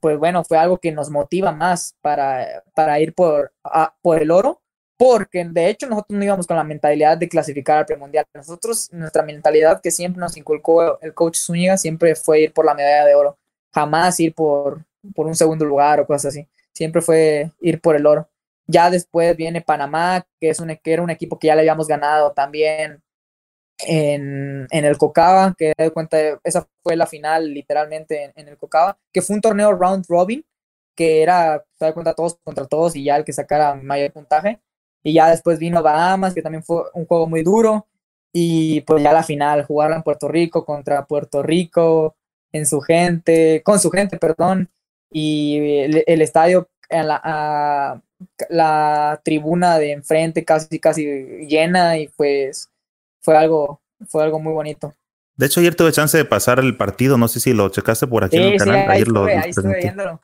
pues 0.00 0.16
bueno, 0.16 0.42
fue 0.42 0.56
algo 0.56 0.78
que 0.78 0.90
nos 0.90 1.10
motiva 1.10 1.52
más 1.52 1.94
para, 2.00 2.64
para 2.74 2.98
ir 2.98 3.12
por, 3.12 3.52
por 4.00 4.22
el 4.22 4.30
oro, 4.30 4.62
porque 4.96 5.44
de 5.44 5.68
hecho 5.68 5.86
nosotros 5.86 6.18
no 6.18 6.24
íbamos 6.24 6.46
con 6.46 6.56
la 6.56 6.64
mentalidad 6.64 7.18
de 7.18 7.28
clasificar 7.28 7.76
al 7.76 7.86
premundial, 7.86 8.24
nosotros, 8.32 8.88
nuestra 8.90 9.22
mentalidad 9.22 9.82
que 9.82 9.90
siempre 9.90 10.18
nos 10.18 10.38
inculcó 10.38 10.98
el 11.02 11.12
coach 11.12 11.36
Zúñiga 11.36 11.76
siempre 11.76 12.14
fue 12.14 12.40
ir 12.40 12.54
por 12.54 12.64
la 12.64 12.72
medalla 12.72 13.04
de 13.04 13.14
oro, 13.14 13.36
jamás 13.70 14.18
ir 14.18 14.34
por, 14.34 14.82
por 15.14 15.26
un 15.26 15.36
segundo 15.36 15.66
lugar 15.66 16.00
o 16.00 16.06
cosas 16.06 16.34
así, 16.34 16.48
siempre 16.72 17.02
fue 17.02 17.50
ir 17.60 17.82
por 17.82 17.96
el 17.96 18.06
oro. 18.06 18.26
Ya 18.72 18.90
después 18.90 19.36
viene 19.36 19.60
Panamá, 19.60 20.26
que, 20.40 20.50
es 20.50 20.60
un, 20.60 20.68
que 20.82 20.92
era 20.92 21.02
un 21.02 21.10
equipo 21.10 21.38
que 21.38 21.48
ya 21.48 21.54
le 21.54 21.60
habíamos 21.62 21.86
ganado 21.88 22.32
también 22.32 23.02
en, 23.86 24.66
en 24.70 24.84
el 24.84 24.98
Cocaba, 24.98 25.54
que 25.56 25.72
de 25.76 25.90
cuenta, 25.90 26.18
esa 26.44 26.66
fue 26.82 26.96
la 26.96 27.06
final 27.06 27.52
literalmente 27.52 28.32
en, 28.34 28.48
el 28.48 28.56
Cocaba, 28.56 28.98
que 29.12 29.22
fue 29.22 29.36
un 29.36 29.42
torneo 29.42 29.72
round 29.72 30.06
robin, 30.08 30.44
que 30.96 31.22
era, 31.22 31.64
se 31.78 31.86
da 31.86 31.94
cuenta, 31.94 32.14
todos 32.14 32.38
contra 32.44 32.66
todos 32.66 32.96
y 32.96 33.04
ya 33.04 33.16
el 33.16 33.24
que 33.24 33.32
sacara 33.32 33.74
mayor 33.74 34.12
puntaje. 34.12 34.60
Y 35.02 35.14
ya 35.14 35.30
después 35.30 35.58
vino 35.58 35.82
Bahamas, 35.82 36.34
que 36.34 36.42
también 36.42 36.62
fue 36.62 36.82
un 36.94 37.06
juego 37.06 37.26
muy 37.26 37.42
duro. 37.42 37.88
Y 38.32 38.82
pues 38.82 39.02
ya 39.02 39.12
la 39.12 39.22
final, 39.22 39.64
jugarla 39.64 39.96
en 39.96 40.02
Puerto 40.02 40.28
Rico 40.28 40.64
contra 40.64 41.06
Puerto 41.06 41.42
Rico, 41.42 42.16
en 42.52 42.66
su 42.66 42.80
gente, 42.80 43.62
con 43.64 43.80
su 43.80 43.90
gente, 43.90 44.18
perdón. 44.18 44.70
Y 45.10 45.58
el, 46.06 46.22
estadio 46.22 46.68
en 46.92 47.08
la, 47.08 48.02
la 48.48 49.20
tribuna 49.24 49.78
de 49.78 49.92
enfrente 49.92 50.44
casi 50.44 50.78
casi 50.78 51.04
llena 51.46 51.98
y 51.98 52.08
pues 52.08 52.70
fue 53.20 53.36
algo 53.36 53.80
fue 54.08 54.22
algo 54.22 54.38
muy 54.38 54.52
bonito. 54.52 54.94
De 55.36 55.46
hecho 55.46 55.60
ayer 55.60 55.74
tuve 55.74 55.92
chance 55.92 56.16
de 56.16 56.24
pasar 56.24 56.58
el 56.58 56.76
partido, 56.76 57.16
no 57.16 57.28
sé 57.28 57.40
si 57.40 57.52
lo 57.52 57.68
checaste 57.68 58.06
por 58.06 58.24
aquí 58.24 58.36
en 58.36 58.42
el 58.42 58.58
canal, 58.58 58.90
ayer 58.90 59.08
lo, 59.08 59.24
ahí 59.24 59.50
estuve 59.50 59.78
viéndolo. 59.78 60.20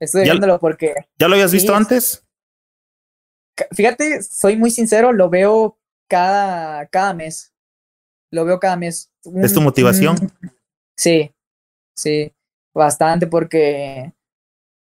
Estuve 0.00 0.22
viéndolo 0.24 0.58
porque 0.58 0.94
¿Ya 1.18 1.28
lo 1.28 1.34
habías 1.34 1.52
visto 1.52 1.74
antes? 1.74 2.24
Fíjate, 3.72 4.22
soy 4.22 4.56
muy 4.56 4.70
sincero, 4.70 5.12
lo 5.12 5.30
veo 5.30 5.78
cada 6.08 6.86
cada 6.86 7.14
mes. 7.14 7.52
Lo 8.30 8.44
veo 8.44 8.58
cada 8.58 8.76
mes. 8.76 9.10
¿Es 9.42 9.54
tu 9.54 9.60
motivación? 9.60 10.16
sí. 10.96 11.32
Sí, 11.96 12.30
bastante 12.74 13.26
porque 13.26 14.12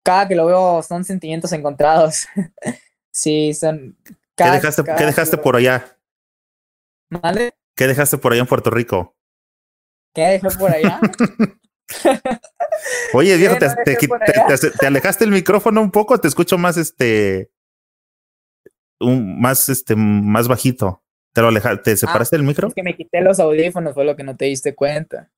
cada 0.08 0.26
que 0.26 0.36
lo 0.36 0.45
veo 0.45 0.82
son 0.84 1.03
sentimientos 1.03 1.51
encontrados. 1.51 2.28
sí, 3.12 3.53
son. 3.53 3.97
¿Qué 4.38 4.49
dejaste, 4.49 4.82
¿qué 4.97 5.05
dejaste 5.05 5.38
por 5.38 5.58
allá? 5.58 5.97
¿Vale? 7.10 7.53
¿Qué 7.76 7.88
dejaste 7.88 8.18
por 8.18 8.32
allá 8.32 8.41
en 8.41 8.47
Puerto 8.47 8.70
Rico? 8.70 9.18
¿Qué 10.14 10.22
dejé 10.22 10.47
por 10.58 10.72
allá? 10.72 11.01
Oye, 13.14 13.36
viejo, 13.36 13.58
te, 13.58 13.68
te, 13.76 14.88
alejaste 14.88 15.26
el 15.26 15.32
micrófono 15.32 15.82
un 15.82 15.91
poco, 15.91 16.18
te 16.18 16.30
escucho 16.30 16.58
más 16.58 16.78
este. 16.78 17.51
Un, 19.01 19.41
más 19.41 19.68
este 19.68 19.97
más 19.97 20.47
bajito. 20.47 21.03
¿Te 21.34 21.41
lo 21.41 21.49
alejaste? 21.49 21.91
¿Te 21.91 21.97
separaste 21.97 22.38
del 22.38 22.45
micro? 22.45 22.70
Es 22.70 22.74
que 22.74 22.84
me 22.84 22.95
quité 22.95 23.20
los 23.20 23.41
audífonos, 23.41 23.93
fue 23.93 24.05
lo 24.05 24.16
que 24.16 24.24
no 24.24 24.38
te 24.38 24.45
diste 24.45 24.74
cuenta. 24.74 25.30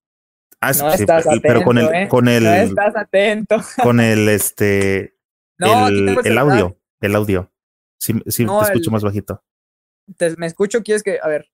Ah, 0.61 0.73
no 0.73 0.91
estás 0.91 1.25
atento, 1.25 1.41
pero 1.41 1.63
con 1.63 1.77
el, 1.77 1.85
¿eh? 1.93 2.07
con 2.09 2.27
el, 2.27 2.43
no 2.43 2.51
estás 2.51 2.95
atento. 2.95 3.61
Con 3.81 3.99
el, 4.01 4.27
este, 4.27 5.15
no, 5.57 5.87
el, 5.87 6.19
el 6.23 6.37
audio, 6.37 6.77
el 6.99 7.15
audio. 7.15 7.51
Sí, 7.97 8.13
sí 8.27 8.45
te 8.45 8.61
escucho 8.63 8.91
más 8.91 9.03
bajito. 9.03 9.43
Te, 10.17 10.35
¿Me 10.37 10.47
escucho? 10.47 10.83
¿Quieres 10.83 11.03
que, 11.03 11.19
a 11.21 11.27
ver? 11.27 11.49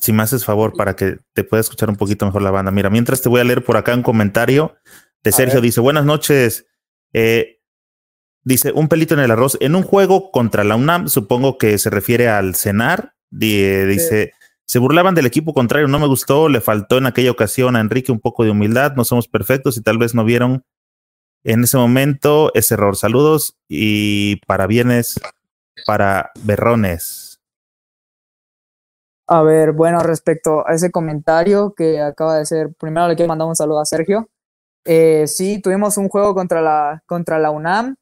Si 0.00 0.12
me 0.12 0.22
haces 0.22 0.44
favor 0.44 0.74
para 0.74 0.94
que 0.94 1.18
te 1.32 1.44
pueda 1.44 1.60
escuchar 1.60 1.88
un 1.88 1.96
poquito 1.96 2.26
mejor 2.26 2.42
la 2.42 2.50
banda. 2.50 2.70
Mira, 2.70 2.90
mientras 2.90 3.22
te 3.22 3.28
voy 3.28 3.40
a 3.40 3.44
leer 3.44 3.64
por 3.64 3.76
acá 3.76 3.94
un 3.94 4.02
comentario 4.02 4.76
de 5.22 5.32
Sergio. 5.32 5.60
Dice, 5.60 5.80
buenas 5.80 6.04
noches. 6.04 6.66
Eh, 7.12 7.60
dice, 8.44 8.72
un 8.72 8.88
pelito 8.88 9.14
en 9.14 9.20
el 9.20 9.30
arroz. 9.30 9.58
En 9.60 9.74
un 9.74 9.82
juego 9.82 10.30
contra 10.30 10.64
la 10.64 10.76
UNAM, 10.76 11.08
supongo 11.08 11.58
que 11.58 11.76
se 11.78 11.90
refiere 11.90 12.28
al 12.28 12.54
cenar. 12.54 13.14
Dice, 13.30 14.32
se 14.70 14.78
burlaban 14.78 15.16
del 15.16 15.26
equipo 15.26 15.52
contrario, 15.52 15.88
no 15.88 15.98
me 15.98 16.06
gustó, 16.06 16.48
le 16.48 16.60
faltó 16.60 16.98
en 16.98 17.06
aquella 17.06 17.32
ocasión 17.32 17.74
a 17.74 17.80
Enrique 17.80 18.12
un 18.12 18.20
poco 18.20 18.44
de 18.44 18.52
humildad, 18.52 18.92
no 18.94 19.02
somos 19.02 19.26
perfectos 19.26 19.76
y 19.76 19.82
tal 19.82 19.98
vez 19.98 20.14
no 20.14 20.24
vieron 20.24 20.64
en 21.42 21.64
ese 21.64 21.76
momento 21.76 22.52
ese 22.54 22.74
error. 22.74 22.94
Saludos 22.94 23.56
y 23.68 24.36
para 24.46 24.68
bienes 24.68 25.20
para 25.86 26.30
Berrones. 26.44 27.40
A 29.26 29.42
ver, 29.42 29.72
bueno, 29.72 29.98
respecto 30.04 30.64
a 30.64 30.72
ese 30.72 30.92
comentario 30.92 31.74
que 31.76 32.00
acaba 32.00 32.36
de 32.36 32.46
ser, 32.46 32.72
primero 32.78 33.08
le 33.08 33.16
quiero 33.16 33.30
mandar 33.30 33.48
un 33.48 33.56
saludo 33.56 33.80
a 33.80 33.84
Sergio. 33.84 34.28
Eh, 34.84 35.26
sí, 35.26 35.60
tuvimos 35.60 35.96
un 35.96 36.08
juego 36.08 36.32
contra 36.32 36.62
la, 36.62 37.02
contra 37.06 37.40
la 37.40 37.50
UNAM. 37.50 37.96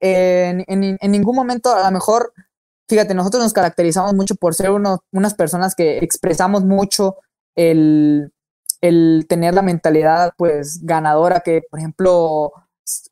en, 0.00 0.64
en, 0.68 1.10
ningún 1.12 1.36
momento, 1.36 1.74
a 1.74 1.84
lo 1.84 1.92
mejor 1.92 2.32
fíjate, 2.88 3.14
nosotros 3.14 3.42
nos 3.42 3.52
caracterizamos 3.52 4.14
mucho 4.14 4.34
por 4.34 4.54
ser 4.54 4.70
uno, 4.70 5.02
unas 5.12 5.34
personas 5.34 5.74
que 5.74 5.98
expresamos 5.98 6.64
mucho 6.64 7.16
el, 7.54 8.32
el 8.80 9.26
tener 9.28 9.54
la 9.54 9.62
mentalidad 9.62 10.32
pues 10.36 10.80
ganadora, 10.82 11.40
que 11.40 11.62
por 11.70 11.80
ejemplo, 11.80 12.52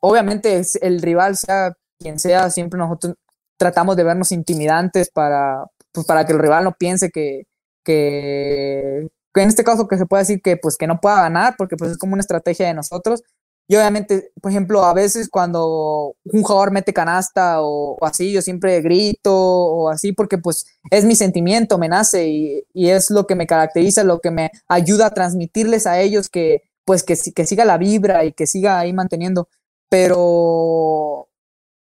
obviamente 0.00 0.62
el 0.82 1.00
rival 1.02 1.36
sea 1.36 1.74
quien 1.98 2.18
sea, 2.18 2.50
siempre 2.50 2.78
nosotros 2.78 3.14
tratamos 3.56 3.96
de 3.96 4.04
vernos 4.04 4.32
intimidantes 4.32 5.10
para, 5.10 5.64
pues, 5.92 6.06
para 6.06 6.26
que 6.26 6.32
el 6.32 6.40
rival 6.40 6.64
no 6.64 6.72
piense 6.72 7.10
que, 7.10 7.44
que, 7.84 9.08
en 9.34 9.48
este 9.48 9.64
caso 9.64 9.88
que 9.88 9.96
se 9.96 10.06
puede 10.06 10.22
decir 10.22 10.42
que 10.42 10.56
pues 10.56 10.76
que 10.76 10.86
no 10.86 11.00
pueda 11.00 11.22
ganar, 11.22 11.54
porque 11.56 11.76
pues 11.76 11.92
es 11.92 11.98
como 11.98 12.14
una 12.14 12.20
estrategia 12.20 12.66
de 12.66 12.74
nosotros, 12.74 13.22
y 13.68 13.76
obviamente, 13.76 14.32
por 14.40 14.50
ejemplo, 14.50 14.84
a 14.84 14.92
veces 14.92 15.28
cuando 15.30 16.14
un 16.24 16.42
jugador 16.42 16.72
mete 16.72 16.92
canasta 16.92 17.62
o, 17.62 17.96
así, 18.04 18.32
yo 18.32 18.42
siempre 18.42 18.80
grito 18.82 19.32
o 19.34 19.88
así, 19.88 20.12
porque 20.12 20.38
pues 20.38 20.66
es 20.90 21.04
mi 21.04 21.14
sentimiento, 21.14 21.78
me 21.78 21.88
nace 21.88 22.28
y, 22.28 22.64
y, 22.74 22.90
es 22.90 23.10
lo 23.10 23.26
que 23.26 23.34
me 23.34 23.46
caracteriza, 23.46 24.04
lo 24.04 24.20
que 24.20 24.30
me 24.30 24.50
ayuda 24.68 25.06
a 25.06 25.14
transmitirles 25.14 25.86
a 25.86 26.00
ellos 26.00 26.28
que 26.28 26.62
pues 26.84 27.02
que, 27.04 27.16
que 27.34 27.46
siga 27.46 27.64
la 27.64 27.78
vibra 27.78 28.24
y 28.24 28.32
que 28.32 28.46
siga 28.46 28.78
ahí 28.78 28.92
manteniendo. 28.92 29.48
Pero 29.88 31.28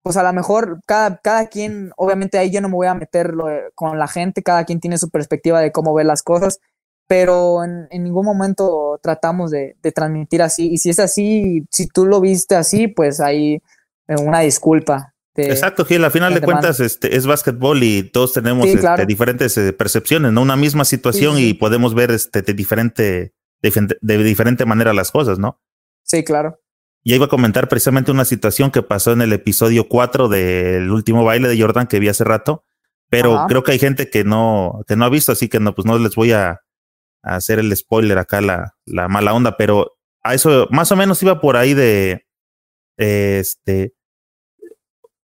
pues 0.01 0.17
a 0.17 0.23
lo 0.23 0.34
mejor 0.34 0.82
cada, 0.86 1.17
cada 1.17 1.47
quien, 1.47 1.91
obviamente 1.97 2.38
ahí 2.38 2.51
yo 2.51 2.61
no 2.61 2.69
me 2.69 2.75
voy 2.75 2.88
a 2.88 2.95
meter 2.95 3.34
con 3.75 3.99
la 3.99 4.07
gente, 4.07 4.43
cada 4.43 4.65
quien 4.65 4.80
tiene 4.80 4.97
su 4.97 5.09
perspectiva 5.09 5.61
de 5.61 5.71
cómo 5.71 5.93
ver 5.93 6.05
las 6.05 6.23
cosas, 6.23 6.59
pero 7.10 7.64
en, 7.64 7.88
ningún 8.03 8.24
momento 8.24 8.99
tratamos 9.01 9.49
de, 9.49 9.76
transmitir 9.95 10.43
así. 10.43 10.72
Y 10.72 10.78
si 10.78 10.91
es 10.91 10.99
así, 10.99 11.66
si 11.72 11.88
tú 11.88 12.05
lo 12.05 12.22
viste 12.22 12.55
así, 12.55 12.88
pues 12.88 13.20
ahí 13.20 13.64
eh, 14.07 14.16
una 14.22 14.41
disculpa. 14.41 15.16
Exacto, 15.36 15.86
Gil, 15.86 16.05
a 16.05 16.12
final 16.12 16.36
de, 16.36 16.41
cuentas 16.41 16.80
este, 16.80 17.15
es 17.15 17.26
básquetbol 17.26 17.81
y 17.81 18.03
todos 18.03 18.34
tenemos 18.34 18.68
este, 18.68 19.07
diferentes 19.07 19.57
eh, 19.57 19.73
percepciones, 19.73 20.34
¿no? 20.34 20.44
Una 20.44 20.56
misma 20.56 20.86
situación 20.86 21.40
y 21.40 21.56
podemos 21.56 21.95
ver 21.95 22.11
este, 22.11 22.44
de, 22.44 22.53
diferente, 22.53 23.34
de, 23.61 24.23
diferente 24.23 24.65
manera 24.65 24.94
las 24.94 25.11
cosas, 25.11 25.40
¿no? 25.40 25.60
Sí, 26.03 26.23
claro. 26.23 26.60
Y 27.03 27.15
iba 27.15 27.26
a 27.26 27.30
comentar 27.30 27.69
precisamente 27.69 28.11
una 28.11 28.26
situación 28.26 28.69
que 28.69 28.84
pasó 28.84 29.14
en 29.14 29.23
el 29.23 29.34
episodio 29.34 29.88
4 29.88 30.27
del 30.27 30.91
último 30.91 31.23
baile 31.23 31.48
de 31.48 31.60
Jordan 31.60 31.88
que 31.88 31.99
vi 31.99 32.10
hace 32.10 32.23
rato, 32.23 32.65
pero 33.10 33.45
creo 33.48 33.64
que 33.64 33.72
hay 33.72 33.80
gente 33.80 34.11
que 34.11 34.23
no, 34.23 34.84
que 34.88 34.95
no 34.95 35.06
ha 35.06 35.10
visto, 35.10 35.31
así 35.31 35.48
que 35.48 35.60
no, 35.60 35.73
pues 35.73 35.88
no 35.88 35.98
les 35.98 36.14
voy 36.14 36.34
a, 36.34 36.61
hacer 37.21 37.59
el 37.59 37.75
spoiler 37.75 38.17
acá, 38.17 38.41
la, 38.41 38.75
la 38.85 39.07
mala 39.07 39.33
onda, 39.33 39.57
pero 39.57 39.97
a 40.23 40.33
eso 40.33 40.67
más 40.71 40.91
o 40.91 40.95
menos 40.95 41.21
iba 41.23 41.41
por 41.41 41.57
ahí 41.57 41.73
de 41.73 42.25
este 42.97 43.93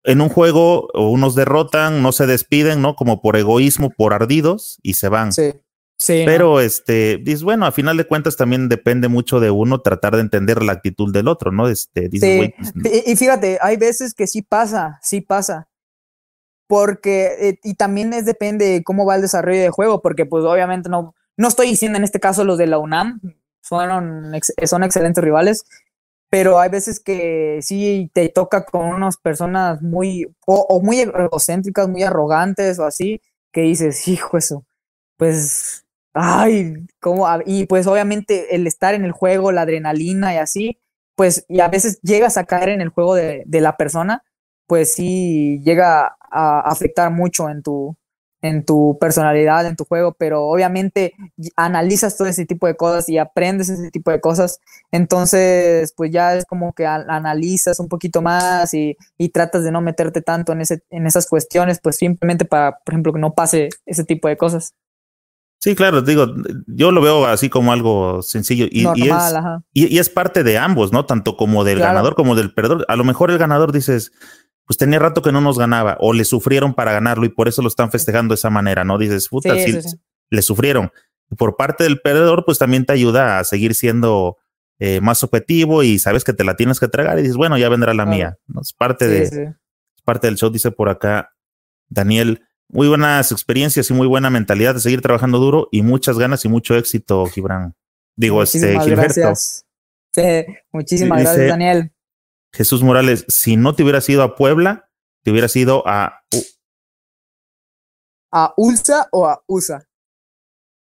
en 0.04 0.20
un 0.20 0.28
juego 0.28 0.88
unos 0.94 1.34
derrotan, 1.34 2.02
no 2.02 2.12
se 2.12 2.26
despiden, 2.26 2.82
¿no? 2.82 2.94
Como 2.94 3.22
por 3.22 3.36
egoísmo, 3.36 3.90
por 3.90 4.12
ardidos 4.12 4.78
y 4.82 4.94
se 4.94 5.08
van. 5.08 5.32
Sí. 5.32 5.54
Sí, 5.96 6.24
Pero 6.26 6.60
este, 6.60 7.18
dices, 7.18 7.44
bueno, 7.44 7.66
a 7.66 7.72
final 7.72 7.96
de 7.96 8.06
cuentas 8.06 8.36
también 8.36 8.68
depende 8.68 9.06
mucho 9.06 9.38
de 9.38 9.50
uno 9.50 9.80
tratar 9.80 10.16
de 10.16 10.22
entender 10.22 10.62
la 10.62 10.72
actitud 10.72 11.12
del 11.12 11.28
otro, 11.28 11.52
¿no? 11.52 11.68
Este, 11.68 12.10
sí. 12.10 12.52
Pues, 12.74 13.04
y, 13.06 13.14
fíjate, 13.16 13.58
hay 13.62 13.76
veces 13.76 14.12
que 14.12 14.26
sí 14.26 14.42
pasa, 14.42 14.98
sí 15.02 15.20
pasa. 15.20 15.68
Porque, 16.66 17.30
eh, 17.38 17.58
y 17.62 17.74
también 17.74 18.12
es 18.12 18.26
depende 18.26 18.66
de 18.66 18.82
cómo 18.82 19.06
va 19.06 19.14
el 19.14 19.22
desarrollo 19.22 19.60
de 19.60 19.70
juego, 19.70 20.02
porque 20.02 20.26
pues 20.26 20.44
obviamente 20.44 20.88
no, 20.88 21.14
no 21.36 21.48
estoy 21.48 21.68
diciendo 21.68 21.98
en 21.98 22.04
este 22.04 22.20
caso 22.20 22.44
los 22.44 22.58
de 22.58 22.66
la 22.66 22.78
UNAM, 22.78 23.20
son, 23.62 24.32
son 24.66 24.84
excelentes 24.84 25.24
rivales, 25.24 25.64
pero 26.30 26.58
hay 26.58 26.68
veces 26.68 27.00
que 27.00 27.60
sí 27.62 28.10
te 28.12 28.28
toca 28.28 28.64
con 28.64 28.86
unas 28.86 29.16
personas 29.16 29.80
muy, 29.82 30.34
o, 30.46 30.80
muy 30.82 31.00
egocéntricas, 31.00 31.88
muy 31.88 32.02
arrogantes 32.02 32.78
o 32.78 32.84
así, 32.84 33.20
que 33.52 33.62
dices, 33.62 34.08
hijo 34.08 34.36
eso, 34.36 34.64
pues, 35.16 35.86
ay, 36.12 36.86
¿cómo? 37.00 37.26
Y 37.46 37.66
pues 37.66 37.86
obviamente 37.86 38.54
el 38.54 38.66
estar 38.66 38.94
en 38.94 39.04
el 39.04 39.12
juego, 39.12 39.52
la 39.52 39.62
adrenalina 39.62 40.34
y 40.34 40.38
así, 40.38 40.78
pues, 41.16 41.46
y 41.48 41.60
a 41.60 41.68
veces 41.68 42.00
llegas 42.02 42.36
a 42.36 42.44
caer 42.44 42.70
en 42.70 42.80
el 42.80 42.88
juego 42.90 43.14
de, 43.14 43.44
de 43.46 43.60
la 43.60 43.76
persona, 43.76 44.24
pues 44.66 44.94
sí 44.94 45.60
llega 45.64 46.16
a 46.30 46.60
afectar 46.60 47.10
mucho 47.12 47.48
en 47.48 47.62
tu, 47.62 47.96
en 48.44 48.62
tu 48.62 48.98
personalidad, 49.00 49.66
en 49.66 49.74
tu 49.74 49.86
juego, 49.86 50.14
pero 50.18 50.44
obviamente 50.44 51.14
analizas 51.56 52.18
todo 52.18 52.28
ese 52.28 52.44
tipo 52.44 52.66
de 52.66 52.76
cosas 52.76 53.08
y 53.08 53.16
aprendes 53.16 53.70
ese 53.70 53.90
tipo 53.90 54.10
de 54.10 54.20
cosas, 54.20 54.60
entonces 54.92 55.94
pues 55.96 56.10
ya 56.10 56.34
es 56.36 56.44
como 56.44 56.74
que 56.74 56.84
analizas 56.84 57.80
un 57.80 57.88
poquito 57.88 58.20
más 58.20 58.74
y, 58.74 58.98
y, 59.16 59.30
tratas 59.30 59.64
de 59.64 59.72
no 59.72 59.80
meterte 59.80 60.20
tanto 60.20 60.52
en, 60.52 60.60
ese, 60.60 60.82
en 60.90 61.06
esas 61.06 61.26
cuestiones, 61.26 61.80
pues 61.82 61.96
simplemente 61.96 62.44
para, 62.44 62.78
por 62.84 62.92
ejemplo, 62.92 63.14
que 63.14 63.18
no 63.18 63.32
pase 63.32 63.70
ese 63.86 64.04
tipo 64.04 64.28
de 64.28 64.36
cosas. 64.36 64.74
Sí, 65.58 65.74
claro, 65.74 66.02
digo, 66.02 66.26
yo 66.66 66.92
lo 66.92 67.00
veo 67.00 67.24
así 67.24 67.48
como 67.48 67.72
algo 67.72 68.20
sencillo 68.20 68.66
y, 68.70 68.82
y, 68.94 69.08
es, 69.08 69.14
y, 69.72 69.98
es, 69.98 70.10
parte 70.10 70.44
de 70.44 70.58
ambos, 70.58 70.92
¿no? 70.92 71.06
Tanto 71.06 71.38
como 71.38 71.64
del 71.64 71.78
ganador 71.78 72.14
como 72.14 72.34
del 72.34 72.52
perdedor. 72.52 72.84
A 72.88 72.96
lo 72.96 73.04
mejor 73.04 73.30
el 73.30 73.38
ganador 73.38 73.72
dices, 73.72 74.12
pues 74.66 74.78
tenía 74.78 74.98
rato 74.98 75.22
que 75.22 75.32
no 75.32 75.40
nos 75.40 75.58
ganaba 75.58 75.96
o 76.00 76.12
le 76.12 76.24
sufrieron 76.24 76.74
para 76.74 76.92
ganarlo 76.92 77.26
y 77.26 77.28
por 77.28 77.48
eso 77.48 77.62
lo 77.62 77.68
están 77.68 77.90
festejando 77.90 78.32
de 78.32 78.36
esa 78.36 78.50
manera, 78.50 78.84
¿no? 78.84 78.98
Dices, 78.98 79.28
puta, 79.28 79.54
sí, 79.58 79.78
le 80.30 80.42
sufrieron. 80.42 80.90
Por 81.36 81.56
parte 81.56 81.84
del 81.84 82.00
perdedor, 82.00 82.44
pues 82.44 82.58
también 82.58 82.84
te 82.84 82.92
ayuda 82.92 83.38
a 83.38 83.44
seguir 83.44 83.74
siendo 83.74 84.38
eh, 84.78 85.00
más 85.00 85.22
objetivo 85.22 85.82
y 85.82 85.98
sabes 85.98 86.24
que 86.24 86.32
te 86.32 86.44
la 86.44 86.56
tienes 86.56 86.80
que 86.80 86.88
tragar 86.88 87.18
y 87.18 87.22
dices, 87.22 87.36
bueno, 87.36 87.58
ya 87.58 87.68
vendrá 87.68 87.94
la 87.94 88.06
mía. 88.06 88.38
¿no? 88.46 88.60
Es 88.60 88.72
parte 88.72 89.06
de, 89.06 89.22
es 89.22 90.02
parte 90.04 90.26
del 90.26 90.36
show, 90.36 90.50
dice 90.50 90.70
por 90.70 90.88
acá 90.88 91.34
Daniel. 91.88 92.42
Muy 92.68 92.88
buenas 92.88 93.30
experiencias 93.30 93.90
y 93.90 93.94
muy 93.94 94.06
buena 94.06 94.30
mentalidad 94.30 94.74
de 94.74 94.80
seguir 94.80 95.02
trabajando 95.02 95.38
duro 95.38 95.68
y 95.70 95.82
muchas 95.82 96.18
ganas 96.18 96.44
y 96.44 96.48
mucho 96.48 96.74
éxito, 96.76 97.26
Gibran. 97.26 97.74
Digo, 98.16 98.42
este, 98.42 98.80
Gilberto. 98.80 99.20
Gracias. 99.20 99.66
Sí, 100.12 100.22
muchísimas 100.72 101.22
gracias, 101.22 101.48
Daniel. 101.48 101.93
Jesús 102.54 102.84
Morales, 102.84 103.24
si 103.26 103.56
no 103.56 103.74
te 103.74 103.82
hubieras 103.82 104.08
ido 104.08 104.22
a 104.22 104.36
Puebla, 104.36 104.88
te 105.24 105.32
hubieras 105.32 105.54
ido 105.56 105.82
a... 105.86 106.22
¿A 108.30 108.54
ULSA 108.56 109.08
o 109.10 109.26
a 109.26 109.42
USA? 109.48 109.84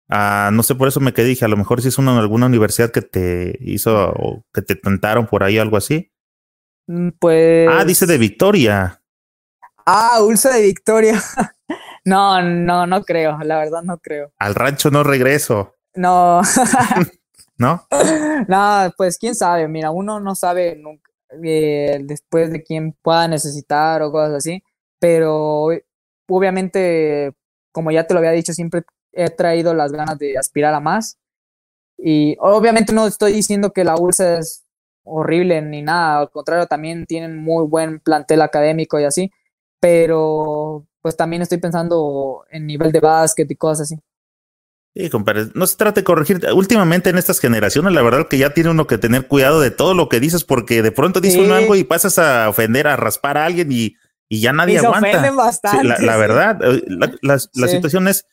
Ah, 0.09 0.51
no 0.53 0.65
sé, 0.65 0.75
por 0.75 0.89
eso 0.89 0.99
me 0.99 1.15
quedé 1.15 1.29
dije, 1.29 1.45
a 1.45 1.49
lo 1.49 1.57
mejor 1.57 1.81
si 1.81 1.89
es 1.89 1.99
una, 1.99 2.19
alguna 2.19 2.47
universidad 2.47 2.91
que 2.91 3.03
te 3.03 3.57
hizo 3.61 4.11
o 4.17 4.43
que 4.53 4.63
te 4.63 4.75
tentaron 4.75 5.27
por 5.27 5.45
ahí, 5.45 5.59
algo 5.59 5.77
así. 5.77 6.13
Mm, 6.89 7.11
pues. 7.21 7.69
Ah, 7.71 7.85
dice 7.85 8.07
de 8.07 8.19
Victoria. 8.19 9.01
Ah, 9.87 10.23
Ulsa 10.23 10.51
de 10.51 10.63
Victoria. 10.63 11.23
no, 12.05 12.43
no, 12.43 12.87
no 12.87 13.03
creo, 13.05 13.39
la 13.45 13.59
verdad 13.59 13.83
no 13.83 13.99
creo. 13.99 14.33
Al 14.39 14.57
rancho 14.57 14.91
no 14.91 15.05
regreso. 15.05 15.77
No. 15.95 16.43
¿No? 17.59 17.87
No, 18.49 18.93
pues 18.97 19.19
quién 19.19 19.37
sabe, 19.37 19.69
mira, 19.69 19.93
uno 19.93 20.19
no 20.19 20.35
sabe 20.35 20.77
nunca 20.77 21.14
eh, 21.43 22.01
después 22.03 22.51
de 22.53 22.63
quién 22.63 22.93
pueda 23.03 23.29
necesitar 23.29 24.03
o 24.03 24.13
cosas 24.13 24.35
así, 24.35 24.63
pero 24.99 25.69
obviamente, 26.29 27.33
como 27.73 27.91
ya 27.91 28.07
te 28.07 28.15
lo 28.15 28.21
había 28.21 28.31
dicho, 28.33 28.53
siempre 28.53 28.83
he 29.13 29.31
traído 29.31 29.75
las 29.75 29.93
ganas 29.93 30.19
de 30.19 30.39
aspirar 30.39 30.75
a 30.75 30.81
más. 30.81 31.19
Y 31.99 32.37
obviamente 32.41 32.93
no 32.93 33.07
estoy 33.07 33.33
diciendo 33.33 33.73
que 33.73 33.85
la 33.85 33.97
ULSA 33.97 34.39
es 34.39 34.65
horrible 35.05 35.61
ni 35.63 35.83
nada, 35.83 36.19
al 36.21 36.31
contrario, 36.31 36.67
también 36.67 37.07
tienen 37.07 37.37
muy 37.37 37.67
buen 37.67 38.01
plantel 38.01 38.43
académico 38.43 38.99
y 38.99 39.05
así, 39.05 39.31
pero 39.81 40.87
pues 41.03 41.17
también 41.17 41.43
estoy 41.43 41.59
pensando 41.59 42.45
en 42.51 42.67
nivel 42.67 42.91
de 42.93 43.01
básquet 43.01 43.51
y 43.51 43.57
cosas 43.57 43.93
así. 43.93 44.01
Sí, 44.97 45.11
compadre, 45.11 45.49
no 45.55 45.67
se 45.67 45.77
trata 45.77 46.01
de 46.01 46.05
corregir. 46.05 46.41
Últimamente 46.55 47.11
en 47.11 47.19
estas 47.19 47.41
generaciones, 47.41 47.93
la 47.93 48.03
verdad 48.03 48.29
que 48.29 48.39
ya 48.39 48.55
tiene 48.55 48.71
uno 48.71 48.87
que 48.87 48.97
tener 48.97 49.27
cuidado 49.27 49.61
de 49.61 49.73
todo 49.73 49.93
lo 49.93 50.09
que 50.09 50.21
dices, 50.21 50.45
porque 50.45 50.83
de 50.83 50.93
pronto 50.93 51.21
dices 51.21 51.41
uno 51.41 51.55
algo 51.55 51.75
y 51.75 51.83
pasas 51.83 52.19
a 52.19 52.49
ofender, 52.49 52.87
a 52.87 52.95
raspar 52.95 53.37
a 53.37 53.45
alguien 53.45 53.73
y, 53.73 53.97
y 54.29 54.41
ya 54.41 54.53
nadie 54.53 54.79
aguanta. 54.79 55.33
la, 55.83 56.17
verdad, 56.17 56.61
eh, 56.63 56.83
la, 57.23 57.39
situación 57.39 58.07
es, 58.07 58.27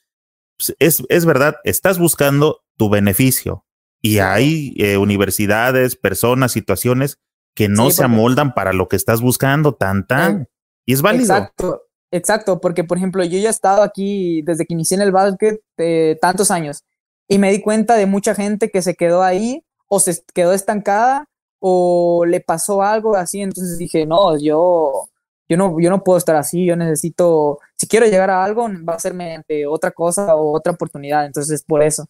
es, 0.77 1.01
es 1.09 1.25
verdad, 1.25 1.55
estás 1.63 1.97
buscando 1.97 2.63
tu 2.77 2.91
beneficio 2.91 3.65
y 3.99 4.19
hay 4.19 4.75
eh, 4.77 4.97
universidades, 4.97 5.95
personas, 5.95 6.51
situaciones 6.51 7.19
que 7.55 7.69
no 7.69 7.89
se 7.89 8.03
amoldan 8.03 8.53
para 8.53 8.71
lo 8.71 8.87
que 8.87 8.97
estás 8.97 9.19
buscando, 9.19 9.73
tan, 9.73 10.05
tan. 10.05 10.47
y 10.85 10.93
es 10.93 11.01
válido. 11.01 11.23
Exacto. 11.23 11.90
Exacto, 12.11 12.59
porque 12.59 12.83
por 12.83 12.97
ejemplo 12.97 13.23
yo 13.23 13.39
ya 13.39 13.47
he 13.47 13.51
estado 13.51 13.81
aquí 13.81 14.41
desde 14.41 14.65
que 14.65 14.73
inicié 14.73 14.95
en 14.95 15.03
el 15.03 15.13
básquet 15.13 15.61
eh, 15.77 16.17
tantos 16.21 16.51
años 16.51 16.83
y 17.27 17.37
me 17.37 17.51
di 17.51 17.61
cuenta 17.61 17.95
de 17.95 18.05
mucha 18.05 18.35
gente 18.35 18.69
que 18.69 18.81
se 18.81 18.95
quedó 18.95 19.23
ahí 19.23 19.63
o 19.87 20.01
se 20.01 20.21
quedó 20.33 20.51
estancada 20.51 21.29
o 21.59 22.25
le 22.25 22.41
pasó 22.41 22.81
algo 22.81 23.15
así, 23.15 23.41
entonces 23.41 23.77
dije, 23.77 24.05
no, 24.05 24.37
yo, 24.37 25.07
yo, 25.47 25.57
no, 25.57 25.79
yo 25.79 25.89
no 25.89 26.03
puedo 26.03 26.17
estar 26.17 26.35
así, 26.35 26.65
yo 26.65 26.75
necesito, 26.75 27.59
si 27.77 27.87
quiero 27.87 28.07
llegar 28.07 28.29
a 28.29 28.43
algo, 28.43 28.67
va 28.87 28.95
a 28.95 28.99
ser 28.99 29.13
mediante 29.13 29.65
otra 29.67 29.91
cosa 29.91 30.35
o 30.35 30.57
otra 30.57 30.73
oportunidad, 30.73 31.25
entonces 31.25 31.63
por 31.63 31.83
eso. 31.83 32.07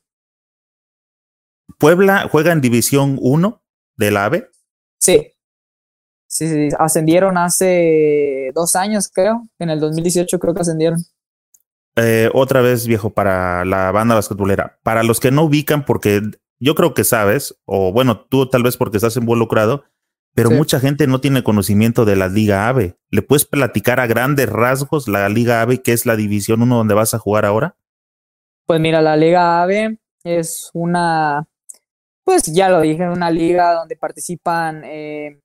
¿Puebla 1.78 2.28
juega 2.32 2.54
en 2.54 2.62
División 2.62 3.20
1 3.22 3.62
del 3.98 4.18
AVE? 4.18 4.50
Sí. 5.00 5.34
Sí, 6.32 6.48
sí, 6.48 6.70
ascendieron 6.80 7.38
hace 7.38 8.52
dos 8.56 8.78
años, 8.78 9.10
creo. 9.14 9.50
En 9.60 9.70
el 9.70 9.82
2018 9.82 10.40
creo 10.40 10.54
que 10.54 10.62
ascendieron. 10.62 11.00
Eh, 11.98 12.30
otra 12.34 12.62
vez, 12.62 12.88
viejo, 12.88 13.10
para 13.10 13.66
la 13.66 13.92
banda 13.92 14.16
basquetbolera. 14.16 14.80
Para 14.82 15.04
los 15.04 15.20
que 15.20 15.30
no 15.30 15.44
ubican, 15.44 15.84
porque 15.84 16.22
yo 16.58 16.74
creo 16.74 16.94
que 16.94 17.04
sabes, 17.04 17.60
o 17.66 17.92
bueno, 17.92 18.22
tú 18.22 18.48
tal 18.48 18.64
vez 18.64 18.78
porque 18.78 18.96
estás 18.96 19.18
involucrado, 19.18 19.84
pero 20.34 20.52
mucha 20.52 20.80
gente 20.80 21.06
no 21.06 21.20
tiene 21.20 21.44
conocimiento 21.44 22.06
de 22.06 22.16
la 22.16 22.30
Liga 22.30 22.70
AVE. 22.70 22.96
¿Le 23.10 23.22
puedes 23.24 23.44
platicar 23.44 24.00
a 24.00 24.08
grandes 24.08 24.48
rasgos 24.48 25.10
la 25.10 25.28
Liga 25.28 25.62
AVE, 25.62 25.82
que 25.82 25.92
es 25.92 26.06
la 26.06 26.16
División 26.16 26.62
1 26.62 26.78
donde 26.78 26.94
vas 26.94 27.14
a 27.14 27.20
jugar 27.20 27.44
ahora? 27.44 27.76
Pues 28.66 28.80
mira, 28.80 29.02
la 29.02 29.18
Liga 29.18 29.62
AVE 29.62 30.00
es 30.24 30.70
una, 30.74 31.46
pues 32.24 32.44
ya 32.46 32.70
lo 32.70 32.80
dije, 32.80 33.10
una 33.10 33.30
liga 33.30 33.74
donde 33.74 33.98
participan 33.98 34.84
eh, 34.86 35.41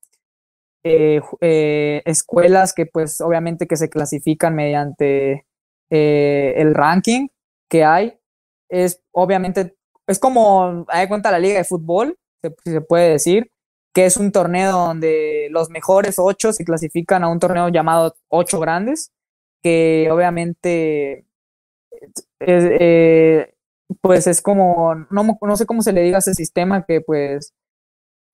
eh, 0.88 1.20
eh, 1.40 2.02
escuelas 2.04 2.72
que 2.72 2.86
pues 2.86 3.20
obviamente 3.20 3.66
que 3.66 3.76
se 3.76 3.90
clasifican 3.90 4.54
mediante 4.54 5.44
eh, 5.90 6.54
el 6.56 6.74
ranking 6.74 7.26
que 7.68 7.84
hay. 7.84 8.20
Es 8.68 9.02
obviamente, 9.10 9.76
es 10.06 10.20
como, 10.20 10.86
hay 10.88 11.08
cuenta 11.08 11.32
la 11.32 11.40
liga 11.40 11.58
de 11.58 11.64
fútbol, 11.64 12.16
si 12.64 12.70
se 12.70 12.80
puede 12.80 13.10
decir, 13.10 13.50
que 13.92 14.06
es 14.06 14.16
un 14.16 14.30
torneo 14.30 14.70
donde 14.70 15.48
los 15.50 15.70
mejores 15.70 16.16
ocho 16.18 16.52
se 16.52 16.64
clasifican 16.64 17.24
a 17.24 17.28
un 17.28 17.40
torneo 17.40 17.68
llamado 17.68 18.14
ocho 18.28 18.60
grandes, 18.60 19.12
que 19.62 20.08
obviamente 20.12 21.26
pues 24.00 24.26
es 24.28 24.40
como, 24.40 24.94
no, 25.10 25.38
no 25.40 25.56
sé 25.56 25.66
cómo 25.66 25.82
se 25.82 25.92
le 25.92 26.02
diga 26.02 26.18
ese 26.18 26.34
sistema 26.34 26.84
que 26.84 27.00
pues 27.00 27.54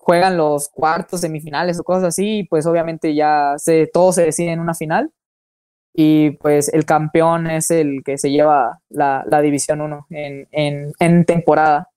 juegan 0.02 0.36
los 0.36 0.68
cuartos, 0.68 1.20
semifinales 1.20 1.78
o 1.78 1.84
cosas 1.84 2.04
así, 2.04 2.38
y 2.38 2.44
pues 2.44 2.66
obviamente 2.66 3.14
ya 3.14 3.54
se, 3.56 3.86
todo 3.86 4.12
se 4.12 4.24
decide 4.24 4.50
en 4.50 4.58
una 4.58 4.74
final. 4.74 5.12
Y 5.94 6.30
pues 6.32 6.68
el 6.72 6.84
campeón 6.84 7.48
es 7.48 7.70
el 7.70 8.02
que 8.04 8.18
se 8.18 8.30
lleva 8.30 8.80
la, 8.88 9.24
División 9.42 9.80
1 9.80 10.06
en, 10.10 10.92
en, 10.98 11.24
temporada. 11.24 11.90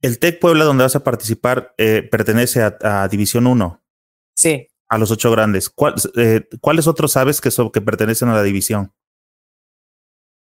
El 0.00 0.18
TEC 0.18 0.40
Puebla, 0.40 0.64
donde 0.64 0.84
vas 0.84 0.96
a 0.96 1.04
participar, 1.04 1.74
eh, 1.76 2.02
pertenece 2.10 2.62
a, 2.62 3.08
División 3.08 3.46
1. 3.46 3.82
Sí. 4.34 4.68
A 4.88 4.98
los 4.98 5.10
ocho 5.10 5.30
grandes. 5.30 5.70
Eh, 6.16 6.48
¿Cuáles 6.60 6.86
otros 6.86 7.12
sabes 7.12 7.40
que, 7.40 7.50
son, 7.50 7.70
que 7.70 7.80
pertenecen 7.80 8.28
a 8.28 8.34
la 8.34 8.42
división? 8.42 8.92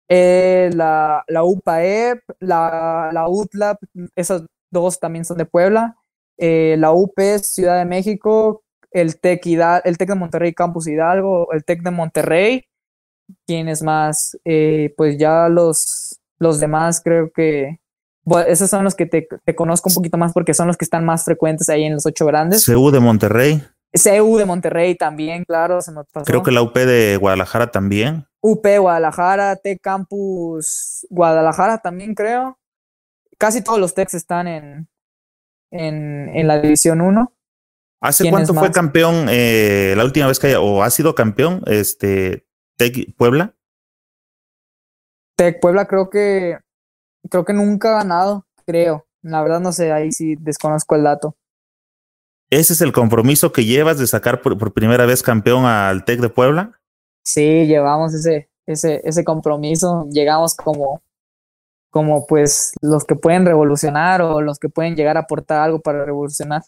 Eh, 0.08 0.70
la, 0.74 1.24
la 1.26 1.42
UPAEP, 1.42 2.20
la, 2.40 3.10
la 3.12 3.28
UTLAP, 3.28 3.82
esas 4.14 4.44
dos 4.70 5.00
también 5.00 5.24
son 5.24 5.38
de 5.38 5.46
Puebla. 5.46 5.96
Eh, 6.38 6.76
la 6.78 6.92
UP 6.92 7.18
Ciudad 7.42 7.78
de 7.78 7.84
México, 7.84 8.62
el 8.90 9.18
TEC, 9.18 9.46
el 9.84 9.98
TEC 9.98 10.08
de 10.08 10.14
Monterrey 10.14 10.52
Campus 10.52 10.86
Hidalgo, 10.86 11.52
el 11.52 11.64
TEC 11.64 11.82
de 11.82 11.90
Monterrey. 11.90 12.64
¿Quiénes 13.46 13.82
más? 13.82 14.36
Eh, 14.44 14.92
pues 14.96 15.18
ya 15.18 15.48
los, 15.48 16.20
los 16.38 16.60
demás 16.60 17.00
creo 17.02 17.30
que... 17.32 17.78
esos 18.46 18.68
son 18.68 18.84
los 18.84 18.94
que 18.94 19.06
te, 19.06 19.26
conozco 19.54 19.88
un 19.88 19.94
poquito 19.94 20.18
más 20.18 20.32
porque 20.32 20.54
son 20.54 20.66
los 20.66 20.76
que 20.76 20.84
están 20.84 21.04
más 21.04 21.24
frecuentes 21.24 21.68
ahí 21.68 21.84
en 21.84 21.94
los 21.94 22.06
ocho 22.06 22.26
grandes. 22.26 22.66
CU 22.66 22.90
de 22.90 23.00
Monterrey. 23.00 23.62
CU 23.92 24.36
de 24.38 24.44
Monterrey 24.44 24.94
también, 24.94 25.44
claro, 25.44 25.78
Creo 26.24 26.42
que 26.42 26.50
la 26.50 26.62
UP 26.62 26.74
de 26.74 27.16
Guadalajara 27.18 27.70
también. 27.70 28.26
UP 28.40 28.66
Guadalajara, 28.78 29.56
TEC 29.56 29.80
Campus 29.80 31.06
Guadalajara 31.08 31.78
también 31.78 32.14
creo. 32.14 32.58
Casi 33.38 33.62
todos 33.62 33.78
los 33.78 33.94
TECs 33.94 34.14
están 34.14 34.46
en, 34.46 34.88
en, 35.72 36.46
la 36.46 36.60
División 36.60 37.00
1. 37.00 37.32
¿Hace 38.00 38.30
cuánto 38.30 38.54
fue 38.54 38.70
campeón 38.70 39.26
eh, 39.28 39.94
la 39.96 40.04
última 40.04 40.26
vez 40.26 40.38
que 40.38 40.48
haya, 40.48 40.60
o 40.60 40.82
ha 40.82 40.90
sido 40.90 41.14
campeón 41.14 41.62
este 41.66 42.46
Tec 42.76 43.14
Puebla? 43.16 43.54
Tec 45.36 45.60
Puebla 45.60 45.86
creo 45.86 46.10
que 46.10 46.58
creo 47.30 47.44
que 47.44 47.52
nunca 47.52 47.92
ha 47.92 48.02
ganado, 48.02 48.46
creo. 48.66 49.06
La 49.22 49.42
verdad 49.42 49.60
no 49.60 49.72
sé, 49.72 49.92
ahí 49.92 50.10
sí 50.12 50.34
desconozco 50.36 50.96
el 50.96 51.04
dato. 51.04 51.36
¿Ese 52.50 52.74
es 52.74 52.80
el 52.82 52.92
compromiso 52.92 53.52
que 53.52 53.64
llevas 53.64 53.98
de 53.98 54.06
sacar 54.06 54.42
por, 54.42 54.74
primera 54.74 55.06
vez 55.06 55.22
campeón 55.22 55.64
al 55.64 56.04
Tec 56.04 56.20
de 56.20 56.28
Puebla? 56.28 56.78
Sí, 57.24 57.66
llevamos 57.66 58.12
ese, 58.14 58.50
ese, 58.66 59.00
ese 59.04 59.24
compromiso, 59.24 60.06
llegamos 60.10 60.54
como, 60.56 61.02
como 61.92 62.26
pues 62.26 62.72
los 62.80 63.04
que 63.04 63.14
pueden 63.14 63.44
revolucionar 63.44 64.22
o 64.22 64.40
los 64.40 64.58
que 64.58 64.70
pueden 64.70 64.96
llegar 64.96 65.18
a 65.18 65.20
aportar 65.20 65.60
algo 65.60 65.80
para 65.80 66.06
revolucionar. 66.06 66.62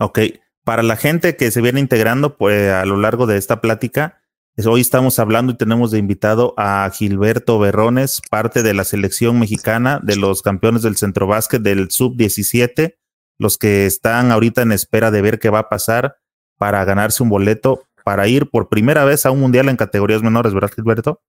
Ok, 0.00 0.18
para 0.64 0.82
la 0.82 0.96
gente 0.96 1.36
que 1.36 1.52
se 1.52 1.62
viene 1.62 1.78
integrando 1.78 2.36
pues, 2.36 2.70
a 2.72 2.84
lo 2.84 2.96
largo 2.96 3.26
de 3.26 3.38
esta 3.38 3.60
plática, 3.60 4.20
hoy 4.66 4.80
estamos 4.80 5.20
hablando 5.20 5.52
y 5.52 5.56
tenemos 5.56 5.92
de 5.92 5.98
invitado 5.98 6.54
a 6.56 6.90
Gilberto 6.92 7.60
Berrones, 7.60 8.20
parte 8.28 8.64
de 8.64 8.74
la 8.74 8.82
selección 8.82 9.38
mexicana 9.38 10.00
de 10.02 10.16
los 10.16 10.42
campeones 10.42 10.82
del 10.82 10.96
centro 10.96 11.28
básquet 11.28 11.62
del 11.62 11.92
sub-17, 11.92 12.96
los 13.38 13.58
que 13.58 13.86
están 13.86 14.32
ahorita 14.32 14.62
en 14.62 14.72
espera 14.72 15.12
de 15.12 15.22
ver 15.22 15.38
qué 15.38 15.50
va 15.50 15.60
a 15.60 15.68
pasar 15.68 16.16
para 16.58 16.84
ganarse 16.84 17.22
un 17.22 17.28
boleto 17.28 17.84
para 18.02 18.26
ir 18.26 18.50
por 18.50 18.68
primera 18.68 19.04
vez 19.04 19.24
a 19.24 19.30
un 19.30 19.38
mundial 19.38 19.68
en 19.68 19.76
categorías 19.76 20.22
menores, 20.22 20.52
¿verdad, 20.52 20.72
Gilberto? 20.74 21.22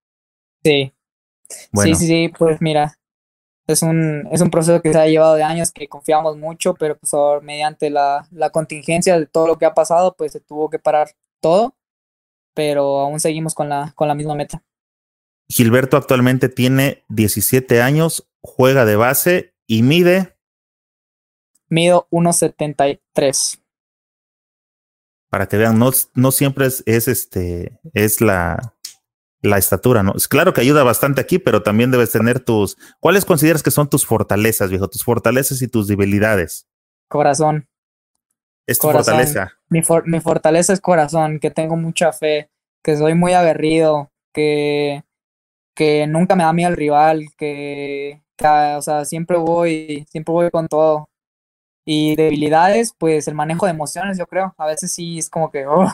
Sí. 0.63 0.91
Sí, 1.47 1.95
sí, 1.95 2.07
sí, 2.07 2.31
pues 2.35 2.61
mira, 2.61 2.98
es 3.71 3.83
un, 3.83 4.27
es 4.31 4.41
un 4.41 4.49
proceso 4.49 4.81
que 4.81 4.91
se 4.91 4.99
ha 4.99 5.07
llevado 5.07 5.35
de 5.35 5.43
años, 5.43 5.71
que 5.71 5.87
confiamos 5.87 6.37
mucho, 6.37 6.73
pero 6.73 6.97
pues 6.97 7.13
ahora, 7.13 7.41
mediante 7.41 7.89
la, 7.89 8.27
la 8.31 8.49
contingencia 8.49 9.19
de 9.19 9.27
todo 9.27 9.47
lo 9.47 9.57
que 9.57 9.65
ha 9.65 9.73
pasado, 9.73 10.15
pues 10.17 10.31
se 10.31 10.39
tuvo 10.39 10.69
que 10.69 10.79
parar 10.79 11.11
todo, 11.39 11.75
pero 12.53 12.99
aún 12.99 13.19
seguimos 13.19 13.53
con 13.53 13.69
la, 13.69 13.93
con 13.95 14.07
la 14.07 14.15
misma 14.15 14.35
meta. 14.35 14.63
Gilberto 15.47 15.97
actualmente 15.97 16.49
tiene 16.49 17.03
17 17.09 17.81
años, 17.81 18.27
juega 18.41 18.85
de 18.85 18.95
base 18.95 19.53
y 19.67 19.83
mide. 19.83 20.35
Mido 21.67 22.07
1.73 22.11 23.59
para 25.29 25.47
que 25.47 25.57
vean, 25.57 25.77
no, 25.77 25.91
no 26.15 26.31
siempre 26.31 26.65
es, 26.65 26.83
es, 26.85 27.07
este, 27.07 27.79
es 27.93 28.19
la, 28.19 28.75
la 29.41 29.57
estatura, 29.57 30.03
¿no? 30.03 30.13
Es 30.15 30.27
claro 30.27 30.53
que 30.53 30.61
ayuda 30.61 30.83
bastante 30.83 31.21
aquí, 31.21 31.39
pero 31.39 31.63
también 31.63 31.91
debes 31.91 32.11
tener 32.11 32.39
tus, 32.39 32.77
¿cuáles 32.99 33.25
consideras 33.25 33.63
que 33.63 33.71
son 33.71 33.89
tus 33.89 34.05
fortalezas, 34.05 34.69
viejo? 34.69 34.89
Tus 34.89 35.03
fortalezas 35.03 35.61
y 35.61 35.67
tus 35.67 35.87
debilidades. 35.87 36.67
Corazón. 37.07 37.67
Es 38.67 38.79
tu 38.79 38.89
fortaleza. 38.89 39.53
Mi, 39.69 39.81
mi 40.05 40.19
fortaleza 40.19 40.73
es 40.73 40.81
corazón, 40.81 41.39
que 41.39 41.51
tengo 41.51 41.75
mucha 41.75 42.11
fe, 42.11 42.49
que 42.83 42.97
soy 42.97 43.15
muy 43.15 43.33
aguerrido, 43.33 44.11
que, 44.33 45.03
que 45.73 46.05
nunca 46.05 46.35
me 46.35 46.43
da 46.43 46.53
miedo 46.53 46.69
el 46.69 46.77
rival, 46.77 47.25
que, 47.37 48.21
que, 48.35 48.47
o 48.47 48.81
sea, 48.81 49.05
siempre 49.05 49.37
voy, 49.37 50.05
siempre 50.09 50.31
voy 50.31 50.51
con 50.51 50.67
todo. 50.67 51.09
Y 51.85 52.15
debilidades, 52.15 52.93
pues 52.95 53.27
el 53.27 53.33
manejo 53.33 53.65
de 53.65 53.71
emociones, 53.71 54.17
yo 54.17 54.27
creo. 54.27 54.53
A 54.57 54.67
veces 54.67 54.93
sí 54.93 55.17
es 55.17 55.29
como 55.29 55.49
que 55.49 55.65
oh, 55.65 55.91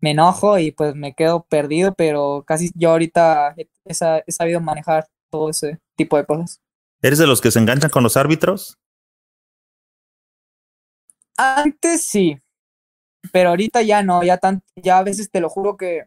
me 0.00 0.10
enojo 0.10 0.58
y 0.58 0.72
pues 0.72 0.94
me 0.94 1.14
quedo 1.14 1.44
perdido, 1.44 1.94
pero 1.94 2.44
casi 2.46 2.70
yo 2.74 2.90
ahorita 2.90 3.54
he, 3.56 3.68
he, 3.84 4.32
sabido 4.32 4.60
manejar 4.60 5.06
todo 5.30 5.50
ese 5.50 5.80
tipo 5.96 6.16
de 6.16 6.26
cosas. 6.26 6.60
¿Eres 7.02 7.18
de 7.18 7.26
los 7.26 7.40
que 7.40 7.50
se 7.50 7.58
enganchan 7.58 7.90
con 7.90 8.02
los 8.02 8.16
árbitros? 8.16 8.78
Antes 11.36 12.02
sí, 12.02 12.40
pero 13.32 13.50
ahorita 13.50 13.82
ya 13.82 14.02
no, 14.02 14.22
ya 14.22 14.38
tan, 14.38 14.62
ya 14.76 14.98
a 14.98 15.02
veces 15.02 15.30
te 15.30 15.40
lo 15.40 15.48
juro 15.48 15.76
que 15.76 16.06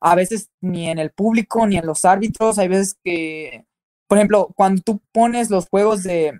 a 0.00 0.14
veces 0.14 0.50
ni 0.60 0.88
en 0.88 0.98
el 0.98 1.10
público 1.10 1.66
ni 1.66 1.76
en 1.76 1.86
los 1.86 2.04
árbitros, 2.04 2.58
hay 2.58 2.68
veces 2.68 2.96
que, 3.04 3.66
por 4.08 4.18
ejemplo, 4.18 4.48
cuando 4.56 4.82
tú 4.82 5.00
pones 5.12 5.50
los 5.50 5.68
juegos 5.68 6.02
de, 6.02 6.32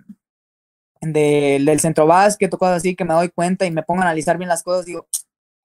del 1.01 1.79
centro 1.79 2.05
básquet 2.05 2.53
o 2.53 2.57
cosas 2.57 2.77
así 2.77 2.95
que 2.95 3.05
me 3.05 3.13
doy 3.13 3.29
cuenta 3.29 3.65
y 3.65 3.71
me 3.71 3.83
pongo 3.83 4.01
a 4.01 4.05
analizar 4.05 4.37
bien 4.37 4.49
las 4.49 4.63
cosas, 4.63 4.85
digo, 4.85 5.07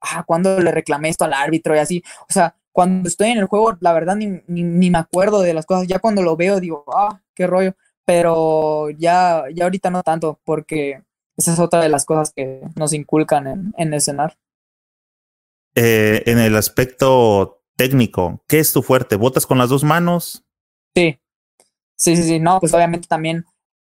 ah, 0.01 0.25
¿cuándo 0.27 0.59
le 0.61 0.71
reclamé 0.73 1.09
esto 1.09 1.25
al 1.25 1.33
árbitro? 1.33 1.75
Y 1.75 1.79
así, 1.79 2.03
o 2.29 2.33
sea, 2.33 2.57
cuando 2.73 3.09
estoy 3.09 3.31
en 3.31 3.39
el 3.39 3.47
juego, 3.47 3.77
la 3.81 3.93
verdad 3.93 4.17
ni, 4.17 4.41
ni, 4.47 4.91
me 4.91 4.99
acuerdo 4.99 5.41
de 5.41 5.55
las 5.55 5.67
cosas, 5.67 5.87
ya 5.87 5.99
cuando 5.99 6.23
lo 6.23 6.37
veo 6.37 6.61
digo, 6.61 6.85
ah, 6.95 7.21
qué 7.35 7.47
rollo, 7.47 7.75
pero 8.05 8.91
ya, 8.91 9.45
ya 9.55 9.65
ahorita 9.65 9.91
no 9.91 10.03
tanto, 10.03 10.41
porque 10.45 11.03
esa 11.37 11.53
es 11.53 11.59
otra 11.59 11.81
de 11.81 11.89
las 11.89 12.05
cosas 12.05 12.33
que 12.35 12.63
nos 12.77 12.93
inculcan 12.93 13.47
en, 13.47 13.75
en 13.77 13.95
el 13.95 14.01
cenar. 14.01 14.37
Eh, 15.75 16.23
en 16.27 16.39
el 16.39 16.57
aspecto 16.57 17.63
técnico, 17.77 18.43
¿qué 18.49 18.59
es 18.59 18.73
tu 18.73 18.83
fuerte? 18.83 19.17
¿Botas 19.17 19.47
con 19.47 19.59
las 19.59 19.69
dos 19.69 19.85
manos? 19.85 20.45
Sí, 20.95 21.21
sí, 21.97 22.17
sí, 22.17 22.23
sí, 22.25 22.41
no, 22.41 22.59
pues 22.59 22.75
obviamente 22.75 23.07
también 23.07 23.45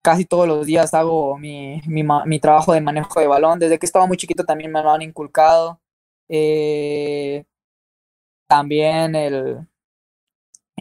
casi 0.05 0.23
todos 0.25 0.47
los 0.47 0.67
días 0.67 0.93
hago 0.93 1.35
mi, 1.37 1.81
mi, 1.87 2.39
trabajo 2.39 2.73
de 2.73 2.81
manejo 2.81 3.19
de 3.19 3.27
balón. 3.27 3.57
Desde 3.57 3.79
que 3.79 3.87
estaba 3.87 4.05
muy 4.05 4.17
chiquito 4.17 4.43
también 4.43 4.71
me 4.71 4.83
lo 4.83 4.91
han 4.91 5.01
inculcado. 5.01 5.81
Eh, 6.29 7.45
también 8.47 9.15
el, 9.15 9.67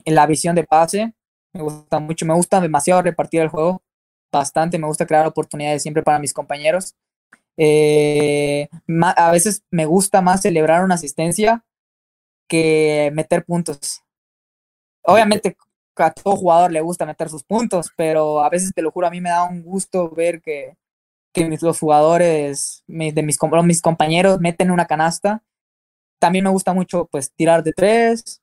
la 0.04 0.26
visión 0.26 0.54
de 0.54 0.64
pase. 0.64 1.14
Me 1.52 1.62
gusta 1.62 1.98
mucho. 1.98 2.26
Me 2.26 2.34
gusta 2.34 2.60
demasiado 2.60 3.02
repartir 3.02 3.40
el 3.40 3.48
juego. 3.48 3.82
Bastante. 4.32 4.78
Me 4.78 4.86
gusta 4.86 5.06
crear 5.06 5.26
oportunidades 5.26 5.82
siempre 5.82 6.02
para 6.02 6.18
mis 6.18 6.34
compañeros. 6.34 6.94
Eh, 7.56 8.68
a 9.16 9.30
veces 9.30 9.62
me 9.70 9.86
gusta 9.86 10.20
más 10.20 10.42
celebrar 10.42 10.84
una 10.84 10.96
asistencia 10.96 11.64
que 12.48 13.10
meter 13.14 13.44
puntos. 13.44 14.02
Obviamente 15.02 15.56
a 15.96 16.10
todo 16.10 16.36
jugador 16.36 16.72
le 16.72 16.80
gusta 16.80 17.06
meter 17.06 17.28
sus 17.28 17.44
puntos, 17.44 17.90
pero 17.96 18.42
a 18.42 18.50
veces 18.50 18.72
te 18.74 18.82
lo 18.82 18.90
juro, 18.90 19.06
a 19.06 19.10
mí 19.10 19.20
me 19.20 19.30
da 19.30 19.44
un 19.44 19.62
gusto 19.62 20.10
ver 20.10 20.40
que, 20.42 20.76
que 21.34 21.44
mis, 21.46 21.60
los 21.62 21.78
jugadores 21.80 22.84
de 22.86 23.22
mis, 23.22 23.82
compañeros 23.82 24.40
meten 24.40 24.70
una 24.70 24.86
canasta. 24.86 25.42
También 26.18 26.44
me 26.44 26.50
gusta 26.50 26.72
mucho 26.72 27.06
pues 27.10 27.32
tirar 27.32 27.62
de 27.64 27.72
tres. 27.72 28.40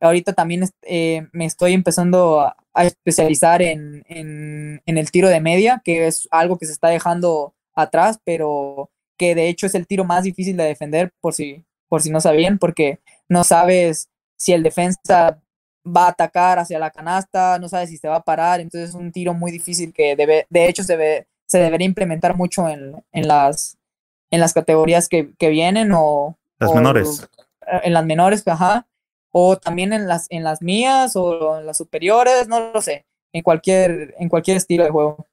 Ahorita 0.00 0.32
también 0.32 0.68
eh, 0.82 1.28
me 1.32 1.44
estoy 1.44 1.74
empezando 1.74 2.40
a, 2.40 2.56
especializar 2.76 3.62
en, 3.62 4.02
en, 4.08 4.98
el 4.98 5.10
tiro 5.12 5.28
de 5.28 5.40
media, 5.40 5.80
que 5.84 6.08
es 6.08 6.26
algo 6.32 6.58
que 6.58 6.66
se 6.66 6.72
está 6.72 6.88
dejando 6.88 7.54
atrás, 7.72 8.18
pero 8.24 8.90
que 9.16 9.36
de 9.36 9.48
hecho 9.48 9.66
es 9.66 9.76
el 9.76 9.86
tiro 9.86 10.04
más 10.04 10.24
difícil 10.24 10.56
de 10.56 10.64
defender, 10.64 11.12
por 11.20 11.34
si, 11.34 11.64
por 11.88 12.02
si 12.02 12.10
no 12.10 12.20
sabían, 12.20 12.58
porque 12.58 12.98
no 13.28 13.44
sabes 13.44 14.08
si 14.36 14.52
el 14.52 14.64
defensa 14.64 15.40
va 15.86 16.06
a 16.06 16.10
atacar 16.10 16.58
hacia 16.58 16.80
la 16.80 16.90
canasta, 16.90 17.58
no 17.60 17.68
sabe 17.68 17.86
si 17.86 17.96
se 17.96 18.08
va 18.08 18.16
a 18.16 18.24
parar, 18.24 18.60
entonces 18.60 18.90
es 18.90 18.94
un 18.96 19.12
tiro 19.12 19.34
muy 19.34 19.52
difícil 19.52 19.92
que 19.92 20.16
debe, 20.16 20.46
de 20.50 20.68
hecho 20.68 20.82
se, 20.82 20.96
ve, 20.96 21.28
se 21.46 21.58
debería 21.58 21.86
implementar 21.86 22.36
mucho 22.36 22.68
en, 22.68 23.02
en, 23.12 23.28
las, 23.28 23.78
en 24.30 24.40
las 24.40 24.52
categorías 24.52 25.08
que, 25.08 25.32
que 25.38 25.48
vienen 25.48 25.92
o... 25.94 26.36
Las 26.58 26.74
menores. 26.74 27.28
En 27.82 27.92
las 27.92 28.04
menores, 28.04 28.46
ajá. 28.46 28.86
O 29.30 29.56
también 29.56 29.92
en 29.92 30.06
las, 30.06 30.26
en 30.30 30.44
las 30.44 30.62
mías 30.62 31.16
o 31.16 31.58
en 31.58 31.66
las 31.66 31.78
superiores, 31.78 32.48
no 32.48 32.72
lo 32.72 32.80
sé. 32.80 33.06
En 33.32 33.42
cualquier, 33.42 34.14
en 34.18 34.28
cualquier 34.28 34.56
estilo 34.56 34.84
de 34.84 34.90
juego. 34.90 35.26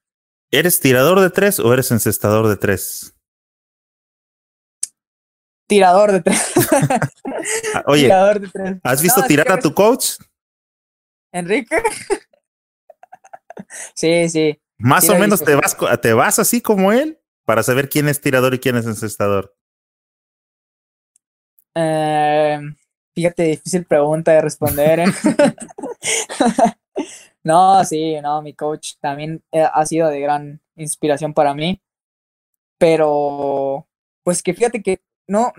¿Eres 0.50 0.80
tirador 0.80 1.22
de 1.22 1.30
tres 1.30 1.60
o 1.60 1.72
eres 1.74 1.92
encestador 1.92 2.48
de 2.48 2.58
tres? 2.58 3.14
Tirador 5.68 6.12
de 6.12 6.22
tres. 6.22 6.54
Ah, 7.74 7.84
oye, 7.88 8.04
tirador 8.04 8.40
de 8.40 8.50
tres. 8.50 8.78
¿has 8.84 9.02
visto 9.02 9.24
tirar 9.24 9.52
a 9.52 9.60
tu 9.60 9.74
coach? 9.74 10.18
Enrique. 11.32 11.76
sí, 13.96 14.30
sí. 14.30 14.60
Más 14.82 15.10
o 15.10 15.16
menos 15.16 15.44
te 15.44 15.56
vas, 15.56 15.78
te 16.02 16.14
vas 16.14 16.40
así 16.40 16.62
como 16.62 16.92
él 16.92 17.20
para 17.46 17.64
saber 17.64 17.90
quién 17.90 18.08
es 18.08 18.22
tirador 18.22 18.54
y 18.54 18.60
quién 18.60 18.76
es 18.76 18.86
encestador. 18.86 19.56
Eh, 21.76 22.60
fíjate, 23.14 23.44
difícil 23.44 23.86
pregunta 23.86 24.32
de 24.32 24.42
responder. 24.42 25.00
¿eh? 25.00 25.06
no, 27.44 27.84
sí, 27.86 28.20
no, 28.22 28.42
mi 28.42 28.54
coach 28.54 28.94
también 29.00 29.44
eh, 29.52 29.68
ha 29.72 29.86
sido 29.86 30.10
de 30.10 30.20
gran 30.20 30.62
inspiración 30.76 31.34
para 31.34 31.54
mí. 31.54 31.82
Pero, 32.78 33.88
pues 34.24 34.42
que 34.42 34.54
fíjate 34.54 34.82
que 34.82 35.02
no, 35.28 35.54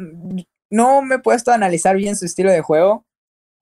no 0.70 1.02
me 1.02 1.16
he 1.16 1.18
puesto 1.20 1.50
a 1.50 1.54
analizar 1.54 1.96
bien 1.96 2.16
su 2.16 2.24
estilo 2.26 2.50
de 2.50 2.60
juego. 2.60 3.06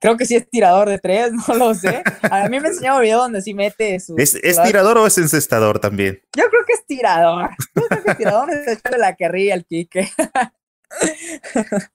Creo 0.00 0.16
que 0.16 0.24
sí 0.24 0.34
es 0.34 0.48
tirador 0.48 0.88
de 0.88 0.98
tres, 0.98 1.30
no 1.48 1.54
lo 1.54 1.74
sé. 1.74 2.02
A 2.22 2.48
mí 2.48 2.58
me 2.58 2.68
enseñó 2.68 2.96
un 2.96 3.02
video 3.02 3.18
donde 3.18 3.42
sí 3.42 3.54
mete 3.54 4.00
su. 4.00 4.16
¿Es, 4.16 4.32
tirador 4.32 4.98
o 4.98 5.06
es 5.06 5.18
encestador 5.18 5.78
también? 5.78 6.20
Yo 6.36 6.44
creo 6.48 6.64
que 6.66 6.72
es 6.72 6.86
tirador. 6.86 7.50
Yo 7.76 7.82
creo 7.82 8.02
que 8.02 8.10
es 8.10 8.16
tirador 8.16 8.50
es 8.50 8.82
de 8.82 8.98
la 8.98 9.14
que 9.14 9.28
ríe 9.28 9.52
el 9.52 9.66
Quique. 9.66 10.10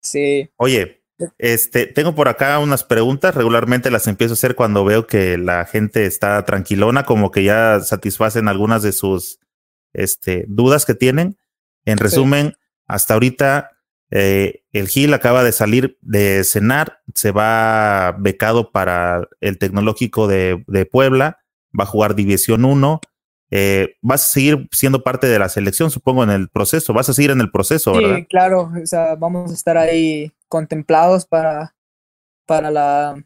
sí. 0.00 0.48
Oye, 0.56 1.02
este, 1.38 1.86
tengo 1.86 2.14
por 2.14 2.28
acá 2.28 2.60
unas 2.60 2.84
preguntas. 2.84 3.34
Regularmente 3.34 3.90
las 3.90 4.06
empiezo 4.06 4.32
a 4.32 4.34
hacer 4.34 4.54
cuando 4.54 4.84
veo 4.84 5.08
que 5.08 5.36
la 5.36 5.64
gente 5.64 6.06
está 6.06 6.44
tranquilona, 6.44 7.04
como 7.04 7.32
que 7.32 7.42
ya 7.42 7.80
satisfacen 7.80 8.46
algunas 8.46 8.82
de 8.82 8.92
sus 8.92 9.40
este, 9.92 10.44
dudas 10.46 10.86
que 10.86 10.94
tienen. 10.94 11.38
En 11.84 11.98
resumen, 11.98 12.54
hasta 12.86 13.14
ahorita 13.14 13.75
eh, 14.10 14.62
el 14.72 14.88
Gil 14.88 15.12
acaba 15.14 15.42
de 15.42 15.52
salir 15.52 15.98
de 16.00 16.44
cenar, 16.44 17.00
se 17.14 17.32
va 17.32 18.14
becado 18.18 18.70
para 18.70 19.28
el 19.40 19.58
Tecnológico 19.58 20.28
de, 20.28 20.88
Puebla, 20.90 21.40
va 21.78 21.84
a 21.84 21.88
jugar 21.88 22.14
División 22.14 22.64
1. 22.64 23.00
Eh, 23.50 23.94
vas 24.02 24.24
a 24.24 24.28
seguir 24.28 24.68
siendo 24.72 25.04
parte 25.04 25.28
de 25.28 25.38
la 25.38 25.48
selección, 25.48 25.90
supongo, 25.90 26.24
en 26.24 26.30
el 26.30 26.48
proceso. 26.48 26.92
Vas 26.92 27.08
a 27.08 27.14
seguir 27.14 27.30
en 27.30 27.40
el 27.40 27.50
proceso, 27.50 27.92
¿verdad? 27.92 28.16
Sí, 28.16 28.26
claro. 28.26 28.72
O 28.82 28.86
sea, 28.86 29.14
vamos 29.14 29.50
a 29.50 29.54
estar 29.54 29.76
ahí 29.76 30.32
contemplados 30.48 31.26
para, 31.26 31.74
para 32.44 32.70
la, 32.70 33.16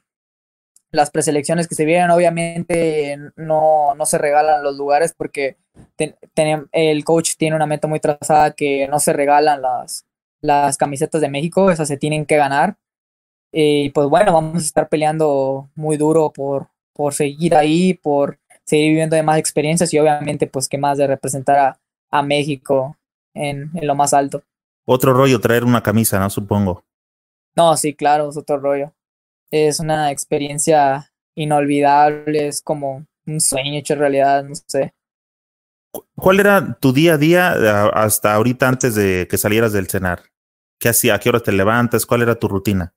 las 0.91 1.11
preselecciones 1.11 1.69
que 1.69 1.75
se 1.75 1.85
vienen, 1.85 2.11
obviamente 2.11 3.17
no, 3.37 3.95
no 3.95 4.07
se 4.07 4.19
regalan 4.19 4.63
los 4.63 4.77
lugares 4.77 5.15
porque 5.17 5.57
el 6.73 7.05
coach 7.05 7.33
tiene 7.37 7.57
una 7.57 7.67
meta 7.67 7.87
muy 7.87 8.01
trazada 8.01 8.53
que 8.53 8.89
no 8.89 8.99
se 8.99 9.13
regalan 9.13 9.63
las, 9.63 10.05
las 10.41 10.77
camisetas 10.77 11.21
de 11.21 11.29
México, 11.29 11.71
esas 11.71 11.89
se 11.89 11.97
tienen 11.97 12.27
que 12.27 12.37
ganar. 12.37 12.77
Y 13.53 13.91
pues 13.91 14.09
bueno, 14.09 14.33
vamos 14.33 14.57
a 14.57 14.67
estar 14.67 14.89
peleando 14.89 15.69
muy 15.75 15.97
duro 15.97 16.33
por, 16.33 16.69
por 16.93 17.15
seguir 17.15 17.55
ahí, 17.55 17.95
por 17.95 18.39
seguir 18.65 18.91
viviendo 18.91 19.17
de 19.17 19.23
más 19.23 19.39
experiencias 19.39 19.93
y 19.93 19.99
obviamente 19.99 20.47
pues 20.47 20.69
que 20.69 20.79
más 20.79 20.99
de 20.99 21.07
representar 21.07 21.59
a, 21.59 21.81
a 22.11 22.23
México 22.23 22.97
en, 23.35 23.71
en, 23.75 23.87
lo 23.87 23.95
más 23.95 24.15
alto. 24.15 24.43
Otro 24.85 25.13
rollo 25.13 25.41
traer 25.41 25.65
una 25.65 25.83
camisa, 25.83 26.19
¿no? 26.21 26.31
Supongo. 26.31 26.85
No, 27.57 27.77
sí, 27.77 27.95
claro, 27.95 28.31
es 28.31 28.37
otro 28.37 28.59
rollo. 28.59 28.93
Es 29.51 29.81
una 29.81 30.11
experiencia 30.13 31.13
inolvidable, 31.35 32.47
es 32.47 32.63
como 32.63 33.05
un 33.27 33.41
sueño 33.41 33.79
hecho 33.79 33.97
realidad, 33.97 34.45
no 34.45 34.55
sé. 34.55 34.95
¿Cuál 36.15 36.41
era 36.41 36.77
tu 36.81 36.93
día 36.93 37.15
a 37.15 37.19
día 37.19 37.87
hasta 37.89 38.35
ahorita 38.35 38.69
antes 38.69 38.95
de 38.95 39.27
que 39.29 39.39
salieras 39.39 39.73
del 39.73 39.89
cenar? 39.89 40.23
¿Qué 40.79 40.89
hacía? 40.89 41.15
¿A 41.15 41.19
qué 41.19 41.29
hora 41.29 41.41
te 41.41 41.53
levantas? 41.53 42.07
¿Cuál 42.07 42.23
era 42.23 42.35
tu 42.35 42.49
rutina? 42.49 42.95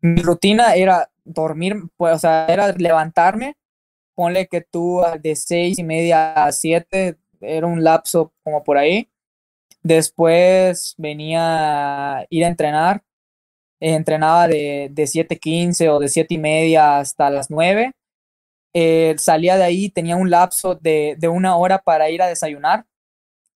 Mi 0.00 0.22
rutina 0.22 0.74
era 0.74 1.10
dormir, 1.24 1.76
pues, 1.96 2.14
o 2.14 2.18
sea, 2.18 2.46
era 2.46 2.72
levantarme, 2.72 3.56
ponle 4.14 4.46
que 4.46 4.60
tú 4.60 5.02
de 5.20 5.36
seis 5.36 5.78
y 5.78 5.84
media 5.84 6.32
a 6.32 6.52
siete, 6.52 7.16
era 7.40 7.66
un 7.66 7.82
lapso 7.82 8.32
como 8.42 8.62
por 8.62 8.78
ahí. 8.78 9.08
Después 9.82 10.94
venía 10.98 12.18
a 12.18 12.26
ir 12.28 12.44
a 12.44 12.48
entrenar, 12.48 13.04
entrenaba 13.80 14.48
de, 14.48 14.88
de 14.90 15.06
7.15 15.06 15.88
o 15.88 15.98
de 15.98 16.08
siete 16.08 16.34
y 16.34 16.38
media 16.38 16.98
hasta 16.98 17.30
las 17.30 17.50
9. 17.50 17.92
Eh, 18.78 19.14
salía 19.18 19.56
de 19.56 19.64
ahí, 19.64 19.88
tenía 19.88 20.16
un 20.16 20.28
lapso 20.28 20.74
de, 20.74 21.16
de 21.18 21.28
una 21.28 21.56
hora 21.56 21.78
para 21.78 22.10
ir 22.10 22.20
a 22.20 22.26
desayunar 22.26 22.84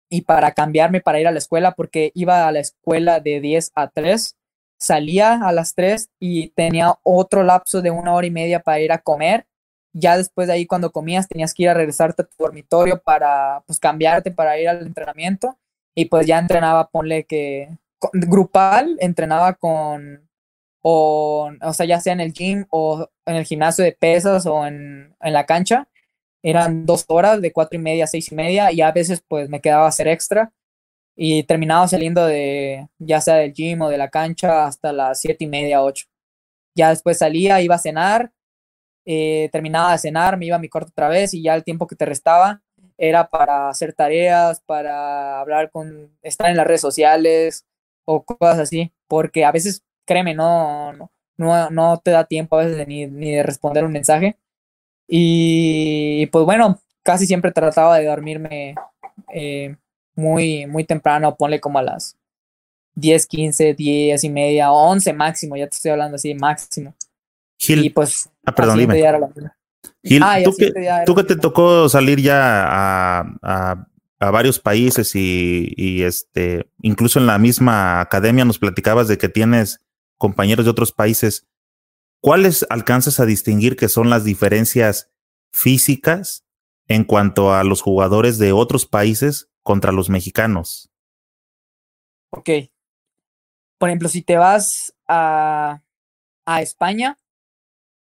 y 0.10 0.22
para 0.22 0.54
cambiarme 0.54 1.02
para 1.02 1.20
ir 1.20 1.28
a 1.28 1.32
la 1.32 1.40
escuela 1.40 1.74
porque 1.74 2.12
iba 2.16 2.48
a 2.48 2.52
la 2.52 2.62
escuela 2.62 3.20
de 3.20 3.42
10 3.42 3.72
a 3.76 3.90
3 3.90 4.38
salía 4.80 5.34
a 5.46 5.52
las 5.52 5.76
3 5.76 6.10
y 6.20 6.50
tenía 6.50 6.98
otro 7.04 7.44
lapso 7.44 7.82
de 7.82 7.92
una 7.92 8.14
hora 8.14 8.26
y 8.26 8.32
media 8.32 8.62
para 8.62 8.80
ir 8.80 8.92
a 8.92 9.00
comer. 9.00 9.46
Ya 9.94 10.18
después 10.18 10.48
de 10.48 10.54
ahí, 10.54 10.66
cuando 10.66 10.92
comías, 10.92 11.28
tenías 11.28 11.54
que 11.54 11.64
ir 11.64 11.70
a 11.70 11.74
regresarte 11.74 12.22
a 12.22 12.26
tu 12.26 12.36
dormitorio 12.40 13.02
para 13.02 13.64
pues, 13.68 13.80
cambiarte 13.80 14.32
para 14.32 14.60
ir 14.60 14.70
al 14.70 14.86
entrenamiento. 14.86 15.58
Y 15.96 16.06
pues 16.06 16.26
ya 16.26 16.40
entrenaba, 16.40 16.88
ponle 16.88 17.26
que 17.26 17.70
grupal, 18.14 18.96
entrenaba 19.00 19.54
con, 19.56 20.29
o, 20.82 21.52
o 21.62 21.74
sea, 21.74 21.86
ya 21.86 22.00
sea 22.00 22.14
en 22.14 22.22
el 22.22 22.34
gym 22.34 22.66
o 22.70 23.10
en 23.26 23.36
el 23.36 23.46
gimnasio 23.46 23.84
de 23.84 23.92
pesas 23.94 24.46
o 24.46 24.66
en, 24.66 25.16
en 25.22 25.34
la 25.34 25.46
cancha. 25.46 25.88
Eran 26.44 26.86
dos 26.86 27.06
horas, 27.10 27.42
de 27.42 27.52
cuatro 27.52 27.78
y 27.80 27.82
media 27.82 28.06
a 28.06 28.08
seis 28.08 28.32
y 28.32 28.36
media, 28.36 28.72
y 28.72 28.82
a 28.82 28.92
veces 28.92 29.24
pues 29.28 29.50
me 29.50 29.62
quedaba 29.62 29.86
a 29.86 29.90
hacer 29.90 30.08
extra 30.08 30.54
y 31.22 31.44
terminaba 31.44 31.88
saliendo 31.88 32.26
de 32.26 32.88
ya 32.98 33.22
sea 33.22 33.36
del 33.36 33.54
gym 33.54 33.82
o 33.82 33.90
de 33.90 33.98
la 33.98 34.10
cancha 34.10 34.66
hasta 34.66 34.94
las 34.94 35.20
siete 35.22 35.44
y 35.46 35.48
media, 35.48 35.84
ocho. 35.84 36.08
Ya 36.76 36.90
después 36.90 37.18
salía, 37.18 37.62
iba 37.62 37.76
a 37.76 37.80
cenar, 37.80 38.32
eh, 39.06 39.50
terminaba 39.52 39.92
de 39.92 39.98
cenar, 39.98 40.38
me 40.38 40.46
iba 40.46 40.56
a 40.56 40.60
mi 40.60 40.70
cuarto 40.70 40.92
otra 40.92 41.10
vez 41.10 41.34
y 41.34 41.44
ya 41.44 41.56
el 41.56 41.64
tiempo 41.66 41.88
que 41.88 41.96
te 41.98 42.06
restaba 42.06 42.62
era 42.98 43.30
para 43.30 43.70
hacer 43.70 43.94
tareas, 43.94 44.62
para 44.62 45.40
hablar 45.42 45.72
con, 45.72 46.18
estar 46.22 46.50
en 46.50 46.58
las 46.58 46.68
redes 46.68 46.82
sociales 46.82 47.66
o 48.06 48.24
cosas 48.24 48.60
así, 48.60 48.94
porque 49.08 49.46
a 49.46 49.52
veces, 49.52 49.84
créeme, 50.10 50.34
no, 50.34 51.12
no, 51.38 51.70
no, 51.70 52.02
te 52.04 52.10
da 52.10 52.24
tiempo 52.24 52.58
a 52.58 52.66
veces 52.66 52.88
ni, 52.88 53.06
ni 53.06 53.32
de 53.32 53.44
responder 53.44 53.86
un 53.86 53.92
mensaje. 53.92 54.38
Y 55.08 56.26
pues 56.28 56.46
bueno, 56.46 56.80
casi 57.04 57.28
siempre 57.28 57.52
trataba 57.52 58.00
de 58.00 58.08
dormirme 58.08 58.74
eh, 59.32 59.76
muy, 60.16 60.66
muy 60.66 60.84
temprano, 60.84 61.36
ponle 61.36 61.60
como 61.60 61.78
a 61.78 61.84
las 61.84 62.18
10, 62.96 63.28
15, 63.28 63.74
10 63.76 64.24
y 64.24 64.30
media, 64.30 64.72
11 64.72 65.14
máximo, 65.14 65.56
ya 65.56 65.68
te 65.68 65.76
estoy 65.76 65.92
hablando 65.92 66.16
así, 66.16 66.34
máximo. 66.34 66.96
Gil, 67.60 67.86
y 67.86 67.90
pues, 67.92 68.30
ah, 68.46 68.56
perdón, 68.56 68.80
dime. 68.80 68.96
Gil, 70.04 70.24
ah, 70.24 70.40
¿tú, 70.44 70.56
que, 70.58 70.74
tú 71.06 71.14
que 71.14 71.24
te 71.24 71.36
tocó 71.36 71.88
salir 71.88 72.20
ya 72.20 72.64
a, 72.64 73.20
a, 73.44 73.88
a 74.20 74.32
varios 74.32 74.60
países 74.60 75.16
y, 75.16 75.72
y, 75.76 76.02
este, 76.02 76.68
incluso 76.82 77.20
en 77.20 77.28
la 77.28 77.38
misma 77.38 78.02
academia 78.02 78.44
nos 78.44 78.58
platicabas 78.58 79.08
de 79.08 79.18
que 79.20 79.30
tienes 79.30 79.82
compañeros 80.20 80.66
de 80.66 80.72
otros 80.72 80.92
países, 80.92 81.48
¿cuáles 82.22 82.68
alcanzas 82.70 83.20
a 83.20 83.26
distinguir 83.26 83.76
que 83.76 83.90
son 83.90 84.12
las 84.12 84.24
diferencias 84.24 85.10
físicas 85.52 86.46
en 86.88 87.04
cuanto 87.04 87.54
a 87.54 87.64
los 87.64 87.82
jugadores 87.82 88.38
de 88.40 88.52
otros 88.52 88.86
países 88.86 89.50
contra 89.64 89.92
los 89.92 90.10
mexicanos. 90.10 90.90
Ok. 92.32 92.50
Por 93.78 93.90
ejemplo, 93.90 94.10
si 94.10 94.24
te 94.24 94.36
vas 94.36 94.94
a, 95.08 95.82
a 96.46 96.62
España, 96.62 97.18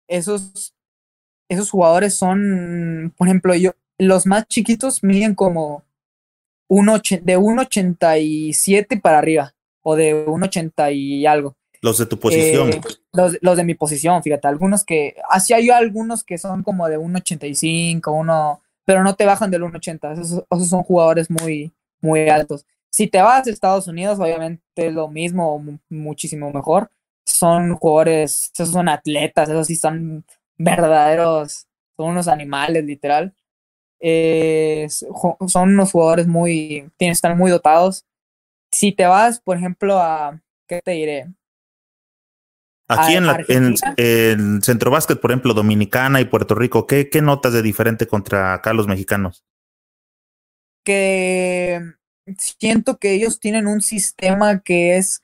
esos, 0.09 0.75
esos 1.49 1.71
jugadores 1.71 2.15
son, 2.15 3.15
por 3.17 3.29
ejemplo, 3.29 3.55
yo, 3.55 3.73
los 3.99 4.27
más 4.27 4.49
chiquitos 4.49 5.05
miden 5.05 5.35
como 5.35 5.85
un 6.69 6.87
de 6.87 7.39
1,87 7.39 9.01
para 9.01 9.19
arriba 9.19 9.55
o 9.83 9.95
de 9.95 10.27
1,80 10.27 10.95
y 10.95 11.27
algo. 11.27 11.57
Los 11.83 11.99
de 11.99 12.07
tu 12.07 12.19
posición. 12.19 12.73
Eh, 12.73 12.81
los, 13.13 13.37
los, 13.41 13.57
de 13.57 13.65
mi 13.65 13.75
posición, 13.75 14.23
fíjate, 14.23 14.47
algunos 14.47 14.85
que, 14.85 15.17
así 15.29 15.53
hay 15.53 15.69
algunos 15.69 16.23
que 16.23 16.39
son 16.39 16.63
como 16.63 16.89
de 16.89 16.97
1,85, 16.97 18.03
1, 18.07 18.61
pero 18.85 19.03
no 19.03 19.17
te 19.17 19.27
bajan 19.27 19.51
del 19.51 19.63
1.80. 19.63 20.13
Esos, 20.13 20.45
esos, 20.49 20.69
son 20.69 20.85
jugadores 20.85 21.29
muy, 21.29 21.73
muy 22.01 22.29
altos. 22.29 22.65
Si 22.89 23.09
te 23.09 23.21
vas 23.21 23.47
a 23.47 23.51
Estados 23.51 23.89
Unidos, 23.89 24.21
obviamente 24.21 24.63
es 24.77 24.93
lo 24.93 25.09
mismo, 25.09 25.61
muchísimo 25.89 26.53
mejor. 26.53 26.89
Son 27.27 27.75
jugadores, 27.75 28.53
esos 28.55 28.71
son 28.71 28.89
atletas, 28.89 29.49
esos 29.49 29.67
sí 29.67 29.75
son 29.75 30.25
verdaderos, 30.57 31.67
son 31.97 32.11
unos 32.11 32.29
animales, 32.29 32.85
literal. 32.85 33.35
Eh, 33.99 34.87
son 34.89 35.71
unos 35.71 35.91
jugadores 35.91 36.29
muy, 36.29 36.89
tienen 36.97 37.13
que 37.13 37.17
estar 37.17 37.37
muy 37.37 37.51
dotados. 37.51 38.05
Si 38.71 38.93
te 38.93 39.07
vas, 39.07 39.41
por 39.41 39.57
ejemplo, 39.57 39.99
a, 39.99 40.41
¿qué 40.69 40.81
te 40.81 40.93
diré? 40.93 41.27
Aquí 42.89 43.15
en, 43.15 43.27
la, 43.27 43.45
en, 43.49 44.63
Centro 44.63 44.91
Básquet, 44.91 45.21
por 45.21 45.31
ejemplo, 45.31 45.55
Dominicana 45.55 46.21
y 46.21 46.27
Puerto 46.27 46.55
Rico, 46.55 46.87
¿qué, 46.87 47.09
¿qué 47.09 47.23
notas 47.23 47.53
de 47.53 47.63
diferente 47.63 48.07
contra 48.07 48.55
acá 48.55 48.75
los 48.75 48.87
mexicanos? 48.87 49.45
Que 50.85 51.81
siento 52.39 52.99
que 52.99 53.13
ellos 53.13 53.41
tienen 53.41 53.67
un 53.67 53.81
sistema 53.81 54.61
que 54.61 54.97
es 54.97 55.23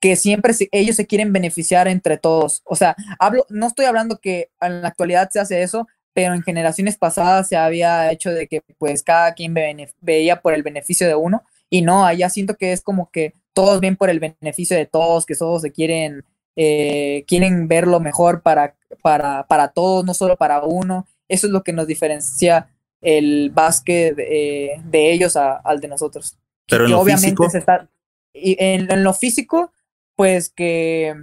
que 0.00 0.16
siempre 0.16 0.52
ellos 0.72 0.96
se 0.96 1.06
quieren 1.06 1.32
beneficiar 1.32 1.88
entre 1.88 2.18
todos. 2.18 2.60
O 2.64 2.76
sea, 2.76 2.94
hablo, 3.18 3.46
no 3.48 3.68
estoy 3.68 3.86
hablando 3.86 4.18
que 4.18 4.50
en 4.60 4.82
la 4.82 4.88
actualidad 4.88 5.30
se 5.30 5.40
hace 5.40 5.62
eso, 5.62 5.86
pero 6.12 6.34
en 6.34 6.42
generaciones 6.42 6.98
pasadas 6.98 7.48
se 7.48 7.56
había 7.56 8.12
hecho 8.12 8.30
de 8.30 8.46
que 8.46 8.62
pues 8.76 9.02
cada 9.02 9.32
quien 9.32 9.54
veía 10.00 10.42
por 10.42 10.52
el 10.52 10.62
beneficio 10.62 11.06
de 11.06 11.14
uno 11.14 11.42
y 11.70 11.82
no, 11.82 12.04
allá 12.04 12.28
siento 12.28 12.56
que 12.56 12.72
es 12.72 12.82
como 12.82 13.10
que 13.10 13.34
todos 13.52 13.80
ven 13.80 13.96
por 13.96 14.10
el 14.10 14.20
beneficio 14.20 14.76
de 14.76 14.86
todos, 14.86 15.26
que 15.26 15.34
todos 15.34 15.62
se 15.62 15.72
quieren 15.72 16.24
eh, 16.56 17.24
quieren 17.26 17.68
ver 17.68 17.86
lo 17.86 18.00
mejor 18.00 18.42
para, 18.42 18.76
para, 19.02 19.46
para 19.46 19.68
todos, 19.68 20.04
no 20.04 20.14
solo 20.14 20.36
para 20.36 20.62
uno. 20.62 21.06
Eso 21.28 21.46
es 21.46 21.52
lo 21.52 21.62
que 21.62 21.72
nos 21.72 21.86
diferencia 21.86 22.68
el 23.00 23.50
básquet 23.50 24.16
de, 24.16 25.12
ellos 25.12 25.36
al 25.36 25.80
de 25.80 25.88
nosotros. 25.88 26.38
Pero 26.66 26.86
en 26.86 26.92
lo 26.92 27.04
físico. 27.04 27.46
está, 27.52 27.88
y 28.32 28.56
en, 28.58 29.04
lo 29.04 29.12
físico, 29.14 29.72
pues 30.16 30.50
que, 30.50 31.14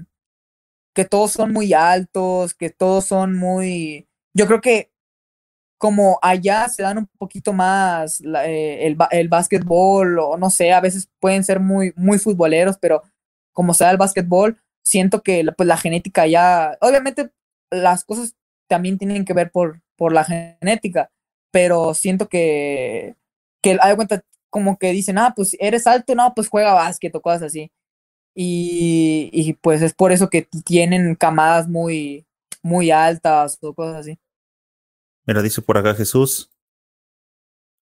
que 0.94 1.06
todos 1.06 1.32
son 1.32 1.52
muy 1.52 1.74
altos, 1.74 2.54
que 2.54 2.70
todos 2.70 3.06
son 3.06 3.36
muy. 3.36 4.08
Yo 4.34 4.48
creo 4.48 4.62
que 4.62 4.92
como 5.78 6.20
allá 6.22 6.70
se 6.70 6.84
dan 6.84 7.00
un 7.00 7.08
poquito 7.18 7.54
más 7.54 8.22
eh, 8.46 8.86
el, 8.86 8.98
el 9.10 9.28
básquetbol, 9.28 10.20
o 10.20 10.38
no 10.38 10.52
sé, 10.52 10.72
a 10.72 10.80
veces 10.80 11.10
pueden 11.20 11.44
ser 11.44 11.60
muy, 11.60 11.92
muy 11.96 12.20
futboleros, 12.20 12.78
pero 12.78 13.02
como 13.52 13.74
se 13.74 13.84
da 13.84 13.92
el 13.92 13.98
básquetbol, 13.98 14.58
siento 14.84 15.22
que 15.22 15.46
pues 15.56 15.68
la 15.68 15.78
genética 15.78 16.28
ya, 16.28 16.78
obviamente 16.82 17.32
las 17.70 18.04
cosas 18.04 18.36
también 18.68 18.98
tienen 18.98 19.26
que 19.26 19.34
ver 19.34 19.52
por, 19.52 19.82
por 19.96 20.14
la 20.14 20.24
genética, 20.24 21.12
pero 21.52 21.94
siento 21.94 22.28
que, 22.28 23.16
que 23.62 23.78
hay 23.82 23.96
cuenta 23.96 24.24
como 24.50 24.78
que 24.78 24.92
dicen, 24.92 25.18
ah, 25.18 25.34
pues 25.36 25.56
eres 25.60 25.88
alto, 25.88 26.14
no, 26.16 26.34
pues 26.36 26.50
juega 26.50 26.74
básquet 26.74 27.16
o 27.16 27.22
cosas 27.22 27.44
así. 27.44 27.72
Y, 28.36 29.30
y 29.34 29.54
pues 29.54 29.82
es 29.82 29.94
por 29.94 30.12
eso 30.12 30.30
que 30.30 30.48
tienen 30.66 31.16
camadas 31.16 31.68
muy, 31.68 32.26
muy 32.62 32.92
altas 32.92 33.58
o 33.62 33.74
cosas 33.74 33.98
así. 33.98 34.20
Mira, 35.26 35.42
dice 35.42 35.62
por 35.62 35.78
acá 35.78 35.94
Jesús. 35.96 36.50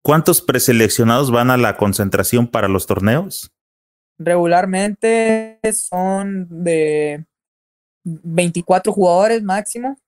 ¿Cuántos 0.02 0.40
preseleccionados 0.40 1.30
van 1.30 1.50
a 1.50 1.56
la 1.56 1.76
concentración 1.76 2.48
para 2.48 2.68
los 2.68 2.86
torneos? 2.86 3.51
Regularmente 4.24 5.58
son 5.72 6.46
de 6.50 7.24
24 8.04 8.92
jugadores 8.92 9.42
máximo. 9.42 9.98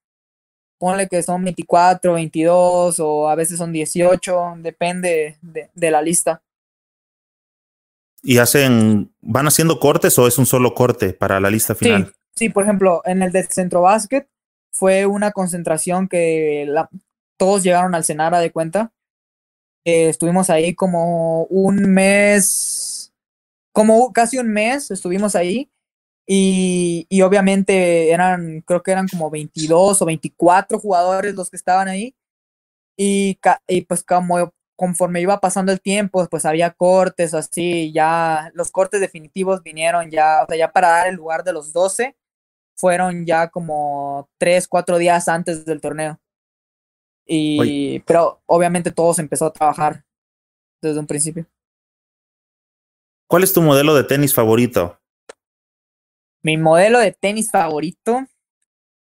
Ponle 0.77 1.07
que 1.07 1.23
son 1.23 1.43
24, 1.43 2.13
22 2.13 2.99
o 2.99 3.29
a 3.29 3.35
veces 3.35 3.57
son 3.57 3.71
18, 3.71 4.55
depende 4.57 5.37
de, 5.41 5.91
la 5.91 6.01
lista. 6.01 6.41
¿Y 8.21 8.39
hacen, 8.39 9.13
van 9.21 9.47
haciendo 9.47 9.79
cortes 9.79 10.17
o 10.19 10.27
es 10.27 10.37
un 10.37 10.45
solo 10.45 10.73
corte 10.73 11.13
para 11.13 11.39
la 11.39 11.49
lista 11.49 11.75
final? 11.75 12.13
Sí, 12.35 12.49
por 12.49 12.63
ejemplo, 12.63 13.01
en 13.05 13.23
el 13.23 13.31
de 13.31 13.43
Centro 13.43 13.81
Básquet 13.81 14.27
fue 14.71 15.05
una 15.05 15.31
concentración 15.31 16.09
que 16.09 16.65
la, 16.67 16.89
todos 17.37 17.63
llegaron 17.63 17.95
al 17.95 18.03
Senara 18.03 18.39
de 18.39 18.51
cuenta. 18.51 18.91
Eh, 19.85 20.09
estuvimos 20.09 20.49
ahí 20.49 20.73
como 20.73 21.43
un 21.43 21.77
mes, 21.93 22.94
como 23.75 24.13
casi 24.13 24.37
un 24.37 24.47
mes 24.53 24.89
estuvimos 24.89 25.35
ahí 25.35 25.69
y, 26.25 27.07
y, 27.09 27.21
obviamente 27.23 28.11
eran, 28.11 28.61
creo 28.61 28.81
que 28.83 28.91
eran 28.91 29.07
como 29.09 29.29
22 29.29 30.01
o 30.01 30.05
24 30.05 30.79
jugadores 30.79 31.35
los 31.35 31.49
que 31.49 31.57
estaban 31.57 31.87
ahí. 31.89 32.15
Y, 32.97 33.39
y 33.67 33.81
pues 33.81 34.03
como 34.03 34.53
conforme 34.77 35.21
iba 35.21 35.39
pasando 35.41 35.71
el 35.73 35.81
tiempo, 35.81 36.25
pues 36.29 36.45
había 36.45 36.71
cortes 36.71 37.33
así, 37.33 37.91
ya 37.93 38.51
los 38.55 38.71
cortes 38.71 39.01
definitivos 39.01 39.63
vinieron 39.63 40.09
ya, 40.11 40.43
o 40.43 40.47
sea, 40.47 40.57
ya 40.57 40.71
para 40.71 40.89
dar 40.89 41.07
el 41.07 41.15
lugar 41.15 41.43
de 41.43 41.53
los 41.53 41.73
12, 41.73 42.15
fueron 42.75 43.25
ya 43.25 43.49
como 43.49 44.29
3, 44.39 44.67
4 44.67 44.97
días 44.97 45.27
antes 45.27 45.65
del 45.65 45.81
torneo. 45.81 46.19
Y, 47.27 47.99
pero 48.01 48.41
obviamente 48.45 48.91
todos 48.91 49.19
empezó 49.19 49.47
a 49.47 49.53
trabajar 49.53 50.05
desde 50.81 50.99
un 50.99 51.07
principio. 51.07 51.47
¿Cuál 53.27 53.43
es 53.43 53.53
tu 53.53 53.61
modelo 53.61 53.95
de 53.95 54.03
tenis 54.03 54.33
favorito? 54.33 54.99
Mi 56.41 56.57
modelo 56.57 56.99
de 56.99 57.11
tenis 57.11 57.49
favorito. 57.49 58.25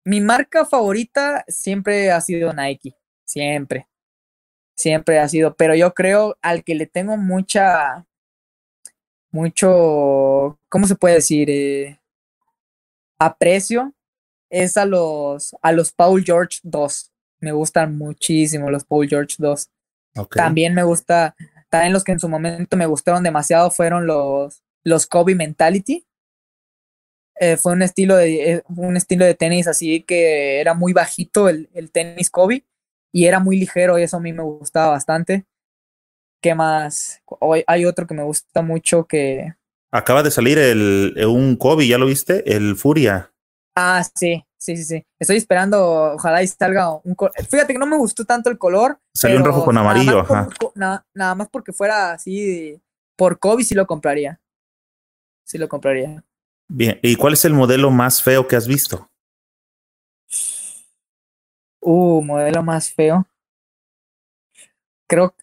Mi 0.04 0.20
marca 0.20 0.64
favorita 0.64 1.44
siempre 1.48 2.10
ha 2.10 2.20
sido 2.20 2.52
Nike. 2.52 2.96
Siempre. 3.24 3.88
Siempre 4.76 5.18
ha 5.18 5.28
sido. 5.28 5.54
Pero 5.54 5.74
yo 5.74 5.94
creo 5.94 6.36
al 6.42 6.64
que 6.64 6.74
le 6.74 6.86
tengo 6.86 7.16
mucha. 7.16 8.06
Mucho. 9.30 10.58
¿Cómo 10.68 10.86
se 10.86 10.96
puede 10.96 11.16
decir? 11.16 11.48
Eh, 11.50 12.00
aprecio 13.18 13.94
es 14.50 14.76
a 14.76 14.84
los, 14.84 15.54
a 15.62 15.72
los 15.72 15.92
Paul 15.92 16.24
George 16.24 16.58
2. 16.62 17.12
Me 17.40 17.52
gustan 17.52 17.96
muchísimo 17.96 18.70
los 18.70 18.84
Paul 18.84 19.08
George 19.08 19.36
2. 19.38 19.70
También 20.30 20.74
me 20.74 20.82
gusta, 20.82 21.36
también 21.68 21.92
los 21.92 22.04
que 22.04 22.12
en 22.12 22.20
su 22.20 22.28
momento 22.28 22.76
me 22.76 22.86
gustaron 22.86 23.22
demasiado 23.22 23.70
fueron 23.70 24.06
los, 24.06 24.62
los 24.84 25.06
Kobe 25.06 25.34
Mentality. 25.34 26.06
Eh, 27.40 27.56
fue 27.56 27.72
un 27.72 27.82
estilo, 27.82 28.16
de, 28.16 28.52
eh, 28.52 28.62
un 28.68 28.96
estilo 28.96 29.24
de 29.24 29.34
tenis 29.34 29.68
así 29.68 30.02
que 30.02 30.60
era 30.60 30.74
muy 30.74 30.92
bajito 30.92 31.48
el, 31.48 31.70
el 31.72 31.92
tenis 31.92 32.30
Kobe 32.30 32.64
y 33.12 33.26
era 33.26 33.38
muy 33.38 33.58
ligero 33.58 33.98
y 33.98 34.02
eso 34.02 34.16
a 34.16 34.20
mí 34.20 34.32
me 34.32 34.42
gustaba 34.42 34.88
bastante. 34.88 35.46
¿Qué 36.42 36.54
más? 36.54 37.22
Hoy 37.26 37.64
hay 37.66 37.84
otro 37.84 38.06
que 38.06 38.14
me 38.14 38.22
gusta 38.22 38.62
mucho 38.62 39.06
que... 39.06 39.54
Acaba 39.90 40.22
de 40.22 40.30
salir 40.30 40.58
el, 40.58 41.14
un 41.26 41.56
Kobe, 41.56 41.86
¿ya 41.86 41.98
lo 41.98 42.06
viste? 42.06 42.54
El 42.54 42.76
Furia. 42.76 43.32
Ah, 43.74 44.04
sí, 44.14 44.44
sí, 44.58 44.76
sí, 44.76 44.84
sí. 44.84 45.06
Estoy 45.18 45.36
esperando, 45.36 46.14
ojalá 46.14 46.42
y 46.42 46.48
salga 46.48 46.90
un 46.90 47.16
Fíjate 47.48 47.72
que 47.72 47.78
no 47.78 47.86
me 47.86 47.96
gustó 47.96 48.24
tanto 48.24 48.50
el 48.50 48.58
color. 48.58 48.98
Salió 49.14 49.38
un 49.38 49.44
rojo 49.44 49.64
con 49.64 49.78
amarillo, 49.78 50.20
ajá. 50.20 50.48
nada 50.74 51.34
más 51.34 51.48
porque 51.48 51.72
fuera 51.72 52.12
así, 52.12 52.80
por 53.16 53.38
Kobe 53.38 53.64
sí 53.64 53.74
lo 53.74 53.86
compraría. 53.86 54.40
Sí 55.44 55.56
lo 55.56 55.68
compraría. 55.68 56.22
Bien, 56.68 56.98
¿y 57.02 57.16
cuál 57.16 57.32
es 57.32 57.44
el 57.46 57.54
modelo 57.54 57.90
más 57.90 58.22
feo 58.22 58.46
que 58.46 58.56
has 58.56 58.66
visto? 58.66 59.10
Uh, 61.80 62.22
modelo 62.22 62.62
más 62.62 62.92
feo. 62.92 63.26
Creo, 65.06 65.34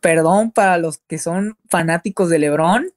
perdón 0.00 0.50
para 0.50 0.76
los 0.76 0.98
que 0.98 1.18
son 1.18 1.56
fanáticos 1.70 2.28
de 2.28 2.38
Lebron, 2.38 2.92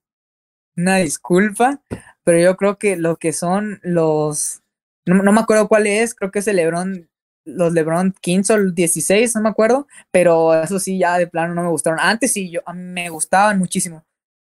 una 0.76 0.98
disculpa, 0.98 1.82
pero 2.26 2.40
yo 2.40 2.58
creo 2.58 2.78
que 2.78 2.98
lo 2.98 3.16
que 3.16 3.32
son 3.32 3.80
los, 3.84 4.62
no, 5.06 5.32
me 5.32 5.40
acuerdo 5.42 5.68
cuál 5.68 5.88
es, 5.88 6.16
creo 6.16 6.32
que 6.32 6.40
es 6.40 6.48
el 6.48 6.58
Lebron, 6.58 7.10
los 7.46 7.74
Lebron 7.74 8.14
15 8.22 8.54
o 8.54 8.72
16, 8.72 9.36
no 9.36 9.42
me 9.42 9.50
acuerdo, 9.50 9.88
pero 10.12 10.54
eso 10.62 10.80
sí, 10.80 10.98
ya 10.98 11.18
de 11.18 11.28
plano 11.28 11.54
no 11.54 11.64
me 11.64 11.70
gustaron. 11.70 12.00
Antes 12.00 12.34
sí, 12.34 12.50
yo, 12.50 12.62
me 12.74 13.10
gustaban 13.10 13.60
muchísimo 13.60 14.06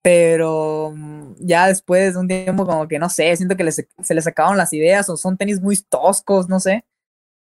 pero 0.04 0.92
mm, 0.94 1.36
ya 1.40 1.68
después 1.68 2.14
de 2.14 2.20
un 2.20 2.28
tiempo 2.28 2.66
como 2.66 2.88
que 2.88 3.00
no 3.00 3.10
sé, 3.10 3.36
siento 3.38 3.56
que 3.56 3.72
se 3.72 4.14
les 4.14 4.28
acabaron 4.28 4.58
las 4.58 4.74
ideas 4.74 5.10
o 5.10 5.18
son 5.18 5.38
tenis 5.38 5.62
muy 5.62 5.78
toscos, 5.78 6.50
no 6.50 6.60
sé, 6.60 6.86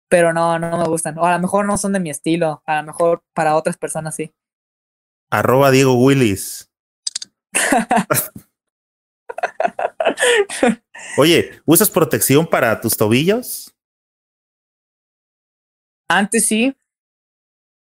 pero 0.09 0.33
no, 0.33 0.59
no 0.59 0.79
me 0.79 0.89
gustan, 0.89 1.19
o 1.19 1.27
a 1.27 1.33
lo 1.33 1.41
mejor 1.41 1.67
no 1.67 1.77
son 1.77 1.93
de 1.93 2.01
mi 2.01 2.09
estilo, 2.09 2.63
a 2.65 2.81
lo 2.81 2.87
mejor 2.87 3.25
para 3.35 3.57
otras 3.57 3.77
personas 3.77 4.15
sí. 4.15 4.33
Arroba 5.31 5.71
Diego 5.71 5.95
Willis. 5.95 6.71
Oye, 11.17 11.61
¿usas 11.65 11.91
protección 11.91 12.47
para 12.47 12.81
tus 12.81 12.97
tobillos? 12.97 13.75
Antes 16.09 16.47
sí, 16.47 16.77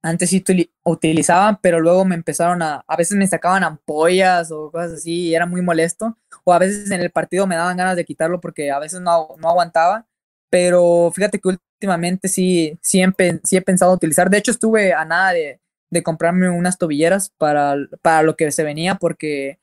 antes 0.06 0.30
sí 0.30 0.44
utilizaban, 0.84 1.58
pero 1.60 1.80
luego 1.80 2.04
me 2.04 2.14
empezaron 2.14 2.62
a, 2.62 2.84
a 2.86 2.96
veces 2.96 3.16
me 3.16 3.26
sacaban 3.26 3.64
ampollas 3.64 4.52
o 4.52 4.70
cosas 4.70 4.92
así 4.92 5.28
y 5.28 5.34
era 5.34 5.46
muy 5.46 5.62
molesto. 5.62 6.16
O 6.44 6.52
a 6.52 6.58
veces 6.60 6.90
en 6.92 7.00
el 7.00 7.10
partido 7.10 7.46
me 7.46 7.56
daban 7.56 7.76
ganas 7.76 7.96
de 7.96 8.04
quitarlo 8.04 8.40
porque 8.40 8.70
a 8.70 8.78
veces 8.78 9.00
no, 9.00 9.28
no 9.38 9.48
aguantaba. 9.48 10.06
Pero 10.48 11.10
fíjate 11.12 11.40
que 11.40 11.48
últimamente 11.48 12.28
sí, 12.28 12.78
sí, 12.82 13.02
he, 13.02 13.62
pensado 13.62 13.92
utilizar. 13.92 14.30
De 14.30 14.38
hecho, 14.38 14.52
estuve 14.52 14.92
a 14.92 15.04
nada 15.04 15.32
de, 15.32 15.60
de 15.90 16.02
comprarme 16.04 16.50
unas 16.50 16.78
tobilleras 16.78 17.30
para, 17.36 17.74
para 18.00 18.22
lo 18.22 18.36
que 18.36 18.52
se 18.52 18.62
venía 18.62 18.94
porque 18.96 19.58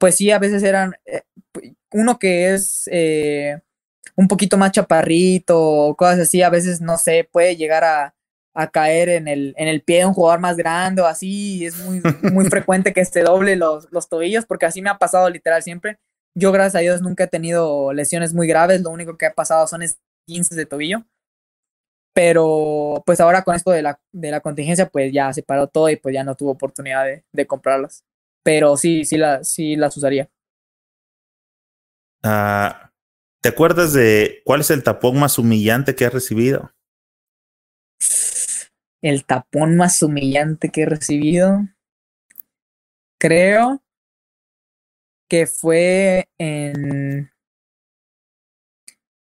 pues 0.00 0.16
sí, 0.16 0.30
a 0.30 0.38
veces 0.38 0.62
eran 0.62 0.94
eh, 1.04 1.22
uno 1.92 2.18
que 2.18 2.54
es 2.54 2.88
eh, 2.90 3.60
un 4.16 4.28
poquito 4.28 4.56
más 4.56 4.72
chaparrito 4.72 5.60
o 5.60 5.96
cosas 5.96 6.20
así, 6.20 6.42
a 6.42 6.50
veces 6.50 6.80
no 6.80 6.96
sé, 6.98 7.28
puede 7.30 7.56
llegar 7.56 7.84
a, 7.84 8.14
a 8.54 8.70
caer 8.70 9.10
en 9.10 9.28
el, 9.28 9.54
en 9.58 9.68
el 9.68 9.82
pie 9.82 9.98
de 9.98 10.06
un 10.06 10.14
jugador 10.14 10.40
más 10.40 10.56
grande 10.56 11.02
o 11.02 11.06
así. 11.06 11.66
Es 11.66 11.76
muy, 11.84 12.00
muy 12.32 12.44
frecuente 12.50 12.92
que 12.92 13.04
se 13.04 13.22
doble 13.22 13.56
los, 13.56 13.88
los 13.92 14.08
tobillos, 14.08 14.46
porque 14.46 14.66
así 14.66 14.82
me 14.82 14.90
ha 14.90 14.98
pasado 14.98 15.28
literal 15.28 15.62
siempre. 15.62 15.98
Yo, 16.34 16.52
gracias 16.52 16.76
a 16.76 16.80
Dios, 16.80 17.02
nunca 17.02 17.24
he 17.24 17.28
tenido 17.28 17.92
lesiones 17.92 18.34
muy 18.34 18.46
graves. 18.46 18.80
Lo 18.82 18.90
único 18.90 19.18
que 19.18 19.26
ha 19.26 19.34
pasado 19.34 19.66
son 19.66 19.82
15 20.26 20.54
de 20.54 20.66
tobillo. 20.66 21.04
Pero 22.14 23.02
pues 23.06 23.20
ahora 23.20 23.42
con 23.42 23.54
esto 23.54 23.70
de 23.70 23.82
la, 23.82 24.00
de 24.12 24.30
la 24.30 24.40
contingencia, 24.40 24.88
pues 24.88 25.12
ya 25.12 25.32
se 25.32 25.42
paró 25.42 25.68
todo 25.68 25.88
y 25.90 25.96
pues 25.96 26.14
ya 26.14 26.24
no 26.24 26.34
tuvo 26.34 26.52
oportunidad 26.52 27.04
de, 27.04 27.24
de 27.32 27.46
comprarlas. 27.46 28.04
Pero 28.42 28.76
sí, 28.76 29.04
sí, 29.04 29.16
la, 29.16 29.44
sí 29.44 29.76
las 29.76 29.96
usaría. 29.96 30.30
Ah, 32.22 32.90
¿Te 33.42 33.48
acuerdas 33.48 33.92
de 33.92 34.42
cuál 34.44 34.60
es 34.60 34.70
el 34.70 34.82
tapón 34.82 35.18
más 35.18 35.38
humillante 35.38 35.94
que 35.94 36.04
has 36.04 36.12
recibido? 36.12 36.72
el 39.02 39.24
tapón 39.24 39.76
más 39.76 40.02
humillante 40.02 40.70
que 40.70 40.82
he 40.82 40.86
recibido. 40.86 41.66
Creo 43.18 43.82
que 45.28 45.46
fue 45.46 46.28
en. 46.38 47.30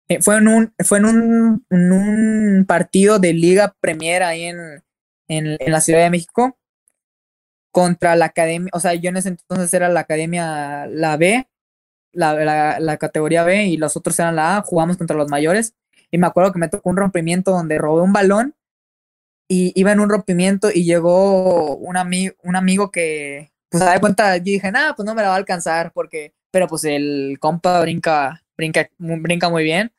Eh, 0.10 0.22
fue 0.22 0.38
en 0.38 0.48
un, 0.48 0.74
fue 0.86 1.00
en 1.00 1.06
un, 1.06 1.66
en 1.70 1.92
un 1.92 2.66
partido 2.66 3.20
de 3.20 3.34
Liga 3.34 3.76
Premier 3.82 4.24
ahí 4.24 4.44
en, 4.44 4.84
en, 5.28 5.58
la 5.60 5.82
Ciudad 5.82 6.04
de 6.04 6.10
México 6.10 6.58
contra 7.72 8.16
la 8.16 8.26
academia, 8.26 8.70
o 8.74 8.80
sea, 8.80 8.94
yo 8.96 9.10
en 9.10 9.18
ese 9.18 9.30
entonces 9.30 9.74
era 9.74 9.90
la 9.90 10.02
academia, 10.02 10.88
la 10.88 11.18
B, 11.18 11.48
la, 12.14 12.34
la, 12.34 12.80
la, 12.80 12.98
categoría 12.98 13.44
B 13.44 13.66
y 13.66 13.78
los 13.78 13.96
otros 13.98 14.18
eran 14.20 14.36
la 14.36 14.58
A, 14.58 14.62
jugamos 14.62 14.98
contra 14.98 15.18
los 15.18 15.30
mayores 15.30 15.76
y 16.12 16.18
me 16.18 16.28
acuerdo 16.28 16.54
que 16.54 16.60
me 16.60 16.70
tocó 16.70 16.90
un 16.90 16.98
rompimiento 16.98 17.52
donde 17.52 17.78
robé 17.78 18.02
un 18.02 18.14
balón 18.14 18.56
y 19.48 19.72
iba 19.80 19.92
en 19.92 20.00
un 20.00 20.10
rompimiento 20.10 20.70
y 20.74 20.84
llegó 20.84 21.76
un, 21.78 21.98
amigo 21.98 22.36
un 22.44 22.56
amigo 22.56 22.92
que, 22.92 23.52
pues 23.70 23.82
a 23.84 23.88
dar 23.88 24.00
cuenta, 24.00 24.38
yo 24.38 24.44
dije, 24.44 24.72
nada, 24.72 24.96
pues 24.96 25.06
no 25.06 25.16
me 25.16 25.22
la 25.22 25.30
va 25.30 25.36
a 25.36 25.38
alcanzar, 25.38 25.92
porque, 25.94 26.34
pero 26.52 26.68
pues 26.68 26.84
el 26.84 27.38
compa 27.40 27.80
brinca, 27.82 28.44
brinca, 28.58 28.90
brinca 28.98 29.50
muy 29.50 29.64
bien, 29.64 29.94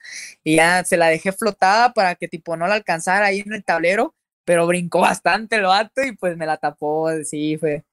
y 0.45 0.57
ya 0.57 0.85
se 0.85 0.97
la 0.97 1.09
dejé 1.09 1.33
flotada 1.33 1.93
para 1.93 2.15
que 2.15 2.29
tipo 2.29 2.57
no 2.57 2.67
la 2.67 2.75
alcanzara 2.75 3.27
ahí 3.27 3.41
en 3.41 3.53
el 3.55 3.65
tablero, 3.65 4.15
pero 4.49 4.67
brincó 4.67 5.01
bastante 5.03 5.57
el 5.57 5.65
vato 5.65 6.01
y 6.03 6.13
pues 6.13 6.35
me 6.39 6.47
la 6.47 6.57
tapó, 6.57 7.11
sí, 7.23 7.59
fue, 7.59 7.85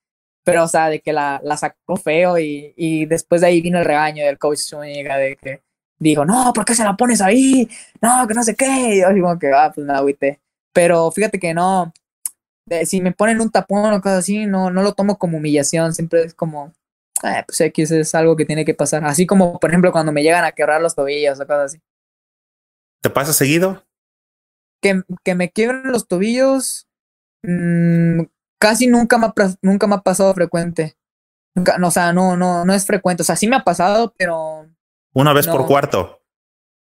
pero 0.42 0.64
o 0.64 0.68
sea, 0.70 0.88
de 0.88 1.02
que 1.02 1.12
la, 1.12 1.42
la 1.44 1.58
sacó 1.58 1.98
feo 1.98 2.40
y, 2.40 2.74
y 2.78 3.06
después 3.06 3.42
de 3.42 3.48
ahí 3.48 3.62
vino 3.62 3.78
el 3.78 3.84
regaño 3.84 4.26
del 4.26 4.38
coach 4.38 4.60
Zúñiga 4.60 5.18
de 5.18 5.36
que 5.36 5.62
dijo, 6.00 6.24
no, 6.24 6.54
¿por 6.54 6.64
qué 6.64 6.74
se 6.74 6.86
la 6.86 6.96
pones 6.96 7.20
ahí? 7.20 7.68
No, 8.02 8.26
que 8.26 8.34
no 8.34 8.44
sé 8.44 8.56
qué, 8.56 8.96
y 8.96 9.02
yo 9.02 9.14
digo 9.14 9.38
que, 9.38 9.52
ah, 9.54 9.70
pues 9.76 9.86
me 9.86 9.94
agüité. 9.94 10.40
Pero 10.72 11.12
fíjate 11.12 11.40
que 11.40 11.54
no, 11.54 11.92
si 12.86 13.02
me 13.02 13.12
ponen 13.12 13.42
un 13.42 13.52
tapón 13.52 13.94
o 13.94 14.02
cosas 14.02 14.20
así, 14.20 14.46
no, 14.46 14.72
no 14.72 14.82
lo 14.82 14.94
tomo 14.94 15.18
como 15.18 15.38
humillación, 15.38 15.94
siempre 15.94 16.24
es 16.24 16.34
como, 16.34 16.74
eh, 17.24 17.44
pues 17.46 17.60
X 17.60 17.92
es 17.92 18.16
algo 18.16 18.38
que 18.38 18.46
tiene 18.46 18.64
que 18.64 18.74
pasar. 18.74 19.04
Así 19.04 19.26
como, 19.26 19.60
por 19.60 19.72
ejemplo, 19.72 19.92
cuando 19.92 20.14
me 20.14 20.24
llegan 20.24 20.46
a 20.46 20.54
quebrar 20.54 20.82
los 20.82 20.96
tobillos 20.96 21.38
o 21.38 21.48
cosas 21.48 21.74
así. 21.74 21.82
¿Te 23.02 23.10
pasa 23.10 23.34
seguido? 23.34 23.84
Que, 24.86 25.02
que 25.24 25.34
me 25.34 25.50
quiebren 25.50 25.92
los 25.92 26.08
tobillos. 26.08 26.88
Mmm, 27.42 28.22
casi 28.60 28.86
nunca 28.86 29.18
me, 29.18 29.26
ha, 29.26 29.34
nunca 29.64 29.88
me 29.88 29.96
ha 29.96 30.02
pasado 30.02 30.32
frecuente. 30.36 30.96
Nunca, 31.56 31.80
no, 31.80 31.88
o 31.88 31.92
sea, 31.92 32.14
no, 32.14 32.38
no, 32.38 32.66
no 32.66 32.74
es 32.74 32.86
frecuente. 32.86 33.24
O 33.24 33.26
sea, 33.26 33.36
sí 33.36 33.48
me 33.48 33.56
ha 33.56 33.64
pasado, 33.64 34.14
pero. 34.16 34.70
Una 35.14 35.34
vez 35.34 35.48
por 35.48 35.66
cuarto. 35.66 36.22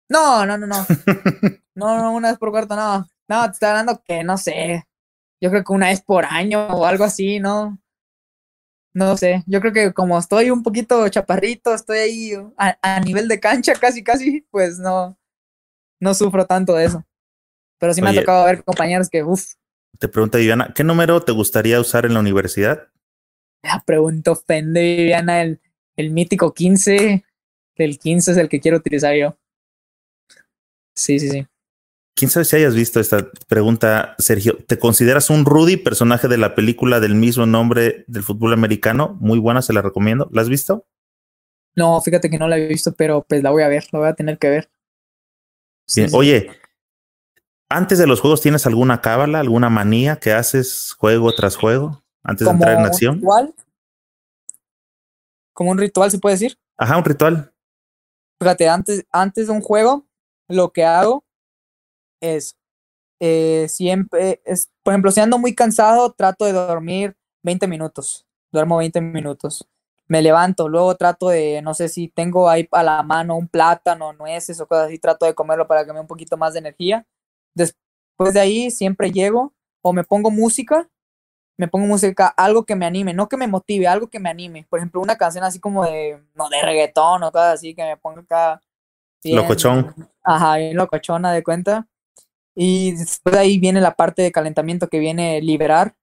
No, 0.08 0.46
no, 0.46 0.58
no, 0.58 0.66
no. 0.66 0.86
no, 1.76 1.98
no, 1.98 2.14
una 2.14 2.30
vez 2.30 2.38
por 2.38 2.52
cuarto, 2.52 2.78
no. 2.78 3.06
No, 3.28 3.46
te 3.46 3.52
estoy 3.52 3.68
hablando 3.68 4.02
que 4.06 4.24
no 4.24 4.38
sé. 4.38 4.86
Yo 5.42 5.50
creo 5.50 5.66
que 5.66 5.74
una 5.74 5.88
vez 5.88 6.02
por 6.02 6.26
año 6.26 6.68
o 6.68 6.86
algo 6.86 7.04
así, 7.04 7.40
¿no? 7.40 7.80
No 8.94 9.18
sé. 9.18 9.44
Yo 9.46 9.60
creo 9.60 9.74
que 9.74 9.94
como 9.94 10.18
estoy 10.18 10.52
un 10.52 10.64
poquito 10.64 11.08
chaparrito, 11.10 11.74
estoy 11.74 11.98
ahí 12.00 12.32
a, 12.58 13.00
nivel 13.02 13.28
de 13.28 13.40
cancha 13.40 13.74
casi, 13.74 14.04
casi, 14.04 14.42
pues 14.52 14.80
no, 14.80 15.18
no 16.00 16.14
sufro 16.14 16.46
tanto 16.46 16.74
de 16.76 16.86
eso. 16.86 17.06
Pero 17.80 17.94
sí 17.94 18.02
me 18.02 18.10
ha 18.10 18.14
tocado 18.14 18.46
ver 18.46 18.64
compañeros 18.64 19.10
que, 19.10 19.24
uff, 19.24 19.54
te 20.00 20.08
pregunta 20.08 20.38
Viviana, 20.38 20.72
¿qué 20.74 20.84
número 20.84 21.22
te 21.22 21.34
gustaría 21.34 21.80
usar 21.80 22.06
en 22.06 22.14
la 22.14 22.22
universidad? 22.22 22.88
La 23.62 23.84
pregunta 23.86 24.32
ofende, 24.32 24.96
Viviana, 24.96 25.42
el, 25.42 25.60
el 25.98 26.12
mítico 26.12 26.54
15. 26.54 27.26
El 27.76 28.00
15 28.00 28.32
es 28.32 28.38
el 28.38 28.48
que 28.48 28.62
quiero 28.62 28.78
utilizar 28.78 29.14
yo. 29.16 29.38
Sí, 30.96 31.20
sí, 31.20 31.30
sí. 31.30 31.48
¿Quién 32.16 32.32
sabe 32.32 32.46
si 32.46 32.56
hayas 32.58 32.76
visto 32.76 33.00
esta 33.00 33.30
pregunta, 33.48 34.16
Sergio? 34.20 34.58
¿Te 34.66 34.80
consideras 34.80 35.30
un 35.30 35.46
Rudy, 35.46 35.78
personaje 35.78 36.28
de 36.28 36.38
la 36.38 36.56
película 36.56 37.00
del 37.00 37.16
mismo 37.16 37.46
nombre 37.46 38.06
del 38.08 38.24
fútbol 38.24 38.54
americano? 38.54 39.18
Muy 39.20 39.40
buena, 39.40 39.62
se 39.62 39.74
la 39.74 39.82
recomiendo. 39.82 40.30
¿La 40.32 40.42
has 40.42 40.50
visto? 40.50 40.86
No, 41.76 42.00
fíjate 42.02 42.30
que 42.30 42.38
no 42.38 42.48
la 42.48 42.58
he 42.58 42.68
visto, 42.68 42.94
pero 42.94 43.26
pues 43.28 43.44
la 43.44 43.52
voy 43.52 43.64
a 43.64 43.70
ver, 43.70 43.86
la 43.92 44.00
voy 44.00 44.08
a 44.10 44.14
tener 44.14 44.38
que 44.38 44.50
ver. 44.50 44.70
Oye, 46.14 46.52
antes 47.70 48.00
de 48.00 48.08
los 48.08 48.20
juegos, 48.20 48.42
¿tienes 48.42 48.66
alguna 48.66 49.00
cábala, 49.00 49.40
alguna 49.40 49.70
manía 49.70 50.18
que 50.18 50.34
haces 50.34 50.94
juego 50.98 51.34
tras 51.34 51.56
juego 51.56 52.04
antes 52.24 52.46
de 52.46 52.52
entrar 52.52 52.80
en 52.80 52.86
acción? 52.86 53.16
Un 53.16 53.22
ritual? 53.22 53.56
¿Como 55.54 55.72
un 55.72 55.78
ritual 55.78 56.10
se 56.10 56.20
puede 56.20 56.36
decir? 56.36 56.58
Ajá, 56.78 56.98
un 56.98 57.06
ritual. 57.06 57.54
Fíjate, 58.40 58.68
antes, 58.68 59.06
antes 59.12 59.48
de 59.48 59.54
un 59.54 59.62
juego, 59.62 60.08
lo 60.48 60.72
que 60.72 60.84
hago 60.84 61.24
es 62.22 62.58
eh, 63.20 63.68
siempre, 63.70 64.42
es, 64.46 64.70
por 64.82 64.94
ejemplo, 64.94 65.12
si 65.12 65.20
ando 65.20 65.38
muy 65.38 65.54
cansado, 65.54 66.12
trato 66.14 66.46
de 66.46 66.54
dormir 66.54 67.16
20 67.44 67.68
minutos. 67.68 68.26
Duermo 68.52 68.78
20 68.78 69.00
minutos. 69.02 69.68
Me 70.08 70.24
levanto, 70.24 70.68
luego 70.70 70.96
trato 70.96 71.30
de, 71.30 71.62
no 71.62 71.76
sé 71.76 71.88
si 71.88 72.08
tengo 72.08 72.50
ahí 72.50 72.68
a 72.72 72.82
la 72.82 73.04
mano 73.04 73.36
un 73.36 73.48
plátano, 73.48 74.14
nueces 74.14 74.60
o 74.60 74.68
cosas 74.68 74.88
así, 74.88 74.98
trato 74.98 75.28
de 75.28 75.36
comerlo 75.36 75.68
para 75.68 75.86
que 75.86 75.92
me 75.92 75.96
dé 75.96 76.02
un 76.02 76.08
poquito 76.08 76.36
más 76.36 76.54
de 76.54 76.60
energía 76.60 77.06
Después 77.60 78.34
de 78.34 78.40
ahí 78.40 78.72
siempre 78.72 79.12
llego 79.12 79.54
o 79.82 79.92
me 79.92 80.04
pongo 80.04 80.32
música, 80.32 80.90
me 81.58 81.68
pongo 81.68 81.88
música, 81.88 82.28
algo 82.38 82.66
que 82.66 82.76
me 82.76 82.86
anime, 82.86 83.14
no 83.14 83.28
que 83.28 83.36
me 83.36 83.48
motive, 83.48 83.86
algo 83.86 84.10
que 84.10 84.20
me 84.20 84.30
anime. 84.30 84.66
Por 84.70 84.80
ejemplo, 84.80 85.02
una 85.02 85.18
canción 85.18 85.44
así 85.44 85.60
como 85.60 85.84
de, 85.84 86.22
no, 86.36 86.48
de 86.48 86.62
reggaetón 86.62 87.22
o 87.24 87.32
cosas 87.32 87.56
así, 87.56 87.76
que 87.76 87.84
me 87.84 87.98
ponga 87.98 88.22
acá. 88.22 88.62
locochón. 89.24 89.94
Ajá, 90.24 90.58
bien 90.58 90.78
locochona 90.78 91.34
de 91.34 91.44
cuenta. 91.44 91.88
Y 92.56 92.94
después 92.94 93.34
de 93.34 93.40
ahí 93.40 93.60
viene 93.60 93.82
la 93.82 93.96
parte 93.96 94.22
de 94.22 94.32
calentamiento 94.32 94.88
que 94.88 95.00
viene 95.00 95.42
liberar, 95.42 95.96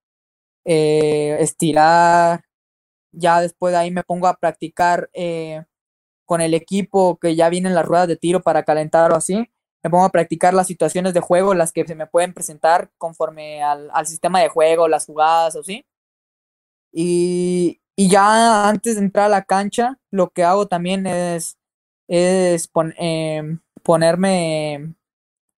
eh, 0.64 1.38
estirar. 1.40 2.44
Ya 3.12 3.40
después 3.40 3.72
de 3.72 3.78
ahí 3.78 3.90
me 3.90 4.04
pongo 4.04 4.26
a 4.26 4.36
practicar 4.36 5.08
eh, 5.14 5.64
con 6.26 6.42
el 6.42 6.52
equipo 6.52 7.18
que 7.18 7.34
ya 7.34 7.48
vienen 7.48 7.74
las 7.74 7.86
ruedas 7.86 8.08
de 8.08 8.16
tiro 8.16 8.42
para 8.42 8.62
calentar 8.62 9.10
o 9.12 9.16
así 9.16 9.48
me 9.86 9.90
pongo 9.90 10.04
a 10.04 10.10
practicar 10.10 10.52
las 10.52 10.66
situaciones 10.66 11.14
de 11.14 11.20
juego, 11.20 11.54
las 11.54 11.72
que 11.72 11.86
se 11.86 11.94
me 11.94 12.08
pueden 12.08 12.34
presentar 12.34 12.90
conforme 12.98 13.62
al, 13.62 13.88
sistema 14.04 14.40
de 14.40 14.48
juego, 14.48 14.88
las 14.88 15.06
jugadas 15.06 15.54
o 15.54 15.62
sí. 15.62 15.86
Y, 16.92 17.80
ya 17.96 18.68
antes 18.68 18.96
de 18.96 19.02
entrar 19.02 19.26
a 19.26 19.28
la 19.28 19.44
cancha, 19.44 19.98
lo 20.10 20.30
que 20.30 20.42
hago 20.42 20.66
también 20.66 21.06
es, 21.06 21.56
es 22.08 22.68
em, 22.98 23.60
ponerme, 23.84 24.94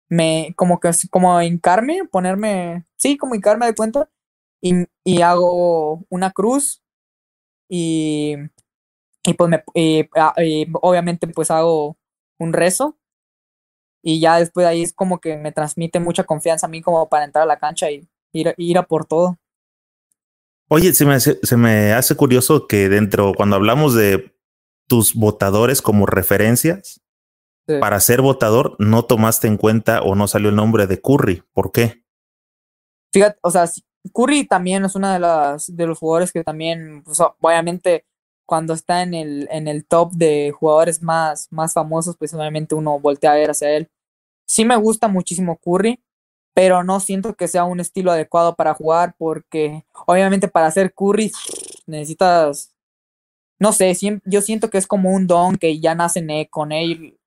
me, 0.10 0.54
como 0.58 0.80
que 0.82 0.91
como 1.10 1.41
hincarme, 1.41 2.02
ponerme, 2.12 2.86
sí, 2.98 3.18
como 3.18 3.34
hincarme 3.36 3.68
de 3.68 3.76
cuenta, 3.76 4.10
y, 4.62 4.88
y 5.06 5.22
hago 5.22 6.06
una 6.10 6.32
cruz 6.32 6.84
y, 7.70 8.36
y 9.26 9.34
pues 9.36 9.49
me, 9.49 9.64
ah, 10.16 10.34
y 10.44 10.68
obviamente 10.82 11.28
pues 11.28 11.49
hago 11.52 11.98
un 12.40 12.54
rezo 12.54 12.98
y 14.09 14.21
ya 14.21 14.39
después 14.39 14.63
de 14.63 14.69
ahí 14.69 14.84
es 14.84 14.93
como 14.93 15.19
que 15.19 15.35
me 15.35 15.51
transmite 15.51 15.99
mucha 15.99 16.23
confianza 16.23 16.65
a 16.65 16.69
mí 16.69 16.81
como 16.81 17.09
para 17.09 17.25
entrar 17.25 17.43
a 17.43 17.45
la 17.45 17.59
cancha 17.59 17.91
y 17.91 18.07
ir, 18.31 18.53
ir 18.55 18.77
a 18.77 18.84
por 18.84 19.03
todo. 19.03 19.38
Oye, 20.69 20.93
se 20.93 21.05
me, 21.05 21.15
hace, 21.15 21.38
se 21.43 21.57
me 21.57 21.91
hace 21.91 22.15
curioso 22.15 22.67
que 22.67 22.88
dentro, 22.88 23.34
cuando 23.35 23.57
hablamos 23.57 23.95
de 23.95 24.34
tus 24.88 25.13
votadores 25.13 25.81
como 25.81 26.05
referencias, 26.05 27.01
para 27.81 27.99
ser 27.99 28.21
votador 28.21 28.77
no 28.79 29.03
tomaste 29.03 29.47
en 29.47 29.57
cuenta 29.57 30.01
o 30.01 30.15
no 30.15 30.29
salió 30.29 30.47
el 30.47 30.55
nombre 30.55 30.88
de 30.88 31.01
Curry. 31.01 31.43
¿Por 31.51 31.73
qué? 31.73 32.01
Fíjate, 33.11 33.38
o 33.41 33.51
sea, 33.51 33.65
Curry 34.13 34.47
también 34.47 34.85
es 34.85 34.95
una 34.95 35.11
de 35.11 35.19
las 35.19 35.75
de 35.75 35.85
los 35.85 35.99
jugadores 35.99 36.31
que 36.31 36.45
también, 36.45 37.03
pues, 37.03 37.19
obviamente, 37.41 38.05
cuando 38.45 38.73
está 38.73 39.03
en 39.03 39.13
el, 39.13 39.49
en 39.51 39.67
el 39.67 39.85
top 39.85 40.13
de 40.13 40.53
jugadores 40.57 41.03
más, 41.03 41.49
más 41.51 41.73
famosos, 41.73 42.15
pues 42.17 42.34
obviamente 42.34 42.73
uno 42.73 42.97
voltea 43.01 43.34
a 43.34 43.35
ver 43.35 43.49
hacia 43.49 43.71
él 43.71 43.89
sí 44.48 44.65
me 44.65 44.76
gusta 44.76 45.07
muchísimo 45.07 45.57
Curry, 45.57 46.02
pero 46.53 46.84
no 46.84 46.99
siento 46.99 47.36
que 47.36 47.48
sea 47.48 47.65
un 47.65 47.80
estilo 47.80 48.11
adecuado 48.11 48.56
para 48.56 48.74
jugar 48.74 49.15
porque 49.18 49.86
obviamente 50.07 50.48
para 50.48 50.68
hacer 50.68 50.94
Curry 50.94 51.32
necesitas, 51.86 52.74
no 53.60 53.74
sé, 53.74 53.95
yo 54.26 54.41
siento 54.41 54.69
que 54.69 54.78
es 54.80 54.88
como 54.88 55.11
un 55.11 55.28
don 55.28 55.57
que 55.57 55.80
ya 55.80 55.94
nace 55.95 56.48
con 56.49 56.72
él, 56.72 57.19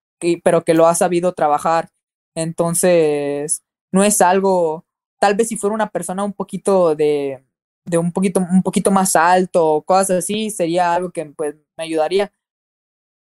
pero 0.42 0.64
que 0.64 0.74
lo 0.74 0.86
ha 0.86 0.94
sabido 0.94 1.32
trabajar. 1.32 1.90
Entonces, 2.34 3.62
no 3.92 4.04
es 4.04 4.20
algo, 4.20 4.84
tal 5.18 5.34
vez 5.36 5.48
si 5.48 5.56
fuera 5.56 5.74
una 5.74 5.90
persona 5.90 6.24
un 6.24 6.32
poquito 6.32 6.94
de, 6.94 7.44
de 7.84 7.98
un 7.98 8.12
poquito, 8.12 8.40
un 8.40 8.62
poquito 8.62 8.90
más 8.90 9.16
alto 9.16 9.66
o 9.66 9.82
cosas 9.82 10.18
así, 10.18 10.50
sería 10.50 10.94
algo 10.94 11.10
que 11.10 11.26
pues 11.26 11.56
me 11.76 11.84
ayudaría. 11.84 12.32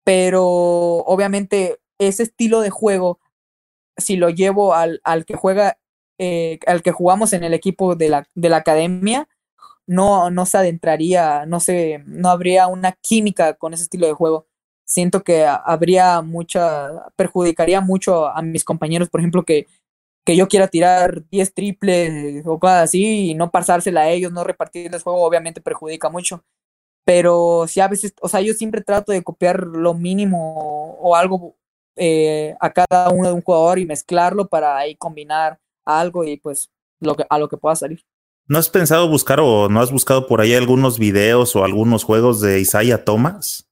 Pero 0.03 0.43
obviamente 0.45 1.79
ese 1.99 2.23
estilo 2.23 2.61
de 2.61 2.69
juego 2.69 3.19
si 3.97 4.17
lo 4.17 4.29
llevo 4.29 4.73
al, 4.73 5.01
al 5.03 5.25
que 5.25 5.35
juega, 5.35 5.77
eh, 6.17 6.59
al 6.67 6.81
que 6.83 6.91
jugamos 6.91 7.33
en 7.33 7.43
el 7.43 7.53
equipo 7.53 7.95
de 7.95 8.09
la, 8.09 8.27
de 8.35 8.49
la 8.49 8.57
academia, 8.57 9.27
no, 9.87 10.29
no 10.31 10.45
se 10.45 10.57
adentraría, 10.57 11.45
no 11.45 11.59
sé, 11.59 12.03
no 12.05 12.29
habría 12.29 12.67
una 12.67 12.93
química 12.93 13.55
con 13.55 13.73
ese 13.73 13.83
estilo 13.83 14.07
de 14.07 14.13
juego. 14.13 14.47
Siento 14.85 15.23
que 15.23 15.45
habría 15.45 16.21
mucha, 16.21 17.07
perjudicaría 17.15 17.81
mucho 17.81 18.27
a 18.27 18.41
mis 18.41 18.63
compañeros, 18.63 19.09
por 19.09 19.21
ejemplo, 19.21 19.43
que, 19.45 19.67
que 20.25 20.35
yo 20.35 20.47
quiera 20.47 20.67
tirar 20.67 21.27
10 21.29 21.53
triples 21.53 22.43
o 22.45 22.59
cosas 22.59 22.83
así 22.83 23.31
y 23.31 23.35
no 23.35 23.51
pasársela 23.51 24.01
a 24.01 24.09
ellos, 24.09 24.31
no 24.31 24.43
repartirles 24.43 25.03
juego, 25.03 25.23
obviamente 25.23 25.61
perjudica 25.61 26.09
mucho. 26.09 26.43
Pero 27.05 27.67
si 27.67 27.79
a 27.79 27.87
veces, 27.87 28.13
o 28.21 28.27
sea, 28.29 28.41
yo 28.41 28.53
siempre 28.53 28.81
trato 28.83 29.13
de 29.13 29.23
copiar 29.23 29.65
lo 29.67 29.93
mínimo 29.93 30.97
o 30.99 31.15
algo 31.15 31.55
eh, 31.97 32.55
a 32.59 32.71
cada 32.71 33.09
uno 33.09 33.27
de 33.27 33.33
un 33.33 33.41
jugador 33.41 33.79
y 33.79 33.85
mezclarlo 33.85 34.47
para 34.47 34.77
ahí 34.77 34.95
combinar 34.95 35.59
algo 35.85 36.23
y 36.23 36.37
pues 36.37 36.69
lo 36.99 37.15
que, 37.15 37.25
a 37.29 37.39
lo 37.39 37.47
que 37.49 37.57
pueda 37.57 37.75
salir. 37.75 38.03
¿No 38.47 38.57
has 38.57 38.69
pensado 38.69 39.09
buscar 39.09 39.39
o 39.41 39.67
no 39.67 39.81
has 39.81 39.91
buscado 39.91 40.27
por 40.27 40.39
ahí 40.39 40.53
algunos 40.53 40.97
videos 40.97 41.55
o 41.55 41.63
algunos 41.63 42.03
juegos 42.03 42.39
de 42.39 42.59
Isaiah 42.59 43.03
Thomas? 43.03 43.67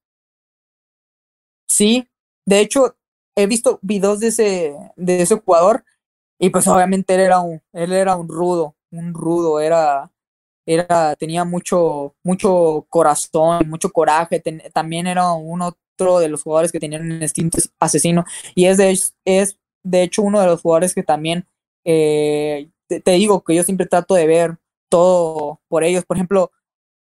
Sí, 1.68 2.07
de 2.45 2.60
hecho, 2.60 2.95
he 3.35 3.47
visto 3.47 3.80
videos 3.81 4.19
de 4.19 4.27
ese, 4.27 4.76
de 4.95 5.22
ese 5.22 5.35
jugador 5.35 5.84
y 6.39 6.49
pues 6.49 6.68
obviamente 6.68 7.15
él 7.15 7.22
era 7.22 7.39
un, 7.39 7.61
él 7.73 7.93
era 7.93 8.15
un 8.18 8.27
rudo, 8.27 8.76
un 8.91 9.14
rudo, 9.14 9.60
era, 9.60 10.11
era, 10.65 11.15
tenía 11.15 11.45
mucho, 11.45 12.15
mucho 12.23 12.85
corazón, 12.89 13.69
mucho 13.69 13.89
coraje, 13.91 14.43
también 14.73 15.07
era 15.07 15.31
uno 15.31 15.77
de 15.97 16.30
los 16.30 16.43
jugadores 16.43 16.72
que 16.72 16.80
tenían 16.80 17.03
un 17.03 17.22
instinto 17.22 17.57
asesino 17.80 18.26
y 18.53 18.65
es 18.65 18.77
de, 18.77 18.97
es 19.26 19.57
de 19.84 20.03
hecho 20.03 20.22
uno 20.22 20.41
de 20.41 20.47
los 20.47 20.61
jugadores 20.61 20.93
que 20.93 21.03
también 21.03 21.47
eh, 21.85 22.69
te, 22.88 23.11
digo 23.11 23.43
que 23.43 23.55
yo 23.55 23.63
siempre 23.63 23.85
trato 23.85 24.15
de 24.15 24.27
ver 24.27 24.57
todo 24.89 25.61
por 25.67 25.84
ellos. 25.84 26.05
Por 26.05 26.17
ejemplo, 26.17 26.51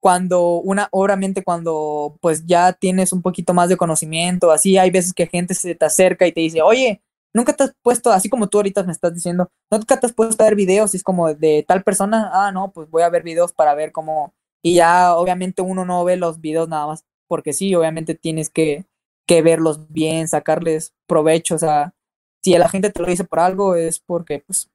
cuando 0.01 0.56
una, 0.60 0.89
obviamente 0.93 1.44
cuando 1.44 2.19
pues 2.20 2.44
ya 2.47 2.73
tienes 2.73 3.12
un 3.12 3.23
poquito 3.23 3.55
más 3.55 3.69
de 3.69 3.77
conocimiento, 3.77 4.51
así 4.51 4.78
hay 4.78 4.90
veces 4.90 5.14
que 5.14 5.27
gente 5.27 5.55
se 5.55 5.74
te 5.74 5.85
acerca 5.85 6.27
y 6.27 6.32
te 6.32 6.40
dice, 6.40 6.62
oye, 6.62 7.02
nunca 7.32 7.52
te 7.55 7.64
has 7.64 7.74
puesto, 7.82 8.10
así 8.10 8.28
como 8.28 8.48
tú 8.48 8.59
ahorita 8.59 8.82
me 8.85 8.93
estás 8.93 9.14
diciendo, 9.14 9.51
nunca 9.70 9.98
te 9.98 10.06
has 10.06 10.12
puesto 10.12 10.43
a 10.43 10.47
ver 10.47 10.56
videos, 10.56 10.94
y 10.94 10.97
es 10.98 11.05
como 11.05 11.32
de 11.35 11.64
tal 11.66 11.82
persona, 11.85 12.31
ah, 12.32 12.52
no, 12.52 12.73
pues 12.73 12.90
voy 12.90 13.02
a 13.02 13.09
ver 13.10 13.23
videos 13.23 13.52
para 13.52 13.74
ver 13.74 13.93
cómo, 13.93 14.35
y 14.62 14.74
ya 14.77 15.14
obviamente 15.16 15.62
uno 15.62 15.85
no 15.85 16.05
ve 16.05 16.16
los 16.16 16.40
videos 16.40 16.69
nada 16.69 16.86
más 16.89 17.05
porque 17.32 17.54
sí, 17.54 17.74
obviamente 17.74 18.14
tienes 18.14 18.50
que, 18.50 18.84
que 19.26 19.40
verlos 19.40 19.90
bien, 19.90 20.28
sacarles 20.28 20.92
provechos 21.06 21.62
a, 21.62 21.94
si 22.42 22.52
la 22.59 22.68
gente 22.68 22.90
te 22.90 23.00
lo 23.00 23.09
dice 23.09 23.24
por 23.24 23.40
algo, 23.40 23.74
es 23.74 24.00
porque, 24.00 24.44
pues. 24.46 24.68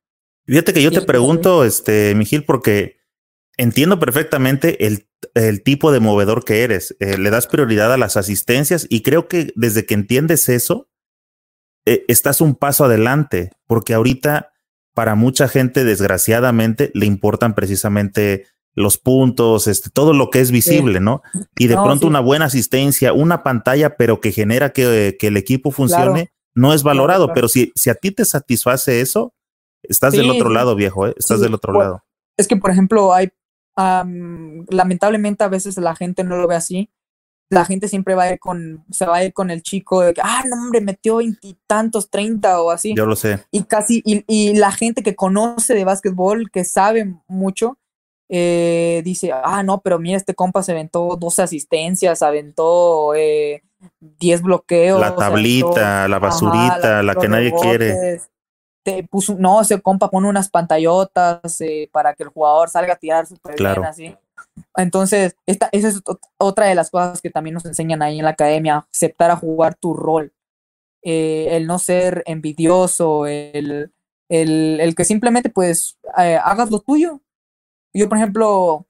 Fíjate 0.47 0.73
que 0.73 0.81
yo 0.81 0.89
te 0.89 1.03
pregunto, 1.03 1.63
este, 1.63 2.15
Miguel, 2.15 2.45
porque 2.45 2.97
entiendo 3.57 3.99
perfectamente 3.99 4.87
el, 4.87 5.07
el, 5.35 5.61
tipo 5.61 5.91
de 5.91 5.99
movedor 5.99 6.45
que 6.45 6.63
eres. 6.63 6.97
Eh, 6.99 7.19
le 7.19 7.29
das 7.29 7.45
prioridad 7.45 7.93
a 7.93 7.97
las 7.97 8.17
asistencias 8.17 8.87
y 8.89 9.03
creo 9.03 9.27
que 9.27 9.53
desde 9.55 9.85
que 9.85 9.93
entiendes 9.93 10.49
eso, 10.49 10.89
eh, 11.85 12.05
estás 12.07 12.41
un 12.41 12.55
paso 12.55 12.85
adelante, 12.85 13.51
porque 13.67 13.93
ahorita 13.93 14.51
para 14.95 15.13
mucha 15.13 15.47
gente, 15.47 15.83
desgraciadamente, 15.83 16.89
le 16.95 17.05
importan 17.05 17.53
precisamente 17.53 18.47
los 18.77 18.99
puntos, 18.99 19.67
este, 19.67 19.89
todo 19.89 20.13
lo 20.13 20.29
que 20.29 20.39
es 20.39 20.51
visible, 20.51 20.99
¿no? 20.99 21.23
Y 21.57 21.65
de 21.65 21.73
pronto 21.73 22.05
una 22.05 22.19
buena 22.19 22.45
asistencia, 22.45 23.11
una 23.11 23.41
pantalla, 23.41 23.97
pero 23.97 24.21
que 24.21 24.31
genera 24.31 24.71
que, 24.71 25.17
el 25.19 25.37
equipo 25.37 25.71
funcione, 25.71 26.31
no 26.53 26.75
es 26.75 26.83
valorado. 26.83 27.33
Pero 27.33 27.47
si, 27.47 27.71
si 27.73 27.89
a 27.89 27.95
ti 27.95 28.11
te 28.11 28.23
satisface 28.23 29.01
eso, 29.01 29.33
estás 29.81 30.13
del 30.13 30.29
otro 30.29 30.51
lado, 30.51 30.75
viejo, 30.75 31.07
¿eh? 31.07 31.15
estás 31.17 31.41
del 31.41 31.55
otro 31.55 31.73
lado. 31.73 32.03
Es 32.37 32.47
que, 32.47 32.55
por 32.55 32.69
ejemplo, 32.69 33.15
hay, 33.15 33.31
lamentablemente 33.75 35.43
a 35.43 35.47
veces 35.47 35.75
la 35.77 35.95
gente 35.95 36.23
no 36.23 36.37
lo 36.37 36.47
ve 36.47 36.55
así, 36.55 36.91
la 37.49 37.65
gente 37.65 37.87
siempre 37.87 38.13
va 38.13 38.23
a 38.23 38.33
ir 38.33 38.39
con, 38.39 38.85
se 38.91 39.07
va 39.07 39.17
a 39.17 39.25
ir 39.25 39.33
con 39.33 39.49
el 39.49 39.63
chico 39.63 40.01
de 40.01 40.13
que, 40.13 40.21
ah, 40.23 40.43
no, 40.47 40.55
hombre, 40.55 40.81
metió 40.81 41.15
veintitantos, 41.15 42.11
treinta 42.11 42.61
o 42.61 42.69
así. 42.69 42.93
Yo 42.95 43.07
lo 43.07 43.15
sé. 43.15 43.43
Y 43.49 43.63
casi, 43.63 44.03
y, 44.05 44.23
y, 44.27 44.55
la 44.55 44.71
gente 44.71 45.01
que 45.01 45.15
conoce 45.15 45.73
de 45.73 45.83
básquetbol, 45.83 46.51
que 46.51 46.63
sabe 46.63 47.15
mucho, 47.27 47.79
eh, 48.29 49.01
dice, 49.05 49.31
ah, 49.31 49.63
no, 49.63 49.79
pero 49.81 49.99
mira, 49.99 50.17
este 50.17 50.35
compa 50.35 50.63
se 50.63 50.73
aventó 50.73 51.15
12 51.15 51.43
asistencias, 51.43 52.21
aventó 52.21 53.13
eh, 53.15 53.63
10 53.99 54.41
bloqueos. 54.41 54.99
La 54.99 55.15
tablita, 55.15 56.07
la 56.07 56.19
basurita, 56.19 57.03
la, 57.03 57.15
que 57.15 57.27
nadie 57.27 57.53
quiere. 57.53 58.21
Te 58.83 59.03
puso, 59.03 59.35
no, 59.37 59.61
ese 59.61 59.81
compa 59.81 60.09
pone 60.09 60.27
unas 60.27 60.49
pantallotas 60.49 61.61
eh, 61.61 61.89
para 61.91 62.13
que 62.13 62.23
el 62.23 62.29
jugador 62.29 62.69
salga 62.69 62.93
a 62.93 62.97
tirar 62.97 63.25
súper 63.25 63.55
bien, 63.55 63.85
así. 63.85 64.15
Entonces, 64.75 65.35
esta, 65.45 65.69
esa 65.71 65.89
es 65.89 66.01
otra 66.37 66.67
de 66.67 66.75
las 66.75 66.89
cosas 66.89 67.21
que 67.21 67.29
también 67.29 67.53
nos 67.53 67.65
enseñan 67.65 68.01
ahí 68.01 68.19
en 68.19 68.25
la 68.25 68.31
academia, 68.31 68.87
aceptar 68.91 69.31
a 69.31 69.35
jugar 69.35 69.75
tu 69.75 69.93
rol, 69.93 70.33
eh, 71.03 71.49
el 71.51 71.67
no 71.67 71.79
ser 71.79 72.23
envidioso, 72.25 73.25
el, 73.25 73.91
el, 74.29 74.79
el 74.79 74.95
que 74.95 75.05
simplemente 75.05 75.49
pues 75.49 75.97
eh, 76.17 76.39
hagas 76.41 76.71
lo 76.71 76.79
tuyo. 76.79 77.21
Yo, 77.97 78.07
por 78.09 78.19
ejemplo, 78.19 78.85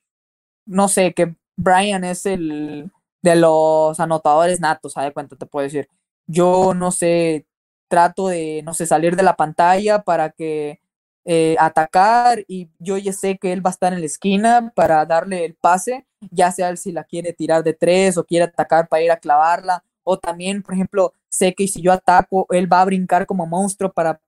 no 0.66 0.90
sé, 0.90 1.14
que 1.14 1.36
Brian 1.56 2.04
es 2.04 2.26
el 2.26 2.92
de 3.22 3.36
los 3.38 4.00
anotadores 4.02 4.60
natos, 4.60 4.94
¿sabes 4.94 5.14
cuánto 5.14 5.38
te 5.38 5.46
puedo 5.46 5.64
decir? 5.64 5.88
Yo, 6.28 6.74
no 6.74 6.92
sé, 6.92 7.48
trato 7.88 8.28
de, 8.28 8.64
no 8.66 8.74
sé, 8.74 8.86
salir 8.86 9.16
de 9.16 9.24
la 9.24 9.38
pantalla 9.38 10.04
para 10.04 10.32
que 10.32 10.82
eh, 11.26 11.56
atacar 11.60 12.44
y 12.50 12.70
yo 12.80 12.98
ya 12.98 13.14
sé 13.14 13.38
que 13.38 13.54
él 13.54 13.66
va 13.66 13.70
a 13.70 13.74
estar 13.74 13.94
en 13.94 14.02
la 14.02 14.06
esquina 14.08 14.74
para 14.76 15.06
darle 15.06 15.46
el 15.46 15.56
pase, 15.56 16.06
ya 16.32 16.52
sea 16.52 16.76
si 16.76 16.92
la 16.92 17.06
quiere 17.06 17.32
tirar 17.34 17.64
de 17.64 17.74
tres 17.74 18.18
o 18.18 18.26
quiere 18.26 18.46
atacar 18.46 18.90
para 18.90 19.04
ir 19.04 19.12
a 19.12 19.18
clavarla, 19.20 19.84
o 20.04 20.20
también, 20.20 20.62
por 20.64 20.74
ejemplo, 20.74 21.14
sé 21.30 21.54
que 21.56 21.68
si 21.70 21.82
yo 21.82 21.94
ataco, 21.94 22.46
él 22.50 22.72
va 22.72 22.82
a 22.82 22.86
brincar 22.86 23.26
como 23.26 23.46
monstruo 23.46 23.94
para 23.94 24.20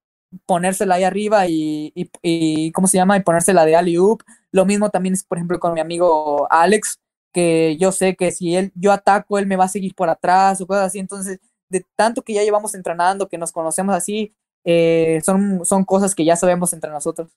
ponérsela 0.46 0.96
ahí 0.96 1.04
arriba 1.04 1.48
y, 1.48 1.94
y, 2.22 2.72
¿cómo 2.72 2.88
se 2.88 2.98
llama? 2.98 3.18
Y 3.18 3.24
ponérsela 3.24 3.66
de 3.66 3.76
alley 3.76 3.96
-oop. 3.96 4.24
Lo 4.52 4.66
mismo 4.66 4.90
también 4.90 5.14
es, 5.14 5.24
por 5.24 5.38
ejemplo, 5.38 5.60
con 5.60 5.74
mi 5.74 5.80
amigo 5.80 6.48
Alex, 6.52 7.00
que 7.34 7.78
yo 7.78 7.92
sé 7.92 8.16
que 8.16 8.32
si 8.32 8.56
él, 8.56 8.72
yo 8.76 8.92
ataco, 8.92 9.38
él 9.38 9.48
me 9.48 9.56
va 9.56 9.66
a 9.66 9.70
seguir 9.70 9.94
por 9.96 10.10
atrás 10.10 10.62
o 10.62 10.68
cosas 10.68 10.88
así. 10.88 11.00
Entonces, 11.00 11.40
de 11.70 11.86
tanto 11.96 12.24
que 12.24 12.34
ya 12.34 12.44
llevamos 12.44 12.74
entrenando, 12.76 13.28
que 13.28 13.38
nos 13.38 13.52
conocemos 13.52 13.96
así, 13.96 14.34
eh, 14.66 15.22
son, 15.24 15.66
son 15.66 15.86
cosas 15.86 16.16
que 16.16 16.26
ya 16.26 16.36
sabemos 16.36 16.74
entre 16.74 16.90
nosotros. 16.90 17.30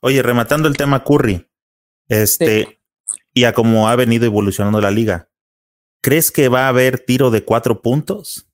Oye, 0.00 0.22
rematando 0.22 0.68
el 0.68 0.76
tema 0.76 1.04
Curry, 1.04 1.46
este, 2.08 2.80
y 3.34 3.44
a 3.44 3.52
cómo 3.52 3.88
ha 3.88 3.96
venido 3.96 4.24
evolucionando 4.26 4.80
la 4.80 4.90
liga, 4.90 5.28
¿crees 6.02 6.30
que 6.30 6.48
va 6.48 6.66
a 6.66 6.68
haber 6.68 6.98
tiro 7.00 7.30
de 7.30 7.44
cuatro 7.44 7.82
puntos? 7.82 8.48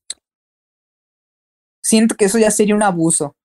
Siento 1.83 2.17
que 2.17 2.25
eso 2.25 2.39
ya 2.39 2.51
sería 2.51 2.75
un 2.75 2.83
abuso. 2.83 3.37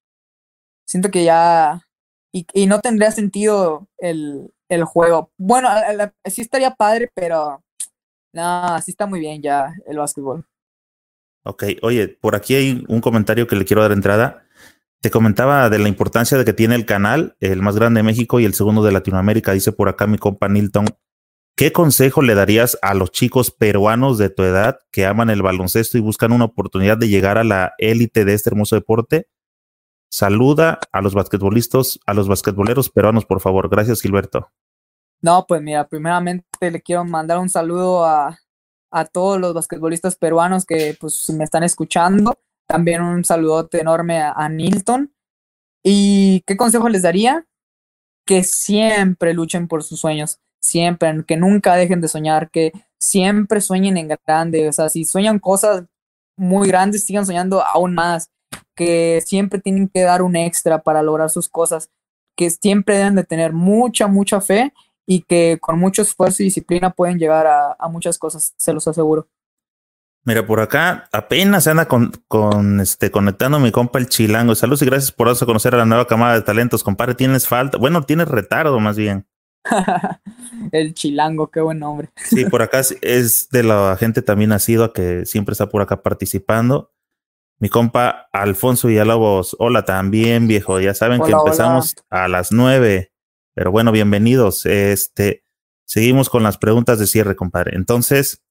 Siento 0.92 1.10
que 1.10 1.24
ya. 1.24 1.88
Y, 2.34 2.46
y 2.54 2.68
no 2.68 2.80
tendría 2.80 3.12
sentido 3.12 3.88
el, 3.98 4.54
el 4.70 4.84
juego. 4.84 5.32
Bueno, 5.38 5.70
sí 6.26 6.42
estaría 6.42 6.76
padre, 6.76 7.10
pero. 7.14 7.64
No, 8.34 8.82
sí 8.82 8.92
está 8.92 9.08
muy 9.08 9.20
bien 9.20 9.42
ya 9.42 9.74
el 9.88 9.98
básquetbol. 9.98 10.46
Ok, 11.44 11.64
oye, 11.82 12.08
por 12.08 12.36
aquí 12.36 12.56
hay 12.56 12.86
un 12.88 13.02
comentario 13.02 13.48
que 13.48 13.56
le 13.56 13.66
quiero 13.66 13.82
dar 13.82 13.92
entrada. 13.92 14.44
Te 15.02 15.10
comentaba 15.10 15.70
de 15.70 15.80
la 15.80 15.88
importancia 15.88 16.38
de 16.38 16.46
que 16.46 16.54
tiene 16.54 16.76
el 16.76 16.86
canal, 16.86 17.36
el 17.40 17.62
más 17.62 17.76
grande 17.76 18.00
de 18.00 18.04
México 18.04 18.40
y 18.40 18.46
el 18.46 18.54
segundo 18.54 18.84
de 18.84 18.92
Latinoamérica, 18.92 19.54
dice 19.54 19.72
por 19.72 19.90
acá 19.90 20.08
mi 20.08 20.18
compa 20.18 20.48
Nilton. 20.48 20.86
¿Qué 21.56 21.72
consejo 21.72 22.22
le 22.22 22.36
darías 22.36 22.78
a 22.82 22.94
los 22.94 23.12
chicos 23.12 23.52
peruanos 23.52 24.18
de 24.18 24.30
tu 24.30 24.44
edad 24.44 24.80
que 24.92 25.06
aman 25.06 25.30
el 25.30 25.42
baloncesto 25.42 25.98
y 25.98 26.02
buscan 26.02 26.32
una 26.32 26.46
oportunidad 26.46 26.98
de 26.98 27.10
llegar 27.10 27.38
a 27.38 27.44
la 27.44 27.74
élite 27.78 28.24
de 28.24 28.34
este 28.34 28.50
hermoso 28.50 28.76
deporte? 28.76 29.28
Saluda 30.12 30.80
a 30.92 31.02
los 31.02 31.14
basquetbolistas, 31.14 32.00
a 32.06 32.14
los 32.14 32.28
basquetboleros 32.28 32.90
peruanos, 32.90 33.26
por 33.26 33.40
favor. 33.40 33.70
Gracias, 33.70 34.02
Gilberto. 34.02 34.52
No, 35.22 35.46
pues 35.48 35.62
mira, 35.62 35.88
primeramente 35.88 36.46
le 36.70 36.82
quiero 36.82 37.06
mandar 37.06 37.40
un 37.40 37.50
saludo 37.50 38.06
a, 38.06 38.38
a 38.92 39.06
todos 39.06 39.40
los 39.40 39.54
basquetbolistas 39.54 40.16
peruanos 40.16 40.66
que 40.66 40.98
pues 41.00 41.30
me 41.30 41.44
están 41.44 41.64
escuchando 41.64 42.38
también 42.72 43.02
un 43.02 43.26
saludote 43.26 43.82
enorme 43.82 44.22
a, 44.22 44.48
Nilton. 44.48 45.14
¿Y 45.84 46.42
qué 46.48 46.56
consejo 46.56 46.88
les 46.88 47.02
daría? 47.02 47.46
Que 48.26 48.44
siempre 48.44 49.34
luchen 49.34 49.68
por 49.68 49.84
sus 49.84 50.00
sueños, 50.00 50.40
siempre, 50.62 51.26
que 51.28 51.36
nunca 51.36 51.76
dejen 51.76 52.00
de 52.00 52.08
soñar, 52.08 52.50
que 52.50 52.72
siempre 52.98 53.60
sueñen 53.60 53.98
en 53.98 54.08
grande, 54.26 54.70
o 54.70 54.72
sea, 54.72 54.88
si 54.88 55.04
sueñan 55.04 55.40
cosas 55.40 55.84
muy 56.38 56.68
grandes, 56.70 57.04
sigan 57.04 57.26
soñando 57.26 57.62
aún 57.62 57.94
más, 57.94 58.30
que 58.76 59.22
siempre 59.26 59.60
tienen 59.60 59.88
que 59.88 60.02
dar 60.02 60.22
un 60.22 60.36
extra 60.36 60.82
para 60.82 61.04
lograr 61.04 61.30
sus 61.30 61.50
cosas, 61.50 61.90
que 62.36 62.50
siempre 62.50 62.98
deben 62.98 63.16
de 63.16 63.24
tener 63.24 63.54
mucha, 63.54 64.08
mucha 64.08 64.42
fe 64.42 64.74
y 65.06 65.22
que 65.24 65.58
con 65.60 65.80
mucho 65.80 66.02
esfuerzo 66.02 66.42
y 66.42 66.46
disciplina 66.46 66.92
pueden 66.92 67.20
llegar 67.20 67.48
a, 67.48 67.76
a 67.78 67.88
muchas 67.90 68.18
cosas, 68.18 68.54
se 68.58 68.74
los 68.74 68.88
aseguro. 68.88 69.28
Mira, 70.24 70.46
por 70.46 70.60
acá 70.60 71.10
apenas 71.12 71.64
se 71.64 71.72
anda 71.72 71.88
con, 71.88 72.12
con, 72.28 72.80
este, 72.80 73.10
conectando 73.10 73.60
mi 73.60 73.72
compa 73.72 73.98
el 73.98 74.08
chilango. 74.08 74.54
Saludos 74.54 74.84
y 74.84 74.86
gracias 74.86 75.12
por 75.12 75.28
darse 75.28 75.46
a 75.46 75.48
conocer 75.48 75.74
a 75.74 75.80
la 75.80 75.86
nueva 75.86 76.06
camada 76.06 76.36
de 76.36 76.44
talentos. 76.44 76.84
Compadre, 76.84 77.16
tienes 77.16 77.48
falta. 77.48 77.80
Bueno, 77.80 78.04
tienes 78.04 78.28
retardo 78.28 78.80
más 78.80 78.98
bien. 78.98 79.26
el 80.72 80.94
chilango, 80.94 81.50
qué 81.50 81.62
buen 81.62 81.80
nombre. 81.80 82.12
sí, 82.16 82.46
por 82.46 82.62
acá 82.62 82.82
es 83.02 83.50
de 83.50 83.64
la 83.64 83.98
gente 84.00 84.22
también 84.22 84.52
nacido 84.52 84.94
que 84.94 85.26
siempre 85.26 85.54
está 85.54 85.70
por 85.70 85.82
acá 85.82 86.04
participando. 86.04 86.92
Mi 87.62 87.70
compa 87.70 88.28
Alfonso 88.34 88.90
Villalobos, 88.90 89.56
hola 89.60 89.86
también, 89.86 90.50
viejo. 90.50 90.82
Ya 90.82 90.94
saben 90.94 91.22
que 91.22 91.32
empezamos 91.32 91.96
a 92.10 92.28
las 92.28 92.52
nueve. 92.52 93.14
Pero 93.54 93.72
bueno, 93.72 93.94
bienvenidos. 93.94 94.66
Este, 94.66 95.46
seguimos 95.86 96.30
con 96.30 96.44
las 96.44 96.58
preguntas 96.58 97.00
de 97.00 97.08
cierre, 97.08 97.38
compadre. 97.38 97.78
Entonces, 97.78 98.44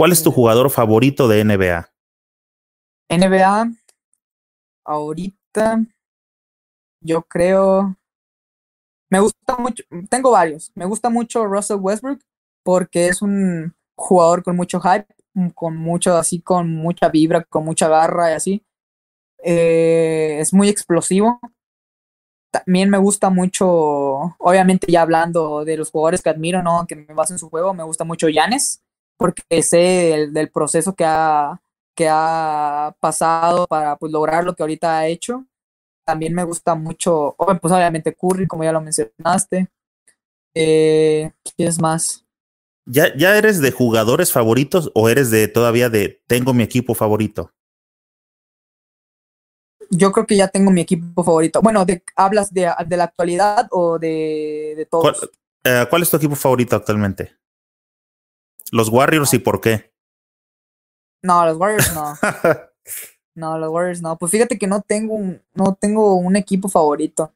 ¿Cuál 0.00 0.12
es 0.12 0.22
tu 0.22 0.32
jugador 0.32 0.70
favorito 0.70 1.28
de 1.28 1.44
NBA? 1.44 1.92
NBA, 3.10 3.70
ahorita, 4.86 5.84
yo 7.02 7.20
creo, 7.20 7.98
me 9.10 9.20
gusta 9.20 9.56
mucho, 9.58 9.84
tengo 10.08 10.30
varios, 10.30 10.72
me 10.74 10.86
gusta 10.86 11.10
mucho 11.10 11.44
Russell 11.44 11.80
Westbrook 11.80 12.20
porque 12.64 13.08
es 13.08 13.20
un 13.20 13.74
jugador 13.94 14.42
con 14.42 14.56
mucho 14.56 14.80
hype, 14.80 15.06
con 15.54 15.76
mucho, 15.76 16.16
así, 16.16 16.40
con 16.40 16.70
mucha 16.74 17.08
vibra, 17.08 17.44
con 17.44 17.64
mucha 17.64 17.88
garra 17.88 18.30
y 18.30 18.34
así. 18.34 18.64
Eh, 19.42 20.38
es 20.40 20.52
muy 20.52 20.68
explosivo. 20.68 21.40
También 22.52 22.90
me 22.90 22.98
gusta 22.98 23.30
mucho, 23.30 23.68
obviamente 24.38 24.90
ya 24.90 25.02
hablando 25.02 25.64
de 25.64 25.76
los 25.76 25.90
jugadores 25.90 26.22
que 26.22 26.30
admiro, 26.30 26.62
¿no? 26.62 26.84
Que 26.86 26.96
me 26.96 27.14
baso 27.14 27.32
en 27.32 27.38
su 27.38 27.48
juego, 27.48 27.74
me 27.74 27.84
gusta 27.84 28.04
mucho 28.04 28.28
Yanes 28.28 28.82
porque 29.20 29.62
sé 29.62 30.28
del, 30.32 30.50
proceso 30.50 30.94
que 30.94 31.04
ha, 31.04 31.60
que 31.94 32.08
ha 32.10 32.96
pasado 33.00 33.66
para 33.66 33.96
pues, 33.96 34.10
lograr 34.10 34.44
lo 34.44 34.54
que 34.54 34.62
ahorita 34.62 34.98
ha 34.98 35.06
hecho. 35.08 35.44
También 36.06 36.34
me 36.34 36.42
gusta 36.44 36.74
mucho, 36.74 37.36
pues 37.36 37.72
obviamente 37.72 38.14
Curry, 38.14 38.46
como 38.46 38.64
ya 38.64 38.72
lo 38.72 38.80
mencionaste. 38.80 39.68
Eh, 40.54 41.32
¿Qué 41.44 41.64
es 41.66 41.78
más? 41.78 42.24
¿Ya, 42.86 43.14
¿Ya 43.16 43.36
eres 43.36 43.60
de 43.60 43.70
jugadores 43.72 44.32
favoritos 44.32 44.90
o 44.94 45.08
eres 45.08 45.30
de 45.30 45.48
todavía 45.48 45.88
de 45.90 46.22
tengo 46.26 46.54
mi 46.54 46.62
equipo 46.62 46.94
favorito? 46.94 47.52
Yo 49.90 50.12
creo 50.12 50.26
que 50.26 50.36
ya 50.36 50.48
tengo 50.48 50.70
mi 50.70 50.80
equipo 50.80 51.24
favorito. 51.24 51.60
Bueno, 51.62 51.84
de, 51.84 52.02
¿hablas 52.14 52.54
de, 52.54 52.72
de 52.86 52.96
la 52.96 53.04
actualidad 53.04 53.68
o 53.72 53.98
de, 53.98 54.74
de 54.76 54.86
todos? 54.86 55.30
Eh, 55.64 55.84
¿Cuál 55.90 56.02
es 56.02 56.10
tu 56.10 56.16
equipo 56.16 56.36
favorito 56.36 56.76
actualmente? 56.76 57.36
Los 58.70 58.88
Warriors 58.88 59.34
y 59.34 59.38
por 59.40 59.60
qué. 59.60 59.92
No, 61.22 61.44
los 61.44 61.56
Warriors 61.56 61.94
no. 61.94 62.14
No, 63.32 63.56
los 63.58 63.70
Warriors 63.70 64.02
no. 64.02 64.18
Pues 64.18 64.32
fíjate 64.32 64.58
que 64.58 64.66
no 64.66 64.82
tengo 64.82 65.14
un, 65.14 65.40
no 65.54 65.74
tengo 65.74 66.16
un 66.16 66.36
equipo 66.36 66.68
favorito. 66.68 67.32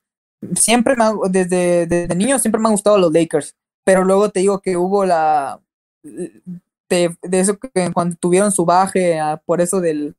Siempre 0.55 0.97
me 0.97 1.05
ha, 1.05 1.13
desde, 1.31 1.87
desde 1.87 2.15
niño 2.15 2.39
siempre 2.39 2.61
me 2.61 2.67
han 2.69 2.75
gustado 2.75 2.99
los 2.99 3.13
Lakers. 3.13 3.57
Pero 3.85 4.05
luego 4.05 4.31
te 4.31 4.41
digo 4.41 4.61
que 4.61 4.77
hubo 4.77 5.05
la 5.05 5.61
de, 6.03 7.17
eso 7.33 7.59
que 7.59 7.93
cuando 7.93 8.17
tuvieron 8.17 8.53
su 8.53 8.65
baje 8.65 9.19
ah, 9.19 9.41
por 9.45 9.61
eso 9.61 9.81
del, 9.81 10.15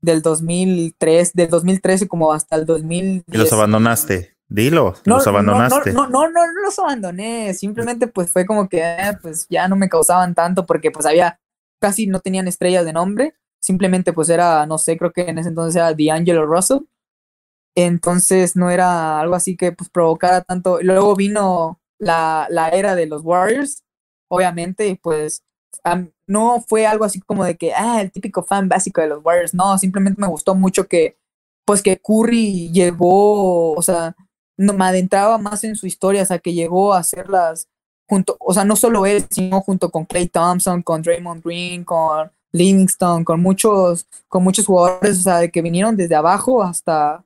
del 0.00 0.22
2003, 0.22 1.32
del 1.32 1.50
2013 1.50 2.08
como 2.08 2.32
hasta 2.32 2.56
el 2.56 2.66
2000. 2.66 3.24
Y 3.26 3.36
los 3.36 3.52
abandonaste. 3.52 4.36
Dilo, 4.50 4.94
los 5.04 5.26
abandonaste. 5.26 5.92
No 5.92 6.08
no, 6.08 6.22
no, 6.22 6.46
no, 6.46 6.62
los 6.64 6.78
abandoné. 6.78 7.52
Simplemente 7.52 8.06
pues 8.06 8.30
fue 8.30 8.46
como 8.46 8.68
que 8.68 8.80
eh, 8.80 9.18
pues 9.20 9.46
ya 9.50 9.68
no 9.68 9.76
me 9.76 9.90
causaban 9.90 10.34
tanto 10.34 10.64
porque 10.64 10.90
pues 10.90 11.04
había 11.04 11.38
casi 11.78 12.06
no 12.06 12.20
tenían 12.20 12.48
estrellas 12.48 12.86
de 12.86 12.94
nombre. 12.94 13.34
Simplemente 13.60 14.12
pues 14.12 14.30
era, 14.30 14.64
no 14.64 14.78
sé, 14.78 14.96
creo 14.96 15.12
que 15.12 15.22
en 15.22 15.38
ese 15.38 15.50
entonces 15.50 15.76
era 15.76 15.92
D'Angelo 15.92 16.46
Russell. 16.46 16.78
Entonces 17.74 18.56
no 18.56 18.70
era 18.70 19.20
algo 19.20 19.34
así 19.34 19.54
que 19.54 19.72
pues 19.72 19.90
provocara 19.90 20.40
tanto. 20.40 20.78
Luego 20.80 21.14
vino 21.14 21.78
la, 21.98 22.46
la 22.50 22.68
era 22.70 22.94
de 22.94 23.06
los 23.06 23.22
Warriors, 23.24 23.84
obviamente, 24.28 24.98
pues 25.02 25.42
no 26.26 26.64
fue 26.66 26.86
algo 26.86 27.04
así 27.04 27.20
como 27.20 27.44
de 27.44 27.56
que, 27.56 27.72
ah, 27.74 28.00
el 28.00 28.10
típico 28.12 28.42
fan 28.42 28.68
básico 28.68 29.00
de 29.00 29.08
los 29.08 29.24
Warriors. 29.24 29.54
No, 29.54 29.78
simplemente 29.78 30.20
me 30.20 30.28
gustó 30.28 30.54
mucho 30.54 30.86
que, 30.88 31.16
pues 31.64 31.82
que 31.82 31.98
Curry 31.98 32.70
llegó, 32.72 33.72
o 33.74 33.82
sea, 33.82 34.14
no, 34.56 34.72
me 34.74 34.84
adentraba 34.86 35.38
más 35.38 35.64
en 35.64 35.76
su 35.76 35.86
historia, 35.86 36.22
o 36.22 36.26
sea, 36.26 36.38
que 36.38 36.54
llegó 36.54 36.94
a 36.94 36.98
hacerlas 36.98 37.68
junto, 38.08 38.36
o 38.40 38.54
sea, 38.54 38.64
no 38.64 38.76
solo 38.76 39.06
él, 39.06 39.26
sino 39.30 39.60
junto 39.60 39.90
con 39.90 40.04
Clay 40.06 40.28
Thompson, 40.28 40.82
con 40.82 41.02
Draymond 41.02 41.44
Green, 41.44 41.84
con 41.84 42.30
Livingston, 42.52 43.24
con 43.24 43.40
muchos, 43.40 44.06
con 44.28 44.42
muchos 44.44 44.66
jugadores, 44.66 45.18
o 45.20 45.22
sea, 45.22 45.38
de 45.38 45.50
que 45.50 45.62
vinieron 45.62 45.96
desde 45.96 46.14
abajo 46.14 46.62
hasta, 46.62 47.24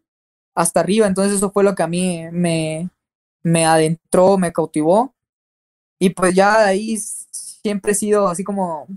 hasta 0.55 0.81
arriba. 0.81 1.07
Entonces 1.07 1.35
eso 1.36 1.51
fue 1.51 1.65
lo 1.65 1.74
que 1.74 1.82
a 1.85 1.86
mí 1.86 2.24
me, 2.32 2.90
me 3.43 3.64
adentró, 3.64 4.39
me 4.39 4.52
cautivó. 4.52 5.14
Y 5.98 6.10
pues 6.10 6.35
ya 6.35 6.66
ahí 6.66 6.98
siempre 6.98 7.93
he 7.93 7.94
sido 7.94 8.28
así 8.28 8.43
como, 8.43 8.89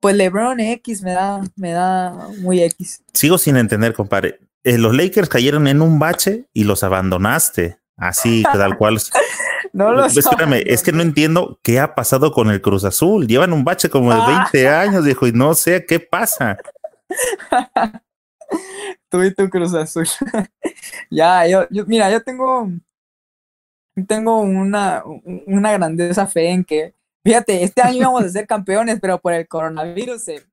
pues 0.00 0.14
LeBron 0.14 0.60
X 0.60 1.02
me 1.02 1.12
da, 1.12 1.42
me 1.56 1.72
da 1.72 2.28
muy 2.38 2.62
X. 2.62 3.02
Sigo 3.12 3.38
sin 3.38 3.56
entender, 3.56 3.94
compadre. 3.94 4.40
Eh, 4.62 4.78
los 4.78 4.94
Lakers 4.94 5.28
cayeron 5.28 5.68
en 5.68 5.80
un 5.80 5.98
bache 5.98 6.46
y 6.52 6.64
los 6.64 6.82
abandonaste. 6.82 7.78
Así, 7.96 8.42
tal 8.42 8.76
cual. 8.76 9.00
no 9.72 9.92
lo 9.92 10.06
Espérame, 10.06 10.62
es 10.66 10.82
que 10.82 10.92
no 10.92 11.02
entiendo 11.02 11.58
qué 11.62 11.80
ha 11.80 11.94
pasado 11.94 12.32
con 12.32 12.50
el 12.50 12.60
Cruz 12.60 12.84
Azul. 12.84 13.26
Llevan 13.26 13.52
un 13.52 13.64
bache 13.64 13.88
como 13.88 14.12
de 14.12 14.20
20 14.20 14.68
ah. 14.68 14.80
años, 14.82 15.04
dijo, 15.04 15.26
y 15.26 15.32
no 15.32 15.54
sé 15.54 15.86
qué 15.86 16.00
pasa. 16.00 16.58
Tú 19.08 19.22
y 19.22 19.32
tu 19.34 19.48
Cruz 19.48 19.74
Azul. 19.74 20.06
ya, 21.10 21.46
yo, 21.46 21.66
yo, 21.70 21.86
mira, 21.86 22.10
yo 22.10 22.22
tengo, 22.22 22.70
tengo 24.04 24.40
una, 24.40 25.02
una 25.46 25.72
grandeza 25.72 26.26
fe 26.26 26.50
en 26.50 26.64
que 26.64 26.96
Fíjate, 27.26 27.64
este 27.64 27.82
año 27.82 27.96
íbamos 27.96 28.22
a 28.22 28.28
ser 28.28 28.46
campeones, 28.46 29.00
pero 29.00 29.18
por 29.20 29.32
el 29.32 29.48
coronavirus 29.48 30.22
se, 30.22 30.46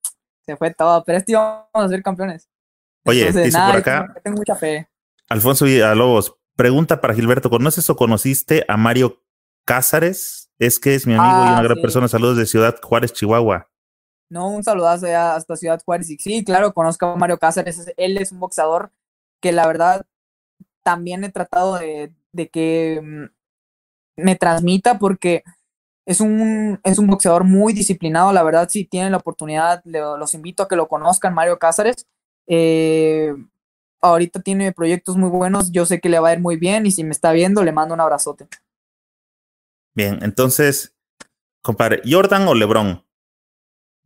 se 0.44 0.58
fue 0.58 0.74
todo. 0.74 1.04
Pero 1.04 1.20
este 1.20 1.34
íbamos 1.34 1.68
a 1.72 1.88
ser 1.88 2.02
campeones. 2.02 2.50
Oye, 3.06 3.32
dice 3.32 3.52
por 3.52 3.76
acá. 3.76 4.12
Tengo 4.24 4.38
mucha 4.38 4.56
fe. 4.56 4.90
Alfonso 5.30 5.66
Villalobos, 5.66 6.36
pregunta 6.56 7.00
para 7.00 7.14
Gilberto: 7.14 7.52
¿conoces 7.52 7.88
o 7.92 7.96
conociste 7.96 8.66
a 8.68 8.76
Mario 8.76 9.22
Cázares? 9.66 10.50
Es 10.58 10.80
que 10.80 10.96
es 10.96 11.06
mi 11.06 11.14
amigo 11.14 11.46
y 11.46 11.50
una 11.50 11.60
ah, 11.60 11.64
gran 11.64 11.80
persona. 11.80 12.08
Saludos 12.08 12.38
de 12.38 12.48
Ciudad 12.48 12.76
Juárez, 12.82 13.14
Chihuahua. 13.14 13.70
No, 14.32 14.50
un 14.50 14.64
saludazo 14.64 15.06
ya 15.06 15.36
hasta 15.36 15.56
Ciudad 15.56 15.80
Juárez. 15.86 16.08
Sí, 16.18 16.44
claro, 16.44 16.74
conozco 16.74 17.06
a 17.06 17.16
Mario 17.18 17.38
Cázares. 17.38 17.94
Él 17.98 18.18
es 18.18 18.32
un 18.32 18.40
boxeador 18.40 18.92
que 19.42 19.52
la 19.52 19.68
verdad 19.68 20.08
también 20.82 21.24
he 21.24 21.30
tratado 21.30 21.78
de, 21.78 22.12
de 22.34 22.50
que 22.50 23.00
mm, 23.02 24.22
me 24.24 24.36
transmita 24.36 25.00
porque 25.00 25.44
es 26.06 26.20
un, 26.20 26.80
es 26.84 27.00
un 27.00 27.08
boxeador 27.08 27.46
muy 27.46 27.74
disciplinado, 27.74 28.34
la 28.34 28.44
verdad, 28.44 28.68
si 28.70 28.86
tienen 28.86 29.12
la 29.12 29.20
oportunidad, 29.20 29.82
los 29.86 30.34
invito 30.34 30.64
a 30.64 30.68
que 30.68 30.76
lo 30.76 30.88
conozcan, 30.88 31.34
Mario 31.34 31.58
Cázares. 31.60 32.08
Eh, 32.48 33.34
ahorita 34.02 34.42
tiene 34.42 34.74
proyectos 34.74 35.16
muy 35.16 35.30
buenos, 35.30 35.72
yo 35.72 35.86
sé 35.86 36.02
que 36.02 36.10
le 36.10 36.20
va 36.20 36.30
a 36.30 36.34
ir 36.34 36.40
muy 36.40 36.58
bien 36.58 36.86
y 36.86 36.92
si 36.92 37.04
me 37.04 37.12
está 37.12 37.32
viendo, 37.32 37.64
le 37.64 37.72
mando 37.72 37.94
un 37.94 38.02
abrazote. 38.02 38.48
Bien, 39.96 40.20
entonces, 40.22 40.94
compadre, 41.62 42.02
¿Jordan 42.06 42.48
o 42.48 42.54
LeBron? 42.54 43.06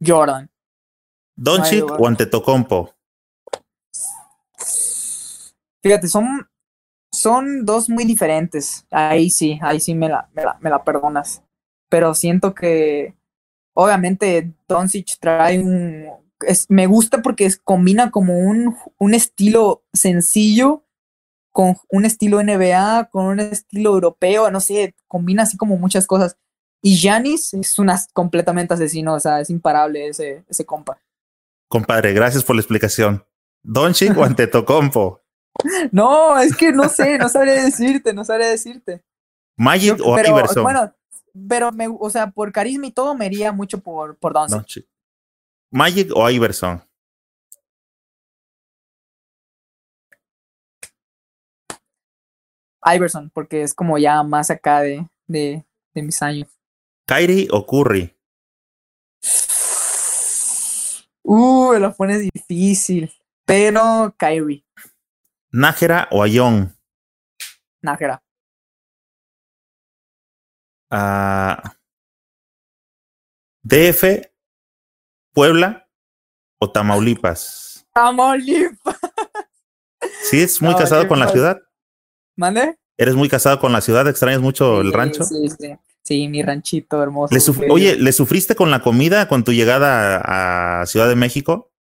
Jordan. 0.06 0.52
¿Doncic 1.36 1.84
o 2.00 2.08
Antetokounmpo? 2.08 2.94
Fíjate, 5.82 6.08
son, 6.08 6.48
son 7.18 7.66
dos 7.66 7.90
muy 7.90 8.06
diferentes. 8.06 8.86
Ahí 8.92 9.30
sí, 9.30 9.60
ahí 9.62 9.80
sí 9.80 9.96
me 9.96 10.10
la, 10.10 10.30
me 10.62 10.70
la 10.70 10.84
perdonas 10.84 11.42
pero 11.90 12.14
siento 12.14 12.54
que 12.54 13.16
obviamente 13.74 14.54
Doncic 14.68 15.18
trae 15.20 15.60
un... 15.60 16.08
me 16.70 16.88
gusta 16.88 17.22
porque 17.22 17.50
combina 17.64 18.12
como 18.12 18.38
un, 18.38 18.76
un 18.98 19.14
estilo 19.14 19.84
sencillo 19.94 20.84
con 21.52 21.76
un 21.90 22.06
estilo 22.06 22.42
NBA, 22.44 23.10
con 23.12 23.26
un 23.26 23.40
estilo 23.40 23.92
europeo, 23.92 24.52
no 24.52 24.60
sé, 24.60 24.94
combina 25.08 25.44
así 25.44 25.58
como 25.58 25.78
muchas 25.78 26.06
cosas. 26.06 26.38
Y 26.84 27.00
Janis 27.02 27.52
es 27.56 27.80
una 27.80 28.00
completamente 28.14 28.76
asesino, 28.76 29.16
o 29.16 29.20
sea, 29.20 29.42
es 29.42 29.50
imparable 29.50 30.08
ese, 30.08 30.44
ese 30.48 30.66
compa. 30.66 31.02
Compadre, 31.68 32.14
gracias 32.14 32.44
por 32.44 32.56
la 32.56 32.62
explicación. 32.62 33.26
Doncic 33.64 34.16
o 34.16 34.24
Antetokounmpo. 34.24 35.24
No, 35.92 36.38
es 36.40 36.56
que 36.56 36.72
no 36.72 36.88
sé, 36.90 37.18
no 37.18 37.30
sabría 37.30 37.64
decirte, 37.64 38.14
no 38.14 38.24
sabría 38.24 38.48
decirte. 38.48 39.04
Magic 39.56 40.00
o 40.04 40.20
Iverson. 40.20 40.64
Bueno, 40.64 40.94
pero, 41.48 41.72
me, 41.72 41.88
o 41.88 42.10
sea, 42.10 42.32
por 42.32 42.52
carisma 42.52 42.88
y 42.88 42.92
todo, 42.92 43.16
me 43.16 43.26
iría 43.26 43.52
mucho 43.52 43.80
por, 43.80 44.18
por 44.18 44.34
Doncic. 44.34 44.88
¿Magic 45.72 46.12
o 46.16 46.30
Iverson? 46.30 46.84
Iverson, 52.86 53.30
porque 53.32 53.64
es 53.64 53.74
como 53.74 53.98
ya 53.98 54.24
más 54.24 54.50
acá 54.50 54.82
de, 54.82 55.08
de, 55.28 55.66
de 55.94 56.02
mis 56.02 56.22
años. 56.22 56.48
¿Kyrie 57.06 57.48
o 57.52 57.66
Curry? 57.66 58.16
Uh, 61.24 61.74
lo 61.80 61.94
pones 61.94 62.22
difícil. 62.34 63.12
Pero 63.46 64.16
Kyrie. 64.18 64.64
¿Nájera 65.52 66.08
o 66.12 66.24
Ayón? 66.24 66.78
Nájera. 67.82 68.22
DF, 73.64 74.32
Puebla 75.34 75.90
o 76.60 76.72
Tamaulipas. 76.72 77.88
Tamaulipas. 77.94 78.98
¿Sí 80.24 80.42
es 80.42 80.62
muy 80.62 80.76
casado 80.76 81.08
con 81.08 81.20
la 81.20 81.28
ciudad? 81.30 81.62
¿Mande? 82.36 82.78
¿Eres 82.98 83.16
muy 83.16 83.30
casado 83.30 83.60
con 83.60 83.72
la 83.74 83.82
ciudad? 83.82 84.08
¿Extrañas 84.08 84.42
mucho 84.42 84.82
el 84.82 84.94
rancho? 84.94 85.24
Sí, 85.24 85.50
sí. 85.50 85.76
Sí, 86.04 86.30
mi 86.30 86.42
ranchito 86.42 87.04
hermoso. 87.04 87.36
Oye, 87.70 87.98
¿le 87.98 88.14
sufriste 88.14 88.56
con 88.56 88.72
la 88.72 88.82
comida 88.82 89.28
con 89.28 89.44
tu 89.44 89.52
llegada 89.52 90.22
a 90.82 90.86
Ciudad 90.86 91.10
de 91.10 91.18
México? 91.18 91.74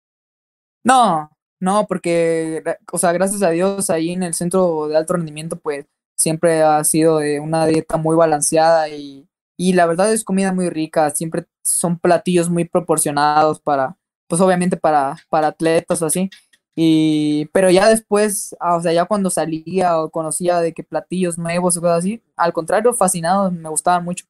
No, 0.82 1.30
no, 1.60 1.86
porque, 1.86 2.62
o 2.92 2.98
sea, 2.98 3.12
gracias 3.12 3.42
a 3.42 3.50
Dios, 3.50 3.90
ahí 3.90 4.12
en 4.12 4.22
el 4.22 4.34
centro 4.34 4.88
de 4.88 4.96
alto 4.96 5.14
rendimiento, 5.14 5.56
pues 5.56 5.86
siempre 6.16 6.62
ha 6.62 6.82
sido 6.84 7.18
de 7.18 7.40
una 7.40 7.66
dieta 7.66 7.96
muy 7.96 8.16
balanceada 8.16 8.88
y, 8.88 9.28
y 9.56 9.72
la 9.72 9.86
verdad 9.86 10.12
es 10.12 10.24
comida 10.24 10.52
muy 10.52 10.68
rica, 10.70 11.10
siempre 11.10 11.46
son 11.62 11.98
platillos 11.98 12.50
muy 12.50 12.64
proporcionados 12.64 13.60
para, 13.60 13.96
pues 14.28 14.40
obviamente 14.40 14.76
para, 14.76 15.16
para 15.28 15.48
atletas 15.48 16.02
o 16.02 16.06
así. 16.06 16.30
Y, 16.78 17.46
pero 17.54 17.70
ya 17.70 17.88
después, 17.88 18.54
ah, 18.60 18.76
o 18.76 18.82
sea, 18.82 18.92
ya 18.92 19.06
cuando 19.06 19.30
salía 19.30 19.98
o 19.98 20.10
conocía 20.10 20.60
de 20.60 20.74
que 20.74 20.84
platillos 20.84 21.38
nuevos 21.38 21.76
o 21.76 21.80
cosas 21.80 22.00
así, 22.00 22.22
al 22.36 22.52
contrario, 22.52 22.92
fascinado, 22.92 23.50
me 23.50 23.70
gustaban 23.70 24.04
mucho. 24.04 24.26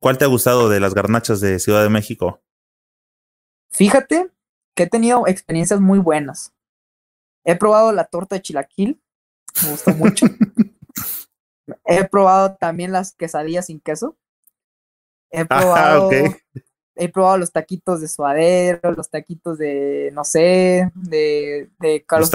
¿Cuál 0.00 0.18
te 0.18 0.24
ha 0.24 0.28
gustado 0.28 0.68
de 0.68 0.80
las 0.80 0.92
garnachas 0.92 1.40
de 1.40 1.60
Ciudad 1.60 1.84
de 1.84 1.90
México? 1.90 2.40
Fíjate 3.70 4.28
que 4.74 4.82
he 4.84 4.88
tenido 4.88 5.26
experiencias 5.26 5.80
muy 5.80 5.98
buenas. 5.98 6.53
He 7.44 7.56
probado 7.56 7.92
la 7.92 8.04
torta 8.04 8.36
de 8.36 8.42
chilaquil, 8.42 9.00
me 9.62 9.70
gustó 9.70 9.92
mucho. 9.92 10.26
He 11.86 12.04
probado 12.04 12.56
también 12.56 12.92
las 12.92 13.14
quesadillas 13.14 13.66
sin 13.66 13.80
queso. 13.80 14.16
He 15.30 15.40
ah, 15.40 15.46
probado, 15.46 16.10
he 16.96 17.08
probado 17.08 17.38
los 17.38 17.50
taquitos 17.50 18.00
de 18.00 18.08
suadero, 18.08 18.92
los 18.92 19.10
taquitos 19.10 19.58
de, 19.58 20.10
no 20.12 20.24
sé, 20.24 20.90
de, 20.94 21.70
de 21.80 22.04
Carlos 22.06 22.30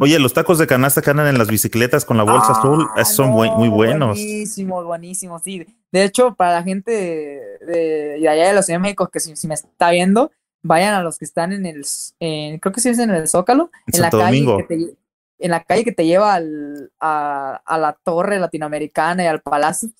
Oye, 0.00 0.18
los 0.18 0.32
tacos 0.32 0.58
de 0.58 0.66
canasta 0.66 1.02
que 1.02 1.10
andan 1.10 1.26
en 1.26 1.38
las 1.38 1.48
bicicletas 1.48 2.04
con 2.04 2.16
la 2.16 2.22
bolsa 2.22 2.52
ah, 2.54 2.58
azul, 2.58 2.88
son 3.04 3.30
muy, 3.30 3.50
muy 3.50 3.68
buenos. 3.68 4.16
Buenísimos, 4.16 4.84
buenísimos, 4.84 5.42
sí. 5.42 5.66
De 5.92 6.04
hecho, 6.04 6.34
para 6.34 6.52
la 6.52 6.62
gente 6.62 6.90
de, 6.92 8.28
allá 8.28 8.48
de 8.48 8.54
los 8.54 8.66
Ciudad 8.66 8.80
que 9.12 9.20
si, 9.20 9.46
me 9.46 9.54
está 9.54 9.90
viendo, 9.90 10.30
vayan 10.62 10.94
a 10.94 11.02
los 11.02 11.18
que 11.18 11.24
están 11.24 11.52
en 11.52 11.66
el, 11.66 11.84
creo 12.18 12.72
que 12.72 12.80
sí 12.80 12.88
es 12.88 12.98
en 12.98 13.10
el 13.10 13.28
Zócalo, 13.28 13.70
en, 13.86 14.00
la 14.00 14.10
calle 14.10 14.44
que 14.44 14.62
te, 14.64 14.96
en 15.38 15.50
la 15.50 15.62
calle 15.64 15.84
que 15.84 15.92
te 15.92 16.06
lleva 16.06 16.34
al, 16.34 16.90
a, 17.00 17.60
a, 17.64 17.78
la 17.78 17.92
torre 17.92 18.38
latinoamericana 18.38 19.24
y 19.24 19.26
al 19.26 19.40
palacio, 19.40 19.90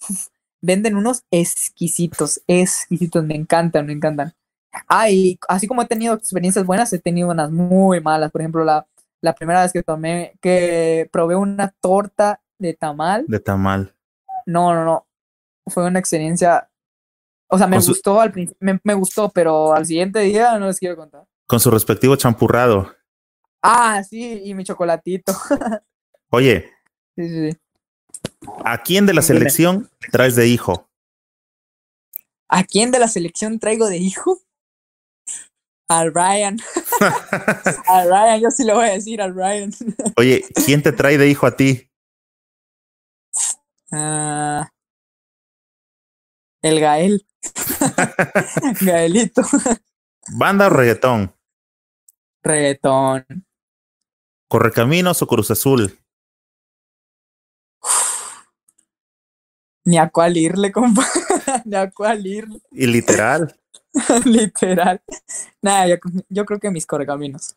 venden 0.60 0.96
unos 0.96 1.24
exquisitos, 1.30 2.42
exquisitos, 2.46 3.24
me 3.24 3.34
encantan, 3.34 3.86
me 3.86 3.92
encantan. 3.92 4.34
Ah, 4.86 5.10
y 5.10 5.38
así 5.48 5.66
como 5.66 5.82
he 5.82 5.86
tenido 5.86 6.14
experiencias 6.14 6.64
buenas, 6.64 6.92
he 6.92 6.98
tenido 6.98 7.30
unas 7.30 7.50
muy 7.50 8.00
malas. 8.00 8.30
Por 8.30 8.40
ejemplo, 8.40 8.64
la, 8.64 8.86
la 9.20 9.34
primera 9.34 9.62
vez 9.62 9.72
que 9.72 9.82
tomé, 9.82 10.34
que 10.40 11.08
probé 11.12 11.36
una 11.36 11.74
torta 11.80 12.40
de 12.58 12.74
tamal. 12.74 13.24
De 13.28 13.40
tamal. 13.40 13.94
No, 14.46 14.74
no, 14.74 14.84
no. 14.84 15.06
Fue 15.66 15.84
una 15.84 15.98
experiencia. 15.98 16.68
O 17.48 17.56
sea, 17.56 17.66
me 17.66 17.78
gustó 17.78 18.20
al 18.20 18.32
me, 18.60 18.78
me, 18.82 18.94
gustó, 18.94 19.30
pero 19.30 19.72
al 19.72 19.86
siguiente 19.86 20.20
día 20.20 20.58
no 20.58 20.66
les 20.66 20.78
quiero 20.78 20.96
contar. 20.96 21.24
Con 21.46 21.60
su 21.60 21.70
respectivo 21.70 22.14
champurrado. 22.16 22.94
Ah, 23.62 24.02
sí, 24.04 24.42
y 24.44 24.54
mi 24.54 24.64
chocolatito. 24.64 25.32
Oye. 26.30 26.70
Sí, 27.16 27.28
sí, 27.28 27.50
sí. 27.50 27.58
¿A 28.64 28.82
quién 28.82 29.06
de 29.06 29.14
la 29.14 29.22
selección 29.22 29.90
traes 30.12 30.36
de 30.36 30.46
hijo? 30.46 30.88
¿A 32.48 32.64
quién 32.64 32.90
de 32.90 32.98
la 32.98 33.08
selección 33.08 33.58
traigo 33.58 33.88
de 33.88 33.98
hijo? 33.98 34.40
Al 35.88 36.12
Ryan. 36.14 36.58
al 37.88 38.08
Ryan, 38.08 38.40
yo 38.40 38.50
sí 38.50 38.64
le 38.64 38.74
voy 38.74 38.88
a 38.88 38.92
decir 38.92 39.22
al 39.22 39.34
Ryan. 39.34 39.72
Oye, 40.16 40.44
¿quién 40.66 40.82
te 40.82 40.92
trae 40.92 41.18
de 41.18 41.28
hijo 41.28 41.46
a 41.46 41.56
ti? 41.56 41.90
Ah, 43.90 44.70
el 46.62 46.80
Gael. 46.80 47.27
Gaelito. 48.80 49.42
¿Banda 50.36 50.66
o 50.66 50.70
reggaetón? 50.70 51.34
Reggaetón. 52.42 53.46
¿Correcaminos 54.48 55.20
o 55.22 55.26
Cruz 55.26 55.50
Azul? 55.50 55.98
Ni 59.84 59.98
a 59.98 60.10
cuál 60.10 60.36
irle, 60.36 60.70
compa. 60.70 61.02
Ni 61.64 61.76
a 61.76 61.90
cuál 61.90 62.26
irle. 62.26 62.60
Y 62.72 62.86
literal. 62.86 63.58
literal. 64.24 65.02
Nada, 65.62 65.86
yo, 66.28 66.44
creo 66.44 66.60
que 66.60 66.70
mis 66.70 66.86
correcaminos. 66.86 67.56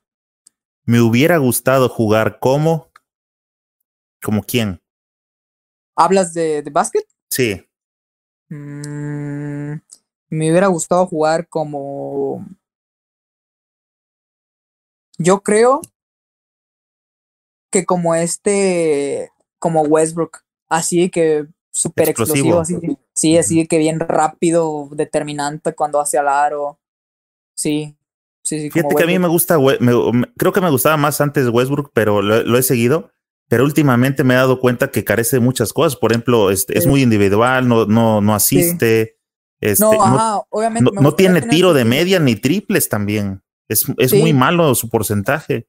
Me 0.86 1.02
hubiera 1.02 1.38
gustado 1.38 1.90
jugar 1.90 2.40
como. 2.40 2.90
¿Como 4.22 4.44
quién? 4.44 4.82
¿Hablas 5.96 6.34
de, 6.34 6.62
de 6.62 6.70
básquet? 6.70 7.06
Sí. 7.30 7.66
Mm, 8.52 9.80
me 10.30 10.52
hubiera 10.52 10.68
gustado 10.68 11.08
jugar 11.08 11.48
como. 11.48 12.46
Yo 15.18 15.42
creo 15.42 15.82
que 17.72 17.86
como 17.86 18.14
este. 18.14 19.32
Como 19.58 19.84
Westbrook. 19.84 20.40
Así 20.68 21.10
que 21.10 21.48
súper 21.72 22.10
explosivo. 22.10 22.60
así. 22.60 22.76
Sí, 23.16 23.38
así 23.38 23.66
que 23.68 23.78
bien 23.78 24.00
rápido, 24.00 24.90
determinante 24.92 25.74
cuando 25.74 26.02
hace 26.02 26.18
al 26.18 26.28
aro. 26.28 26.78
Sí, 27.56 27.96
sí, 28.44 28.60
sí. 28.60 28.70
Fíjate 28.70 28.96
que 28.96 29.04
a 29.04 29.08
mí 29.08 29.18
me 29.18 29.28
gusta, 29.28 29.58
creo 30.38 30.52
que 30.52 30.62
me 30.62 30.72
gustaba 30.72 30.98
más 30.98 31.22
antes 31.22 31.48
Westbrook, 31.48 31.92
pero 31.94 32.22
lo, 32.22 32.58
he 32.58 32.64
seguido. 32.64 33.12
Pero 33.52 33.66
últimamente 33.66 34.24
me 34.24 34.34
he 34.34 34.38
dado 34.38 34.62
cuenta 34.62 34.92
que 34.92 35.04
carece 35.04 35.36
de 35.36 35.42
muchas 35.42 35.74
cosas. 35.74 35.98
Por 35.98 36.14
ejemplo, 36.14 36.52
este, 36.52 36.78
es 36.78 36.88
muy 36.88 37.02
individual, 37.02 37.68
no, 37.68 37.86
no, 37.86 38.22
no 38.22 38.34
asiste. 38.34 39.18
Este, 39.60 39.84
no, 39.84 40.48
obviamente 40.50 40.90
no, 40.94 41.14
tiene 41.16 41.42
tiro 41.42 41.74
de 41.74 41.84
media 41.84 42.22
ni 42.22 42.38
triples 42.38 42.88
también. 42.88 43.42
Es, 43.68 43.86
es 43.98 44.14
muy 44.14 44.32
malo 44.32 44.74
su 44.74 44.90
porcentaje. 44.90 45.68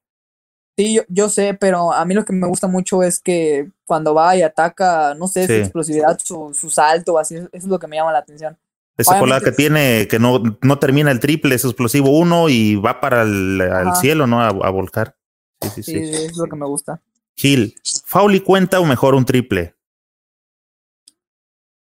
Sí, 0.79 1.01
yo, 1.09 1.29
sé, 1.29 1.55
pero 1.55 1.93
a 1.93 2.05
mí 2.05 2.15
lo 2.15 2.25
que 2.25 2.33
me 2.33 2.47
gusta 2.47 2.69
mucho 2.69 3.03
es 3.03 3.19
que 3.19 3.69
cuando 3.85 4.15
va 4.15 4.37
y 4.37 4.43
ataca, 4.43 5.17
no 5.17 5.27
sé, 5.27 5.49
su 5.49 5.53
explosividad, 5.53 6.17
su, 6.23 6.55
su, 6.55 6.71
salto, 6.71 7.19
así, 7.19 7.35
eso 7.35 7.49
es 7.51 7.65
lo 7.65 7.81
que 7.81 7.89
me 7.89 7.97
llama 7.97 8.13
la 8.13 8.21
atención. 8.21 8.57
Ese 8.97 9.19
colada 9.19 9.41
que 9.41 9.51
tiene, 9.51 10.07
que 10.07 10.21
no, 10.21 10.41
no 10.63 10.79
termina 10.79 11.11
el 11.11 11.19
triple, 11.19 11.57
es 11.57 11.65
explosivo 11.65 12.17
uno 12.17 12.49
y 12.49 12.77
va 12.77 13.01
para 13.01 13.23
el 13.23 13.61
cielo, 14.01 14.29
¿no? 14.29 14.41
A, 14.41 14.71
volcar. 14.71 15.17
Sí, 15.61 15.69
sí, 15.71 15.83
sí, 15.83 16.15
sí. 16.15 16.25
es 16.27 16.37
lo 16.37 16.47
que 16.47 16.55
me 16.55 16.67
gusta. 16.67 17.03
Gil, 17.37 17.75
¿Fauli 18.05 18.41
cuenta 18.41 18.81
o 18.81 18.85
mejor 18.85 19.15
un 19.15 19.25
triple? 19.25 19.75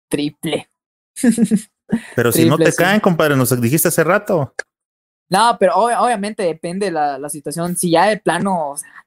Triple. 0.10 0.70
Pero 2.16 2.32
si 2.32 2.46
no 2.48 2.58
te 2.58 2.74
caen, 2.74 3.00
compadre, 3.00 3.36
nos 3.36 3.60
dijiste 3.62 3.88
hace 3.88 4.04
rato. 4.04 4.54
No, 5.30 5.58
pero 5.60 5.76
obviamente 5.76 6.44
depende 6.44 6.92
la, 6.92 7.18
la 7.20 7.30
situación. 7.30 7.76
Si 7.76 7.92
ya 7.92 8.06
de 8.06 8.18
plano, 8.18 8.72
o 8.72 8.78
sea, 8.78 9.06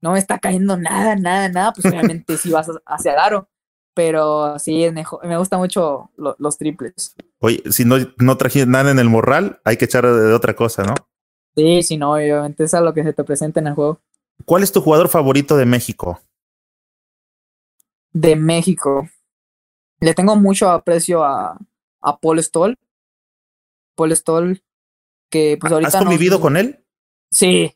no 0.00 0.12
me 0.12 0.18
está 0.18 0.38
cayendo 0.38 0.76
nada, 0.76 1.16
nada, 1.16 1.48
nada, 1.48 1.72
pues 1.72 1.86
obviamente 1.86 2.36
sí 2.36 2.50
vas 2.50 2.70
hacia 2.86 3.12
el 3.12 3.18
aro. 3.18 3.48
Pero 3.94 4.58
sí, 4.58 4.90
me 5.22 5.38
gusta 5.38 5.56
mucho 5.56 6.10
los 6.16 6.58
triples. 6.58 7.14
Oye, 7.38 7.62
si 7.70 7.84
no, 7.84 7.96
no 8.18 8.36
trajiste 8.36 8.68
nada 8.68 8.90
en 8.90 8.98
el 8.98 9.08
morral, 9.08 9.60
hay 9.64 9.76
que 9.76 9.84
echar 9.84 10.04
de 10.04 10.32
otra 10.32 10.54
cosa, 10.54 10.82
¿no? 10.82 10.94
Sí, 11.56 11.82
sí, 11.84 11.96
no, 11.96 12.14
obviamente 12.14 12.64
es 12.64 12.74
a 12.74 12.80
lo 12.80 12.92
que 12.92 13.04
se 13.04 13.12
te 13.12 13.22
presenta 13.22 13.60
en 13.60 13.68
el 13.68 13.74
juego. 13.74 14.00
¿Cuál 14.44 14.62
es 14.62 14.72
tu 14.72 14.80
jugador 14.80 15.08
favorito 15.08 15.56
de 15.56 15.66
México? 15.66 16.20
De 18.12 18.36
México. 18.36 19.08
Le 20.00 20.14
tengo 20.14 20.36
mucho 20.36 20.70
aprecio 20.70 21.24
a, 21.24 21.58
a 22.00 22.18
Paul 22.18 22.42
Stoll. 22.42 22.78
Paul 23.96 24.12
Stoll 24.16 24.62
pues 25.58 25.72
ahorita... 25.72 25.98
¿Has 25.98 26.04
convivido 26.04 26.40
con 26.40 26.56
él? 26.56 26.84
Sí, 27.30 27.74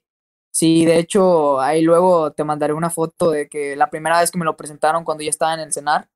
sí, 0.52 0.84
de 0.84 0.98
hecho 0.98 1.60
ahí 1.60 1.82
luego 1.82 2.32
te 2.32 2.44
mandaré 2.44 2.72
una 2.72 2.90
foto 2.90 3.30
de 3.30 3.48
que 3.48 3.76
la 3.76 3.90
primera 3.90 4.20
vez 4.20 4.30
que 4.30 4.38
me 4.38 4.44
lo 4.44 4.56
presentaron 4.56 5.04
cuando 5.04 5.24
ya 5.24 5.30
estaba 5.30 5.54
en 5.54 5.60
el 5.60 5.72
cenar 5.72 6.08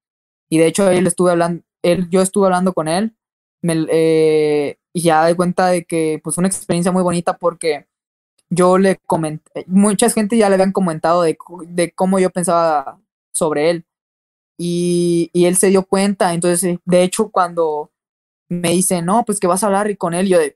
y 0.48 0.58
de 0.58 0.66
hecho 0.66 0.88
él 0.90 1.06
estuve 1.06 1.32
hablando, 1.32 1.62
él, 1.82 2.08
yo 2.10 2.22
estuve 2.22 2.46
hablando 2.46 2.72
con 2.72 2.88
él 2.88 3.16
me, 3.62 3.86
eh, 3.90 4.78
y 4.92 5.02
ya 5.02 5.24
de 5.24 5.34
cuenta 5.34 5.68
de 5.68 5.84
que 5.84 6.20
pues 6.22 6.34
fue 6.34 6.42
una 6.42 6.48
experiencia 6.48 6.92
muy 6.92 7.02
bonita 7.02 7.36
porque 7.36 7.88
yo 8.54 8.76
le 8.78 8.96
comenté, 9.06 9.64
mucha 9.66 10.10
gente 10.10 10.36
ya 10.36 10.48
le 10.48 10.54
habían 10.54 10.72
comentado 10.72 11.22
de, 11.22 11.38
de 11.68 11.92
cómo 11.92 12.18
yo 12.18 12.30
pensaba 12.30 13.00
sobre 13.32 13.70
él 13.70 13.86
y, 14.58 15.30
y, 15.32 15.46
él 15.46 15.56
se 15.56 15.68
dio 15.68 15.84
cuenta, 15.84 16.34
entonces 16.34 16.78
de 16.84 17.02
hecho 17.02 17.30
cuando 17.30 17.90
me 18.48 18.70
dice, 18.70 19.00
no, 19.02 19.24
pues 19.24 19.40
que 19.40 19.46
vas 19.46 19.62
a 19.62 19.66
hablar 19.66 19.96
con 19.96 20.14
él, 20.14 20.28
yo 20.28 20.38
de, 20.38 20.54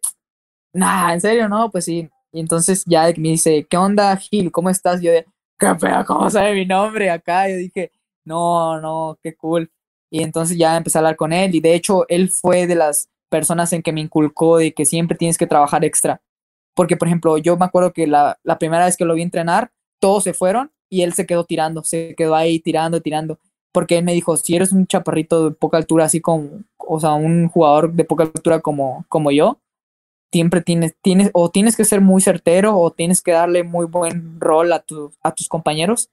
nah, 0.74 1.12
en 1.14 1.20
serio, 1.20 1.48
no, 1.48 1.70
pues 1.70 1.86
sí. 1.86 2.10
Y 2.32 2.40
entonces 2.40 2.84
ya 2.86 3.04
me 3.16 3.30
dice, 3.30 3.66
¿qué 3.68 3.76
onda, 3.78 4.14
Gil? 4.16 4.52
¿Cómo 4.52 4.68
estás? 4.70 5.00
Yo 5.00 5.10
de, 5.12 5.26
¿qué 5.58 5.74
pedo? 5.80 6.04
¿Cómo 6.06 6.28
sabe 6.30 6.54
mi 6.54 6.66
nombre 6.66 7.10
acá? 7.10 7.48
Yo 7.48 7.56
dije, 7.56 7.90
no, 8.24 8.80
no, 8.80 9.18
qué 9.22 9.34
cool. 9.34 9.70
Y 10.10 10.22
entonces 10.22 10.58
ya 10.58 10.76
empecé 10.76 10.98
a 10.98 11.00
hablar 11.00 11.16
con 11.16 11.32
él 11.32 11.54
y 11.54 11.60
de 11.60 11.74
hecho 11.74 12.06
él 12.08 12.30
fue 12.30 12.66
de 12.66 12.74
las 12.74 13.08
personas 13.30 13.72
en 13.72 13.82
que 13.82 13.92
me 13.92 14.02
inculcó 14.02 14.58
de 14.58 14.72
que 14.72 14.84
siempre 14.84 15.16
tienes 15.16 15.38
que 15.38 15.46
trabajar 15.46 15.84
extra. 15.84 16.20
Porque, 16.76 16.96
por 16.98 17.08
ejemplo, 17.08 17.38
yo 17.38 17.56
me 17.56 17.64
acuerdo 17.64 17.92
que 17.94 18.06
la, 18.06 18.38
primera 18.60 18.84
vez 18.84 18.98
que 18.98 19.06
lo 19.06 19.14
vi 19.14 19.22
entrenar, 19.22 19.72
todos 19.98 20.22
se 20.24 20.34
fueron 20.34 20.70
y 20.90 21.02
él 21.02 21.14
se 21.14 21.26
quedó 21.26 21.44
tirando, 21.44 21.82
se 21.82 22.14
quedó 22.14 22.36
ahí 22.36 22.60
tirando, 22.60 23.00
tirando. 23.00 23.38
Porque 23.72 23.96
él 23.98 24.04
me 24.04 24.12
dijo, 24.12 24.36
si 24.36 24.54
eres 24.56 24.72
un 24.72 24.86
chaparrito 24.86 25.48
de 25.48 25.56
poca 25.56 25.78
altura, 25.78 26.04
así 26.04 26.20
como, 26.20 26.50
o 26.76 27.00
sea, 27.00 27.14
un 27.14 27.48
jugador 27.48 27.94
de 27.94 28.04
poca 28.04 28.24
altura 28.24 28.60
como, 28.60 29.06
como 29.08 29.30
yo, 29.30 29.58
siempre 30.30 30.60
tienes, 30.60 30.94
tienes, 31.00 31.30
o 31.32 31.50
tienes 31.50 31.76
que 31.76 31.86
ser 31.86 32.02
muy 32.02 32.20
certero 32.20 32.78
o 32.78 32.90
tienes 32.90 33.22
que 33.22 33.32
darle 33.32 33.64
muy 33.64 33.86
buen 33.86 34.38
rol 34.38 34.70
a, 34.74 34.80
tu, 34.80 35.12
a 35.22 35.32
tus 35.32 35.48
compañeros 35.48 36.10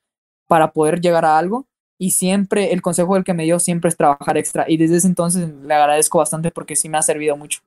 para 0.48 0.72
poder 0.72 1.02
llegar 1.02 1.26
a 1.26 1.38
algo. 1.38 1.68
Y 2.00 2.12
siempre, 2.12 2.72
el 2.72 2.82
consejo 2.82 3.16
del 3.16 3.26
que 3.26 3.34
me 3.34 3.44
dio 3.44 3.60
siempre 3.60 3.90
es 3.90 3.98
trabajar 3.98 4.38
extra. 4.38 4.64
Y 4.68 4.78
desde 4.78 4.98
ese 4.98 5.08
entonces 5.08 5.50
le 5.50 5.74
agradezco 5.74 6.20
bastante 6.20 6.52
porque 6.52 6.78
sí 6.78 6.88
me 6.88 6.98
ha 6.98 7.02
servido 7.02 7.36
mucho. 7.36 7.60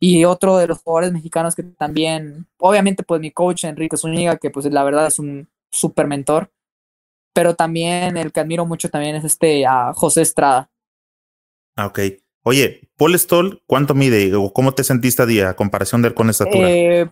Y 0.00 0.24
otro 0.24 0.58
de 0.58 0.66
los 0.66 0.82
jugadores 0.82 1.12
mexicanos 1.12 1.54
que 1.54 1.62
también, 1.62 2.46
obviamente, 2.58 3.02
pues 3.02 3.20
mi 3.20 3.30
coach 3.30 3.64
Enrique 3.64 3.96
Zúñiga, 3.96 4.36
que 4.36 4.50
pues 4.50 4.66
la 4.66 4.84
verdad 4.84 5.06
es 5.06 5.18
un 5.18 5.48
super 5.70 6.06
mentor. 6.06 6.50
Pero 7.32 7.54
también 7.54 8.16
el 8.16 8.32
que 8.32 8.40
admiro 8.40 8.66
mucho 8.66 8.88
también 8.88 9.16
es 9.16 9.24
este 9.24 9.66
a 9.66 9.92
José 9.92 10.22
Estrada. 10.22 10.70
Ah, 11.76 11.86
ok. 11.86 12.00
Oye, 12.42 12.88
Paul 12.96 13.18
Stoll, 13.18 13.62
¿cuánto 13.66 13.94
mide 13.94 14.34
o 14.34 14.52
cómo 14.52 14.72
te 14.72 14.84
sentiste 14.84 15.22
a 15.22 15.26
día 15.26 15.48
a 15.48 15.56
comparación 15.56 16.02
de 16.02 16.08
él 16.08 16.14
con 16.14 16.28
estatura? 16.30 16.70
Eh, 16.70 17.10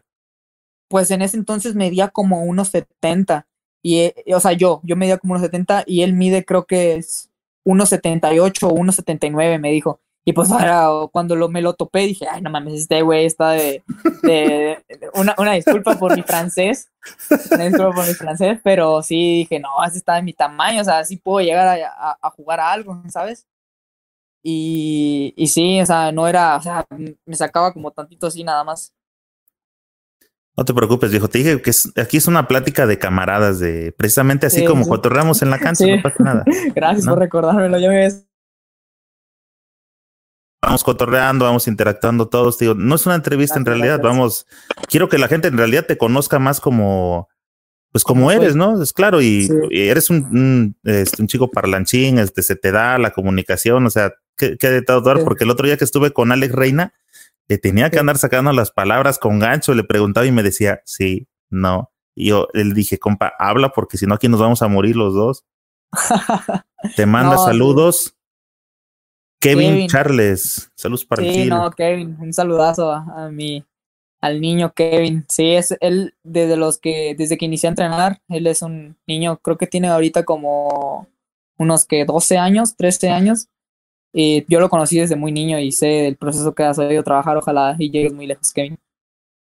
pues 0.89 1.11
en 1.11 1.23
ese 1.23 1.39
entonces 1.39 1.75
medía 1.75 2.09
como 2.09 2.43
unos 2.43 2.69
70 2.69 3.47
y, 3.83 3.99
eh, 3.99 4.15
o 4.35 4.41
sea, 4.41 4.53
yo, 4.53 4.81
yo 4.85 4.95
medía 4.95 5.19
como 5.19 5.33
unos 5.33 5.43
70 5.43 5.85
y 5.87 6.03
él 6.03 6.13
mide 6.13 6.45
creo 6.45 6.67
que 6.67 6.97
es 6.97 7.31
unos 7.65 7.89
78 7.89 8.69
o 8.69 8.75
unos 8.75 8.97
79 8.97 9.59
me 9.59 9.73
dijo. 9.73 10.01
Y 10.25 10.33
pues 10.33 10.51
ahora 10.53 10.89
cuando 11.11 11.35
lo, 11.35 11.49
me 11.49 11.61
lo 11.61 11.75
topé 11.75 12.01
dije, 12.01 12.27
ay, 12.31 12.43
no 12.43 12.51
mames, 12.51 12.75
este 12.75 13.03
güey 13.03 13.27
está 13.27 13.51
de, 13.51 13.83
de, 14.23 14.79
una, 15.15 15.35
una, 15.37 15.53
disculpa 15.55 15.99
por 15.99 16.15
mi 16.15 16.23
francés, 16.23 16.89
una 17.51 17.65
disculpa 17.65 17.93
por 17.93 18.07
mi 18.07 18.15
francés, 18.15 18.61
pero 18.63 19.03
sí 19.03 19.39
dije, 19.39 19.59
no, 19.59 19.69
ese 19.85 19.99
está 19.99 20.15
de 20.15 20.23
mi 20.23 20.33
tamaño, 20.33 20.83
o 20.83 20.85
sea, 20.85 21.05
sí 21.05 21.17
puedo 21.17 21.45
llegar 21.45 21.67
a, 21.67 22.19
a 22.23 22.31
jugar 22.31 22.61
a 22.61 22.71
algo, 22.71 23.03
¿sabes? 23.09 23.49
Y, 24.43 25.35
y 25.37 25.47
sí, 25.47 25.81
o 25.81 25.87
sea, 25.87 26.11
no 26.11 26.27
era, 26.27 26.57
o 26.57 26.63
sea, 26.63 26.85
me 27.25 27.37
sacaba 27.37 27.73
como 27.73 27.93
tantito 27.93 28.27
así 28.27 28.43
nada 28.43 28.65
más. 28.65 28.93
No 30.57 30.65
te 30.65 30.75
preocupes, 30.75 31.11
viejo. 31.11 31.29
Te 31.29 31.39
dije 31.39 31.63
que 31.63 31.71
aquí 32.01 32.17
es 32.19 32.27
una 32.27 32.47
plática 32.47 32.87
de 32.87 32.99
camaradas, 32.99 33.59
de 33.59 33.93
precisamente 33.93 34.47
así 34.47 34.65
como 34.67 34.87
cotorreamos 34.87 35.41
en 35.43 35.51
la 35.51 35.59
cancha, 35.59 35.87
no 35.87 36.03
pasa 36.03 36.23
nada. 36.23 36.45
Gracias 36.75 37.07
por 37.07 37.19
recordármelo. 37.19 37.79
Yo 37.79 37.89
me 37.89 38.11
vamos 40.63 40.85
cotorreando, 40.85 41.45
vamos 41.45 41.67
interactuando 41.67 42.29
todos. 42.29 42.59
Digo, 42.59 42.75
no 42.75 42.95
es 42.95 43.05
una 43.05 43.17
entrevista 43.17 43.59
en 43.59 43.67
realidad, 43.67 44.01
vamos, 44.01 44.47
quiero 44.89 45.09
que 45.09 45.19
la 45.19 45.29
gente 45.29 45.49
en 45.49 45.59
realidad 45.59 45.87
te 45.87 45.99
conozca 45.99 46.39
más 46.39 46.61
como, 46.61 47.29
pues 47.91 48.05
como 48.05 48.31
eres, 48.31 48.55
¿no? 48.55 48.81
Es 48.81 48.93
claro, 48.93 49.21
y, 49.21 49.49
eres 49.71 50.09
un, 50.09 50.77
este, 50.85 51.21
un, 51.21 51.29
chico 51.29 51.51
parlanchín, 51.51 52.19
este, 52.19 52.43
se 52.43 52.57
te 52.57 52.71
da 52.71 52.97
la 52.99 53.11
comunicación, 53.11 53.85
o 53.85 53.91
sea, 53.91 54.15
que, 54.37 54.57
que 54.57 54.71
de 54.71 54.83
todo 54.83 55.01
dar, 55.03 55.25
porque 55.25 55.45
el 55.45 55.51
otro 55.51 55.67
día 55.67 55.77
que 55.77 55.85
estuve 55.85 56.13
con 56.13 56.31
Alex 56.33 56.55
Reina, 56.55 56.95
le 57.49 57.59
tenía 57.59 57.91
que 57.91 57.99
andar 57.99 58.17
sacando 58.17 58.53
las 58.53 58.71
palabras 58.71 59.19
con 59.19 59.41
gancho, 59.41 59.75
le 59.75 59.85
preguntaba 59.85 60.27
y 60.27 60.33
me 60.33 60.43
decía, 60.43 60.81
sí, 60.85 61.29
no. 61.51 61.91
Y 62.15 62.29
yo 62.29 62.49
le 62.55 62.73
dije, 62.73 62.99
compa, 62.99 63.35
habla 63.39 63.71
porque 63.71 63.99
si 63.99 64.07
no 64.07 64.15
aquí 64.15 64.29
nos 64.29 64.41
vamos 64.41 64.63
a 64.63 64.69
morir 64.69 64.97
los 64.97 65.13
dos. 65.13 65.45
te 66.97 67.05
manda 67.05 67.37
saludos. 67.39 68.17
Kevin, 69.43 69.89
Charles, 69.89 70.71
saludos 70.77 71.05
para 71.05 71.23
Sí, 71.23 71.47
no, 71.47 71.69
Kevin, 71.73 72.17
un 72.21 72.33
saludazo 72.33 72.93
a, 72.93 73.29
mi, 73.29 73.65
al 74.21 74.41
niño 74.41 74.73
Kevin. 74.73 75.25
Sí, 75.29 75.51
es 75.51 75.77
él 75.81 76.15
desde 76.23 76.57
los 76.57 76.79
que, 76.79 77.17
desde 77.19 77.37
que 77.37 77.47
inicié 77.47 77.67
a 77.67 77.71
entrenar, 77.71 78.23
él 78.29 78.47
es 78.47 78.63
un 78.63 78.97
niño, 79.05 79.39
creo 79.39 79.59
que 79.59 79.67
tiene 79.67 79.89
ahorita 79.89 80.25
como 80.25 81.09
unos 81.59 81.85
que 81.85 82.05
12 82.05 82.39
años, 82.39 82.77
13 82.77 83.11
años. 83.11 83.49
Y 84.13 84.45
yo 84.47 84.61
lo 84.61 84.69
conocí 84.69 84.99
desde 84.99 85.17
muy 85.17 85.33
niño 85.33 85.59
y 85.59 85.73
sé 85.73 86.07
el 86.07 86.17
proceso 86.17 86.55
que 86.55 86.63
has 86.63 86.77
sabido 86.77 87.03
trabajar. 87.03 87.37
Ojalá 87.37 87.75
y 87.79 87.91
llegues 87.91 88.13
muy 88.13 88.27
lejos, 88.27 88.53
Kevin. 88.53 88.79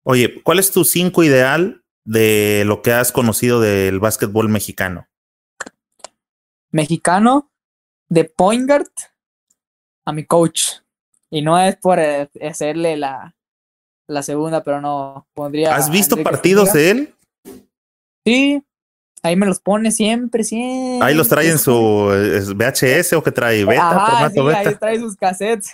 Oye, 0.04 0.40
¿cuál 0.42 0.60
es 0.60 0.70
tu 0.70 0.84
cinco 0.84 1.24
ideal 1.24 1.82
de 2.04 2.62
lo 2.64 2.80
que 2.82 2.92
has 2.92 3.10
conocido 3.10 3.60
del 3.60 3.98
básquetbol 3.98 4.48
mexicano? 4.48 5.08
Mexicano, 6.70 7.50
de 8.08 8.24
point 8.24 8.68
guard, 8.68 8.86
a 10.04 10.12
mi 10.12 10.24
coach. 10.24 10.62
Y 11.30 11.42
no 11.42 11.58
es 11.58 11.76
por 11.76 11.98
eh, 11.98 12.28
hacerle 12.42 12.96
la, 12.96 13.34
la 14.08 14.22
segunda, 14.22 14.62
pero 14.62 14.80
no 14.80 15.26
pondría. 15.34 15.74
¿Has 15.74 15.90
visto 15.90 16.16
partidos 16.22 16.72
de 16.72 16.90
él? 16.90 17.14
Sí, 18.24 18.62
ahí 19.22 19.36
me 19.36 19.46
los 19.46 19.60
pone 19.60 19.90
siempre, 19.92 20.44
siempre. 20.44 21.06
Ahí 21.06 21.14
los 21.14 21.28
trae 21.28 21.48
en 21.48 21.58
su 21.58 21.72
VHS 21.72 23.14
o 23.14 23.22
que 23.22 23.30
trae 23.30 23.64
beta, 23.64 23.90
Ajá, 23.90 24.30
sí, 24.30 24.40
Ahí 24.40 24.74
trae 24.74 24.98
sus 24.98 25.16
cassettes, 25.16 25.70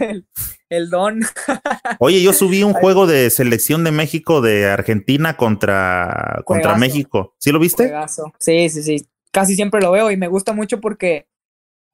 el, 0.69 0.91
don. 0.91 1.21
Oye, 1.99 2.23
yo 2.23 2.33
subí 2.33 2.63
un 2.63 2.75
juego 2.75 3.07
de 3.07 3.31
selección 3.31 3.85
de 3.85 3.91
México 3.91 4.41
de 4.41 4.71
Argentina 4.71 5.37
contra, 5.37 6.43
contra 6.45 6.77
México. 6.77 7.35
¿Sí 7.39 7.51
lo 7.51 7.59
viste? 7.59 7.93
Sí, 8.39 8.69
sí, 8.69 8.83
sí. 8.83 9.07
Casi 9.33 9.55
siempre 9.55 9.81
lo 9.81 9.91
veo 9.91 10.11
y 10.11 10.17
me 10.17 10.29
gusta 10.29 10.53
mucho 10.53 10.81
porque 10.81 11.27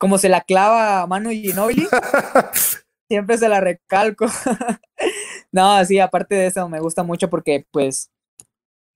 como 0.03 0.19
se 0.19 0.29
la 0.29 0.41
clava 0.41 1.03
a 1.03 1.07
Manu 1.07 1.31
Ginobili, 1.31 1.87
siempre 3.09 3.39
se 3.39 3.49
la 3.49 3.61
recalco. 3.61 4.27
no, 5.53 5.85
sí, 5.85 6.01
aparte 6.01 6.35
de 6.35 6.47
eso, 6.49 6.69
me 6.69 6.81
gusta 6.81 7.05
mucho 7.05 7.31
porque, 7.31 7.69
pues, 7.71 8.11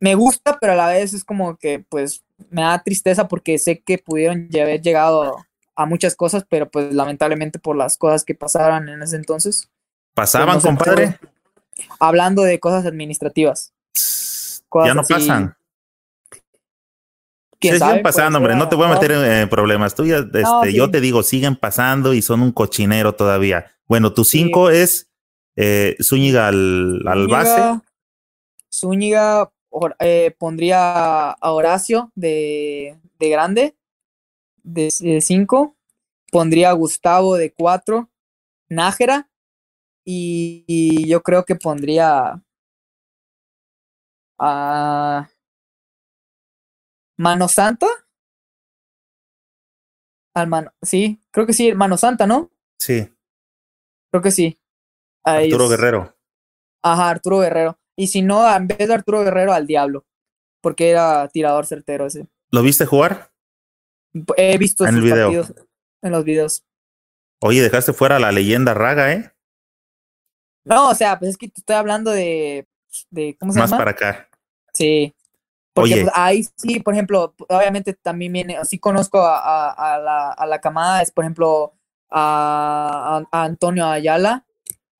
me 0.01 0.17
gusta, 0.17 0.59
pero 0.61 0.73
a 0.73 0.75
la 0.77 0.89
vez 0.89 1.15
es 1.15 1.23
como 1.23 1.59
que, 1.59 1.79
pues, 1.89 2.25
me 2.51 2.63
da 2.63 2.83
tristeza 2.83 3.29
porque 3.29 3.57
sé 3.61 3.79
que 3.79 3.99
pudieron 3.99 4.49
haber 4.61 4.83
llegado 4.83 5.37
a 5.77 5.87
muchas 5.87 6.17
cosas, 6.17 6.45
pero 6.49 6.69
pues 6.69 6.93
lamentablemente 6.93 7.61
por 7.61 7.77
las 7.77 7.97
cosas 7.97 8.25
que 8.25 8.35
pasaron 8.35 8.89
en 8.89 9.01
ese 9.01 9.15
entonces. 9.15 9.71
¿Pasaban, 10.13 10.61
pues, 10.61 10.65
compadre? 10.65 11.21
Hablando 12.01 12.43
de 12.43 12.59
cosas 12.59 12.85
administrativas. 12.85 13.73
ya 14.85 14.93
no 14.93 15.05
pasan 15.05 15.57
siguen 17.61 18.03
pasando, 18.03 18.39
hombre. 18.39 18.57
No 18.57 18.69
te 18.69 18.77
voy 18.77 18.87
a 18.87 18.95
meter 18.95 19.13
en 19.13 19.49
problemas. 19.49 19.95
Tú 19.95 20.05
ya, 20.05 20.19
este, 20.19 20.73
yo 20.73 20.91
te 20.91 21.01
digo, 21.01 21.23
siguen 21.23 21.57
pasando 21.57 22.15
y 22.15 22.23
son 22.23 22.43
un 22.43 22.53
cochinero 22.53 23.15
todavía. 23.15 23.73
Bueno, 23.87 24.13
tu 24.13 24.25
cinco 24.25 24.71
es 24.71 25.11
eh, 25.57 25.97
Zúñiga 26.03 26.49
al, 26.49 27.03
al 27.07 27.29
base. 27.29 27.81
Zúñiga 28.73 29.51
eh, 29.99 30.35
pondría 30.39 31.31
a 31.31 31.53
Horacio 31.53 32.11
de, 32.15 32.99
de 33.19 33.29
grande, 33.29 33.77
de, 34.63 34.91
cinco. 35.21 35.77
Pondría 36.31 36.71
a 36.71 36.75
Gustavo 36.75 37.37
de 37.37 37.53
cuatro. 37.53 38.11
Nájera. 38.69 39.29
Y, 40.05 41.09
yo 41.09 41.23
creo 41.23 41.45
que 41.45 41.57
pondría 41.57 42.43
a. 44.39 45.29
¿Mano 47.17 47.49
Santa? 47.49 47.87
Al 50.35 50.49
mano, 50.49 50.73
sí, 50.83 51.19
creo 51.31 51.47
que 51.47 51.55
sí, 51.55 51.73
Mano 51.73 51.97
Santa, 51.97 52.27
¿no? 52.27 52.51
Sí. 52.79 53.11
Creo 54.11 54.23
que 54.23 54.31
sí. 54.31 54.59
Arturo 55.25 55.69
Guerrero. 55.69 56.15
Ajá, 56.83 57.09
Arturo 57.09 57.39
Guerrero. 57.39 57.79
Y 57.97 58.09
si 58.09 58.21
no, 58.21 58.47
en 58.55 58.67
vez 58.67 58.87
de 58.87 58.93
Arturo 58.93 59.25
Guerrero, 59.25 59.55
al 59.55 59.67
Diablo. 59.67 60.05
Porque 60.61 60.91
era 60.91 61.27
tirador 61.29 61.67
certero 61.67 62.07
ese. 62.07 62.27
¿Lo 62.51 62.63
viste 62.63 62.85
jugar? 62.85 63.33
He 64.37 64.59
visto 64.59 64.87
en 64.87 64.97
el 64.97 65.03
video. 65.03 65.45
en 66.03 66.13
los 66.13 66.25
videos. 66.25 66.65
Oye, 67.41 67.63
dejaste 67.63 67.93
fuera 67.93 68.19
la 68.19 68.31
leyenda 68.31 68.75
Raga, 68.75 69.13
¿eh? 69.13 69.33
No, 70.65 70.91
o 70.91 70.95
sea, 70.95 71.19
pues 71.19 71.31
es 71.31 71.39
que 71.39 71.49
te 71.49 71.61
estoy 71.61 71.77
hablando 71.77 72.11
de. 72.11 72.69
de 73.11 73.37
¿Cómo 73.39 73.53
se 73.53 73.59
llama? 73.59 73.71
Más 73.71 73.79
para 73.79 73.91
acá. 73.93 74.29
Sí. 74.75 75.16
Porque 75.77 76.03
pues, 76.03 76.13
ahí 76.15 76.43
sí, 76.57 76.81
por 76.81 76.95
ejemplo, 76.95 77.35
obviamente 77.51 77.93
también 77.93 78.33
viene, 78.33 78.57
sí 78.65 78.79
conozco 78.79 79.21
a, 79.21 80.01
la, 80.03 80.31
a 80.31 80.47
la, 80.47 80.59
camada, 80.59 81.03
es 81.03 81.11
por 81.11 81.25
ejemplo 81.25 81.75
a, 82.11 83.23
Antonio 83.31 83.85
Ayala, 83.85 84.47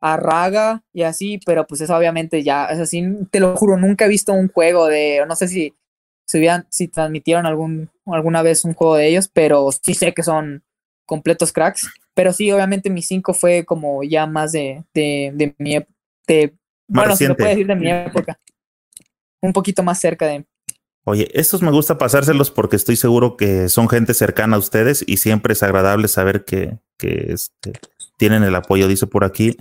a 0.03 0.19
Raga 0.19 0.83
y 0.93 1.03
así, 1.03 1.41
pero 1.47 1.67
pues 1.67 1.81
eso 1.81 1.97
obviamente 1.97 2.43
ya, 2.43 2.67
es 2.67 2.79
así, 2.79 3.03
te 3.31 3.41
lo 3.41 3.57
juro, 3.57 3.79
nunca 3.79 4.05
he 4.05 4.09
visto 4.09 4.35
un 4.35 4.49
juego 4.49 4.87
de, 4.87 5.25
no 5.27 5.35
sé 5.35 5.49
si, 5.49 5.75
si, 6.27 6.47
si 6.69 6.89
transmitieron 6.89 7.47
algún, 7.47 7.91
alguna 8.05 8.43
vez 8.43 8.67
un 8.67 8.75
juego 8.75 8.97
de 8.97 9.09
ellos, 9.09 9.31
pero 9.33 9.71
sí 9.73 9.95
sé 9.95 10.13
que 10.13 10.23
son 10.23 10.63
completos 11.07 11.53
cracks. 11.53 11.89
Pero 12.13 12.35
sí, 12.35 12.53
obviamente 12.53 12.91
mi 12.91 13.01
5 13.01 13.33
fue 13.33 13.65
como 13.65 14.03
ya 14.03 14.27
más 14.27 14.53
de, 14.53 14.85
de, 14.93 15.33
de 15.35 15.55
mi 15.59 15.79
de, 16.27 16.55
bueno, 16.87 17.17
se 17.17 17.35
puede 17.35 17.51
decir 17.51 17.67
de 17.67 17.77
mi 17.77 17.91
época. 17.91 18.39
Un 19.41 19.53
poquito 19.53 19.83
más 19.83 20.01
cerca 20.01 20.27
de, 20.27 20.45
Oye, 21.09 21.29
estos 21.35 21.63
me 21.63 21.71
gusta 21.71 21.99
pasárselos 21.99 22.51
porque 22.51 22.75
estoy 22.75 22.97
seguro 22.97 23.37
que 23.37 23.69
son 23.69 23.89
gente 23.89 24.13
cercana 24.13 24.57
a 24.57 24.59
ustedes 24.59 25.05
y 25.07 25.19
siempre 25.19 25.53
es 25.53 25.63
agradable 25.63 26.09
saber 26.09 26.45
que, 26.45 26.79
que 26.99 27.33
este, 27.33 27.75
tienen 28.17 28.43
el 28.43 28.57
apoyo, 28.57 28.89
dice 28.89 29.07
por 29.07 29.23
aquí. 29.23 29.57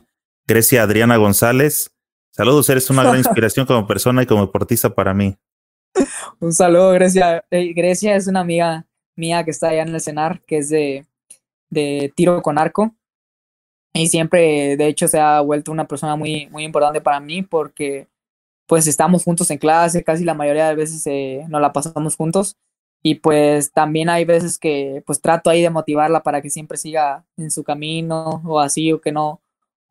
Grecia 0.47 0.81
Adriana 0.81 1.17
González. 1.17 1.91
Saludos, 2.31 2.67
eres 2.71 2.89
una 2.89 3.03
gran 3.03 3.17
inspiración 3.19 3.67
como 3.67 3.85
persona 3.85 4.23
y 4.23 4.25
como 4.25 4.47
deportista 4.47 4.95
para 4.95 5.13
mí. 5.13 5.37
Un 6.39 6.51
saludo, 6.51 6.91
Grecia. 6.93 7.45
Grecia 7.51 8.15
es 8.15 8.25
una 8.25 8.39
amiga 8.39 8.87
mía 9.15 9.43
que 9.43 9.51
está 9.51 9.69
allá 9.69 9.83
en 9.83 9.93
el 9.93 10.01
cenar, 10.01 10.41
que 10.47 10.57
es 10.57 10.69
de, 10.69 11.05
de 11.69 12.11
tiro 12.15 12.41
con 12.41 12.57
arco. 12.57 12.95
Y 13.93 14.07
siempre, 14.07 14.77
de 14.77 14.87
hecho, 14.87 15.07
se 15.07 15.19
ha 15.19 15.41
vuelto 15.41 15.71
una 15.71 15.87
persona 15.87 16.15
muy, 16.15 16.47
muy 16.47 16.63
importante 16.63 17.01
para 17.01 17.19
mí 17.19 17.43
porque 17.43 18.07
pues 18.67 18.87
estamos 18.87 19.23
juntos 19.23 19.51
en 19.51 19.57
clase, 19.57 20.03
casi 20.03 20.23
la 20.23 20.33
mayoría 20.33 20.69
de 20.69 20.75
veces 20.75 21.05
eh, 21.07 21.45
nos 21.49 21.61
la 21.61 21.73
pasamos 21.73 22.15
juntos. 22.15 22.57
Y 23.03 23.15
pues 23.15 23.71
también 23.71 24.09
hay 24.09 24.25
veces 24.25 24.57
que 24.57 25.03
pues 25.05 25.21
trato 25.21 25.49
ahí 25.51 25.61
de 25.61 25.69
motivarla 25.69 26.23
para 26.23 26.41
que 26.41 26.49
siempre 26.49 26.77
siga 26.77 27.23
en 27.37 27.51
su 27.51 27.63
camino 27.63 28.41
o 28.45 28.59
así 28.59 28.91
o 28.91 28.99
que 28.99 29.11
no 29.11 29.41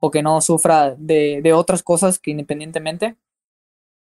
o 0.01 0.11
que 0.11 0.23
no 0.23 0.41
sufra 0.41 0.97
de, 0.97 1.41
de 1.41 1.53
otras 1.53 1.83
cosas 1.83 2.19
que 2.19 2.33
independientemente. 2.33 3.17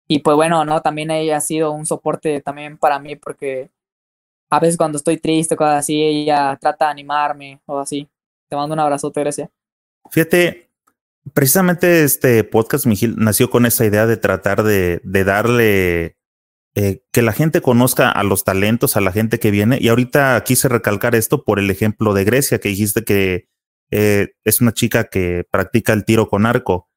Y 0.07 0.19
pues 0.19 0.35
bueno 0.35 0.63
no 0.63 0.81
también 0.81 1.09
ella 1.11 1.37
ha 1.37 1.41
sido 1.41 1.71
un 1.71 1.87
soporte 1.87 2.41
también 2.41 2.77
para 2.77 2.99
mí 2.99 3.15
porque 3.15 3.71
a 4.49 4.59
veces 4.59 4.77
cuando 4.77 4.97
estoy 4.97 5.17
triste 5.17 5.55
cosas 5.55 5.79
así 5.79 6.01
ella 6.03 6.57
trata 6.61 6.85
de 6.85 6.91
animarme 6.91 7.59
o 7.65 7.79
así. 7.79 8.07
Te 8.47 8.55
mando 8.55 8.73
un 8.73 8.79
abrazote 8.79 9.21
gracias. 9.21 9.49
Fíjate 10.11 10.68
precisamente 11.33 12.03
este 12.03 12.43
podcast, 12.43 12.85
Miguel, 12.85 13.15
nació 13.17 13.49
con 13.49 13.65
esa 13.65 13.85
idea 13.85 14.05
de 14.05 14.17
tratar 14.17 14.63
de, 14.63 15.01
de 15.03 15.23
darle 15.23 16.17
eh, 16.75 17.03
que 17.11 17.21
la 17.21 17.33
gente 17.33 17.61
conozca 17.61 18.09
a 18.09 18.23
los 18.23 18.43
talentos, 18.43 18.95
a 18.95 19.01
la 19.01 19.11
gente 19.11 19.39
que 19.39 19.51
viene. 19.51 19.77
Y 19.81 19.89
ahorita 19.89 20.41
quise 20.45 20.69
recalcar 20.69 21.15
esto 21.15 21.43
por 21.43 21.59
el 21.59 21.69
ejemplo 21.71 22.13
de 22.13 22.23
Grecia, 22.23 22.59
que 22.59 22.69
dijiste 22.69 23.03
que 23.03 23.49
eh, 23.91 24.29
es 24.43 24.61
una 24.61 24.71
chica 24.71 25.05
que 25.05 25.45
practica 25.49 25.93
el 25.93 26.05
tiro 26.05 26.29
con 26.29 26.45
arco. 26.45 26.89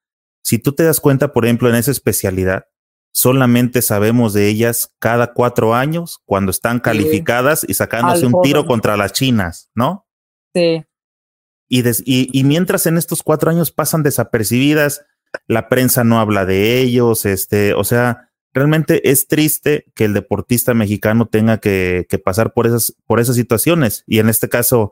Si 0.45 0.59
tú 0.59 0.73
te 0.73 0.85
das 0.85 1.01
cuenta, 1.01 1.33
por 1.33 1.45
ejemplo, 1.45 1.69
en 1.69 1.77
esa 1.77 1.91
especialidad, 1.91 2.67
solamente 3.13 3.83
sabemos 3.83 4.35
de 4.35 4.49
ellas 4.49 4.95
cada 4.99 5.33
cuatro 5.33 5.75
años 5.75 6.21
cuando 6.25 6.51
están 6.51 6.81
calificadas 6.81 7.65
y 7.67 7.75
sacándose 7.75 8.27
un 8.27 8.41
tiro 8.43 8.67
contra 8.67 8.97
las 8.97 9.13
chinas, 9.13 9.71
¿no? 9.75 10.07
Sí. 10.55 10.85
Y, 11.75 12.45
mientras 12.45 12.85
en 12.85 12.99
estos 12.99 13.23
cuatro 13.23 13.51
años 13.51 13.71
pasan 13.71 14.03
desapercibidas, 14.03 15.07
la 15.47 15.71
prensa 15.71 16.05
no 16.05 16.21
habla 16.21 16.45
de 16.45 16.81
ellos, 16.81 17.25
este, 17.25 17.73
o 17.73 17.83
sea, 17.83 18.29
realmente 18.53 19.11
es 19.11 19.27
triste 19.27 19.87
que 19.95 20.05
el 20.05 20.13
deportista 20.13 20.75
mexicano 20.75 21.29
tenga 21.29 21.57
que, 21.59 22.07
pasar 22.23 22.53
por 22.53 22.67
esas, 22.67 22.95
por 23.07 23.21
esas 23.21 23.37
situaciones. 23.37 24.05
Y 24.07 24.19
en 24.19 24.29
este 24.29 24.51
caso, 24.51 24.91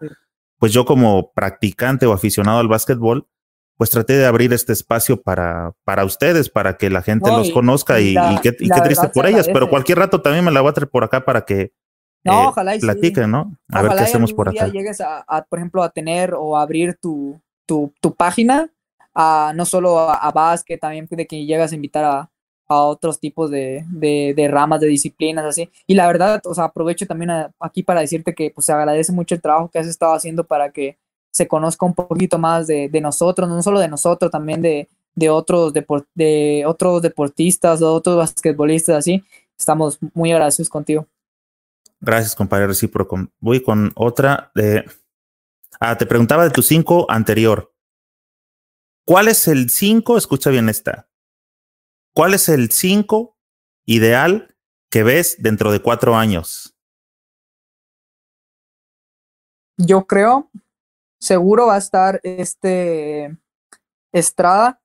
pues 0.58 0.72
yo 0.72 0.86
como 0.86 1.32
practicante 1.34 2.06
o 2.06 2.14
aficionado 2.14 2.60
al 2.60 2.68
básquetbol, 2.68 3.28
pues 3.76 3.90
traté 3.90 4.14
de 4.14 4.24
abrir 4.24 4.54
este 4.54 4.72
espacio 4.72 5.20
para, 5.20 5.74
para 5.84 6.06
ustedes, 6.06 6.48
para 6.48 6.78
que 6.78 6.88
la 6.88 7.02
gente 7.02 7.30
los 7.30 7.50
conozca 7.50 8.00
y, 8.00 8.14
qué, 8.42 8.52
triste 8.52 9.08
por 9.12 9.26
ellas. 9.26 9.48
Pero 9.52 9.68
cualquier 9.68 9.98
rato 9.98 10.22
también 10.22 10.46
me 10.46 10.50
la 10.50 10.62
voy 10.62 10.70
a 10.70 10.74
traer 10.74 10.88
por 10.88 11.04
acá 11.04 11.26
para 11.26 11.42
que 11.42 11.72
no, 12.24 12.32
eh, 12.32 12.46
ojalá 12.48 12.78
platiquen, 12.78 13.30
¿no? 13.30 13.56
A 13.68 13.82
ver 13.82 13.92
qué 13.92 14.00
hacemos 14.00 14.32
por 14.32 14.48
acá. 14.48 14.68
llegues 14.68 15.00
a, 15.00 15.46
por 15.48 15.58
ejemplo, 15.58 15.82
a 15.82 15.90
tener 15.90 16.34
o 16.34 16.56
abrir 16.56 16.96
tu, 16.96 17.40
tu, 17.66 17.92
tu 18.00 18.14
página, 18.14 18.70
a, 19.14 19.52
no 19.54 19.64
solo 19.64 19.98
a, 19.98 20.14
a 20.14 20.30
básquet, 20.30 20.80
también 20.80 21.06
de 21.10 21.26
que 21.26 21.44
llegas 21.44 21.72
a 21.72 21.74
invitar 21.74 22.04
a, 22.04 22.30
a 22.70 22.84
otros 22.84 23.18
tipos 23.18 23.50
de, 23.50 23.84
de, 23.90 24.48
ramas, 24.48 24.80
de 24.80 24.86
disciplinas, 24.86 25.44
así. 25.44 25.68
Y 25.88 25.94
la 25.94 26.06
verdad, 26.06 26.40
o 26.44 26.54
sea, 26.54 26.64
aprovecho 26.64 27.04
también 27.04 27.30
aquí 27.58 27.82
para 27.82 28.00
decirte 28.00 28.32
que 28.32 28.52
pues 28.54 28.66
se 28.66 28.72
agradece 28.72 29.10
mucho 29.12 29.34
el 29.34 29.40
trabajo 29.40 29.68
que 29.68 29.80
has 29.80 29.88
estado 29.88 30.14
haciendo 30.14 30.44
para 30.44 30.70
que 30.70 30.96
se 31.32 31.48
conozca 31.48 31.84
un 31.84 31.94
poquito 31.94 32.38
más 32.38 32.68
de, 32.68 32.88
de 32.88 33.00
nosotros, 33.00 33.48
no 33.48 33.60
solo 33.60 33.80
de 33.80 33.88
nosotros, 33.88 34.30
también 34.30 34.62
de, 34.62 34.88
de 35.16 35.30
otros, 35.30 35.72
de 36.14 36.64
otros 36.64 37.02
deportistas, 37.02 37.80
de 37.80 37.86
otros 37.86 38.16
basquetbolistas, 38.16 38.98
así. 38.98 39.24
Estamos 39.58 39.98
muy 40.14 40.30
agradecidos 40.30 40.68
contigo. 40.68 41.08
Gracias, 42.00 42.34
compadre 42.34 42.66
recíproco. 42.66 43.28
Voy 43.38 43.62
con 43.62 43.92
otra 43.94 44.50
de... 44.54 44.84
Ah, 45.78 45.96
te 45.96 46.06
preguntaba 46.06 46.44
de 46.44 46.50
tu 46.50 46.62
cinco 46.62 47.06
anterior. 47.10 47.72
¿Cuál 49.06 49.28
es 49.28 49.48
el 49.48 49.70
cinco? 49.70 50.16
Escucha 50.16 50.50
bien 50.50 50.68
esta. 50.68 51.10
¿Cuál 52.14 52.34
es 52.34 52.48
el 52.48 52.70
5 52.70 53.36
ideal 53.86 54.54
que 54.90 55.02
ves 55.02 55.36
dentro 55.38 55.70
de 55.70 55.80
cuatro 55.80 56.16
años? 56.16 56.76
Yo 59.76 60.06
creo, 60.06 60.50
seguro 61.18 61.66
va 61.66 61.76
a 61.76 61.78
estar 61.78 62.20
este 62.22 63.38
Estrada. 64.12 64.82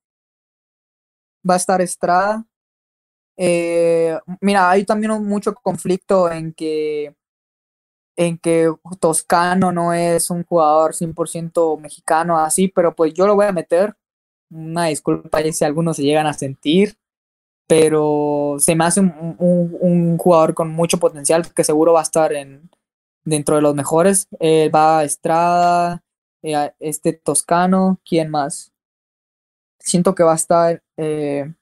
Va 1.48 1.56
a 1.56 1.58
estar 1.58 1.82
Estrada. 1.82 2.46
Eh, 3.38 4.18
mira, 4.42 4.70
hay 4.70 4.86
también 4.86 5.12
mucho 5.24 5.54
conflicto 5.56 6.32
en 6.32 6.54
que 6.54 7.16
en 8.18 8.38
que 8.38 8.74
Toscano 9.00 9.74
no 9.74 9.94
es 9.94 10.30
un 10.30 10.46
jugador 10.46 10.94
100% 10.94 11.80
mexicano 11.80 12.40
así, 12.40 12.70
pero 12.70 12.96
pues 12.96 13.14
yo 13.14 13.28
lo 13.28 13.36
voy 13.36 13.46
a 13.46 13.52
meter. 13.52 13.96
Una 14.50 14.86
disculpa 14.86 15.42
si 15.52 15.66
algunos 15.66 15.98
se 15.98 16.04
llegan 16.04 16.28
a 16.28 16.34
sentir 16.34 16.98
pero 17.68 18.58
se 18.60 18.76
me 18.76 18.86
hace 18.86 19.02
un, 19.02 20.18
jugador 20.18 20.54
con 20.54 20.70
mucho 20.72 21.00
potencial 21.00 21.52
que 21.54 21.64
seguro 21.64 21.94
va 21.94 22.02
a 22.02 22.04
estar 22.04 22.34
en, 22.34 22.70
dentro 23.24 23.56
de 23.56 23.62
los 23.62 23.76
mejores. 23.76 24.28
Eh, 24.40 24.70
va 24.70 25.04
Estrada, 25.04 26.04
eh, 26.44 26.72
este 26.80 27.14
Toscano, 27.14 28.00
¿quién 28.08 28.30
más? 28.30 28.72
Siento 29.80 30.16
que 30.16 30.24
va 30.24 30.34
a 30.34 30.36
estar. 30.36 30.84
Eh, 30.98 31.54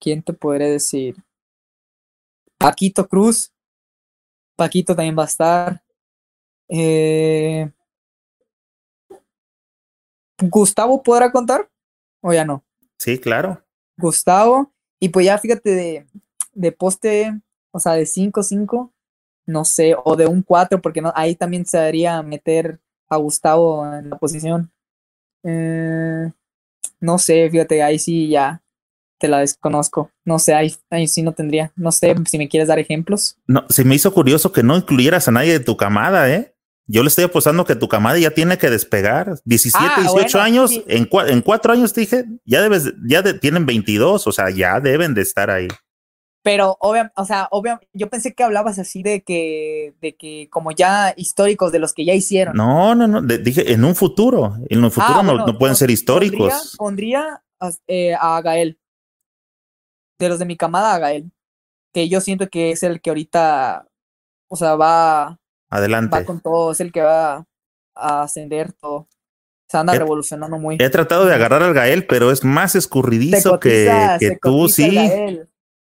¿Quién 0.00 0.22
te 0.22 0.32
podré 0.32 0.70
decir? 0.70 1.16
Paquito 2.58 3.08
Cruz. 3.08 3.52
Paquito 4.56 4.94
también 4.94 5.16
va 5.18 5.22
a 5.22 5.26
estar. 5.26 5.82
¿Gustavo 10.40 11.02
podrá 11.02 11.30
contar? 11.30 11.70
¿O 12.20 12.32
ya 12.32 12.44
no? 12.44 12.64
Sí, 12.98 13.18
claro. 13.18 13.62
Gustavo. 13.96 14.72
Y 14.98 15.08
pues 15.08 15.26
ya 15.26 15.38
fíjate 15.38 15.70
de, 15.70 16.06
de 16.52 16.72
poste, 16.72 17.40
o 17.70 17.78
sea, 17.78 17.92
de 17.92 18.06
5-5, 18.06 18.92
no 19.46 19.64
sé, 19.64 19.94
o 20.04 20.16
de 20.16 20.26
un 20.26 20.42
4, 20.42 20.80
porque 20.80 21.02
no, 21.02 21.12
ahí 21.14 21.34
también 21.34 21.66
se 21.66 21.78
debería 21.78 22.22
meter 22.22 22.80
a 23.08 23.16
Gustavo 23.16 23.86
en 23.94 24.10
la 24.10 24.18
posición. 24.18 24.72
Eh, 25.42 26.32
no 27.00 27.18
sé, 27.18 27.48
fíjate, 27.50 27.82
ahí 27.82 27.98
sí 27.98 28.28
ya 28.28 28.62
te 29.18 29.28
la 29.28 29.40
desconozco. 29.40 30.10
No 30.24 30.38
sé, 30.38 30.54
ahí, 30.54 30.74
ahí 30.90 31.08
sí 31.08 31.22
no 31.22 31.32
tendría. 31.32 31.72
No 31.76 31.92
sé 31.92 32.14
si 32.28 32.38
me 32.38 32.48
quieres 32.48 32.68
dar 32.68 32.78
ejemplos. 32.78 33.36
No, 33.46 33.64
se 33.68 33.84
me 33.84 33.94
hizo 33.94 34.12
curioso 34.12 34.52
que 34.52 34.62
no 34.62 34.76
incluyeras 34.76 35.28
a 35.28 35.32
nadie 35.32 35.52
de 35.52 35.60
tu 35.60 35.76
camada, 35.76 36.30
¿eh? 36.30 36.52
Yo 36.88 37.02
le 37.02 37.08
estoy 37.08 37.24
apostando 37.24 37.64
que 37.64 37.74
tu 37.74 37.88
camada 37.88 38.16
ya 38.18 38.30
tiene 38.30 38.58
que 38.58 38.70
despegar. 38.70 39.40
17, 39.44 40.02
18 40.02 40.38
ah, 40.38 40.44
años, 40.44 40.70
en, 40.86 41.08
en 41.10 41.42
cuatro 41.42 41.72
años 41.72 41.92
te 41.92 42.02
dije, 42.02 42.24
ya 42.44 42.62
debes, 42.62 42.92
ya 43.08 43.24
tienen 43.40 43.66
22, 43.66 44.26
o 44.26 44.32
sea, 44.32 44.50
ya 44.50 44.78
deben 44.78 45.12
de 45.12 45.22
estar 45.22 45.50
ahí. 45.50 45.66
Pero 46.46 46.76
obviamente, 46.78 47.12
o 47.16 47.24
sea, 47.24 47.48
obviamente, 47.50 47.88
yo 47.92 48.08
pensé 48.08 48.32
que 48.32 48.44
hablabas 48.44 48.78
así 48.78 49.02
de 49.02 49.24
que, 49.24 49.94
de 50.00 50.14
que 50.14 50.48
como 50.48 50.70
ya 50.70 51.12
históricos 51.16 51.72
de 51.72 51.80
los 51.80 51.92
que 51.92 52.04
ya 52.04 52.14
hicieron. 52.14 52.56
No, 52.56 52.94
no, 52.94 53.08
no, 53.08 53.20
dije 53.20 53.72
en 53.72 53.84
un 53.84 53.96
futuro, 53.96 54.54
en 54.68 54.84
un 54.84 54.92
futuro 54.92 55.18
ah, 55.18 55.22
no, 55.24 55.58
pueden 55.58 55.74
ser 55.74 55.90
históricos. 55.90 56.76
Pondría, 56.78 57.42
eh, 57.88 58.14
a 58.14 58.40
Gael, 58.42 58.78
de 60.18 60.28
los 60.28 60.38
de 60.38 60.46
mi 60.46 60.56
camada 60.56 60.94
a 60.94 60.98
Gael, 60.98 61.30
que 61.92 62.08
yo 62.08 62.20
siento 62.20 62.48
que 62.48 62.70
es 62.70 62.82
el 62.82 63.00
que 63.00 63.10
ahorita, 63.10 63.86
o 64.48 64.56
sea, 64.56 64.76
va 64.76 65.38
Adelante. 65.68 66.16
Va 66.16 66.24
con 66.24 66.40
todo, 66.40 66.72
es 66.72 66.80
el 66.80 66.92
que 66.92 67.02
va 67.02 67.46
a 67.94 68.22
ascender 68.22 68.72
todo. 68.72 69.08
Se 69.68 69.76
anda 69.76 69.94
revolucionando 69.94 70.58
muy. 70.58 70.76
He 70.78 70.90
tratado 70.90 71.26
de 71.26 71.34
agarrar 71.34 71.62
al 71.62 71.74
Gael, 71.74 72.06
pero 72.06 72.30
es 72.30 72.44
más 72.44 72.76
escurridizo 72.76 73.58
que, 73.58 73.90
que 74.20 74.38
tú, 74.40 74.68
sí. 74.68 74.90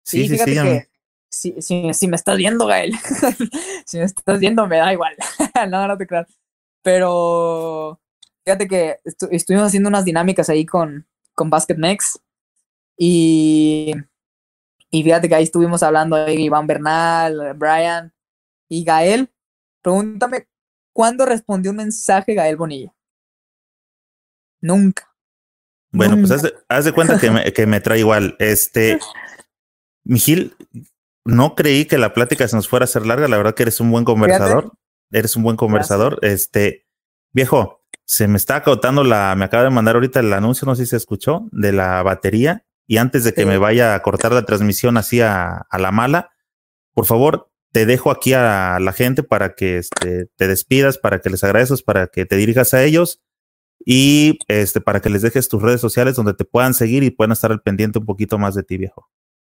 Sí, 0.04 0.28
sí, 0.28 0.38
sí. 0.38 1.62
Si, 1.62 1.94
si, 1.94 2.08
me 2.08 2.16
estás 2.16 2.38
viendo, 2.38 2.66
Gael, 2.66 2.94
si 3.86 3.98
me 3.98 4.06
estás 4.06 4.40
viendo, 4.40 4.66
me 4.68 4.78
da 4.78 4.94
igual. 4.94 5.16
no, 5.70 5.88
no 5.88 5.98
te 5.98 6.08
creas. 6.08 6.28
Pero 6.82 8.00
fíjate 8.46 8.68
que 8.68 9.00
estuvimos 9.04 9.68
haciendo 9.68 9.90
unas 9.90 10.06
dinámicas 10.06 10.50
ahí 10.50 10.66
con, 10.66 11.06
con 11.34 11.50
Basket 11.50 11.76
Next 11.76 12.18
y, 12.98 13.94
y 14.90 15.04
fíjate 15.04 15.28
que 15.30 15.36
ahí 15.36 15.44
estuvimos 15.44 15.84
hablando 15.84 16.16
de 16.16 16.34
Iván 16.34 16.68
Bernal, 16.68 17.54
Brian 17.56 18.14
y 18.70 18.84
Gael 18.84 19.30
Pregúntame, 19.86 20.48
¿cuándo 20.94 21.28
respondió 21.28 21.70
un 21.70 21.78
mensaje 21.78 22.34
Gael 22.34 22.56
Bonilla? 22.56 22.92
Nunca. 24.60 25.14
Bueno, 25.92 26.18
pues 26.18 26.32
haz 26.68 26.86
de, 26.86 26.92
cuenta 26.92 27.20
que 27.20 27.30
me, 27.30 27.54
que 27.54 27.68
me, 27.68 27.82
trae 27.82 28.00
igual. 28.00 28.36
Este, 28.40 28.98
Mijil, 30.04 30.56
no 31.24 31.54
creí 31.54 31.86
que 31.86 32.00
la 32.00 32.16
plática 32.16 32.48
se 32.48 32.56
nos 32.56 32.68
fuera 32.68 32.86
a 32.86 32.86
hacer 32.86 33.06
larga. 33.06 33.28
La 33.28 33.38
verdad 33.38 33.54
que 33.54 33.62
eres 33.62 33.80
un 33.80 33.92
buen 33.92 34.06
conversador. 34.06 34.72
Eres 35.12 35.36
un 35.36 35.44
buen 35.44 35.56
conversador. 35.56 36.18
Este, 36.24 36.88
viejo, 37.32 37.86
se 38.06 38.28
me 38.28 38.38
está 38.38 38.56
acotando 38.56 39.04
la, 39.04 39.36
me 39.36 39.46
acaba 39.46 39.66
de 39.66 39.70
mandar 39.70 39.94
ahorita 39.94 40.20
el 40.20 40.34
anuncio, 40.34 40.66
no 40.66 40.74
sé 40.74 40.86
si 40.86 40.90
se 40.90 40.98
escuchó, 40.98 41.48
de 41.52 41.74
la 41.74 42.02
batería. 42.02 42.66
Y 42.88 42.98
antes 42.98 43.24
de 43.24 43.34
que 43.34 43.46
me 43.46 43.58
vaya 43.58 43.96
a 43.96 44.02
cortar 44.02 44.32
la 44.32 44.46
transmisión 44.46 44.98
así 44.98 45.22
a, 45.22 45.66
a 45.70 45.80
la 45.80 45.92
mala, 45.92 46.32
por 46.94 47.06
favor, 47.06 47.50
te 47.76 47.86
dejo 47.86 48.10
aquí 48.10 48.32
a 48.32 48.80
la 48.80 48.94
gente 48.94 49.22
para 49.22 49.54
que 49.54 49.78
este, 49.78 50.28
te 50.38 50.48
despidas, 50.48 50.98
para 50.98 51.20
que 51.20 51.30
les 51.30 51.44
agradezcas, 51.44 51.82
para 51.82 52.08
que 52.08 52.26
te 52.26 52.38
dirijas 52.38 52.74
a 52.74 52.82
ellos 52.82 53.22
y 53.86 54.40
este, 54.48 54.80
para 54.80 55.02
que 55.02 55.10
les 55.10 55.24
dejes 55.24 55.50
tus 55.50 55.62
redes 55.62 55.82
sociales 55.82 56.16
donde 56.16 56.34
te 56.34 56.46
puedan 56.46 56.74
seguir 56.74 57.04
y 57.04 57.12
puedan 57.12 57.34
estar 57.34 57.52
al 57.52 57.62
pendiente 57.62 58.00
un 58.00 58.06
poquito 58.06 58.38
más 58.38 58.56
de 58.56 58.64
ti, 58.64 58.78
viejo. 58.78 59.10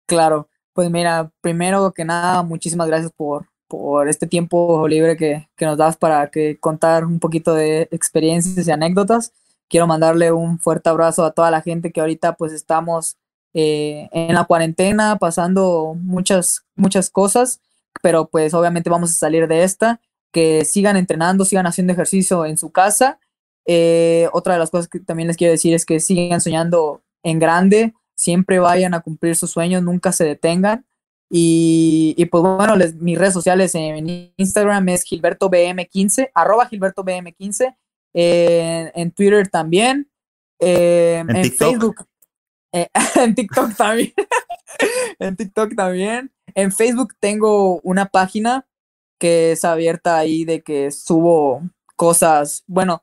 Claro, 0.07 0.48
pues 0.73 0.90
mira, 0.90 1.31
primero 1.43 1.93
que 1.93 2.07
nada, 2.07 2.43
muchísimas 2.43 2.86
gracias 2.86 3.12
por, 3.12 3.48
por 3.69 4.09
este 4.09 4.27
tiempo 4.27 4.89
libre 4.89 5.19
que, 5.19 5.51
que 5.55 5.66
nos 5.66 5.77
das 5.77 5.98
para 5.98 6.31
que 6.31 6.59
contar 6.59 7.05
un 7.05 7.20
poquito 7.20 7.53
de 7.53 7.82
experiencias 7.90 8.66
y 8.66 8.70
anécdotas. 8.70 9.35
Quiero 9.69 9.87
mandarle 9.87 10.33
un 10.33 10.59
fuerte 10.59 10.89
abrazo 10.89 11.25
a 11.25 11.33
toda 11.33 11.51
la 11.51 11.63
gente 11.63 11.93
que 11.93 12.01
ahorita 12.01 12.37
pues 12.37 12.53
estamos 12.53 13.17
eh, 13.55 14.09
en 14.13 14.35
la 14.35 14.45
cuarentena, 14.45 15.17
pasando 15.19 15.95
muchas, 15.99 16.65
muchas 16.75 17.11
cosas 17.11 17.61
pero 18.03 18.29
pues 18.29 18.55
obviamente 18.55 18.91
vamos 18.91 19.11
a 19.11 19.15
salir 19.15 19.49
de 19.49 19.65
esta, 19.65 20.01
que 20.33 20.65
sigan 20.65 20.97
entrenando, 20.97 21.45
sigan 21.45 21.67
haciendo 21.67 21.93
ejercicio 21.93 22.45
en 22.45 22.57
su 22.57 22.71
casa. 22.71 23.19
Eh, 23.65 24.29
otra 24.33 24.55
de 24.55 24.59
las 24.61 24.71
cosas 24.71 24.89
que 24.89 25.01
también 25.01 25.27
les 25.29 25.37
quiero 25.37 25.53
decir 25.53 25.75
es 25.75 25.85
que 25.85 26.01
sigan 26.01 26.41
soñando 26.41 27.03
en 27.23 27.39
grande, 27.39 27.95
siempre 28.15 28.59
vayan 28.59 28.95
a 28.95 29.01
cumplir 29.01 29.37
sus 29.37 29.51
sueños, 29.51 29.83
nunca 29.83 30.13
se 30.13 30.25
detengan. 30.25 30.87
Y, 31.29 32.25
pues 32.31 32.43
bueno, 32.45 32.75
mis 33.01 33.19
redes 33.19 33.35
sociales 33.35 33.75
en 33.75 34.33
Instagram 34.37 34.89
es 34.91 35.05
GilbertoBM15, 35.05 36.31
arroba 36.33 36.69
GilbertoBM15, 36.71 37.75
en 38.19 39.11
Twitter 39.13 39.49
también, 39.49 40.11
en, 40.59 41.53
Facebook, 41.53 42.07
eh, 42.73 42.89
en 43.17 43.35
TikTok 43.35 43.75
también, 43.77 44.13
en 45.19 45.37
TikTok 45.37 45.75
también. 45.75 46.33
En 46.55 46.73
Facebook 46.73 47.15
tengo 47.21 47.81
una 47.83 48.07
página 48.07 48.67
que 49.19 49.53
es 49.53 49.65
abierta 49.65 50.17
ahí 50.17 50.45
de 50.45 50.63
que 50.63 50.91
subo 50.91 51.63
cosas, 51.97 52.65
bueno, 52.67 53.03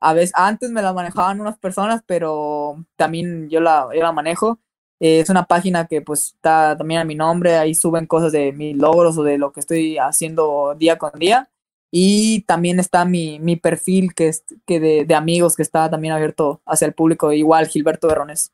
a 0.00 0.14
veces 0.14 0.32
antes 0.34 0.70
me 0.70 0.82
la 0.82 0.92
manejaban 0.92 1.40
unas 1.40 1.58
personas, 1.58 2.02
pero 2.06 2.84
también 2.96 3.48
yo 3.48 3.60
la, 3.60 3.88
la 3.92 4.12
manejo. 4.12 4.60
Eh, 5.00 5.20
es 5.20 5.30
una 5.30 5.46
página 5.46 5.86
que 5.86 6.02
pues 6.02 6.34
está 6.34 6.76
también 6.76 7.00
a 7.00 7.04
mi 7.04 7.14
nombre, 7.14 7.56
ahí 7.56 7.74
suben 7.74 8.06
cosas 8.06 8.32
de 8.32 8.52
mis 8.52 8.76
logros 8.76 9.18
o 9.18 9.24
de 9.24 9.38
lo 9.38 9.52
que 9.52 9.60
estoy 9.60 9.98
haciendo 9.98 10.74
día 10.76 10.98
con 10.98 11.12
día. 11.18 11.51
Y 11.94 12.40
también 12.42 12.80
está 12.80 13.04
mi, 13.04 13.38
mi 13.38 13.56
perfil 13.56 14.14
que 14.14 14.28
es 14.28 14.44
que 14.66 14.80
de, 14.80 15.04
de, 15.04 15.14
amigos 15.14 15.54
que 15.54 15.62
está 15.62 15.90
también 15.90 16.14
abierto 16.14 16.62
hacia 16.64 16.86
el 16.86 16.94
público, 16.94 17.32
igual 17.32 17.68
Gilberto 17.68 18.08
Berrones. 18.08 18.50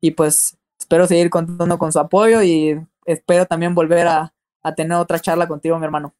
Y 0.00 0.12
pues 0.12 0.56
espero 0.78 1.08
seguir 1.08 1.28
contando 1.28 1.76
con 1.76 1.92
su 1.92 1.98
apoyo 1.98 2.40
y 2.42 2.80
espero 3.04 3.46
también 3.46 3.74
volver 3.74 4.06
a, 4.06 4.32
a 4.62 4.74
tener 4.76 4.96
otra 4.96 5.18
charla 5.18 5.48
contigo, 5.48 5.76
mi 5.78 5.84
hermano. 5.84 6.14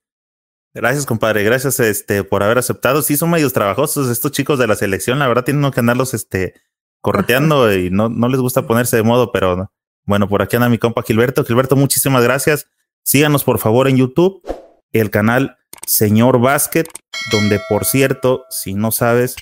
Gracias, 0.74 1.06
compadre. 1.06 1.44
Gracias 1.44 1.78
este, 1.80 2.24
por 2.24 2.42
haber 2.42 2.58
aceptado. 2.58 3.02
Sí, 3.02 3.16
son 3.16 3.30
medios 3.30 3.52
trabajosos 3.52 4.10
estos 4.10 4.32
chicos 4.32 4.58
de 4.58 4.66
la 4.66 4.74
selección. 4.74 5.18
La 5.18 5.28
verdad, 5.28 5.44
tienen 5.44 5.70
que 5.70 5.80
andarlos 5.80 6.12
este, 6.12 6.54
correteando 7.00 7.72
y 7.76 7.90
no, 7.90 8.08
no 8.08 8.28
les 8.28 8.40
gusta 8.40 8.66
ponerse 8.66 8.96
de 8.96 9.02
modo, 9.02 9.30
pero 9.30 9.70
bueno, 10.04 10.28
por 10.28 10.42
aquí 10.42 10.56
anda 10.56 10.68
mi 10.68 10.78
compa 10.78 11.02
Gilberto. 11.02 11.44
Gilberto, 11.44 11.76
muchísimas 11.76 12.24
gracias. 12.24 12.68
Síganos, 13.04 13.44
por 13.44 13.58
favor, 13.58 13.88
en 13.88 13.96
YouTube, 13.96 14.42
el 14.92 15.10
canal 15.10 15.57
Señor 15.88 16.38
Básquet, 16.38 16.86
donde, 17.32 17.60
por 17.66 17.86
cierto, 17.86 18.44
si 18.50 18.74
no 18.74 18.92
sabes, 18.92 19.36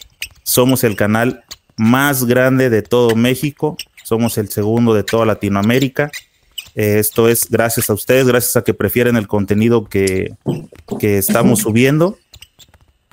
somos 0.44 0.84
el 0.84 0.94
canal 0.94 1.44
más 1.76 2.24
grande 2.24 2.70
de 2.70 2.82
todo 2.82 3.16
México. 3.16 3.76
Somos 4.04 4.38
el 4.38 4.48
segundo 4.48 4.94
de 4.94 5.02
toda 5.02 5.26
Latinoamérica. 5.26 6.12
Eh, 6.76 7.00
esto 7.00 7.28
es 7.28 7.50
gracias 7.50 7.90
a 7.90 7.94
ustedes, 7.94 8.28
gracias 8.28 8.54
a 8.56 8.62
que 8.62 8.74
prefieren 8.74 9.16
el 9.16 9.26
contenido 9.26 9.86
que, 9.86 10.36
que 11.00 11.18
estamos 11.18 11.60
subiendo. 11.60 12.16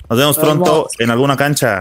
Nos 0.08 0.18
vemos 0.18 0.38
pronto 0.38 0.88
en 1.00 1.10
alguna 1.10 1.36
cancha. 1.36 1.80